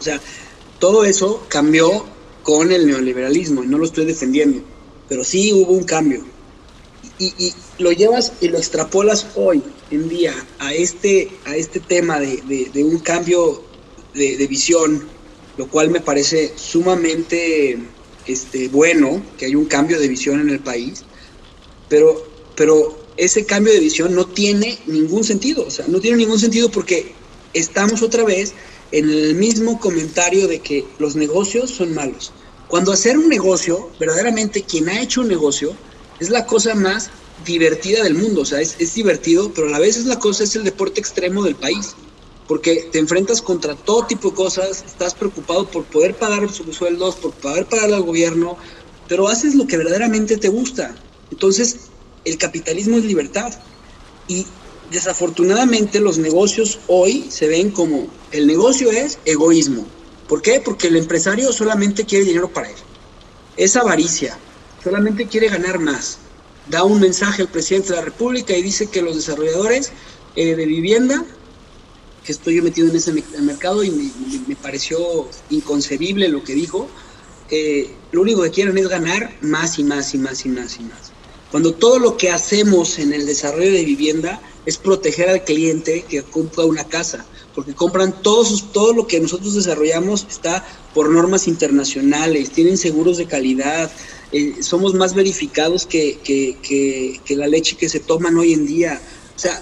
O 0.00 0.02
sea, 0.02 0.18
todo 0.78 1.04
eso 1.04 1.44
cambió 1.48 2.06
con 2.42 2.72
el 2.72 2.86
neoliberalismo 2.86 3.62
y 3.62 3.66
no 3.66 3.76
lo 3.76 3.84
estoy 3.84 4.06
defendiendo, 4.06 4.62
pero 5.06 5.22
sí 5.22 5.52
hubo 5.52 5.72
un 5.72 5.84
cambio. 5.84 6.24
Y, 7.22 7.52
lo 7.78 7.92
llevas 7.92 8.32
y 8.40 8.48
lo 8.48 8.56
extrapolas 8.56 9.26
hoy 9.34 9.62
en 9.90 10.08
día 10.08 10.34
a 10.58 10.72
este, 10.72 11.30
a 11.44 11.54
este 11.54 11.78
tema 11.78 12.18
de, 12.18 12.70
de, 12.72 12.82
un 12.82 12.98
cambio 12.98 13.62
de, 14.14 14.38
de 14.38 14.46
visión 14.46 15.06
lo 15.60 15.68
cual 15.68 15.90
me 15.90 16.00
parece 16.00 16.54
sumamente 16.56 17.78
este, 18.26 18.68
bueno, 18.68 19.22
que 19.36 19.44
hay 19.44 19.54
un 19.54 19.66
cambio 19.66 19.98
de 19.98 20.08
visión 20.08 20.40
en 20.40 20.48
el 20.48 20.60
país, 20.60 21.02
pero, 21.88 22.26
pero 22.56 22.98
ese 23.18 23.44
cambio 23.44 23.72
de 23.72 23.80
visión 23.80 24.14
no 24.14 24.26
tiene 24.26 24.78
ningún 24.86 25.22
sentido, 25.22 25.66
o 25.66 25.70
sea, 25.70 25.86
no 25.88 26.00
tiene 26.00 26.16
ningún 26.16 26.38
sentido 26.38 26.70
porque 26.70 27.12
estamos 27.52 28.00
otra 28.02 28.24
vez 28.24 28.54
en 28.92 29.10
el 29.10 29.34
mismo 29.34 29.78
comentario 29.78 30.48
de 30.48 30.60
que 30.60 30.86
los 30.98 31.16
negocios 31.16 31.70
son 31.70 31.94
malos. 31.94 32.32
Cuando 32.68 32.92
hacer 32.92 33.18
un 33.18 33.28
negocio, 33.28 33.90
verdaderamente 33.98 34.62
quien 34.62 34.88
ha 34.88 35.02
hecho 35.02 35.20
un 35.20 35.28
negocio, 35.28 35.74
es 36.20 36.30
la 36.30 36.46
cosa 36.46 36.74
más 36.74 37.10
divertida 37.44 38.02
del 38.04 38.14
mundo, 38.14 38.42
o 38.42 38.44
sea, 38.44 38.60
es, 38.60 38.76
es 38.78 38.94
divertido, 38.94 39.52
pero 39.52 39.66
a 39.66 39.70
la 39.70 39.78
vez 39.78 39.96
es 39.96 40.06
la 40.06 40.18
cosa, 40.18 40.44
es 40.44 40.54
el 40.54 40.64
deporte 40.64 41.00
extremo 41.00 41.42
del 41.42 41.56
país 41.56 41.94
porque 42.50 42.88
te 42.90 42.98
enfrentas 42.98 43.40
contra 43.40 43.76
todo 43.76 44.06
tipo 44.06 44.30
de 44.30 44.34
cosas, 44.34 44.82
estás 44.84 45.14
preocupado 45.14 45.70
por 45.70 45.84
poder 45.84 46.16
pagar 46.16 46.52
sus 46.52 46.74
sueldos, 46.74 47.14
por 47.14 47.30
poder 47.30 47.66
pagar 47.66 47.92
al 47.92 48.02
gobierno, 48.02 48.56
pero 49.06 49.28
haces 49.28 49.54
lo 49.54 49.68
que 49.68 49.76
verdaderamente 49.76 50.36
te 50.36 50.48
gusta. 50.48 50.96
Entonces, 51.30 51.76
el 52.24 52.38
capitalismo 52.38 52.98
es 52.98 53.04
libertad. 53.04 53.52
Y 54.26 54.46
desafortunadamente 54.90 56.00
los 56.00 56.18
negocios 56.18 56.80
hoy 56.88 57.26
se 57.30 57.46
ven 57.46 57.70
como 57.70 58.08
el 58.32 58.48
negocio 58.48 58.90
es 58.90 59.20
egoísmo. 59.26 59.86
¿Por 60.28 60.42
qué? 60.42 60.60
Porque 60.60 60.88
el 60.88 60.96
empresario 60.96 61.52
solamente 61.52 62.04
quiere 62.04 62.24
dinero 62.24 62.52
para 62.52 62.68
él. 62.68 62.76
Es 63.56 63.76
avaricia, 63.76 64.36
solamente 64.82 65.26
quiere 65.26 65.48
ganar 65.48 65.78
más. 65.78 66.18
Da 66.68 66.84
un 66.84 67.00
mensaje 67.00 67.42
al 67.42 67.48
presidente 67.48 67.90
de 67.90 67.96
la 67.96 68.02
República 68.02 68.56
y 68.56 68.62
dice 68.62 68.88
que 68.88 69.02
los 69.02 69.16
desarrolladores 69.16 69.92
eh, 70.36 70.54
de 70.54 70.66
vivienda 70.66 71.24
que 72.24 72.32
estoy 72.32 72.56
yo 72.56 72.62
metido 72.62 72.88
en 72.88 72.96
ese 72.96 73.12
mercado 73.40 73.82
y 73.82 73.90
me, 74.46 74.56
pareció 74.56 74.98
inconcebible 75.48 76.28
lo 76.28 76.44
que 76.44 76.54
dijo. 76.54 76.88
Eh, 77.50 77.90
lo 78.12 78.20
único 78.20 78.42
que 78.42 78.50
quieren 78.50 78.76
es 78.78 78.88
ganar 78.88 79.36
más 79.40 79.78
y 79.78 79.84
más 79.84 80.14
y 80.14 80.18
más 80.18 80.44
y 80.44 80.50
más 80.50 80.76
y 80.78 80.82
más. 80.82 81.12
Cuando 81.50 81.74
todo 81.74 81.98
lo 81.98 82.16
que 82.16 82.30
hacemos 82.30 82.98
en 82.98 83.12
el 83.12 83.26
desarrollo 83.26 83.72
de 83.72 83.84
vivienda 83.84 84.40
es 84.66 84.76
proteger 84.76 85.30
al 85.30 85.44
cliente 85.44 86.04
que 86.08 86.22
compra 86.22 86.64
una 86.64 86.84
casa, 86.84 87.26
porque 87.54 87.74
compran 87.74 88.22
todos, 88.22 88.70
todo 88.72 88.92
lo 88.92 89.06
que 89.06 89.18
nosotros 89.18 89.54
desarrollamos 89.54 90.26
está 90.28 90.64
por 90.94 91.10
normas 91.10 91.48
internacionales, 91.48 92.50
tienen 92.50 92.76
seguros 92.76 93.16
de 93.16 93.26
calidad, 93.26 93.90
eh, 94.32 94.62
somos 94.62 94.94
más 94.94 95.14
verificados 95.14 95.86
que, 95.86 96.18
que, 96.22 96.56
que, 96.62 97.20
que 97.24 97.36
la 97.36 97.46
leche 97.46 97.76
que 97.76 97.88
se 97.88 98.00
toman 98.00 98.36
hoy 98.36 98.52
en 98.52 98.66
día. 98.66 99.00
O 99.34 99.38
sea, 99.38 99.60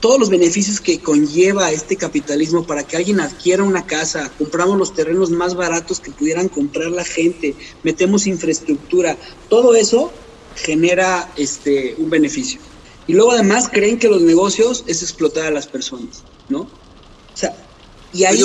todos 0.00 0.18
los 0.18 0.30
beneficios 0.30 0.80
que 0.80 1.00
conlleva 1.00 1.70
este 1.72 1.96
capitalismo 1.96 2.66
para 2.66 2.86
que 2.86 2.96
alguien 2.96 3.20
adquiera 3.20 3.64
una 3.64 3.86
casa, 3.86 4.30
compramos 4.38 4.78
los 4.78 4.94
terrenos 4.94 5.30
más 5.30 5.54
baratos 5.54 6.00
que 6.00 6.12
pudieran 6.12 6.48
comprar 6.48 6.90
la 6.90 7.04
gente, 7.04 7.54
metemos 7.82 8.26
infraestructura, 8.26 9.16
todo 9.48 9.74
eso 9.74 10.12
genera 10.54 11.32
este 11.36 11.94
un 11.98 12.10
beneficio. 12.10 12.60
Y 13.06 13.14
luego 13.14 13.32
además 13.32 13.68
creen 13.72 13.98
que 13.98 14.08
los 14.08 14.22
negocios 14.22 14.84
es 14.86 15.02
explotar 15.02 15.46
a 15.46 15.50
las 15.50 15.66
personas, 15.66 16.22
¿no? 16.48 16.60
O 16.60 17.36
sea, 17.36 17.67
y 18.12 18.24
ahí 18.24 18.42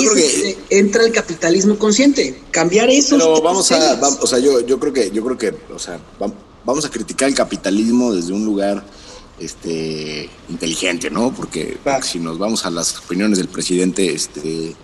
entra 0.70 1.04
el 1.04 1.12
capitalismo 1.12 1.78
consciente, 1.78 2.42
cambiar 2.50 2.90
eso. 2.90 3.16
Pero 3.16 3.40
vamos 3.40 3.70
a, 3.72 3.98
o 4.20 4.26
sea, 4.26 4.38
yo, 4.38 4.60
yo 4.60 4.78
creo 4.78 4.92
que, 4.92 5.10
yo 5.10 5.24
creo 5.24 5.38
que, 5.38 5.54
o 5.72 5.78
sea, 5.78 5.98
vamos 6.64 6.84
a 6.84 6.90
criticar 6.90 7.28
el 7.28 7.34
capitalismo 7.34 8.12
desde 8.12 8.32
un 8.32 8.44
lugar 8.44 8.84
este, 9.38 10.28
inteligente, 10.48 11.10
¿no? 11.10 11.32
Porque 11.32 11.78
si 12.02 12.18
nos 12.18 12.38
vamos 12.38 12.66
a 12.66 12.70
las 12.70 12.98
opiniones 12.98 13.38
del 13.38 13.48
presidente, 13.48 14.12
este, 14.12 14.74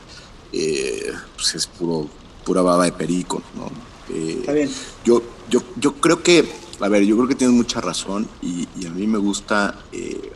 eh, 0.52 1.12
pues 1.36 1.55
es 1.55 1.66
puro, 1.66 2.09
pura 2.44 2.62
baba 2.62 2.85
de 2.85 2.93
perico, 2.93 3.43
¿no? 3.55 3.70
Eh, 4.15 4.36
Está 4.40 4.52
bien. 4.52 4.70
Yo, 5.05 5.23
yo, 5.51 5.62
yo 5.77 5.94
creo 5.94 6.23
que, 6.23 6.44
a 6.81 6.89
ver, 6.89 7.05
yo 7.05 7.16
creo 7.16 7.28
que 7.28 7.35
tienes 7.35 7.55
mucha 7.55 7.81
razón 7.81 8.28
y, 8.43 8.66
a 8.86 8.90
mí 8.90 9.07
me 9.07 9.19
gusta, 9.19 9.78
eh, 9.93 10.32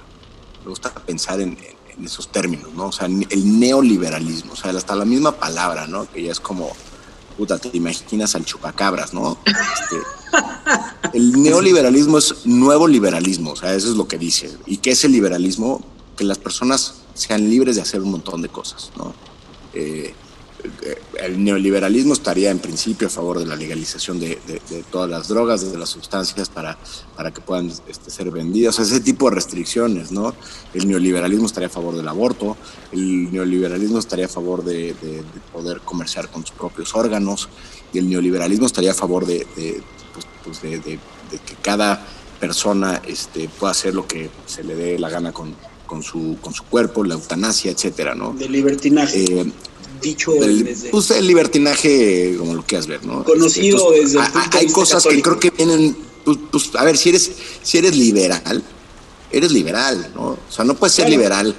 me 0.63 0.69
gusta 0.69 0.93
pensar 0.95 1.41
en, 1.41 1.57
esos 2.03 2.31
términos, 2.31 2.73
¿no? 2.75 2.87
O 2.89 2.93
sea, 2.93 3.07
el 3.07 3.59
neoliberalismo, 3.59 4.53
o 4.53 4.57
sea, 4.57 4.71
hasta 4.71 4.95
la 4.95 5.05
misma 5.05 5.33
palabra, 5.33 5.87
¿no? 5.87 6.11
Que 6.11 6.23
ya 6.23 6.33
es 6.33 6.41
como, 6.41 6.71
puta, 7.37 7.59
te 7.59 7.71
imaginas 7.73 8.35
al 8.35 8.45
chupacabras, 8.45 9.13
¿no? 9.15 9.39
Este, 9.45 9.97
el 11.15 11.43
neoliberalismo 11.43 12.19
es 12.19 12.47
nuevo 12.47 12.89
liberalismo, 12.89 13.53
o 13.53 13.57
sea, 13.57 13.75
eso 13.75 13.91
es 13.91 13.97
lo 13.97 14.09
que 14.09 14.19
dice. 14.19 14.57
¿Y 14.67 14.79
qué 14.79 14.93
es 14.93 15.05
el 15.05 15.13
liberalismo? 15.13 15.85
Que 16.17 16.25
las 16.25 16.39
personas 16.39 17.03
sean 17.15 17.49
libres 17.49 17.77
de 17.77 17.83
hacer 17.83 18.01
un 18.01 18.11
montón 18.11 18.43
de 18.43 18.49
cosas, 18.49 18.91
¿no? 18.97 19.15
Eh, 19.73 20.15
el 21.21 21.43
neoliberalismo 21.43 22.13
estaría 22.13 22.51
en 22.51 22.59
principio 22.59 23.09
a 23.09 23.11
favor 23.11 23.39
de 23.39 23.47
la 23.47 23.57
legalización 23.57 24.19
de, 24.21 24.39
todas 24.91 25.09
las 25.11 25.29
drogas, 25.29 25.71
de 25.71 25.79
las 25.79 25.91
sustancias 25.91 26.49
para, 26.49 26.79
para 27.17 27.33
que 27.33 27.41
puedan 27.41 27.73
este, 27.89 28.11
ser 28.11 28.31
vendidas, 28.31 28.79
ese 28.79 29.01
tipo 29.01 29.29
de 29.29 29.37
restricciones, 29.37 30.13
¿no? 30.13 30.35
El 30.73 30.89
neoliberalismo 30.89 31.47
estaría 31.47 31.69
a 31.69 31.71
favor 31.71 31.97
del 31.97 32.09
aborto, 32.09 32.57
el 32.93 33.33
neoliberalismo 33.33 33.99
estaría 33.99 34.27
a 34.27 34.29
favor 34.29 34.65
de, 34.65 34.95
poder 35.53 35.81
comerciar 35.81 36.29
con 36.29 36.47
sus 36.47 36.57
propios 36.57 36.95
órganos, 36.95 37.49
y 37.93 37.99
el 37.99 38.09
neoliberalismo 38.09 38.67
estaría 38.67 38.93
a 38.93 38.95
favor 38.95 39.27
de, 39.27 39.47
pues, 40.13 40.27
pues 40.45 40.63
de, 40.63 40.81
que 40.81 41.55
cada 41.63 42.07
persona 42.39 43.01
este, 43.07 43.49
pueda 43.49 43.73
hacer 43.73 43.95
lo 43.95 44.07
que 44.07 44.31
se 44.47 44.63
le 44.63 44.75
dé 44.75 44.99
la 44.99 45.09
gana 45.09 45.33
con, 45.33 45.55
con, 45.87 46.03
su, 46.03 46.37
con 46.41 46.53
su 46.53 46.65
cuerpo, 46.65 47.05
la 47.05 47.15
eutanasia, 47.15 47.71
etcétera, 47.71 48.15
¿no? 48.15 48.33
De 48.33 48.49
libertinaje. 48.49 49.25
Eh, 49.25 49.53
dicho 50.01 50.33
desde- 50.33 50.91
pues 50.91 51.11
el 51.11 51.27
libertinaje, 51.27 52.35
como 52.39 52.55
lo 52.55 52.65
quieras 52.65 52.87
ver, 52.87 53.05
¿no? 53.05 53.25
Conocido 53.25 53.79
Entonces, 53.95 54.13
desde 54.13 54.19
el 54.19 54.25
hay- 54.25 54.33
punto 54.33 54.51
de 54.51 54.59
Hay 54.59 54.65
vista 54.65 54.81
cosas 54.81 55.03
católico. 55.03 55.31
que 55.31 55.39
creo 55.39 55.53
que 55.53 55.65
vienen, 55.65 55.97
pues, 56.25 56.39
pues, 56.51 56.71
a 56.75 56.85
ver, 56.85 56.97
si 56.97 57.09
eres, 57.11 57.31
si 57.63 57.79
eres 57.79 57.97
liberal, 57.97 58.63
eres 59.33 59.53
liberal, 59.53 60.13
¿no? 60.15 60.23
O 60.31 60.39
sea, 60.49 60.65
no 60.65 60.75
puedes 60.75 60.95
ser 60.95 61.07
Claro. 61.07 61.19
liberal 61.21 61.55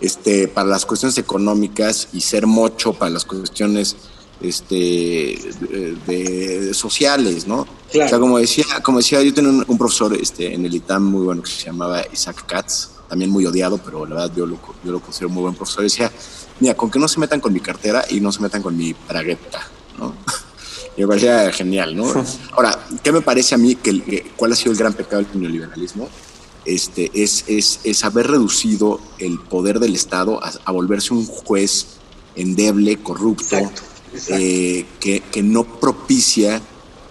este, 0.00 0.48
para 0.48 0.66
las 0.68 0.86
cuestiones 0.86 1.18
económicas 1.18 2.08
y 2.14 2.22
ser 2.22 2.46
mocho 2.46 2.94
para 2.94 3.10
las 3.10 3.24
cuestiones 3.26 3.96
este, 4.40 4.74
de, 4.76 5.96
de- 6.06 6.74
sociales, 6.74 7.46
¿no? 7.46 7.66
Claro. 7.92 8.06
O 8.06 8.08
sea, 8.08 8.18
como 8.18 8.38
decía, 8.38 8.64
como 8.82 8.96
decía, 8.98 9.20
yo 9.22 9.34
tenía 9.34 9.50
un, 9.50 9.64
un 9.68 9.76
profesor 9.76 10.16
este, 10.18 10.54
en 10.54 10.64
el 10.64 10.74
ITAM 10.74 11.04
muy 11.04 11.24
bueno 11.26 11.42
que 11.42 11.50
se 11.50 11.66
llamaba 11.66 12.02
Isaac 12.10 12.46
Katz, 12.46 12.88
también 13.10 13.30
muy 13.30 13.44
odiado, 13.44 13.76
pero 13.78 14.06
la 14.06 14.14
verdad 14.14 14.32
yo 14.34 14.46
lo, 14.46 14.56
yo 14.84 14.92
lo 14.92 15.00
considero 15.00 15.28
muy 15.28 15.42
buen 15.42 15.54
profesor. 15.54 15.82
Decía, 15.82 16.10
mira, 16.60 16.74
con 16.74 16.90
que 16.90 16.98
no 16.98 17.08
se 17.08 17.18
metan 17.20 17.40
con 17.40 17.52
mi 17.52 17.60
cartera 17.60 18.04
y 18.08 18.20
no 18.20 18.30
se 18.32 18.40
metan 18.40 18.62
con 18.62 18.74
mi 18.76 18.94
bragueta, 19.08 19.68
¿no? 19.98 20.14
Me 20.96 21.06
parecía 21.06 21.50
genial, 21.52 21.96
¿no? 21.96 22.04
Ahora, 22.52 22.78
¿qué 23.02 23.10
me 23.12 23.20
parece 23.20 23.54
a 23.54 23.58
mí 23.58 23.74
que, 23.74 24.02
que- 24.02 24.32
cuál 24.36 24.52
ha 24.52 24.56
sido 24.56 24.72
el 24.72 24.78
gran 24.78 24.92
pecado 24.92 25.22
del 25.22 25.40
neoliberalismo? 25.40 26.08
Este, 26.64 27.10
es, 27.14 27.44
es, 27.48 27.80
es 27.84 28.04
haber 28.04 28.26
reducido 28.28 29.00
el 29.18 29.38
poder 29.40 29.80
del 29.80 29.94
Estado 29.94 30.42
a, 30.44 30.52
a 30.64 30.72
volverse 30.72 31.14
un 31.14 31.24
juez 31.26 31.86
endeble, 32.36 32.98
corrupto, 33.02 33.56
Exacto, 33.56 33.82
exacto. 34.12 34.34
eh, 34.44 34.86
que, 35.00 35.20
que 35.32 35.42
no 35.42 35.64
propicia 35.80 36.60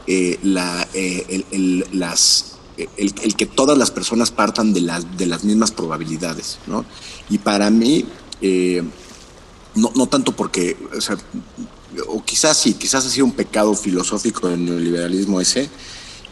eh, 0.07 0.39
la, 0.43 0.88
eh, 0.93 1.26
el, 1.30 1.45
el- 1.51 1.85
las, 1.99 2.48
el, 2.97 3.14
el 3.23 3.35
que 3.35 3.45
todas 3.45 3.77
las 3.77 3.91
personas 3.91 4.31
partan 4.31 4.72
de 4.73 4.81
las, 4.81 5.18
de 5.18 5.26
las 5.26 5.43
mismas 5.43 5.72
probabilidades, 5.72 6.60
¿no? 6.68 6.85
Y 7.30 7.39
para 7.39 7.69
mí, 7.69 8.06
eh, 8.41 8.84
no, 9.76 9.91
no 9.95 10.07
tanto 10.07 10.35
porque, 10.35 10.77
o 10.95 11.01
sea, 11.01 11.18
o 12.07 12.23
quizás 12.23 12.57
sí, 12.57 12.73
quizás 12.76 13.06
ha 13.06 13.10
sido 13.10 13.26
un 13.26 13.34
pecado 13.34 13.73
filosófico 13.73 14.47
del 14.47 14.64
neoliberalismo 14.65 15.41
ese, 15.41 15.69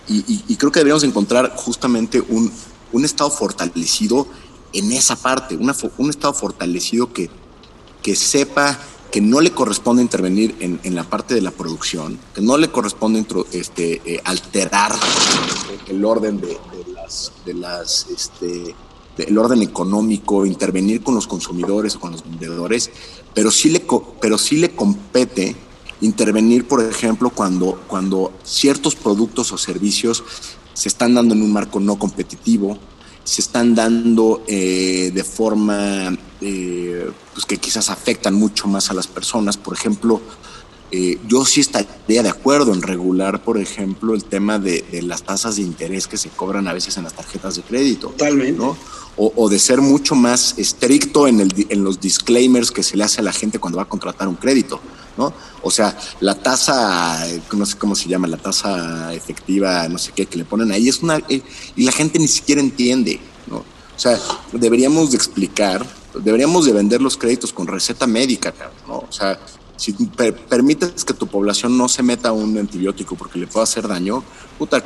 y, 0.07 0.17
y- 0.31 0.43
y 0.47 0.55
creo 0.55 0.71
que 0.71 0.79
deberíamos 0.79 1.03
encontrar 1.03 1.53
justamente 1.55 2.21
un, 2.21 2.51
un 2.93 3.05
Estado 3.05 3.29
fortalecido 3.29 4.27
en 4.73 4.91
esa 4.91 5.15
parte, 5.15 5.55
una 5.55 5.75
un 5.97 6.09
Estado 6.09 6.33
fortalecido 6.33 7.11
que, 7.11 7.29
que 8.01 8.15
sepa 8.15 8.79
que 9.11 9.21
no 9.21 9.41
le 9.41 9.51
corresponde 9.51 10.01
intervenir 10.01 10.55
en, 10.59 10.79
en 10.83 10.95
la 10.95 11.03
parte 11.03 11.33
de 11.33 11.41
la 11.41 11.51
producción, 11.51 12.19
que 12.33 12.41
no 12.41 12.57
le 12.57 12.69
corresponde 12.69 13.25
este, 13.51 14.01
eh, 14.05 14.21
alterar 14.23 14.93
el 15.87 16.03
orden 16.03 16.39
de, 16.41 16.57
las, 16.93 17.31
de 17.45 17.53
las 17.53 18.07
este, 18.09 18.75
el 19.17 19.37
orden 19.37 19.61
económico, 19.61 20.45
intervenir 20.45 21.01
con 21.01 21.15
los 21.15 21.27
consumidores 21.27 21.95
o 21.95 21.99
con 21.99 22.11
los 22.11 22.23
vendedores, 22.23 22.91
pero 23.33 23.51
sí 23.51 23.69
le, 23.69 23.85
pero 24.19 24.37
sí 24.37 24.57
le 24.57 24.71
compete 24.71 25.55
intervenir, 26.01 26.67
por 26.67 26.83
ejemplo, 26.83 27.29
cuando, 27.29 27.81
cuando 27.87 28.33
ciertos 28.43 28.95
productos 28.95 29.51
o 29.51 29.57
servicios 29.57 30.23
se 30.73 30.89
están 30.89 31.15
dando 31.15 31.33
en 31.33 31.41
un 31.41 31.51
marco 31.51 31.79
no 31.79 31.97
competitivo, 31.97 32.77
se 33.23 33.41
están 33.41 33.73
dando 33.73 34.43
eh, 34.47 35.11
de 35.13 35.23
forma 35.23 36.15
eh, 36.41 37.09
pues 37.33 37.45
que 37.45 37.57
quizás 37.57 37.89
afectan 37.89 38.33
mucho 38.33 38.67
más 38.67 38.89
a 38.89 38.93
las 38.93 39.07
personas. 39.07 39.57
Por 39.57 39.73
ejemplo, 39.73 40.21
eh, 40.91 41.17
yo 41.27 41.45
sí 41.45 41.61
estaría 41.61 42.23
de 42.23 42.29
acuerdo 42.29 42.73
en 42.73 42.81
regular, 42.81 43.43
por 43.43 43.57
ejemplo, 43.57 44.13
el 44.13 44.23
tema 44.23 44.57
de, 44.59 44.83
de 44.91 45.01
las 45.01 45.23
tasas 45.23 45.57
de 45.57 45.63
interés 45.63 46.07
que 46.07 46.17
se 46.17 46.29
cobran 46.29 46.67
a 46.67 46.73
veces 46.73 46.97
en 46.97 47.03
las 47.03 47.13
tarjetas 47.13 47.55
de 47.55 47.63
crédito. 47.63 48.09
Totalmente. 48.09 48.59
¿no? 48.59 48.77
O, 49.17 49.33
o 49.35 49.49
de 49.49 49.59
ser 49.59 49.81
mucho 49.81 50.15
más 50.15 50.53
estricto 50.57 51.27
en, 51.27 51.41
el, 51.41 51.67
en 51.69 51.83
los 51.83 51.99
disclaimers 51.99 52.71
que 52.71 52.83
se 52.83 52.95
le 52.95 53.03
hace 53.03 53.21
a 53.21 53.23
la 53.23 53.33
gente 53.33 53.59
cuando 53.59 53.77
va 53.77 53.83
a 53.83 53.89
contratar 53.89 54.27
un 54.27 54.35
crédito. 54.35 54.79
¿no? 55.17 55.33
O 55.63 55.71
sea, 55.71 55.97
la 56.19 56.35
tasa, 56.35 57.25
no 57.51 57.65
sé 57.65 57.77
cómo 57.77 57.95
se 57.95 58.07
llama, 58.07 58.27
la 58.27 58.37
tasa 58.37 59.13
efectiva, 59.13 59.87
no 59.89 59.97
sé 59.97 60.11
qué, 60.15 60.27
que 60.27 60.37
le 60.37 60.45
ponen 60.45 60.71
ahí, 60.71 60.87
es 60.87 61.01
una. 61.01 61.17
eh, 61.27 61.41
y 61.75 61.83
la 61.83 61.91
gente 61.91 62.19
ni 62.19 62.27
siquiera 62.27 62.61
entiende. 62.61 63.19
¿no? 63.47 63.57
O 63.57 63.99
sea, 63.99 64.19
deberíamos 64.53 65.09
de 65.09 65.17
explicar, 65.17 65.83
deberíamos 66.23 66.65
de 66.65 66.73
vender 66.73 67.01
los 67.01 67.17
créditos 67.17 67.51
con 67.53 67.67
receta 67.67 68.07
médica, 68.07 68.53
¿no? 68.87 68.97
O 68.99 69.11
sea, 69.11 69.39
si 69.75 69.93
per- 69.93 70.35
permites 70.47 71.03
que 71.05 71.13
tu 71.13 71.27
población 71.27 71.77
no 71.77 71.87
se 71.87 72.03
meta 72.03 72.31
un 72.31 72.57
antibiótico 72.57 73.15
porque 73.15 73.37
le 73.39 73.47
pueda 73.47 73.63
hacer 73.63 73.87
daño, 73.87 74.23
puta, 74.57 74.83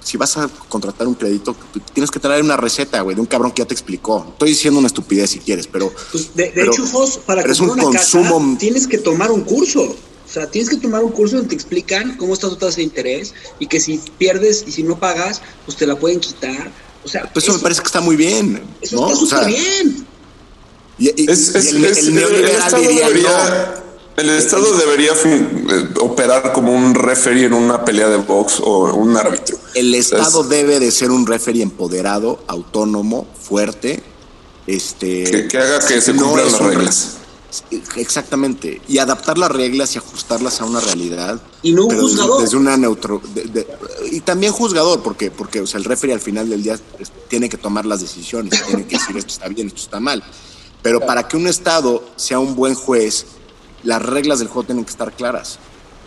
si 0.00 0.16
vas 0.16 0.36
a 0.36 0.48
contratar 0.68 1.06
un 1.08 1.14
crédito, 1.14 1.54
tienes 1.92 2.10
que 2.10 2.18
traer 2.20 2.42
una 2.42 2.56
receta, 2.56 3.00
güey, 3.02 3.14
de 3.14 3.20
un 3.20 3.26
cabrón 3.26 3.50
que 3.52 3.62
ya 3.62 3.66
te 3.68 3.74
explicó. 3.74 4.26
Estoy 4.30 4.50
diciendo 4.50 4.78
una 4.78 4.86
estupidez 4.86 5.30
si 5.30 5.38
quieres, 5.40 5.66
pero... 5.66 5.92
Pues 6.12 6.34
de, 6.34 6.44
de 6.44 6.50
pero- 6.54 6.72
hecho, 6.72 6.86
Jos, 6.86 7.18
para 7.18 7.42
comprar 7.42 7.62
un 7.62 7.70
una 7.70 7.82
consumo- 7.82 8.48
casa 8.48 8.58
tienes 8.58 8.86
que 8.86 8.98
tomar 8.98 9.30
un 9.30 9.42
curso. 9.42 9.82
O 9.82 10.30
sea, 10.30 10.46
tienes 10.50 10.68
que 10.70 10.76
tomar 10.76 11.02
un 11.02 11.10
curso 11.10 11.36
donde 11.36 11.48
te 11.50 11.54
explican 11.54 12.16
cómo 12.18 12.34
está 12.34 12.48
tu 12.50 12.56
tasa 12.56 12.76
de 12.76 12.82
interés 12.82 13.34
y 13.58 13.66
que 13.66 13.80
si 13.80 13.98
pierdes 14.18 14.62
y 14.66 14.72
si 14.72 14.82
no 14.82 14.98
pagas, 14.98 15.40
pues 15.64 15.76
te 15.76 15.86
la 15.86 15.96
pueden 15.98 16.20
quitar. 16.20 16.70
O 17.02 17.08
sea, 17.08 17.30
Pues 17.32 17.46
eso 17.46 17.54
me 17.54 17.60
parece 17.60 17.80
que 17.80 17.86
está 17.86 18.00
muy 18.02 18.14
bien, 18.14 18.62
eso 18.82 18.96
¿no? 18.96 19.10
está 19.10 19.22
O 19.22 19.26
sea, 19.26 19.38
súper 19.38 19.54
bien. 19.54 20.06
Y- 20.98 21.22
y- 21.22 21.30
Es, 21.30 21.54
es- 21.54 21.72
y 21.72 21.76
el, 21.76 21.84
es- 21.84 21.98
el 21.98 22.08
el, 22.08 22.14
neoliberal 22.14 22.50
Estado 22.56 22.82
diría, 22.82 23.06
debería, 23.08 23.74
el 24.16 24.30
Estado 24.30 24.76
debería 24.76 25.14
fin- 25.14 25.66
eh, 25.70 25.88
operar 26.00 26.52
como 26.52 26.72
un 26.72 26.94
referee 26.94 27.44
en 27.44 27.52
una 27.52 27.84
pelea 27.84 28.08
de 28.08 28.16
box 28.16 28.60
o 28.60 28.92
un 28.94 29.16
árbitro. 29.16 29.56
el 29.74 29.94
Estado 29.94 30.42
Es- 30.42 30.48
debe 30.48 30.80
de 30.80 30.90
ser 30.90 31.10
un 31.10 31.26
referee 31.26 31.62
empoderado, 31.62 32.42
autónomo, 32.48 33.26
fuerte, 33.40 34.02
este... 34.66 35.24
que, 35.24 35.48
que 35.48 35.58
haga 35.58 35.78
que 35.86 36.00
se 36.00 36.14
cumplan 36.14 36.46
las 36.46 36.58
reglas. 36.60 37.14
Exactamente. 37.96 38.80
Y 38.88 38.98
adaptar 38.98 39.38
las 39.38 39.50
reglas 39.50 39.94
y 39.94 39.98
ajustarlas 39.98 40.60
a 40.60 40.66
una 40.66 40.80
realidad. 40.80 41.40
Y 41.62 41.72
no 41.72 41.86
un 41.86 41.98
juzgador. 41.98 42.42
Desde 42.42 42.56
una 42.58 42.76
neutro. 42.76 43.22
de- 43.34 43.44
de- 43.44 43.66
y 44.10 44.20
también 44.20 44.52
juzgador, 44.52 45.02
porque, 45.02 45.30
porque 45.30 45.60
o 45.60 45.66
sea, 45.66 45.78
el 45.78 45.84
referee 45.84 46.12
al 46.14 46.20
final 46.20 46.48
del 46.50 46.62
día 46.62 46.78
tiene 47.28 47.48
que 47.48 47.56
tomar 47.56 47.86
las 47.86 48.00
decisiones, 48.00 48.52
tiene 48.66 48.86
que 48.86 48.98
decir 48.98 49.16
esto 49.16 49.32
está 49.32 49.48
bien, 49.48 49.68
esto 49.68 49.80
está 49.80 50.00
mal. 50.00 50.22
Pero 50.82 51.00
para 51.00 51.26
que 51.26 51.36
un 51.36 51.46
Estado 51.46 52.04
sea 52.16 52.38
un 52.38 52.54
buen 52.54 52.74
juez, 52.74 53.26
las 53.82 54.02
reglas 54.02 54.38
del 54.38 54.48
juego 54.48 54.64
tienen 54.64 54.84
que 54.84 54.90
estar 54.90 55.12
claras. 55.12 55.58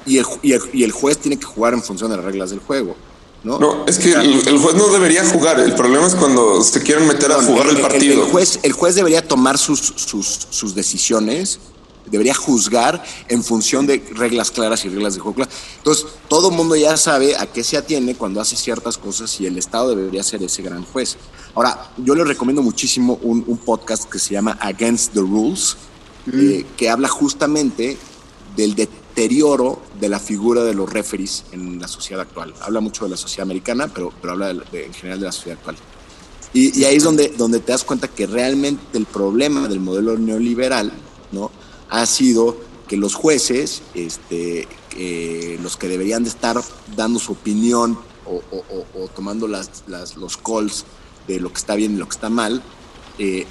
Y 0.06 0.18
el, 0.18 0.26
y 0.41 0.53
el, 0.53 0.61
y 0.73 0.84
el 0.84 0.91
juez 0.91 1.18
tiene 1.18 1.38
que 1.38 1.45
jugar 1.45 1.73
en 1.73 1.84
función 1.84 2.10
de 2.10 2.18
las 2.18 2.26
reglas 2.26 2.49
del 2.49 2.60
juego. 2.60 2.95
¿no? 3.43 3.60
No, 3.60 3.85
es 3.88 3.98
que 3.98 4.14
el, 4.14 4.48
el 4.48 4.57
juez 4.57 4.76
no 4.76 4.88
debería 4.89 5.26
jugar. 5.26 5.60
El 5.60 5.73
problema 5.73 6.07
es 6.07 6.15
cuando 6.15 6.61
se 6.64 6.81
quieren 6.81 7.07
meter 7.07 7.31
a 7.31 7.41
jugar 7.41 7.68
el, 7.69 7.81
partido. 7.81 8.26
El, 8.26 8.31
juez, 8.31 8.60
el 8.64 8.73
juez 8.73 8.95
debería 8.95 9.27
tomar 9.27 9.57
sus, 9.57 9.80
sus, 9.80 10.48
sus 10.49 10.76
decisiones, 10.76 11.60
debería 12.06 12.35
juzgar 12.35 13.03
en 13.30 13.43
función 13.43 13.88
de 13.88 14.03
reglas 14.11 14.52
claras 14.52 14.85
y 14.85 14.89
reglas 14.89 15.15
de 15.15 15.22
juego 15.22 15.35
claras. 15.35 15.53
Entonces, 15.77 16.06
todo 16.27 16.49
el 16.49 16.56
mundo 16.56 16.76
ya 16.76 16.98
sabe 16.98 17.35
a 17.35 17.48
qué 17.48 17.64
se 17.64 17.77
atiene 17.77 18.15
cuando 18.15 18.41
hace 18.41 18.56
ciertas 18.56 18.98
cosas 18.98 19.39
y 19.39 19.48
el 19.48 19.57
Estado 19.57 19.95
debería 19.95 20.23
ser 20.23 20.43
ese 20.43 20.61
gran 20.61 20.84
juez. 20.85 21.18
Ahora, 21.56 21.91
yo 21.98 22.15
les 22.15 22.28
recomiendo 22.28 22.61
muchísimo 22.61 23.19
un, 23.23 23.44
un 23.45 23.57
podcast 23.57 24.10
que 24.10 24.19
se 24.19 24.34
llama 24.34 24.57
Against 24.61 25.14
the 25.14 25.19
Rules, 25.19 25.76
eh, 26.32 26.65
que 26.78 26.90
habla 26.90 27.07
justamente 27.10 27.98
del 28.56 28.76
deterioro 28.76 29.82
de 29.99 30.07
la 30.10 30.19
figura 30.19 30.64
de 30.64 30.73
los 30.73 30.90
referees 30.91 31.44
en 31.52 31.80
la 31.80 31.88
sociedad 31.88 32.22
actual. 32.22 32.53
Habla 32.61 32.80
mucho 32.80 33.03
de 33.06 33.11
la 33.11 33.18
sociedad 33.18 33.44
americana, 33.44 33.88
pero, 33.94 34.14
pero 34.22 34.34
habla 34.34 34.53
de- 34.53 34.61
de- 34.72 34.86
en 34.86 34.94
general 34.94 35.19
de 35.19 35.26
la 35.26 35.32
sociedad 35.32 35.57
actual. 35.57 35.76
Y, 36.53 36.80
y 36.80 36.86
ahí 36.86 36.95
es 36.98 37.03
donde, 37.03 37.30
donde 37.30 37.60
te 37.60 37.72
das 37.72 37.84
cuenta 37.84 38.07
que 38.07 38.28
realmente 38.28 38.98
el 38.98 39.06
problema 39.06 39.68
del 39.68 39.80
modelo 39.80 40.18
neoliberal 40.18 40.91
¿no? 41.32 41.49
ha 41.90 42.06
sido 42.06 42.57
que 42.88 42.98
los 42.98 43.15
jueces, 43.15 43.82
este, 43.94 44.68
que 44.90 45.57
los 45.64 45.78
que 45.78 45.88
deberían 45.88 46.23
de 46.23 46.30
estar 46.30 46.61
dando 46.95 47.19
su 47.19 47.32
opinión 47.34 47.98
o, 48.26 48.36
o- 48.52 48.64
o- 48.69 49.03
o 49.03 49.07
tomando 49.07 49.48
las, 49.48 49.84
las- 49.88 50.18
los 50.18 50.36
calls 50.38 50.86
de 51.27 51.39
lo 51.39 51.49
que 51.52 51.57
está 51.60 51.76
bien 51.76 51.93
y 51.93 51.98
lo 51.98 52.06
que 52.07 52.15
está 52.15 52.30
mal, 52.30 52.61
eh, 53.19 53.45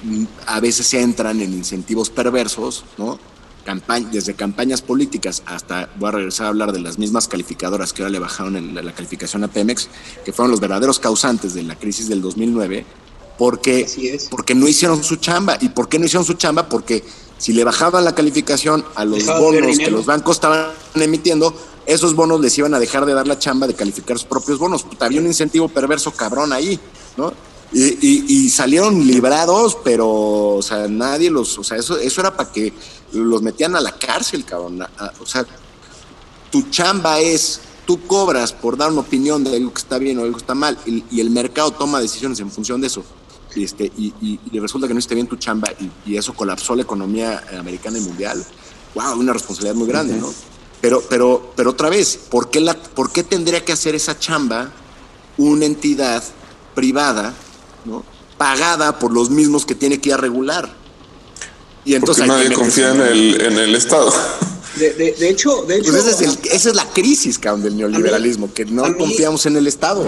a 0.47 0.59
veces 0.59 0.87
se 0.87 1.01
entran 1.01 1.39
en 1.41 1.53
incentivos 1.53 2.09
perversos, 2.09 2.83
¿no? 2.97 3.19
Campañ- 3.65 4.09
desde 4.09 4.33
campañas 4.33 4.81
políticas 4.81 5.43
hasta, 5.45 5.89
voy 5.99 6.09
a 6.09 6.11
regresar 6.13 6.47
a 6.47 6.49
hablar 6.49 6.71
de 6.71 6.79
las 6.79 6.97
mismas 6.97 7.27
calificadoras 7.27 7.93
que 7.93 8.01
ahora 8.01 8.11
le 8.11 8.19
bajaron 8.19 8.55
el- 8.55 8.73
la, 8.73 8.81
la 8.81 8.91
calificación 8.93 9.43
a 9.43 9.47
Pemex, 9.47 9.87
que 10.25 10.33
fueron 10.33 10.49
los 10.51 10.59
verdaderos 10.59 10.99
causantes 10.99 11.53
de 11.53 11.63
la 11.63 11.75
crisis 11.77 12.09
del 12.09 12.21
2009, 12.21 12.85
porque, 13.37 13.85
porque 14.29 14.55
no 14.55 14.67
hicieron 14.67 15.03
su 15.03 15.15
chamba. 15.17 15.57
¿Y 15.61 15.69
por 15.69 15.89
qué 15.89 15.99
no 15.99 16.05
hicieron 16.05 16.25
su 16.25 16.33
chamba? 16.33 16.67
Porque 16.69 17.03
si 17.37 17.53
le 17.53 17.63
bajaban 17.63 18.03
la 18.03 18.13
calificación 18.15 18.83
a 18.95 19.05
los 19.05 19.19
bonos 19.39 19.77
que 19.85 19.91
los 19.91 20.05
bancos 20.05 20.37
estaban 20.37 20.67
emitiendo, 20.95 21.55
esos 21.85 22.15
bonos 22.15 22.39
les 22.41 22.55
iban 22.57 22.73
a 22.73 22.79
dejar 22.79 23.05
de 23.05 23.13
dar 23.13 23.27
la 23.27 23.37
chamba 23.39 23.67
de 23.67 23.73
calificar 23.75 24.17
sus 24.17 24.27
propios 24.27 24.57
bonos. 24.59 24.83
Puta, 24.83 25.05
había 25.05 25.19
un 25.21 25.27
incentivo 25.27 25.67
perverso 25.69 26.11
cabrón 26.11 26.51
ahí, 26.53 26.79
¿no? 27.17 27.31
Y, 27.73 27.83
y- 28.05 28.25
y 28.27 28.49
salieron 28.49 29.05
librados, 29.07 29.77
pero, 29.83 30.07
o 30.55 30.61
sea, 30.61 30.87
nadie 30.87 31.29
los, 31.31 31.57
o 31.57 31.63
sea, 31.63 31.77
eso, 31.77 31.97
eso 31.97 32.19
era 32.21 32.35
para 32.35 32.51
que 32.51 32.73
los 33.13 33.41
metían 33.41 33.75
a 33.75 33.79
la 33.81 33.93
cárcel, 33.97 34.43
cabrón. 34.43 34.85
O 35.19 35.25
sea, 35.25 35.45
tu 36.51 36.63
chamba 36.69 37.19
es, 37.21 37.61
tú 37.85 38.05
cobras 38.07 38.51
por 38.51 38.75
dar 38.75 38.91
una 38.91 39.01
opinión 39.01 39.43
de 39.43 39.55
algo 39.55 39.73
que 39.73 39.79
está 39.81 39.97
bien 39.97 40.17
o 40.19 40.21
algo 40.23 40.33
que 40.33 40.41
está 40.41 40.53
mal 40.55 40.77
y, 40.85 41.03
y 41.11 41.21
el 41.21 41.29
mercado 41.29 41.71
toma 41.71 41.99
decisiones 42.01 42.39
en 42.41 42.51
función 42.51 42.81
de 42.81 42.87
eso 42.87 43.03
y, 43.55 43.63
este, 43.63 43.85
y, 43.97 44.13
y- 44.21 44.39
y 44.51 44.59
resulta 44.59 44.87
que 44.87 44.93
no 44.93 44.99
esté 44.99 45.15
bien 45.15 45.27
tu 45.27 45.37
chamba 45.37 45.69
y, 45.79 45.89
y 46.11 46.17
eso 46.17 46.33
colapsó 46.33 46.75
la 46.75 46.81
economía 46.83 47.41
americana 47.57 47.97
y 47.97 48.01
mundial, 48.01 48.45
wow, 48.95 49.17
una 49.17 49.31
responsabilidad 49.33 49.75
muy 49.75 49.87
grande, 49.87 50.15
¿no? 50.15 50.33
Pero, 50.81 51.01
pero, 51.09 51.53
pero 51.55 51.69
otra 51.71 51.89
vez, 51.89 52.17
¿por 52.29 52.49
qué, 52.49 52.59
la, 52.59 52.73
¿por 52.73 53.11
qué 53.11 53.23
tendría 53.23 53.63
que 53.63 53.71
hacer 53.71 53.93
esa 53.95 54.17
chamba 54.19 54.71
una 55.37 55.65
entidad 55.65 56.23
privada, 56.75 57.33
¿no? 57.85 58.03
pagada 58.37 58.97
por 58.97 59.13
los 59.13 59.29
mismos 59.29 59.65
que 59.65 59.75
tiene 59.75 59.99
que 60.01 60.09
ir 60.09 60.15
a 60.15 60.17
regular? 60.17 60.73
Y 61.85 61.93
entonces 61.95 62.25
Porque 62.25 62.43
que 62.43 62.49
nadie 62.49 62.55
confía 62.55 62.91
en 62.91 63.01
el, 63.01 63.41
en 63.41 63.57
el 63.57 63.75
Estado. 63.75 64.11
De, 64.77 64.93
de- 64.93 65.11
de 65.13 65.29
hecho, 65.29 65.63
de 65.63 65.77
hecho 65.77 65.91
Pues 65.91 66.05
ese 66.07 66.11
es 66.11 66.21
el- 66.21 66.51
esa 66.51 66.69
es 66.69 66.75
la 66.75 66.85
crisis, 66.91 67.37
cabrón, 67.37 67.63
del 67.63 67.77
neoliberalismo, 67.77 68.53
que 68.53 68.65
no 68.65 68.85
mí- 68.85 68.97
confiamos 68.97 69.45
en 69.45 69.57
el 69.57 69.67
Estado. 69.67 70.05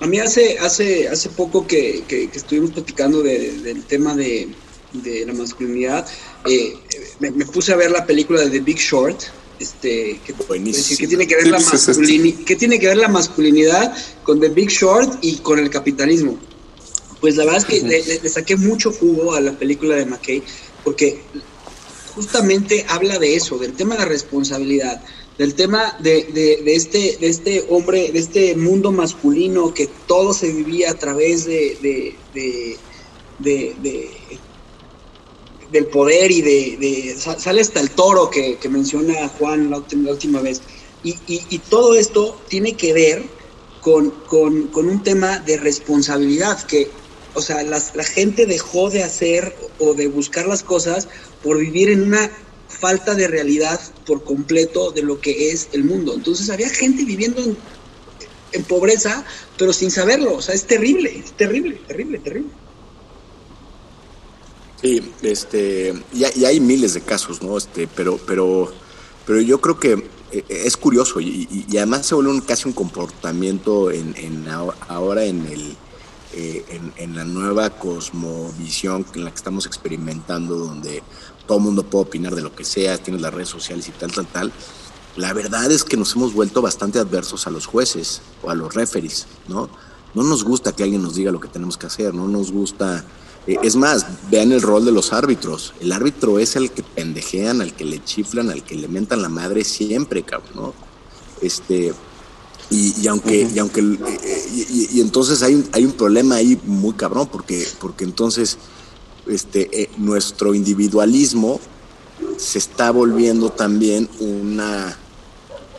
A 0.00 0.06
mí 0.06 0.18
hace, 0.18 0.58
hace, 0.58 1.08
hace 1.08 1.28
poco 1.28 1.66
que, 1.66 2.04
que- 2.08 2.30
que 2.30 2.38
estuvimos 2.38 2.70
platicando 2.70 3.22
de- 3.22 3.58
del 3.58 3.82
tema 3.84 4.14
de, 4.14 4.48
de 4.92 5.26
la 5.26 5.32
masculinidad, 5.34 6.06
eh, 6.46 6.74
me, 7.20 7.30
me 7.32 7.44
puse 7.46 7.72
a 7.72 7.76
ver 7.76 7.90
la 7.90 8.06
película 8.06 8.40
de 8.40 8.50
The 8.50 8.60
Big 8.60 8.78
Short. 8.78 9.20
Este, 9.60 10.20
que, 10.24 10.32
decir, 10.60 10.96
¿qué 10.98 11.08
tiene 11.08 11.26
que 11.26 11.34
ver 11.34 11.48
la 11.48 11.58
pues 11.58 11.74
es 11.88 11.98
masculini- 11.98 12.44
qué 12.44 12.54
tiene 12.54 12.78
que 12.78 12.86
ver 12.86 12.96
la 12.96 13.08
masculinidad 13.08 13.92
con 14.22 14.38
The 14.40 14.48
Big 14.50 14.68
Short 14.70 15.18
y 15.20 15.38
con 15.38 15.58
el 15.58 15.68
capitalismo? 15.68 16.38
Pues 17.20 17.36
la 17.36 17.44
verdad 17.44 17.58
es 17.60 17.64
que 17.66 17.80
le, 17.86 18.04
le- 18.04 18.20
le 18.20 18.28
saqué 18.28 18.56
mucho 18.56 18.92
jugo 18.92 19.34
a 19.34 19.40
la 19.40 19.58
película 19.58 19.96
de 19.96 20.06
McKay 20.06 20.44
porque 20.82 21.30
justamente 22.06 22.84
habla 22.88 23.18
de 23.18 23.34
eso, 23.34 23.58
del 23.58 23.76
tema 23.76 23.94
de 23.94 24.00
la 24.02 24.08
responsabilidad, 24.08 25.02
del 25.36 25.54
tema 25.54 25.96
de, 26.00 26.24
de- 26.32 26.62
de 26.64 26.74
este, 26.74 27.16
de 27.20 27.28
este 27.28 27.64
hombre, 27.68 28.10
de 28.12 28.18
este 28.18 28.56
mundo 28.56 28.92
masculino 28.92 29.72
que 29.74 29.86
todo 30.06 30.32
se 30.32 30.52
vivía 30.52 30.90
a 30.90 30.98
través 30.98 31.44
de, 31.44 31.78
de- 31.82 32.18
de- 32.32 32.80
de- 33.38 33.76
de- 33.80 34.40
del 35.70 35.86
poder 35.88 36.30
y 36.30 36.40
de, 36.42 36.76
de- 36.80 37.16
sa- 37.18 37.38
sale 37.38 37.60
hasta 37.60 37.80
el 37.80 37.90
toro 37.90 38.30
que, 38.30 38.58
que 38.58 38.68
menciona 38.68 39.28
Juan 39.28 39.70
la, 39.70 39.78
última 39.78 40.40
vez. 40.40 40.62
Y, 41.02 41.10
y- 41.26 41.46
y 41.54 41.58
todo 41.60 41.94
esto 41.94 42.44
tiene 42.48 42.76
que 42.76 42.92
ver 42.92 43.36
con, 43.80 44.24
con- 44.26 44.68
con 44.68 44.88
un 44.88 45.02
tema 45.02 45.38
de 45.40 45.56
responsabilidad, 45.58 46.66
que, 46.66 47.07
o 47.38 47.42
sea, 47.42 47.62
las- 47.62 47.94
la 47.96 48.04
gente 48.04 48.46
dejó 48.46 48.90
de 48.90 49.02
hacer 49.02 49.54
o 49.78 49.94
de 49.94 50.08
buscar 50.08 50.46
las 50.46 50.62
cosas 50.62 51.08
por 51.42 51.58
vivir 51.58 51.88
en 51.88 52.02
una 52.02 52.30
falta 52.68 53.14
de 53.14 53.28
realidad 53.28 53.80
por 54.06 54.24
completo 54.24 54.90
de 54.90 55.02
lo 55.02 55.20
que 55.20 55.50
es 55.50 55.68
el 55.72 55.84
mundo. 55.84 56.14
Entonces 56.14 56.50
había 56.50 56.68
gente 56.68 57.04
viviendo 57.04 57.42
en, 57.42 57.56
pobreza, 58.64 59.24
pero 59.56 59.72
sin 59.72 59.90
saberlo. 59.90 60.34
O 60.34 60.42
sea, 60.42 60.54
es 60.54 60.66
terrible, 60.66 61.16
es 61.24 61.32
terrible, 61.32 61.76
terrible, 61.86 62.18
terrible. 62.18 62.50
Sí, 64.82 65.12
este, 65.22 65.94
y, 66.12 66.24
hay- 66.44 66.60
miles 66.60 66.94
de 66.94 67.00
casos, 67.00 67.42
¿no? 67.42 67.56
Este, 67.56 67.86
pero, 67.88 68.18
pero, 68.26 68.72
pero 69.26 69.40
yo 69.40 69.60
creo 69.60 69.78
que 69.78 69.92
eh, 70.30 70.44
es 70.48 70.76
curioso 70.76 71.20
y, 71.20 71.66
además 71.76 72.06
se 72.06 72.14
vuelve 72.14 72.30
un, 72.32 72.40
casi 72.40 72.68
un 72.68 72.74
comportamiento 72.74 73.90
en, 73.90 74.14
en 74.16 74.46
aho- 74.46 74.74
ahora 74.88 75.24
en 75.24 75.46
el 75.46 75.76
eh, 76.32 76.64
en, 76.68 76.92
en 76.96 77.16
la 77.16 77.24
nueva 77.24 77.70
cosmovisión 77.78 79.06
en 79.14 79.24
la 79.24 79.30
que 79.30 79.36
estamos 79.36 79.66
experimentando, 79.66 80.56
donde 80.56 81.02
todo 81.46 81.58
el 81.58 81.64
mundo 81.64 81.82
puede 81.88 82.04
opinar 82.04 82.34
de 82.34 82.42
lo 82.42 82.54
que 82.54 82.64
sea, 82.64 82.98
tienes 82.98 83.22
las 83.22 83.32
redes 83.34 83.48
sociales 83.48 83.88
y 83.88 83.92
tal, 83.92 84.12
tal, 84.12 84.26
tal. 84.28 84.52
La 85.16 85.32
verdad 85.32 85.70
es 85.72 85.84
que 85.84 85.96
nos 85.96 86.14
hemos 86.14 86.32
vuelto 86.34 86.62
bastante 86.62 86.98
adversos 86.98 87.46
a 87.46 87.50
los 87.50 87.66
jueces 87.66 88.20
o 88.42 88.50
a 88.50 88.54
los 88.54 88.74
referees, 88.74 89.26
¿no? 89.48 89.70
No 90.14 90.22
nos 90.22 90.44
gusta 90.44 90.72
que 90.72 90.82
alguien 90.84 91.02
nos 91.02 91.14
diga 91.16 91.30
lo 91.32 91.40
que 91.40 91.48
tenemos 91.48 91.76
que 91.76 91.86
hacer, 91.86 92.14
no 92.14 92.28
nos 92.28 92.52
gusta. 92.52 93.04
eh, 93.46 93.56
es 93.62 93.76
más, 93.76 94.06
vean 94.30 94.52
el 94.52 94.60
rol 94.62 94.84
de 94.84 94.92
los 94.92 95.12
árbitros. 95.12 95.74
El 95.80 95.92
árbitro 95.92 96.38
es 96.38 96.54
el 96.56 96.70
que 96.72 96.82
pendejean, 96.82 97.60
al 97.62 97.74
que 97.74 97.84
le 97.84 98.02
chiflan, 98.04 98.50
al 98.50 98.62
que 98.62 98.74
le 98.76 98.88
mentan 98.88 99.22
la 99.22 99.28
madre 99.28 99.64
siempre, 99.64 100.22
cabrón, 100.24 100.50
¿no? 100.54 100.74
Este, 101.40 101.94
y, 102.70 103.00
y 103.00 103.06
aunque, 103.08 103.48
y 103.54 103.58
aunque 103.58 103.80
el- 103.80 103.98
eh, 104.22 104.37
y, 104.52 104.88
y- 104.92 105.00
entonces 105.00 105.42
hay 105.42 105.54
un, 105.54 105.68
hay 105.72 105.84
un 105.84 105.92
problema 105.92 106.36
ahí 106.36 106.58
muy 106.64 106.94
cabrón, 106.94 107.28
porque, 107.30 107.66
porque 107.80 108.04
entonces 108.04 108.58
este, 109.26 109.68
eh, 109.82 109.90
nuestro 109.98 110.54
individualismo 110.54 111.60
se 112.36 112.58
está 112.58 112.90
volviendo 112.90 113.50
también 113.50 114.08
una, 114.20 114.96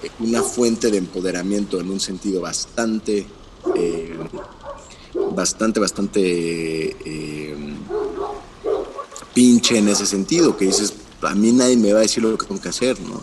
eh, 0.04 0.12
una 0.20 0.44
fuente 0.44 0.91
de 0.91 0.98
empoderamiento 0.98 1.80
en 1.80 1.90
un 1.90 2.00
sentido 2.00 2.41
bastante, 2.41 3.28
eh, 3.76 4.18
bastante, 5.32 5.80
bastante 5.80 6.96
pinche 9.34 9.78
en 9.78 9.88
ese 9.88 10.06
sentido, 10.06 10.58
que 10.58 10.66
dices, 10.66 10.94
a 11.22 11.36
mí 11.36 11.52
nadie 11.52 11.78
me 11.78 11.94
va 11.94 12.00
a 12.00 12.02
decir 12.04 12.24
lo 12.24 12.38
que 12.38 12.46
tengo 12.46 12.62
que 12.62 12.70
hacer, 12.70 13.00
¿no? 13.02 13.22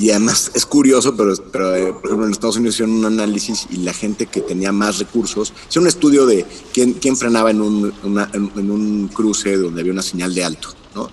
Y 0.00 0.10
además 0.10 0.50
es 0.54 0.64
curioso, 0.64 1.14
pero, 1.14 1.34
pero 1.52 1.76
eh, 1.76 1.92
por 1.92 2.06
ejemplo 2.06 2.24
en 2.26 2.32
Estados 2.32 2.56
Unidos 2.56 2.76
hicieron 2.76 2.94
un 2.94 3.04
análisis 3.04 3.66
y 3.70 3.78
la 3.78 3.92
gente 3.92 4.26
que 4.26 4.40
tenía 4.40 4.72
más 4.72 4.98
recursos, 4.98 5.52
hicieron 5.68 5.84
un 5.84 5.88
estudio 5.88 6.24
de 6.24 6.46
quién, 6.72 6.94
quién 6.94 7.16
frenaba 7.16 7.50
en 7.50 7.60
un, 7.60 7.92
una- 8.02 8.30
en, 8.32 8.50
en 8.56 8.70
un 8.70 9.08
cruce 9.08 9.56
donde 9.56 9.80
había 9.82 9.92
una 9.92 10.02
señal 10.02 10.34
de 10.34 10.42
alto, 10.44 10.68
¿no? 10.94 11.10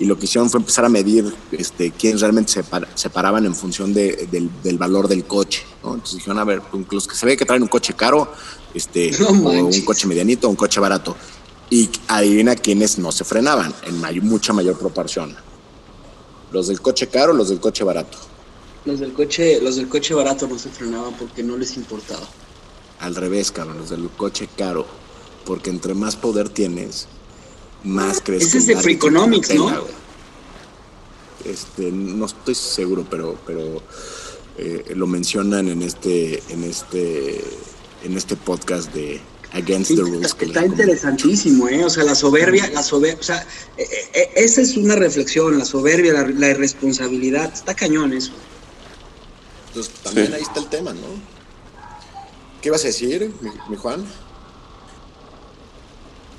Y 0.00 0.06
lo 0.06 0.18
que 0.18 0.24
hicieron 0.24 0.50
fue 0.50 0.58
empezar 0.58 0.84
a 0.84 0.88
medir 0.88 1.32
este, 1.52 1.92
quién 1.92 2.18
realmente 2.18 2.50
se, 2.50 2.64
par- 2.64 2.88
se 2.96 3.08
paraban 3.10 3.46
en 3.46 3.54
función 3.54 3.94
de- 3.94 4.26
del, 4.32 4.50
del 4.64 4.78
valor 4.78 5.06
del 5.06 5.24
coche, 5.24 5.62
¿no? 5.84 5.94
Entonces 5.94 6.16
dijeron, 6.16 6.40
a 6.40 6.44
ver, 6.44 6.60
pues, 6.62 6.84
los 6.90 7.06
que 7.06 7.14
se 7.14 7.26
ve 7.26 7.36
que 7.36 7.44
traen 7.44 7.62
un 7.62 7.68
coche 7.68 7.94
caro, 7.94 8.32
este, 8.74 9.12
No 9.20 9.28
o 9.28 9.64
un 9.66 9.80
coche 9.82 10.08
medianito 10.08 10.48
o 10.48 10.50
un 10.50 10.56
coche 10.56 10.80
barato. 10.80 11.16
Y 11.70 11.88
adivina 12.08 12.56
quiénes 12.56 12.98
no 12.98 13.12
se 13.12 13.22
frenaban 13.22 13.72
en 13.86 14.00
may- 14.00 14.20
mucha 14.20 14.52
mayor 14.52 14.76
proporción. 14.76 15.36
Los 16.52 16.68
del 16.68 16.80
coche 16.80 17.08
caro, 17.08 17.32
los 17.32 17.48
del 17.48 17.60
coche 17.60 17.84
barato. 17.84 18.18
Los 18.84 19.00
del 19.00 19.12
coche, 19.12 19.60
los 19.60 19.76
del 19.76 19.88
coche 19.88 20.14
barato 20.14 20.46
no 20.46 20.58
se 20.58 20.68
frenaban 20.68 21.14
porque 21.14 21.42
no 21.42 21.56
les 21.56 21.76
importaba. 21.76 22.26
Al 23.00 23.14
revés, 23.14 23.50
cabrón, 23.50 23.78
los 23.78 23.90
del 23.90 24.08
coche 24.10 24.48
caro. 24.56 24.86
Porque 25.44 25.70
entre 25.70 25.94
más 25.94 26.16
poder 26.16 26.48
tienes, 26.48 27.06
más 27.82 28.20
crees 28.22 28.44
Ese 28.44 28.58
es 28.58 28.66
de 28.66 28.76
Free 28.76 28.94
Economics, 28.94 29.54
¿no? 29.54 29.66
pela, 29.66 29.78
güey. 29.78 29.92
Este, 31.44 31.92
no 31.92 32.24
estoy 32.24 32.54
seguro, 32.54 33.06
pero, 33.10 33.36
pero 33.46 33.82
eh, 34.56 34.92
lo 34.94 35.06
mencionan 35.06 35.68
en 35.68 35.82
este, 35.82 36.42
en 36.48 36.64
este, 36.64 37.44
en 38.02 38.16
este 38.16 38.36
podcast 38.36 38.92
de 38.94 39.20
Against 39.54 39.90
Sí, 39.90 39.96
the 39.96 40.02
Rules. 40.02 40.26
está, 40.26 40.44
está 40.44 40.66
interesantísimo, 40.66 41.68
¿eh? 41.68 41.84
O 41.84 41.90
sea, 41.90 42.02
la 42.04 42.14
soberbia, 42.14 42.68
la 42.74 42.82
soberbia, 42.82 43.20
o 43.20 43.22
sea, 43.22 43.46
eh, 43.78 43.86
eh, 44.14 44.30
esa 44.36 44.60
es 44.60 44.76
una 44.76 44.96
reflexión, 44.96 45.56
la 45.58 45.64
soberbia, 45.64 46.12
la, 46.12 46.26
la 46.26 46.48
irresponsabilidad. 46.50 47.52
Está 47.52 47.74
cañón 47.74 48.12
eso. 48.12 48.32
Entonces, 49.68 49.92
también 50.02 50.26
Sí. 50.28 50.32
ahí 50.34 50.42
está 50.42 50.60
el 50.60 50.66
tema, 50.68 50.92
¿no? 50.92 51.06
¿Qué 52.60 52.70
vas 52.70 52.82
a 52.84 52.88
decir, 52.88 53.30
mi, 53.40 53.50
mi 53.68 53.76
Juan? 53.76 54.04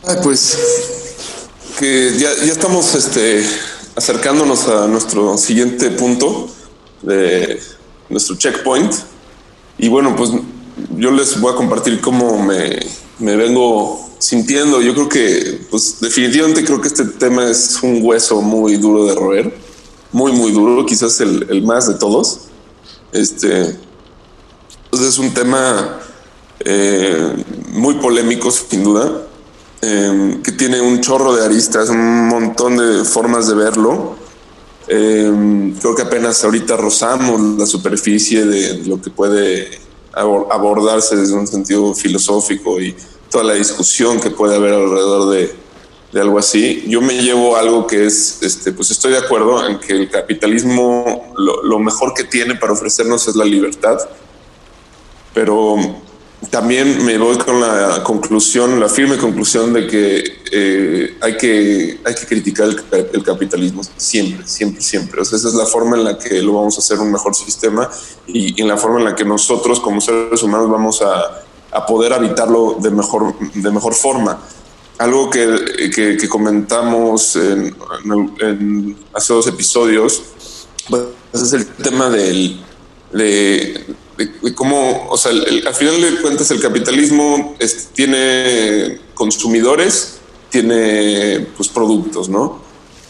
Ay, 0.07 0.17
pues 0.23 0.57
que 1.79 2.13
ya, 2.17 2.33
ya 2.45 2.51
estamos 2.51 2.95
este, 2.95 3.45
acercándonos 3.95 4.67
a 4.67 4.87
nuestro 4.87 5.37
siguiente 5.37 5.89
punto 5.91 6.49
de 7.01 7.61
nuestro 8.09 8.35
checkpoint. 8.35 8.93
Y 9.77 9.89
bueno, 9.89 10.15
pues 10.15 10.31
yo 10.97 11.11
les 11.11 11.39
voy 11.39 11.53
a 11.53 11.55
compartir 11.55 11.99
cómo 12.01 12.37
me, 12.41 12.79
me 13.19 13.35
vengo 13.35 14.09
sintiendo. 14.19 14.81
Yo 14.81 14.93
creo 14.93 15.09
que, 15.09 15.67
pues 15.69 15.99
definitivamente 16.01 16.63
creo 16.63 16.81
que 16.81 16.87
este 16.87 17.05
tema 17.05 17.49
es 17.49 17.79
un 17.81 17.99
hueso 18.01 18.41
muy 18.41 18.77
duro 18.77 19.05
de 19.05 19.15
roer, 19.15 19.53
muy, 20.11 20.31
muy 20.31 20.51
duro, 20.51 20.85
quizás 20.85 21.19
el, 21.21 21.47
el 21.49 21.63
más 21.63 21.87
de 21.87 21.95
todos. 21.95 22.41
Este, 23.11 23.75
pues 24.89 25.01
es 25.01 25.17
un 25.17 25.33
tema 25.33 25.99
eh, 26.59 27.43
muy 27.69 27.95
polémico, 27.95 28.49
sin 28.51 28.83
duda, 28.83 29.27
eh, 29.81 30.39
que 30.43 30.51
tiene 30.53 30.81
un 30.81 31.01
chorro 31.01 31.35
de 31.35 31.45
aristas, 31.45 31.89
un 31.89 32.27
montón 32.27 32.77
de 32.77 33.03
formas 33.03 33.47
de 33.47 33.55
verlo. 33.55 34.15
Eh, 34.87 35.73
creo 35.79 35.95
que 35.95 36.03
apenas 36.03 36.43
ahorita 36.43 36.77
rozamos 36.77 37.57
la 37.57 37.65
superficie 37.65 38.45
de 38.45 38.83
lo 38.85 39.01
que 39.01 39.09
puede 39.09 39.84
abordarse 40.15 41.15
desde 41.15 41.33
un 41.33 41.45
sentido 41.45 41.93
filosófico 41.93 42.79
y 42.81 42.95
toda 43.29 43.43
la 43.43 43.53
discusión 43.53 44.19
que 44.19 44.29
puede 44.29 44.55
haber 44.55 44.73
alrededor 44.73 45.29
de, 45.31 45.53
de 46.11 46.21
algo 46.21 46.39
así. 46.39 46.85
Yo 46.87 47.01
me 47.01 47.21
llevo 47.21 47.57
algo 47.57 47.85
que 47.85 48.05
es, 48.05 48.41
este, 48.41 48.71
pues 48.71 48.91
estoy 48.91 49.11
de 49.11 49.17
acuerdo 49.17 49.67
en 49.67 49.79
que 49.79 49.93
el 49.93 50.09
capitalismo 50.09 51.33
lo, 51.37 51.63
lo 51.63 51.79
mejor 51.79 52.13
que 52.13 52.23
tiene 52.23 52.55
para 52.55 52.73
ofrecernos 52.73 53.27
es 53.27 53.35
la 53.35 53.45
libertad, 53.45 53.97
pero 55.33 55.75
también 56.49 57.03
me 57.05 57.17
voy 57.17 57.37
con 57.37 57.59
la 57.61 58.03
conclusión, 58.03 58.79
la 58.79 58.89
firme 58.89 59.17
conclusión 59.17 59.73
de 59.73 59.87
que 59.87 60.23
eh, 60.51 61.17
hay 61.21 61.37
que 61.37 61.99
hay 62.05 62.15
que 62.15 62.25
criticar 62.25 62.69
el, 62.91 63.23
capitalismo 63.23 63.81
siempre, 63.97 64.47
siempre, 64.47 64.81
siempre. 64.81 65.21
O 65.21 65.25
sea, 65.25 65.37
esa 65.37 65.47
es 65.47 65.53
la 65.53 65.65
forma 65.65 65.97
en 65.97 66.03
la 66.03 66.17
que 66.17 66.41
lo 66.41 66.53
vamos 66.53 66.75
a 66.77 66.79
hacer 66.79 66.99
un 66.99 67.11
mejor 67.11 67.35
sistema 67.35 67.89
y, 68.27 68.61
en 68.61 68.67
la 68.67 68.77
forma 68.77 68.99
en 68.99 69.05
la 69.05 69.15
que 69.15 69.25
nosotros 69.25 69.79
como 69.79 70.01
seres 70.01 70.43
humanos 70.43 70.69
vamos 70.69 71.01
a, 71.01 71.43
a 71.71 71.85
poder 71.85 72.13
habitarlo 72.13 72.77
de 72.79 72.91
mejor, 72.91 73.33
de 73.53 73.71
mejor 73.71 73.93
forma. 73.93 74.39
Algo 74.97 75.29
que, 75.29 75.91
que, 75.93 76.29
comentamos 76.29 77.35
en, 77.35 77.75
hace 79.13 79.33
dos 79.33 79.47
episodios 79.47 80.23
pues, 80.89 81.03
es 81.33 81.51
el 81.51 81.67
tema 81.67 82.09
del, 82.09 82.61
de, 83.11 83.95
cómo, 84.55 85.07
o 85.09 85.17
sea, 85.17 85.31
al 85.31 85.75
final 85.75 86.01
de 86.01 86.21
cuentas 86.21 86.49
el 86.51 86.61
capitalismo 86.61 87.55
tiene 87.93 88.99
consumidores, 89.13 90.19
tiene 90.49 91.47
pues 91.57 91.69
productos, 91.69 92.29
¿no? 92.29 92.63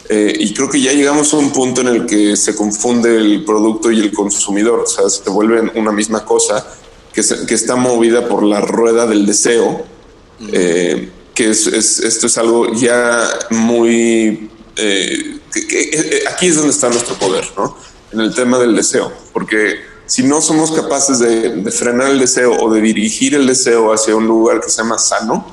Eh, 0.08 0.36
y 0.38 0.54
creo 0.54 0.70
que 0.70 0.80
ya 0.80 0.92
llegamos 0.92 1.32
a 1.34 1.36
un 1.36 1.50
punto 1.50 1.80
en 1.80 1.88
el 1.88 2.06
que 2.06 2.36
se 2.36 2.54
confunde 2.54 3.16
el 3.16 3.44
producto 3.44 3.90
y 3.90 4.00
el 4.00 4.12
consumidor, 4.12 4.80
o 4.80 4.86
sea, 4.86 5.08
se 5.08 5.28
vuelven 5.30 5.72
una 5.74 5.90
misma 5.90 6.24
cosa 6.24 6.64
que, 7.12 7.22
que 7.46 7.54
está 7.54 7.74
movida 7.74 8.28
por 8.28 8.44
la 8.44 8.60
rueda 8.60 9.06
del 9.06 9.26
deseo, 9.26 9.84
eh, 10.52 11.10
que 11.34 11.50
es, 11.50 11.66
esto 11.66 12.26
es 12.26 12.38
algo 12.38 12.72
ya 12.74 13.28
muy... 13.50 14.50
Eh, 14.76 15.40
aquí 16.28 16.48
es 16.48 16.56
donde 16.56 16.70
está 16.70 16.88
nuestro 16.88 17.14
poder, 17.16 17.44
¿no? 17.56 17.76
En 18.12 18.20
el 18.20 18.34
tema 18.34 18.58
del 18.58 18.76
deseo, 18.76 19.12
porque 19.32 19.80
si 20.06 20.22
no 20.22 20.40
somos 20.40 20.72
capaces 20.72 21.18
de, 21.18 21.70
frenar 21.70 22.10
el 22.10 22.18
deseo 22.18 22.56
o 22.58 22.72
de 22.72 22.80
dirigir 22.80 23.34
el 23.34 23.46
deseo 23.46 23.92
hacia 23.92 24.14
un 24.14 24.26
lugar 24.26 24.60
que 24.60 24.70
sea 24.70 24.84
más 24.84 25.08
sano, 25.08 25.46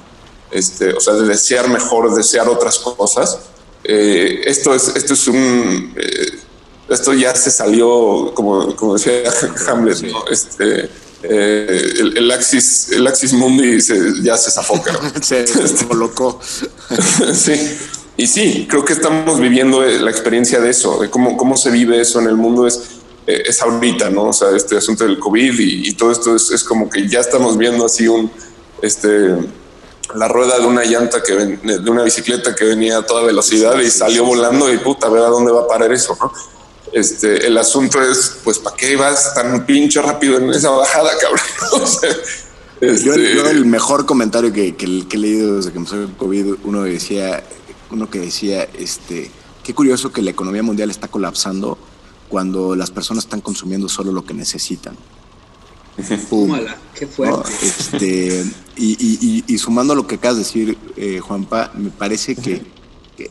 este, 0.52 0.94
o 0.94 1.00
sea, 1.00 1.16
de 1.16 1.28
desear 1.28 1.68
mejor, 1.70 2.14
desear 2.14 2.48
otras 2.48 2.80
cosas, 2.80 3.40
eh, 3.84 4.42
esto 4.46 4.74
es, 4.74 4.90
esto 4.96 5.14
es 5.14 5.28
un, 5.28 5.94
eh, 5.98 6.40
esto 6.90 7.14
ya 7.14 7.36
se 7.36 7.52
salió, 7.52 8.32
como, 8.34 8.76
como 8.76 8.94
decía 8.94 9.24
Hamlet, 9.68 10.06
este, 10.30 10.90
eh, 11.24 11.94
el, 12.16 12.32
Axis, 12.32 12.90
el 12.92 13.08
Axis 13.08 13.34
Mundi 13.34 13.80
ya 14.22 14.38
se 14.38 14.52
zafoca. 14.52 14.94
se, 15.22 15.44
este, 15.44 15.86
colocó. 15.88 16.40
sí. 17.34 17.78
Y 18.16 18.28
sí, 18.28 18.68
creo 18.70 18.86
que 18.86 18.94
estamos 18.94 19.40
viviendo 19.40 19.82
la 19.82 20.12
experiencia 20.12 20.60
de 20.60 20.70
eso, 20.70 21.00
de 21.00 21.10
cómo, 21.10 21.36
cómo 21.36 21.58
se 21.58 21.72
vive 21.72 22.00
eso 22.00 22.20
en 22.20 22.28
el 22.28 22.36
mundo. 22.36 22.68
Es, 22.68 22.93
eh, 23.26 23.44
es 23.46 23.62
ahorita, 23.62 24.10
¿no? 24.10 24.26
O 24.26 24.34
sea, 24.34 24.50
este 24.56 24.78
asunto 24.78 25.06
del 25.06 25.20
COVID 25.20 25.60
y, 25.60 25.94
todo 25.94 26.12
esto 26.12 26.36
es, 26.36 26.64
como 26.64 26.90
que 26.90 27.08
ya 27.08 27.20
estamos 27.20 27.58
viendo 27.58 27.86
así 27.86 28.08
un, 28.08 28.30
este, 28.82 29.36
la 30.16 30.28
rueda 30.28 30.60
de 30.60 30.66
una 30.66 30.84
llanta 30.84 31.24
que 31.24 31.34
de 31.34 31.90
una 31.90 32.04
bicicleta 32.04 32.54
que 32.54 32.66
venía 32.66 32.98
a 32.98 33.06
toda 33.06 33.24
velocidad 33.24 33.80
y 33.80 33.90
salió 33.90 34.26
volando 34.26 34.72
y 34.72 34.78
puta, 34.78 35.08
a 35.08 35.10
ver 35.10 35.24
a 35.24 35.28
dónde 35.28 35.52
va 35.52 35.62
a 35.62 35.68
parar 35.68 35.92
eso, 35.94 36.18
¿no? 36.20 36.32
Este, 36.92 37.48
el 37.48 37.58
asunto 37.58 38.00
es, 38.02 38.38
pues, 38.44 38.60
¿para 38.60 38.76
qué 38.76 38.96
vas 38.96 39.34
tan 39.34 39.66
pinche 39.66 40.00
rápido 40.02 40.38
en 40.38 40.52
esa 40.52 40.70
bajada, 40.70 41.10
cabrón? 41.22 41.88
Este, 42.82 43.06
yo, 43.06 43.14
el 43.14 43.66
mejor 43.66 44.06
comentario 44.06 44.52
que, 44.52 44.76
que, 44.76 44.86
he 44.86 45.18
leído 45.18 45.56
desde 45.56 45.72
que 45.72 45.78
empezó 45.78 45.96
el 45.96 46.14
COVID, 46.14 46.56
uno 46.66 46.84
decía, 46.84 47.44
uno 47.90 48.10
que 48.10 48.20
decía, 48.20 48.68
este, 48.78 49.32
qué 49.64 49.74
curioso 49.74 50.12
que 50.12 50.22
la 50.22 50.32
economía 50.32 50.62
mundial 50.62 50.92
está 50.92 51.08
colapsando 51.08 51.78
cuando 52.34 52.76
las 52.76 52.90
personas 52.90 53.26
están 53.26 53.42
consumiendo 53.42 53.88
solo 53.88 54.12
lo 54.12 54.26
que 54.26 54.34
necesitan. 54.34 54.98
qué 56.96 57.06
fuerte. 57.06 57.52
Este, 57.62 58.44
y, 58.76 59.56
sumando 59.60 59.94
lo 59.94 60.08
que 60.08 60.16
acabas 60.16 60.38
de 60.38 60.44
decir, 60.44 60.76
eh, 60.98 61.20
Juanpa, 61.20 61.72
me 61.76 61.92
parece 61.92 62.36
que, 62.36 62.66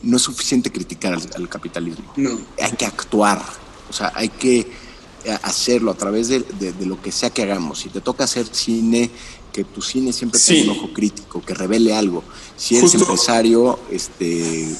no 0.03 0.15
es 0.15 0.23
suficiente 0.23 0.71
criticar 0.71 1.19
al, 1.35 1.49
capitalismo. 1.49 2.13
No. 2.15 2.39
Hay 2.61 2.71
que 2.71 2.85
actuar. 2.85 3.43
O 3.89 3.91
sea, 3.91 4.13
hay 4.15 4.29
que 4.29 4.59
eh, 4.59 5.37
hacerlo 5.41 5.91
a 5.91 5.95
través 5.95 6.29
de, 6.29 6.45
lo 6.85 7.01
que 7.01 7.11
sea 7.11 7.29
que 7.29 7.43
hagamos. 7.43 7.79
Si 7.79 7.89
te 7.89 7.99
toca 7.99 8.23
hacer 8.23 8.47
cine, 8.53 9.11
que 9.51 9.65
tu 9.65 9.81
cine 9.81 10.13
siempre 10.13 10.39
tenga 10.39 10.71
un 10.71 10.77
ojo 10.77 10.93
crítico, 10.93 11.41
que 11.41 11.53
revele 11.53 11.93
algo. 11.93 12.23
Si 12.55 12.77
eres 12.77 12.95
empresario, 12.95 13.79
este, 13.91 14.73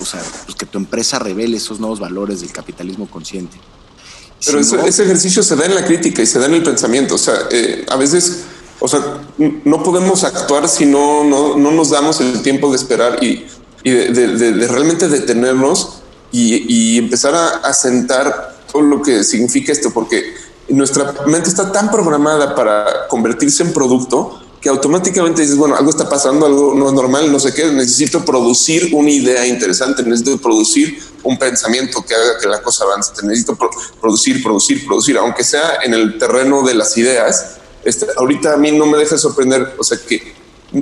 o 0.00 0.04
sea, 0.04 0.22
pues 0.44 0.56
que 0.56 0.66
tu 0.66 0.78
empresa 0.78 1.18
revele 1.18 1.56
esos 1.56 1.80
nuevos 1.80 2.00
valores 2.00 2.40
del 2.40 2.52
capitalismo 2.52 3.08
consciente. 3.08 3.58
Pero 4.44 4.60
ese 4.60 5.02
ejercicio 5.02 5.42
se 5.42 5.56
da 5.56 5.66
en 5.66 5.74
la 5.74 5.84
crítica 5.84 6.22
y 6.22 6.26
se 6.26 6.38
da 6.38 6.46
en 6.46 6.54
el 6.54 6.62
pensamiento. 6.62 7.16
O 7.16 7.18
sea, 7.18 7.34
eh, 7.50 7.84
a 7.88 7.96
veces, 7.96 8.44
o 8.78 8.86
sea, 8.86 9.00
no 9.36 9.82
podemos 9.82 10.22
actuar 10.22 10.68
si 10.68 10.86
no, 10.86 11.24
no, 11.24 11.56
no 11.56 11.72
nos 11.72 11.90
damos 11.90 12.20
el 12.20 12.40
tiempo 12.42 12.70
de 12.70 12.76
esperar 12.76 13.22
y, 13.22 13.46
y 13.82 13.90
de, 13.90 14.66
realmente 14.68 15.08
detenernos 15.08 16.02
y, 16.30 16.66
y 16.68 16.98
empezar 16.98 17.34
a, 17.34 17.48
a 17.48 17.72
sentar 17.72 18.56
todo 18.70 18.82
lo 18.82 19.02
que 19.02 19.24
significa 19.24 19.72
esto, 19.72 19.90
porque 19.92 20.34
nuestra 20.68 21.14
mente 21.26 21.48
está 21.48 21.72
tan 21.72 21.90
programada 21.90 22.54
para 22.54 23.08
convertirse 23.08 23.64
en 23.64 23.72
producto 23.72 24.40
que 24.60 24.68
automáticamente 24.68 25.42
dices, 25.42 25.56
bueno, 25.56 25.76
algo 25.76 25.90
está 25.90 26.08
pasando, 26.08 26.46
algo 26.46 26.74
no 26.74 26.88
es 26.88 26.92
normal, 26.92 27.30
no 27.30 27.38
sé 27.38 27.54
qué, 27.54 27.66
necesito 27.66 28.24
producir 28.24 28.90
una 28.92 29.10
idea 29.10 29.46
interesante, 29.46 30.02
necesito 30.02 30.38
producir 30.38 31.00
un 31.22 31.38
pensamiento 31.38 32.04
que 32.04 32.14
haga 32.14 32.38
que 32.40 32.48
la 32.48 32.60
cosa 32.60 32.84
avance, 32.84 33.12
necesito 33.22 33.56
producir, 34.00 34.42
producir, 34.42 34.84
producir, 34.84 35.18
aunque 35.18 35.44
sea 35.44 35.78
en 35.84 35.94
el 35.94 36.18
terreno 36.18 36.62
de 36.62 36.74
las 36.74 36.96
ideas. 36.96 37.58
Este, 37.84 38.06
ahorita 38.16 38.54
a 38.54 38.56
mí 38.56 38.72
no 38.72 38.86
me 38.86 38.98
deja 38.98 39.16
sorprender, 39.16 39.74
o 39.78 39.84
sea, 39.84 39.98
que 39.98 40.34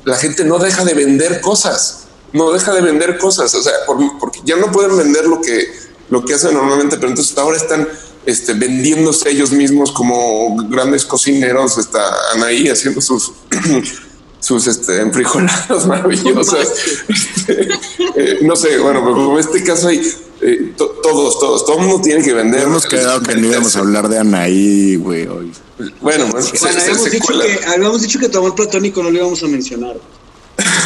la 0.05 0.17
gente 0.17 0.45
no 0.45 0.59
deja 0.59 0.85
de 0.85 0.95
vender 0.95 1.41
cosas, 1.41 2.07
no 2.33 2.53
deja 2.53 2.73
de 2.73 2.81
vender 2.81 3.19
cosas, 3.19 3.55
o 3.55 3.63
sea, 3.63 3.73
porque 4.19 4.41
ya 4.45 4.57
no 4.57 4.73
pueden 4.73 4.97
vender 4.97 5.27
lo 5.27 5.41
que, 5.41 5.69
lo 6.09 6.25
que 6.25 6.35
hacen 6.35 6.55
normalmente, 6.55 6.97
pero 6.97 7.09
entonces 7.09 7.37
ahora 7.37 7.57
están 7.57 7.87
este, 8.27 8.55
vendiéndose 8.55 9.31
ellos 9.31 9.53
mismos 9.53 9.93
como 9.93 10.57
grandes 10.69 11.05
cocineros, 11.05 11.79
están 11.79 12.43
ahí 12.45 12.69
haciendo 12.69 13.01
sus 13.01 13.33
sus 14.41 14.67
este, 14.67 15.01
enfrijolados 15.01 15.87
maravillosos. 15.89 16.69
Este, 17.09 17.69
eh, 18.17 18.39
no 18.43 18.55
sé, 18.55 18.79
bueno, 18.79 19.01
pero 19.03 19.15
como 19.15 19.39
este 19.39 19.63
caso 19.65 19.89
hay 19.89 20.01
eh, 20.41 20.73
todos, 20.77 21.39
todos, 21.39 21.65
todo 21.65 21.79
el 21.79 21.87
mundo 21.87 22.03
tiene 22.03 22.23
que 22.23 22.33
vender. 22.33 22.63
Hemos 22.63 22.87
quedado 22.87 23.23
que 23.23 23.35
no 23.37 23.47
íbamos 23.47 23.75
a 23.77 23.81
hablar 23.81 24.09
de 24.09 24.19
Anaí, 24.19 24.97
güey, 24.97 25.27
hoy. 25.27 25.53
Bueno, 26.01 26.27
bueno, 26.31 26.47
habíamos, 26.81 27.11
dicho 27.11 27.39
que, 27.39 27.67
habíamos 27.67 28.03
dicho 28.03 28.19
que 28.19 28.29
tu 28.29 28.39
amor 28.39 28.55
platónico 28.55 29.03
no 29.03 29.11
lo 29.11 29.19
íbamos 29.19 29.43
a 29.43 29.47
mencionar. 29.47 29.97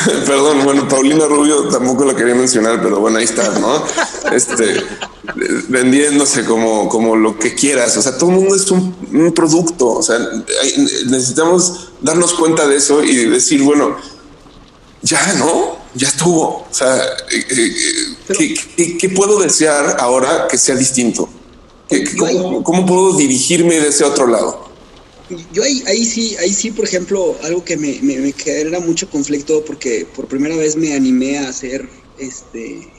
Perdón, 0.27 0.65
bueno, 0.65 0.89
Paulina 0.89 1.27
Rubio 1.27 1.69
tampoco 1.69 2.05
la 2.05 2.15
quería 2.15 2.35
mencionar, 2.35 2.81
pero 2.83 3.01
bueno, 3.01 3.19
ahí 3.19 3.25
está, 3.25 3.59
¿no? 3.59 3.85
Este, 4.33 4.85
vendiéndose 5.69 6.45
como, 6.45 6.89
como 6.89 7.17
lo 7.17 7.39
que 7.39 7.55
quieras. 7.55 7.97
O 7.97 8.03
sea, 8.03 8.17
todo 8.17 8.31
el 8.31 8.37
mundo 8.37 8.55
es 8.55 8.71
un, 8.71 9.33
producto. 9.35 9.89
O 9.89 10.03
sea, 10.03 10.19
necesitamos 11.07 11.91
darnos 12.01 12.35
cuenta 12.35 12.67
de 12.67 12.77
eso 12.77 13.03
y 13.03 13.27
decir, 13.27 13.63
bueno, 13.63 13.97
ya 15.03 15.35
no, 15.35 15.77
ya 15.95 16.09
estuvo. 16.09 16.43
O 16.43 16.69
sea, 16.71 16.97
eh, 17.31 17.75
eh, 18.39 18.97
¿qué, 18.99 19.09
puedo 19.11 19.41
desear 19.41 19.97
ahora 19.99 20.47
que 20.49 20.59
sea 20.59 20.77
distinto? 20.77 21.29
cómo, 22.17 22.63
cómo, 22.63 22.87
puedo 22.87 23.17
dirigirme 23.17 23.81
de 23.81 23.89
ese 23.89 24.05
otro 24.05 24.27
lado? 24.27 24.70
Yo 25.53 25.63
ahí, 25.63 25.83
ahí 25.87 26.05
sí, 26.05 26.37
ahí 26.37 26.53
sí, 26.53 26.71
por 26.71 26.85
ejemplo, 26.85 27.37
algo 27.43 27.65
que 27.65 27.77
me, 27.77 28.01
me, 28.03 28.33
genera 28.33 28.81
mucho 28.81 29.09
conflicto 29.09 29.65
porque 29.65 30.07
por 30.15 30.27
primera 30.27 30.57
vez 30.57 30.77
me 30.77 30.95
animé 30.95 31.39
a 31.39 31.49
hacer 31.49 31.89
este 32.19 32.93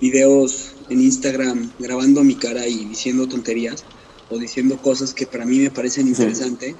videos 0.00 0.72
en 0.90 1.00
Instagram 1.00 1.72
grabando 1.78 2.22
mi 2.22 2.34
cara 2.34 2.66
y 2.66 2.84
diciendo 2.84 3.28
tonterías 3.28 3.84
o 4.28 4.38
diciendo 4.38 4.76
cosas 4.78 5.14
que 5.14 5.26
para 5.26 5.46
mí 5.46 5.58
me 5.58 5.70
parecen 5.70 6.08
interesantes 6.08 6.74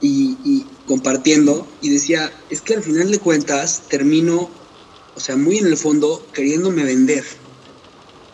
y, 0.00 0.66
compartiendo 0.86 1.66
y 1.80 1.88
decía, 1.88 2.30
es 2.50 2.60
que 2.60 2.74
al 2.74 2.82
final 2.82 3.10
de 3.10 3.18
cuentas 3.18 3.84
termino, 3.88 4.50
o 5.14 5.20
sea, 5.20 5.36
muy 5.36 5.58
en 5.58 5.66
el 5.66 5.78
fondo 5.78 6.26
queriéndome 6.34 6.84
vender. 6.84 7.24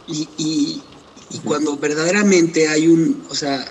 Y, 0.09 0.29
y, 0.37 0.83
y 1.31 1.39
cuando 1.39 1.77
verdaderamente 1.77 2.67
hay 2.67 2.89
un, 2.89 3.23
o 3.31 3.35
sea, 3.37 3.65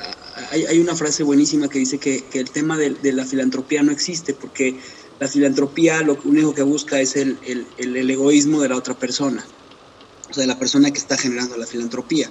hay, 0.52 0.80
una 0.80 0.96
frase 0.96 1.24
buenísima 1.24 1.70
que 1.70 1.80
dice 1.80 1.98
que, 1.98 2.26
el 2.34 2.50
tema 2.52 2.78
de, 2.78 3.14
la 3.14 3.26
filantropía 3.26 3.84
no 3.84 3.92
existe 3.92 4.34
porque 4.34 4.80
la 5.20 5.28
filantropía 5.28 6.02
lo 6.02 6.18
único 6.24 6.54
que 6.54 6.64
busca 6.64 7.00
es 7.00 7.16
el, 7.16 7.38
egoísmo 7.78 8.62
de 8.62 8.70
la 8.70 8.78
otra 8.78 8.98
persona, 8.98 9.46
o 10.30 10.34
sea, 10.34 10.42
de 10.42 10.48
la 10.48 10.60
persona 10.60 10.92
que 10.92 11.00
está 11.00 11.18
generando 11.18 11.58
la 11.58 11.66
filantropía. 11.66 12.30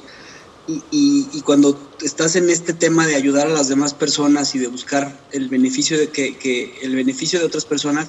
Y, 0.91 1.41
cuando 1.43 1.79
estás 2.03 2.37
en 2.37 2.51
este 2.51 2.75
tema 2.75 3.07
de 3.07 3.15
ayudar 3.15 3.47
a 3.47 3.51
las 3.51 3.69
demás 3.69 3.95
personas 3.95 4.55
y 4.55 4.59
de 4.59 4.67
buscar 4.67 5.27
el 5.33 5.49
beneficio 5.49 5.99
de 5.99 6.11
que, 6.11 6.79
el 6.83 6.95
beneficio 6.95 7.39
de 7.39 7.47
otras 7.47 7.65
personas, 7.65 8.09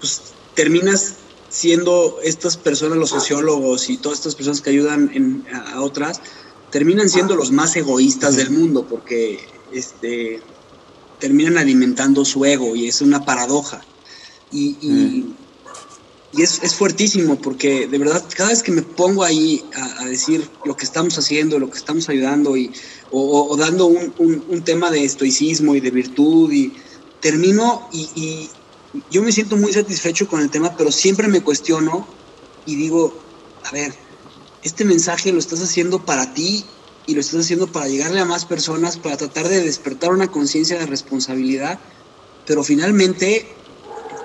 pues 0.00 0.22
terminas 0.54 1.16
siendo 1.50 2.18
estas 2.22 2.56
personas, 2.56 2.98
los 2.98 3.10
sociólogos 3.10 3.90
y 3.90 3.98
todas 3.98 4.18
estas 4.18 4.34
personas 4.34 4.60
que 4.60 4.70
ayudan 4.70 5.44
a 5.52 5.80
otras, 5.82 6.20
terminan 6.70 7.08
siendo 7.08 7.36
los 7.36 7.50
más 7.50 7.76
egoístas 7.76 8.36
del 8.36 8.50
mundo, 8.50 8.86
porque 8.88 9.40
este 9.72 10.40
terminan 11.18 11.58
alimentando 11.58 12.24
su 12.24 12.44
ego 12.44 12.76
y 12.76 12.88
es 12.88 13.00
una 13.00 13.24
paradoja. 13.24 13.82
Y, 14.52 14.76
y, 14.80 15.34
es, 16.40 16.62
es, 16.62 16.74
fuertísimo 16.74 17.36
porque 17.36 17.86
de 17.88 17.98
verdad 17.98 18.22
cada 18.36 18.50
vez 18.50 18.62
que 18.62 18.70
me 18.70 18.82
pongo 18.82 19.24
ahí 19.24 19.64
a, 19.74 20.02
a 20.02 20.04
decir 20.04 20.48
lo 20.64 20.76
que 20.76 20.84
estamos 20.84 21.18
haciendo, 21.18 21.58
lo 21.58 21.70
que 21.70 21.78
estamos 21.78 22.08
ayudando 22.08 22.56
y, 22.56 22.70
o, 23.10 23.48
o 23.48 23.56
dando 23.56 23.86
un, 23.86 24.12
un, 24.18 24.44
un, 24.48 24.62
tema 24.62 24.90
de 24.90 25.04
estoicismo 25.04 25.74
y 25.74 25.80
de 25.80 25.90
virtud 25.90 26.52
y 26.52 26.72
termino 27.20 27.88
y, 27.92 28.08
y 28.14 28.50
yo 29.10 29.22
me 29.22 29.32
siento 29.32 29.56
muy 29.56 29.72
satisfecho 29.72 30.28
con 30.28 30.40
el 30.40 30.50
tema, 30.50 30.76
pero 30.76 30.92
siempre 30.92 31.28
me 31.28 31.42
cuestiono 31.42 32.06
y 32.66 32.76
digo, 32.76 33.12
a 33.64 33.72
ver, 33.72 33.94
este 34.62 34.84
mensaje 34.84 35.32
lo 35.32 35.38
estás 35.38 35.62
haciendo 35.62 36.04
para 36.04 36.34
ti 36.34 36.64
y 37.06 37.14
lo 37.14 37.20
estás 37.20 37.40
haciendo 37.40 37.66
para 37.66 37.88
llegarle 37.88 38.20
a 38.20 38.24
más 38.24 38.44
personas, 38.44 38.98
para 38.98 39.16
tratar 39.16 39.48
de 39.48 39.62
despertar 39.62 40.12
una 40.12 40.30
conciencia 40.30 40.78
de 40.78 40.86
responsabilidad, 40.86 41.78
pero 42.46 42.62
finalmente 42.62 43.46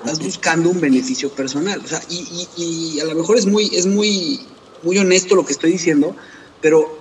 estás 0.03 0.19
buscando 0.19 0.69
un 0.69 0.81
beneficio 0.81 1.29
personal. 1.29 1.81
O 1.83 1.87
sea, 1.87 2.01
y, 2.09 2.99
a 2.99 3.05
lo 3.05 3.15
mejor 3.15 3.37
es 3.37 3.45
muy, 3.45 3.73
es 3.73 3.85
muy, 3.85 4.41
muy 4.81 4.97
honesto 4.97 5.35
lo 5.35 5.45
que 5.45 5.53
estoy 5.53 5.71
diciendo, 5.71 6.15
pero, 6.61 6.97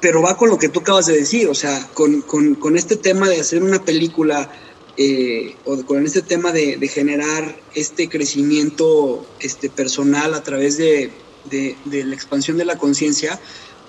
pero 0.00 0.22
va 0.22 0.36
con 0.36 0.50
lo 0.50 0.58
que 0.58 0.68
tú 0.68 0.80
acabas 0.80 1.06
de 1.06 1.16
decir, 1.16 1.48
o 1.48 1.54
sea, 1.54 1.88
con, 1.94 2.22
con, 2.22 2.54
con 2.54 2.76
este 2.76 2.96
tema 2.96 3.28
de 3.28 3.40
hacer 3.40 3.62
una 3.62 3.84
película 3.84 4.52
eh, 4.96 5.56
o 5.64 5.82
con 5.84 6.04
este 6.06 6.22
tema 6.22 6.52
de, 6.52 6.76
de, 6.76 6.86
generar 6.86 7.58
este 7.74 8.08
crecimiento 8.08 9.26
este, 9.40 9.70
personal 9.70 10.34
a 10.34 10.42
través 10.42 10.76
de, 10.76 11.10
de, 11.50 11.76
de 11.84 12.04
la 12.04 12.14
expansión 12.14 12.56
de 12.56 12.64
la 12.64 12.76
conciencia, 12.76 13.38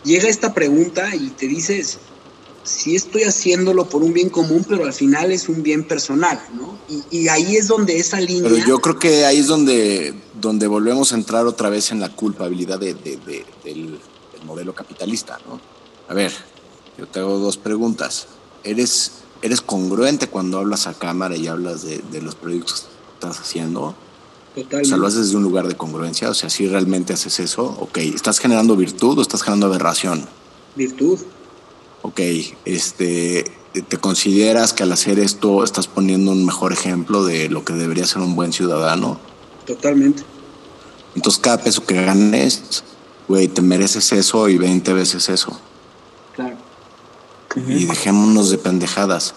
llega 0.04 0.30
esta 0.30 0.54
pregunta 0.54 1.16
y 1.16 1.30
te 1.30 1.48
dices, 1.48 2.00
sí 2.64 2.96
estoy 2.96 3.24
haciéndolo 3.24 3.88
por 3.88 4.04
un 4.04 4.14
bien 4.14 4.30
común, 4.30 4.66
pero 4.68 4.86
al 4.86 4.94
final 4.94 5.32
es 5.32 5.50
un 5.50 5.64
bien 5.64 5.84
personal, 5.84 6.40
¿no? 6.54 6.78
Y, 7.12 7.28
ahí 7.28 7.56
es 7.56 7.68
donde 7.68 7.98
esa 7.98 8.20
línea... 8.20 8.50
Pero 8.50 8.66
yo 8.66 8.80
creo 8.80 9.00
que 9.00 9.26
ahí 9.26 9.40
es 9.40 9.48
donde, 9.48 10.14
donde 10.40 10.68
volvemos 10.68 11.12
a 11.12 11.16
entrar 11.16 11.46
otra 11.46 11.70
vez 11.70 11.92
en 11.92 12.00
la 12.00 12.10
culpabilidad 12.10 12.80
de, 12.80 12.94
de, 12.94 13.18
de, 13.18 13.46
del, 13.64 14.00
del, 14.32 14.46
modelo 14.46 14.74
capitalista, 14.74 15.40
¿no? 15.48 15.60
A 16.08 16.14
ver, 16.14 16.34
yo 16.98 17.08
te 17.08 17.20
hago 17.20 17.40
dos 17.40 17.58
preguntas. 17.58 18.28
¿Eres, 18.64 19.14
eres 19.42 19.62
congruente 19.62 20.28
cuando 20.28 20.60
hablas 20.60 20.88
a 20.88 20.94
cámara 20.94 21.36
y 21.36 21.48
hablas 21.48 21.84
de, 21.84 22.22
los 22.22 22.36
proyectos 22.36 22.82
que 22.82 23.14
estás 23.14 23.40
haciendo? 23.40 23.96
Totalmente. 24.56 24.88
O 24.88 24.90
sea, 24.90 24.98
lo 24.98 25.08
haces 25.08 25.26
desde 25.26 25.38
un 25.38 25.44
lugar 25.44 25.68
de 25.68 25.76
congruencia. 25.76 26.30
O 26.30 26.34
sea, 26.34 26.50
si 26.50 26.68
realmente 26.68 27.14
haces 27.14 27.40
eso, 27.40 27.66
ok, 27.80 27.98
¿estás 27.98 28.40
generando 28.40 28.76
virtud 28.76 29.18
o 29.18 29.22
estás 29.22 29.42
generando 29.42 29.68
aberración? 29.68 30.28
Virtud. 30.76 31.20
Ok, 32.04 32.20
este, 32.66 33.46
¿te 33.88 33.98
consideras 33.98 34.74
que 34.74 34.84
al 34.84 34.92
hacer 34.92 35.20
esto 35.20 35.64
estás 35.64 35.88
poniendo 35.88 36.32
un 36.32 36.46
mejor 36.46 36.74
ejemplo 36.74 37.24
de 37.24 37.50
lo 37.50 37.64
que 37.66 37.74
debería 37.74 38.06
ser 38.06 38.22
un 38.22 38.36
buen 38.36 38.54
ciudadano? 38.54 39.20
Totalmente. 39.66 40.24
Entonces, 41.16 41.42
cada 41.42 41.58
peso 41.58 41.86
que 41.86 41.96
ganes, 41.96 42.84
güey, 43.28 43.48
te 43.48 43.62
mereces 43.62 44.12
eso 44.12 44.50
y 44.50 44.58
20 44.58 44.94
veces 44.94 45.30
eso. 45.30 45.58
Claro. 46.36 46.58
Y 47.68 47.86
dejémonos 47.86 48.50
de 48.50 48.58
pendejadas. 48.58 49.34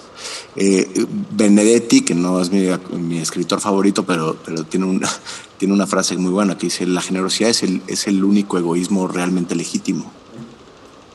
Eh, 0.57 1.07
Benedetti, 1.33 2.03
que 2.03 2.15
no 2.15 2.41
es 2.41 2.51
mi, 2.51 2.67
mi, 2.99 3.19
escritor 3.19 3.61
favorito, 3.61 4.05
pero, 4.05 4.37
pero 4.45 4.65
tiene, 4.65 4.87
una, 4.87 5.09
tiene 5.59 5.75
una 5.75 5.87
frase 5.87 6.17
muy 6.17 6.31
buena 6.31 6.57
que 6.57 6.67
dice, 6.67 6.87
la 6.87 7.03
generosidad 7.03 7.51
es 7.51 7.63
el, 7.63 7.83
es 7.87 8.07
el 8.07 8.25
único 8.25 8.59
egoísmo 8.59 9.09
realmente 9.09 9.55
legítimo. 9.55 10.11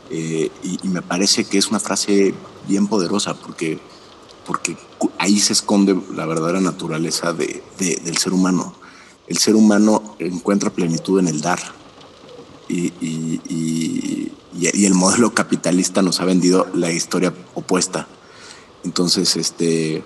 Eh, 0.09 0.51
y, 0.63 0.79
y, 0.85 0.89
me 0.89 1.01
parece 1.01 1.45
que 1.45 1.57
es 1.57 1.67
una 1.69 1.79
frase 1.79 2.33
bien 2.67 2.88
poderosa 2.88 3.33
porque, 3.33 3.79
porque 4.45 4.75
ahí 5.17 5.39
se 5.39 5.53
esconde 5.53 5.97
la 6.13 6.25
verdadera 6.25 6.59
naturaleza 6.59 7.31
de, 7.31 7.63
de, 7.77 7.95
del 8.03 8.17
ser 8.17 8.33
humano. 8.33 8.75
El 9.27 9.38
ser 9.38 9.55
humano 9.55 10.17
encuentra 10.19 10.71
plenitud 10.71 11.19
en 11.19 11.29
el 11.29 11.39
dar. 11.39 11.59
Y, 12.67 12.93
y, 13.01 14.31
y, 14.53 14.85
el 14.85 14.93
modelo 14.93 15.33
capitalista 15.33 16.01
nos 16.01 16.19
ha 16.19 16.25
vendido 16.25 16.67
la 16.73 16.91
historia 16.91 17.33
opuesta. 17.53 18.07
Entonces, 18.84 19.36
este, 19.36 20.03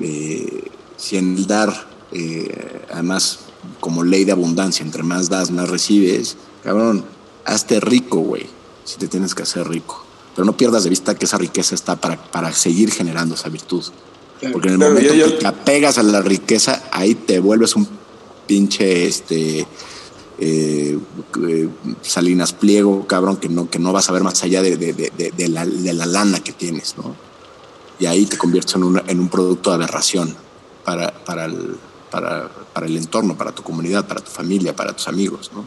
eh, 0.00 0.64
si 0.96 1.16
en 1.16 1.36
el 1.36 1.46
dar, 1.46 1.88
eh, 2.12 2.82
además, 2.92 3.40
como 3.80 4.04
ley 4.04 4.24
de 4.24 4.32
abundancia, 4.32 4.84
entre 4.84 5.02
más 5.02 5.28
das, 5.28 5.50
más 5.50 5.68
recibes, 5.68 6.36
cabrón, 6.62 7.04
hazte 7.44 7.80
rico, 7.80 8.18
güey, 8.18 8.46
si 8.84 8.98
te 8.98 9.08
tienes 9.08 9.34
que 9.34 9.42
hacer 9.42 9.68
rico. 9.68 10.04
Pero 10.34 10.44
no 10.44 10.56
pierdas 10.56 10.84
de 10.84 10.90
vista 10.90 11.14
que 11.14 11.24
esa 11.24 11.38
riqueza 11.38 11.74
está 11.74 11.96
para, 11.96 12.30
para 12.30 12.52
seguir 12.52 12.90
generando 12.90 13.34
esa 13.34 13.48
virtud. 13.48 13.84
Porque 14.52 14.68
en 14.68 14.74
el 14.74 14.78
claro, 14.78 14.94
momento 14.94 15.12
que 15.12 15.30
te 15.32 15.46
apegas 15.46 15.98
a 15.98 16.02
la 16.02 16.22
riqueza, 16.22 16.82
ahí 16.92 17.14
te 17.14 17.40
vuelves 17.40 17.76
un 17.76 17.86
pinche, 18.46 19.06
este, 19.06 19.66
eh, 20.38 20.98
eh, 21.46 21.68
Salinas 22.00 22.54
Pliego, 22.54 23.06
cabrón, 23.06 23.36
que 23.36 23.48
no, 23.48 23.68
que 23.68 23.78
no 23.78 23.92
vas 23.92 24.08
a 24.08 24.12
ver 24.12 24.22
más 24.22 24.42
allá 24.42 24.62
de, 24.62 24.76
de, 24.78 24.94
de, 24.94 25.32
de, 25.36 25.48
la, 25.48 25.66
de 25.66 25.92
la 25.92 26.06
lana 26.06 26.40
que 26.40 26.52
tienes, 26.52 26.96
¿no? 26.96 27.14
Y 28.00 28.06
ahí 28.06 28.24
te 28.24 28.36
conviertes 28.38 28.74
en, 28.74 28.82
una, 28.82 29.04
en 29.06 29.20
un 29.20 29.28
producto 29.28 29.70
de 29.70 29.76
aberración 29.76 30.34
para, 30.84 31.12
para, 31.24 31.44
el, 31.44 31.76
para, 32.10 32.48
para, 32.72 32.86
el 32.86 32.96
entorno, 32.96 33.36
para 33.36 33.52
tu 33.52 33.62
comunidad, 33.62 34.08
para 34.08 34.22
tu 34.22 34.30
familia, 34.30 34.74
para 34.74 34.94
tus 34.94 35.06
amigos. 35.06 35.50
¿no? 35.54 35.64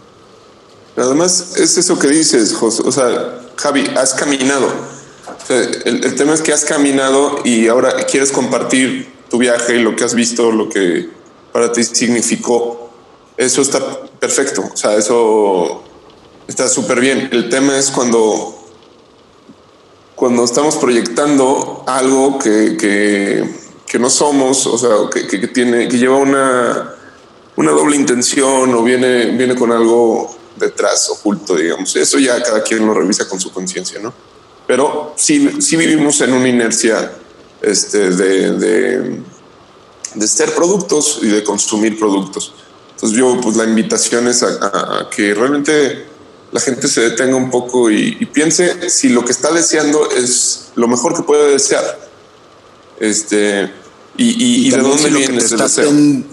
Además, 1.01 1.55
es 1.57 1.77
eso 1.77 1.97
que 1.99 2.07
dices, 2.07 2.53
José. 2.53 2.81
O 2.85 2.91
sea, 2.91 3.39
Javi, 3.55 3.85
has 3.95 4.15
caminado. 4.15 4.65
O 4.65 5.45
sea, 5.45 5.60
el, 5.60 6.03
el, 6.03 6.15
tema 6.15 6.34
es 6.34 6.41
que 6.41 6.51
has 6.51 6.65
caminado 6.65 7.39
y 7.45 7.68
ahora 7.68 7.95
quieres 8.07 8.31
compartir 8.31 9.14
tu 9.30 9.38
viaje, 9.38 9.77
lo 9.77 9.95
que 9.95 10.03
has 10.03 10.15
visto, 10.15 10.51
lo 10.51 10.69
que 10.69 11.10
para 11.51 11.72
ti 11.72 11.84
significó. 11.84 12.89
Eso 13.38 13.61
está 13.61 13.80
perfecto. 14.19 14.64
O 14.73 14.77
sea, 14.77 14.95
eso 14.95 15.84
está 16.47 16.68
súper 16.68 16.99
bien. 16.99 17.30
El 17.31 17.49
tema 17.49 17.77
es 17.77 17.91
cuando 17.91 18.62
cuando 20.15 20.44
estamos 20.44 20.76
proyectando 20.77 21.84
algo 21.88 22.40
que, 22.40 22.77
que, 22.77 23.49
que 23.88 23.99
no 23.99 24.10
somos, 24.10 24.65
o 24.68 24.77
sea, 24.77 24.90
que, 25.11 25.27
que, 25.27 25.48
tiene, 25.48 25.88
que 25.88 25.98
lleva 25.98 26.18
una, 26.18 26.95
una 27.56 27.72
doble 27.72 27.95
intención 27.95 28.73
o 28.73 28.84
viene, 28.84 29.27
viene 29.38 29.56
con 29.56 29.72
algo 29.72 30.35
detrás, 30.56 31.10
oculto, 31.10 31.56
digamos. 31.56 31.95
Eso 31.95 32.19
ya 32.19 32.41
cada 32.44 32.61
quien 32.61 32.85
lo 32.85 32.94
revisa 32.94 33.27
con 33.27 33.40
su 33.40 33.52
conciencia, 33.52 33.99
¿no? 33.99 34.14
Pero 34.68 35.14
sí, 35.18 35.61
sí 35.61 35.76
vivimos 35.76 36.22
en 36.22 36.34
una 36.34 36.48
inercia 36.48 37.11
este, 37.61 38.11
de, 38.11 38.52
de, 40.15 40.27
ser 40.27 40.53
productos 40.53 41.19
y 41.22 41.27
de 41.27 41.44
consumir 41.44 41.99
productos. 41.99 42.53
Entonces 42.91 43.18
yo, 43.18 43.41
pues 43.41 43.57
la 43.57 43.65
invitación 43.65 44.27
es 44.27 44.44
a 44.44 45.10
que 45.14 45.34
realmente 45.34 46.12
la 46.53 46.59
gente 46.59 46.88
se 46.88 47.01
detenga 47.01 47.35
un 47.35 47.49
poco 47.49 47.89
y, 47.89 48.15
y, 48.19 48.25
piense 48.27 48.89
si 48.89 49.09
lo 49.09 49.25
que 49.25 49.31
está 49.31 49.51
deseando 49.51 50.09
es 50.11 50.71
lo 50.75 50.88
mejor 50.88 51.15
que 51.15 51.23
puede 51.23 51.51
desear. 51.51 51.84
Este, 52.99 53.71
y, 54.15 54.30
y, 54.43 54.67
y 54.67 54.69
de 54.69 54.77
dónde 54.77 55.09
si 55.09 55.09
viene 55.09 55.38
ese 55.39 55.57
deseo. 55.57 55.89
En, 55.89 56.25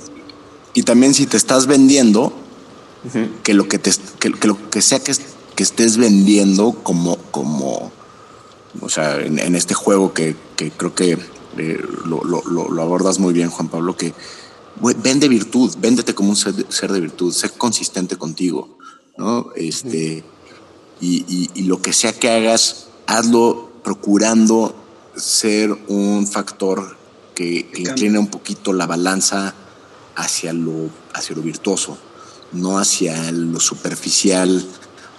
y 0.74 0.82
también 0.82 1.14
si 1.14 1.26
te 1.26 1.38
estás 1.38 1.66
vendiendo, 1.66 2.26
uh 2.26 3.08
-huh. 3.08 3.28
que, 3.42 3.54
lo 3.54 3.66
que, 3.66 3.78
te, 3.78 3.90
que, 4.18 4.30
que, 4.32 4.46
lo 4.46 4.70
que 4.70 4.82
sea 4.82 5.00
que, 5.00 5.14
que 5.56 5.62
estés 5.62 5.96
vendiendo 5.96 6.72
como, 6.82 7.16
como 7.30 7.90
o 8.80 8.88
sea, 8.88 9.20
en, 9.20 9.38
en 9.38 9.56
este 9.56 9.74
juego 9.74 10.12
que, 10.12 10.36
que 10.56 10.70
creo 10.70 10.94
que 10.94 11.18
eh, 11.58 11.80
lo, 12.04 12.22
lo, 12.24 12.42
lo, 12.44 12.82
abordas 12.82 13.18
muy 13.18 13.32
bien, 13.32 13.50
Juan 13.50 13.68
Pablo, 13.68 13.96
que 13.96 14.14
vende 15.02 15.28
virtud, 15.28 15.74
véndete 15.78 16.14
como 16.14 16.30
un 16.30 16.36
ser 16.36 16.54
de, 16.54 16.66
ser 16.70 16.92
de 16.92 17.00
virtud, 17.00 17.32
sé 17.32 17.50
consistente 17.50 18.16
contigo. 18.16 18.68
¿No? 19.20 19.50
Este, 19.54 20.24
y, 20.98 21.24
y, 21.28 21.50
y, 21.54 21.62
lo 21.64 21.82
que 21.82 21.92
sea 21.92 22.14
que 22.14 22.30
hagas, 22.30 22.86
hazlo 23.06 23.70
procurando 23.84 24.74
ser 25.14 25.76
un 25.88 26.26
factor 26.26 26.96
que, 27.34 27.68
que 27.68 27.82
incline 27.82 28.18
un 28.18 28.28
poquito 28.28 28.72
la 28.72 28.86
balanza 28.86 29.54
hacia 30.16 30.54
lo, 30.54 30.88
hacia 31.12 31.36
lo 31.36 31.42
virtuoso, 31.42 31.98
no 32.52 32.78
hacia 32.78 33.30
lo 33.30 33.60
superficial 33.60 34.66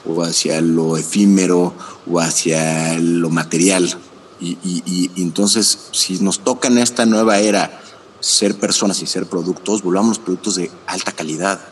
o 0.06 0.24
hacia 0.24 0.62
lo 0.62 0.98
efímero 0.98 1.76
o 2.12 2.20
hacia 2.20 2.98
lo 2.98 3.30
material. 3.30 3.96
Y, 4.40 4.58
y, 4.64 5.12
y 5.16 5.22
entonces, 5.22 5.78
si 5.92 6.18
nos 6.20 6.40
toca 6.40 6.70
en 6.70 6.80
esta 6.80 7.06
nueva 7.06 7.38
era 7.38 7.80
ser 8.20 8.56
personas 8.56 9.00
y 9.04 9.06
ser 9.06 9.28
productos, 9.28 9.84
volvamos 9.84 10.18
productos 10.18 10.56
de 10.56 10.72
alta 10.88 11.12
calidad 11.12 11.71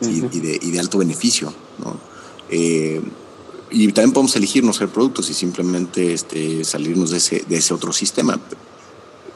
y, 0.00 0.06
y, 0.06 0.40
de, 0.40 0.58
y, 0.60 0.70
de, 0.70 0.80
alto 0.80 0.98
beneficio. 0.98 1.52
¿no? 1.78 1.98
Eh, 2.48 3.00
y 3.70 3.92
también 3.92 4.12
podemos 4.12 4.34
elegir 4.36 4.64
no 4.64 4.72
ser 4.72 4.88
productos 4.88 5.30
y 5.30 5.34
simplemente 5.34 6.12
este, 6.12 6.64
salirnos 6.64 7.10
de 7.10 7.18
ese, 7.18 7.44
de 7.48 7.56
ese 7.56 7.74
otro 7.74 7.92
sistema. 7.92 8.40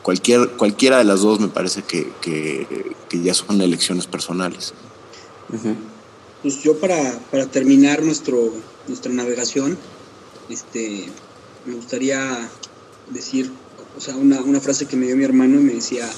Cualquier, 0.03 0.51
cualquiera 0.51 0.99
de 0.99 1.05
las 1.05 1.21
dos 1.21 1.41
me 1.41 1.49
parece 1.49 1.83
que, 1.83 2.13
que, 2.21 2.95
que 3.09 3.23
ya 3.23 3.33
son 3.33 3.61
elecciones 3.61 4.07
personales. 4.07 4.75
Uh 5.51 5.57
-huh. 5.57 5.77
Pues 6.43 6.63
yo 6.63 6.79
para, 6.79 7.19
para 7.31 7.47
terminar 7.47 8.03
nuestro, 8.03 8.53
nuestra 8.87 9.13
navegación, 9.13 9.79
este, 10.51 11.07
me 11.65 11.75
gustaría 11.75 12.51
decir 13.11 13.51
o 13.97 14.01
sea, 14.01 14.17
una, 14.17 14.41
una 14.41 14.61
frase 14.61 14.87
que 14.87 14.97
me 14.97 15.07
dio 15.07 15.17
mi 15.17 15.25
hermano 15.25 15.61
y 15.61 15.65
me 15.65 15.75
decía, 15.75 16.09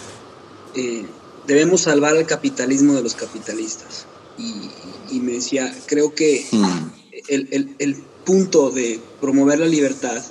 eh, 0.75 1.05
debemos 1.47 1.83
salvar 1.83 2.17
al 2.17 2.27
capitalismo 2.27 2.95
de 2.95 3.03
los 3.03 3.15
capitalistas. 3.15 4.07
Y, 4.39 4.71
y 5.11 5.21
me 5.21 5.33
decía, 5.33 5.73
creo 5.87 6.15
que 6.15 6.47
Mm. 6.53 6.91
el, 7.29 7.49
el- 7.53 7.77
el 7.79 7.95
punto 8.25 8.71
de 8.71 9.01
promover 9.21 9.59
la 9.59 9.67
libertad, 9.67 10.23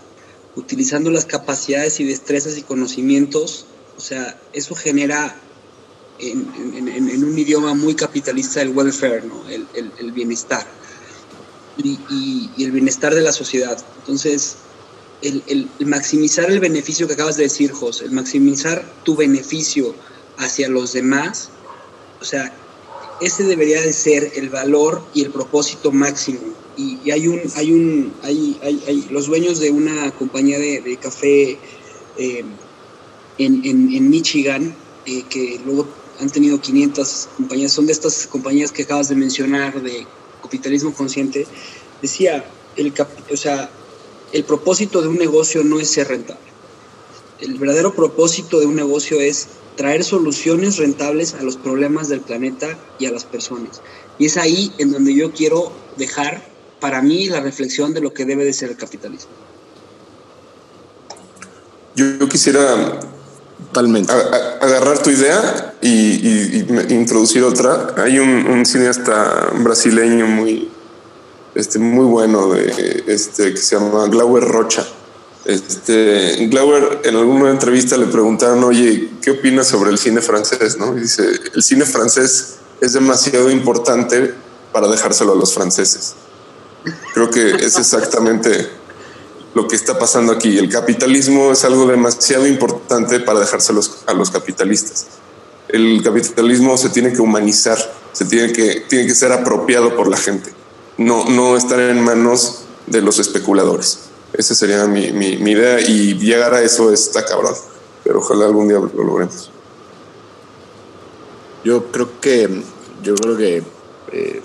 utilizando 0.56 1.10
las 1.12 1.26
capacidades 1.26 2.00
y 2.00 2.04
destrezas 2.06 2.58
y 2.58 2.64
conocimientos, 2.64 3.66
o 3.98 4.02
sea, 4.02 4.42
eso 4.54 4.76
genera 4.76 5.42
en, 6.18 6.54
en- 6.56 6.88
en- 6.88 7.10
en 7.10 7.24
un 7.24 7.38
idioma 7.38 7.74
muy 7.74 7.96
capitalista 7.96 8.62
el 8.62 8.70
welfare, 8.70 9.26
¿no? 9.26 9.48
el, 9.50 9.68
el- 9.74 9.94
el 9.98 10.12
bienestar 10.12 10.66
y, 11.78 11.90
y- 12.08 12.54
y 12.58 12.64
el 12.64 12.72
bienestar 12.72 13.14
de 13.14 13.22
la 13.22 13.32
sociedad. 13.34 13.78
Entonces, 13.98 14.58
el, 15.22 15.44
el- 15.48 15.76
el 15.80 15.86
maximizar 15.88 16.50
el 16.52 16.60
beneficio 16.60 17.08
que 17.08 17.14
acabas 17.14 17.38
de 17.38 17.44
decir, 17.44 17.72
José, 17.72 18.06
el 18.06 18.12
maximizar 18.12 19.02
tu 19.04 19.16
beneficio 19.16 19.98
hacia 20.38 20.70
los 20.70 20.94
demás, 20.94 21.52
o 22.22 22.26
sea, 22.26 22.62
ese 23.22 23.44
debería 23.44 23.82
de 23.82 23.94
ser 23.94 24.32
el 24.36 24.50
valor 24.50 25.02
y 25.14 25.24
el 25.24 25.32
propósito 25.32 25.92
máximo. 25.92 26.40
Y, 26.78 27.10
hay 27.10 27.28
un, 27.28 27.42
hay 27.56 27.72
un, 27.72 28.14
hay, 28.22 28.60
hay, 28.62 29.08
los 29.10 29.28
dueños 29.28 29.60
de 29.60 29.72
una 29.72 30.12
compañía 30.12 30.60
de, 30.60 30.98
café 31.02 31.58
eh, 32.18 32.44
en, 33.38 33.66
en, 33.66 33.94
en 33.94 34.10
Michigan, 34.10 34.76
eh, 35.06 35.24
que 35.30 35.60
luego 35.66 35.88
han 36.20 36.30
tenido 36.30 36.60
500 36.60 37.30
compañías, 37.38 37.72
son 37.72 37.86
de 37.86 37.94
estas 37.94 38.28
compañías 38.28 38.72
que 38.72 38.84
acabas 38.84 39.10
de 39.10 39.16
mencionar 39.16 39.82
de 39.82 40.06
capitalismo 40.42 40.94
consciente, 40.94 41.48
decía, 42.02 42.46
el, 42.76 42.94
o 43.32 43.38
sea, 43.38 43.70
el 44.32 44.44
propósito 44.44 45.02
de 45.02 45.08
un 45.08 45.18
negocio 45.18 45.64
no 45.64 45.80
es 45.80 45.90
ser 45.90 46.08
rentable. 46.08 46.55
El 47.46 47.60
verdadero 47.60 47.94
propósito 47.94 48.60
de 48.60 48.66
un 48.66 48.76
negocio 48.76 49.20
es 49.22 49.48
traer 49.78 50.04
soluciones 50.04 50.78
rentables 50.78 51.34
a 51.36 51.44
los 51.44 51.58
problemas 51.58 52.10
del 52.10 52.22
planeta 52.22 52.78
y 53.00 53.06
a 53.06 53.12
las 53.12 53.24
personas. 53.26 53.82
Y 54.18 54.26
es 54.26 54.38
ahí 54.38 54.72
en 54.80 54.92
donde 54.92 55.14
yo 55.14 55.32
quiero 55.32 55.72
dejar 55.98 56.44
para 56.80 57.02
mí 57.02 57.28
la 57.28 57.40
reflexión 57.42 57.94
de 57.94 58.02
lo 58.02 58.14
que 58.14 58.26
debe 58.26 58.46
de 58.46 58.54
ser 58.54 58.70
el 58.70 58.78
capitalismo. 58.78 59.32
Yo, 61.96 62.06
yo 62.20 62.28
quisiera 62.30 63.00
Totalmente. 63.68 64.12
a- 64.12 64.16
a- 64.16 64.66
agarrar 64.66 65.02
tu 65.04 65.10
idea 65.12 65.76
y, 65.82 65.88
y- 65.90 66.60
y 66.68 66.72
me- 66.72 66.84
introducir 66.94 67.44
otra. 67.44 67.94
Hay 67.98 68.20
un, 68.20 68.30
un 68.48 68.66
cineasta 68.66 69.52
brasileño 69.60 70.26
muy, 70.28 70.70
este, 71.54 71.80
muy 71.80 72.06
bueno 72.06 72.52
de, 72.54 73.04
este, 73.08 73.52
que 73.52 73.58
se 73.58 73.76
llama 73.78 74.08
Glauber 74.08 74.44
Rocha. 74.44 74.86
Este, 75.46 76.48
Glauber 76.48 77.02
en 77.04 77.16
alguna 77.16 77.52
entrevista 77.52 77.98
le 77.98 78.08
preguntaron, 78.08 78.64
oye, 78.64 79.12
¿qué 79.22 79.32
opinas 79.32 79.68
sobre 79.68 79.92
el 79.92 80.00
cine 80.00 80.22
francés? 80.22 80.78
¿no? 80.78 80.98
Y 80.98 81.02
dice, 81.02 81.24
el 81.54 81.62
cine 81.62 81.86
francés 81.86 82.56
es 82.82 82.94
demasiado 82.94 83.52
importante 83.52 84.34
para 84.72 84.88
dejárselo 84.88 85.34
a 85.34 85.36
los 85.36 85.54
franceses. 85.54 86.16
Creo 87.14 87.30
que 87.30 87.52
es 87.52 87.78
exactamente 87.78 88.70
lo 89.54 89.68
que 89.68 89.76
está 89.76 89.98
pasando 89.98 90.34
aquí. 90.34 90.58
El 90.58 90.70
capitalismo 90.70 91.52
es 91.52 91.64
algo 91.64 91.88
demasiado 91.88 92.48
importante 92.48 93.20
para 93.20 93.40
dejárselos 93.40 94.00
a 94.08 94.14
los 94.14 94.32
capitalistas. 94.32 95.08
El 95.70 96.02
capitalismo 96.04 96.78
se 96.78 96.90
tiene 96.90 97.14
que 97.14 97.22
humanizar, 97.22 97.78
se 98.14 98.26
tiene 98.26 98.52
que, 98.52 98.86
tiene 98.90 99.08
que 99.08 99.16
ser 99.16 99.32
apropiado 99.32 99.96
por 99.96 100.08
la 100.08 100.18
gente, 100.18 100.54
no, 100.98 101.28
no 101.30 101.58
estar 101.58 101.80
en 101.80 102.02
manos 102.02 102.66
de 102.88 103.02
los 103.02 103.20
especuladores. 103.20 104.00
Esa 104.38 104.54
sería 104.56 104.86
mi, 104.86 105.12
mi- 105.12 105.52
idea 105.52 105.80
y 105.80 106.18
llegar 106.18 106.54
a 106.54 106.62
eso 106.62 106.92
está 106.92 107.24
cabrón, 107.26 107.54
pero 108.04 108.20
ojalá 108.20 108.46
algún 108.46 108.68
día 108.68 108.80
lo 108.80 109.04
logremos. 109.04 109.50
Yo 111.64 111.92
creo 111.92 112.20
que, 112.20 112.64
yo 113.02 113.16
creo 113.16 113.38
que 113.38 113.64
eh, 114.12 114.42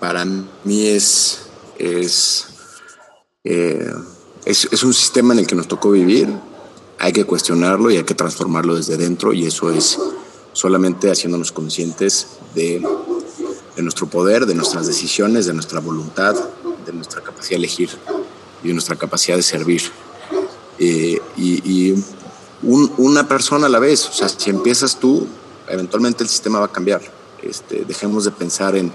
para 0.00 0.24
mí 0.24 0.86
es, 0.88 1.40
es, 1.78 2.46
eh, 3.44 3.86
es, 4.44 4.66
es 4.72 4.82
un 4.82 4.94
sistema 4.94 5.34
en 5.34 5.40
el 5.40 5.46
que 5.46 5.54
nos 5.54 5.68
tocó 5.68 5.90
vivir. 5.90 6.28
Hay 6.98 7.12
que 7.12 7.24
cuestionarlo 7.24 7.90
y 7.90 7.98
hay 7.98 8.04
que 8.04 8.14
transformarlo 8.14 8.76
desde 8.76 8.96
dentro 8.96 9.32
y 9.32 9.46
eso 9.46 9.70
es 9.70 9.98
solamente 10.52 11.10
haciéndonos 11.10 11.52
conscientes 11.52 12.28
de, 12.54 12.80
de 13.76 13.82
nuestro 13.82 14.06
poder, 14.06 14.46
de 14.46 14.54
nuestras 14.54 14.86
decisiones, 14.86 15.46
de 15.46 15.52
nuestra 15.52 15.80
voluntad, 15.80 16.34
de 16.86 16.92
nuestra 16.92 17.20
capacidad 17.22 17.50
de 17.50 17.56
elegir 17.56 17.90
y 18.64 18.72
nuestra 18.72 18.96
capacidad 18.96 19.36
de 19.36 19.42
servir. 19.42 19.82
Eh, 20.78 21.20
y 21.36 21.70
y 21.70 22.04
un- 22.62 22.92
una 22.96 23.28
persona 23.28 23.66
a 23.66 23.68
la 23.68 23.78
vez, 23.78 24.08
o 24.08 24.12
sea, 24.12 24.28
si 24.28 24.50
empiezas 24.50 24.98
tú, 24.98 25.26
eventualmente 25.68 26.22
el 26.24 26.28
sistema 26.28 26.58
va 26.58 26.66
a 26.66 26.72
cambiar. 26.72 27.02
Este, 27.42 27.84
dejemos 27.84 28.24
de 28.24 28.30
pensar 28.30 28.74
en 28.74 28.90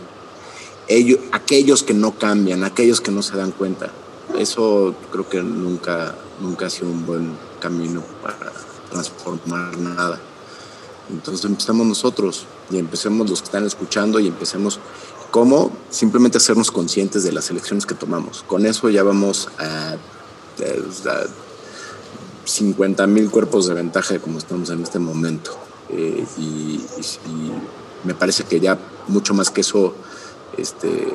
ellos, 0.88 1.20
aquellos 1.32 1.84
que 1.84 1.94
no 1.94 2.18
cambian, 2.18 2.64
aquellos 2.64 3.00
que 3.00 3.12
no 3.12 3.22
se 3.22 3.38
dan 3.38 3.52
cuenta. 3.52 3.92
Eso 4.38 4.96
creo 5.12 5.30
que 5.30 5.42
nunca, 5.42 6.16
nunca 6.42 6.66
ha 6.66 6.70
sido 6.70 6.88
un 6.90 7.06
buen 7.06 7.32
camino 7.60 8.04
para 8.24 8.52
transformar 8.92 9.78
nada. 9.78 10.20
Entonces 11.12 11.46
empecemos 11.46 11.86
nosotros 11.88 12.46
y 12.72 12.78
empecemos 12.78 13.30
los 13.30 13.40
que 13.42 13.46
están 13.46 13.66
escuchando 13.66 14.20
y 14.20 14.28
empecemos 14.28 14.80
cómo 15.32 15.72
simplemente 15.90 16.38
hacernos 16.38 16.72
conscientes 16.72 17.24
de 17.24 17.32
las 17.32 17.50
elecciones 17.50 17.86
que 17.86 17.96
tomamos. 17.96 18.44
Con 18.48 18.66
eso 18.66 18.90
ya 18.90 19.04
vamos 19.04 19.50
a, 19.58 19.94
a 19.94 21.24
50 22.46 23.08
mil 23.08 23.30
cuerpos 23.30 23.68
de 23.68 23.74
ventaja 23.76 24.14
de 24.16 24.20
como 24.20 24.38
estamos 24.40 24.70
en 24.70 24.82
este 24.82 25.00
momento. 25.00 25.58
Eh, 25.90 26.26
y, 26.38 26.42
y- 26.42 27.30
y 27.30 27.52
me 28.04 28.14
parece 28.14 28.44
que 28.44 28.60
ya 28.60 28.78
mucho 29.08 29.34
más 29.34 29.50
que 29.52 29.62
eso 29.62 29.94
este, 30.58 31.08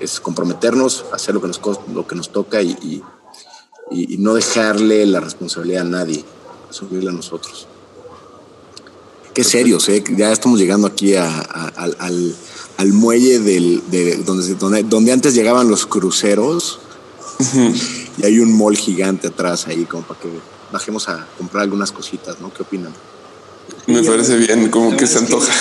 es 0.00 0.20
comprometernos, 0.20 1.04
hacer 1.12 1.34
lo 1.34 1.40
que 1.40 1.48
nos, 1.48 1.60
cos- 1.60 1.80
lo 1.92 2.06
que 2.06 2.14
nos 2.14 2.30
toca 2.30 2.62
y, 2.62 3.02
no 4.18 4.34
dejarle 4.34 5.04
la 5.06 5.18
responsabilidad 5.20 5.82
a 5.82 5.88
nadie, 5.88 6.24
asumirla 6.70 7.10
a 7.10 7.14
nosotros. 7.14 7.66
Qué 9.34 9.42
serios, 9.44 9.88
¿eh? 9.88 10.02
Ya 10.16 10.30
estamos 10.32 10.58
llegando 10.60 10.86
aquí 10.86 11.14
a- 11.16 11.26
a- 11.28 11.68
al, 11.76 11.96
al- 11.98 12.34
al 12.80 12.94
muelle 12.94 13.38
del, 13.40 13.82
de, 13.90 14.16
donde, 14.24 14.54
donde, 14.54 14.82
donde 14.84 15.12
antes 15.12 15.34
llegaban 15.34 15.68
los 15.68 15.84
cruceros 15.84 16.80
y 18.16 18.24
hay 18.24 18.38
un 18.38 18.56
mall 18.56 18.74
gigante 18.74 19.28
atrás 19.28 19.66
ahí 19.66 19.84
como 19.84 20.02
para 20.02 20.18
que 20.18 20.28
bajemos 20.72 21.06
a 21.10 21.26
comprar 21.36 21.64
algunas 21.64 21.92
cositas, 21.92 22.40
¿no? 22.40 22.50
¿Qué 22.54 22.62
opinan? 22.62 22.94
Me 23.86 24.02
parece 24.02 24.38
bien, 24.38 24.70
como 24.70 24.96
que 24.96 25.06
se 25.06 25.18
que 25.18 25.24
antoja. 25.26 25.52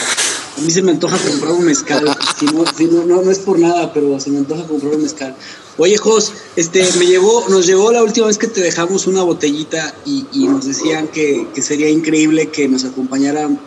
A 0.57 0.61
mí 0.61 0.71
se 0.71 0.81
me 0.81 0.91
antoja 0.91 1.17
comprar 1.17 1.51
un 1.51 1.65
mezcal. 1.65 2.17
Si 2.39 2.45
no, 2.45 2.63
si 2.65 2.85
no, 2.85 3.03
no, 3.03 3.21
no 3.21 3.31
es 3.31 3.39
por 3.39 3.59
nada, 3.59 3.91
pero 3.93 4.17
se 4.19 4.29
me 4.29 4.37
antoja 4.37 4.63
comprar 4.65 4.93
un 4.95 5.01
mezcal. 5.03 5.35
Oye, 5.77 5.97
Jos, 5.97 6.31
este, 6.55 6.87
me 6.97 7.05
llevó, 7.05 7.45
nos 7.49 7.65
llevó 7.65 7.91
la 7.91 8.01
última 8.03 8.27
vez 8.27 8.37
que 8.37 8.47
te 8.47 8.61
dejamos 8.61 9.07
una 9.07 9.23
botellita 9.23 9.93
y, 10.05 10.25
y 10.31 10.47
nos 10.47 10.65
decían 10.65 11.07
que, 11.09 11.47
que 11.53 11.61
sería 11.61 11.89
increíble 11.89 12.49
que 12.49 12.67
nos 12.69 12.85
acompañaran 12.85 13.59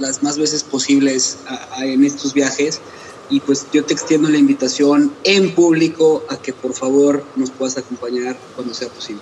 las 0.00 0.22
más 0.22 0.36
veces 0.38 0.64
posibles 0.64 1.38
a- 1.46 1.76
a- 1.80 1.86
en 1.86 2.04
estos 2.04 2.34
viajes. 2.34 2.80
Y 3.30 3.40
pues 3.40 3.66
yo 3.72 3.84
te 3.84 3.92
extiendo 3.92 4.28
la 4.28 4.38
invitación 4.38 5.12
en 5.24 5.54
público 5.54 6.24
a 6.28 6.38
que 6.38 6.52
por 6.52 6.74
favor 6.74 7.22
nos 7.36 7.50
puedas 7.50 7.76
acompañar 7.76 8.36
cuando 8.56 8.72
sea 8.74 8.88
posible. 8.88 9.20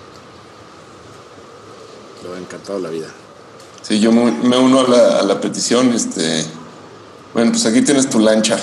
Lo 2.23 2.33
ha 2.33 2.39
encantado 2.39 2.79
la 2.79 2.89
vida. 2.89 3.07
Sí, 3.81 3.99
yo 3.99 4.11
me, 4.11 4.31
me 4.31 4.57
uno 4.57 4.79
a 4.81 4.87
la, 4.87 5.19
a 5.19 5.23
la 5.23 5.39
petición. 5.41 5.93
Este, 5.93 6.45
bueno, 7.33 7.51
pues 7.51 7.65
aquí 7.65 7.81
tienes 7.81 8.09
tu 8.09 8.19
lancha. 8.19 8.57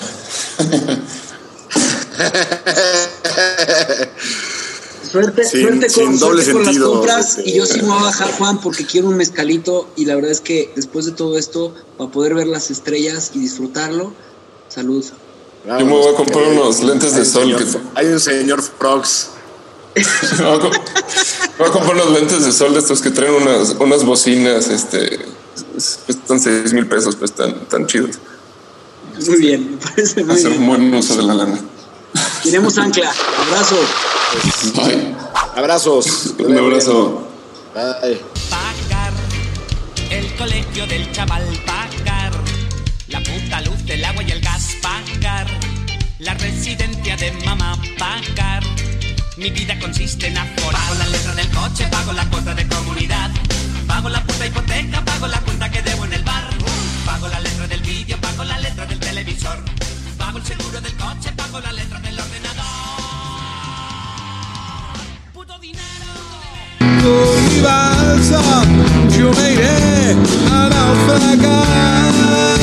Suerte, 5.10 5.44
Sin- 5.44 5.62
suerte 5.62 5.86
con, 5.86 5.94
sin 6.12 6.18
doble 6.18 6.42
suerte 6.44 6.52
con 6.52 6.64
las 6.74 6.78
compras 6.84 7.38
este. 7.38 7.50
y 7.50 7.54
yo 7.56 7.66
sí 7.66 7.80
me 7.82 7.88
voy 7.88 7.98
a 7.98 8.02
bajar, 8.04 8.32
Juan, 8.32 8.60
porque 8.60 8.84
quiero 8.84 9.08
un 9.08 9.16
mezcalito 9.16 9.88
y 9.96 10.06
la 10.06 10.16
verdad 10.16 10.32
es 10.32 10.40
que 10.40 10.72
después 10.74 11.06
de 11.06 11.12
todo 11.12 11.38
esto, 11.38 11.72
para 11.98 12.10
poder 12.10 12.34
ver 12.34 12.48
las 12.48 12.70
estrellas 12.72 13.30
y 13.34 13.38
disfrutarlo, 13.38 14.12
salud. 14.68 15.04
Yo 15.66 15.86
me 15.86 15.92
voy 15.92 16.12
a 16.12 16.16
comprar 16.16 16.44
unos 16.48 16.82
lentes 16.82 17.14
de 17.14 17.24
sol 17.24 17.44
señor- 17.44 17.64
que- 17.64 17.78
Hay 17.94 18.06
un 18.06 18.18
señor 18.20 18.60
Frogs. 18.62 19.28
Me 19.94 20.44
voy 21.58 21.68
a 21.68 21.70
comprar 21.70 21.94
unos 21.94 22.10
lentes 22.10 22.44
de 22.44 22.50
sol 22.50 22.72
de 22.74 22.80
estos 22.80 23.00
que 23.00 23.10
traen 23.10 23.34
unas, 23.34 23.76
unas 23.78 24.04
bocinas, 24.04 24.68
este, 24.68 25.20
cuestan 26.06 26.40
seis 26.40 26.72
mil 26.72 26.88
pesos, 26.88 27.14
pues 27.14 27.30
tan, 27.32 27.68
tan 27.68 27.86
chidos. 27.86 28.18
Muy 29.26 29.38
bien, 29.38 29.70
me 29.72 29.76
parece 29.76 30.24
muy 30.24 30.34
hacer 30.34 30.50
bien. 30.50 30.62
un 30.62 30.68
buen 30.68 30.94
uso 30.94 31.16
de 31.16 31.22
la 31.22 31.34
lana. 31.34 31.58
Tenemos 32.42 32.76
ancla. 32.78 33.12
Abrazo. 33.48 33.76
Bye. 34.74 35.14
Abrazos. 35.56 36.34
Un 36.38 36.58
abrazo. 36.58 37.28
Bye. 37.74 38.20
Pagar 38.50 39.12
el 40.10 40.34
colegio 40.34 40.86
del 40.86 41.10
chaval, 41.12 41.44
pagar 41.64 42.32
la 43.08 43.20
puta 43.20 43.60
luz, 43.62 43.84
del 43.86 44.04
agua 44.04 44.22
y 44.22 44.30
el 44.32 44.40
gas, 44.40 44.76
pagar 44.82 45.46
la 46.18 46.34
residencia 46.34 47.16
de 47.16 47.32
mamá, 47.44 47.78
pagar. 47.98 48.62
Mi 49.36 49.50
vida 49.50 49.78
consiste 49.80 50.26
en 50.28 50.38
aforar. 50.38 50.80
Pago 50.80 50.94
la 50.98 51.06
letra 51.06 51.34
del 51.34 51.48
coche, 51.50 51.86
pago 51.90 52.12
la 52.12 52.28
cuota 52.30 52.54
de 52.54 52.68
comunidad, 52.68 53.30
pago 53.86 54.08
la 54.08 54.22
puta 54.24 54.46
hipoteca, 54.46 55.04
pago 55.04 55.26
la 55.26 55.40
cuenta 55.40 55.70
que 55.70 55.82
debo 55.82 56.04
en 56.04 56.12
el 56.12 56.22
bar, 56.22 56.48
pago 57.06 57.26
la 57.28 57.40
letra 57.40 57.66
del 57.66 57.80
Pago 60.16 60.38
el 60.38 60.44
seguro 60.44 60.80
del 60.80 60.96
coche, 60.96 61.32
pago 61.36 61.60
la 61.60 61.72
letra 61.72 61.98
del 62.00 62.18
ordenador. 62.18 62.64
Puto 65.32 65.58
dinero. 65.58 65.82
Puto 66.78 67.36
dinero. 67.50 67.84
Tú 69.08 69.18
yo 69.18 69.32
me 69.32 69.52
iré 69.52 70.16
a 70.50 70.68
la 70.68 70.68
naufragar. 70.68 72.53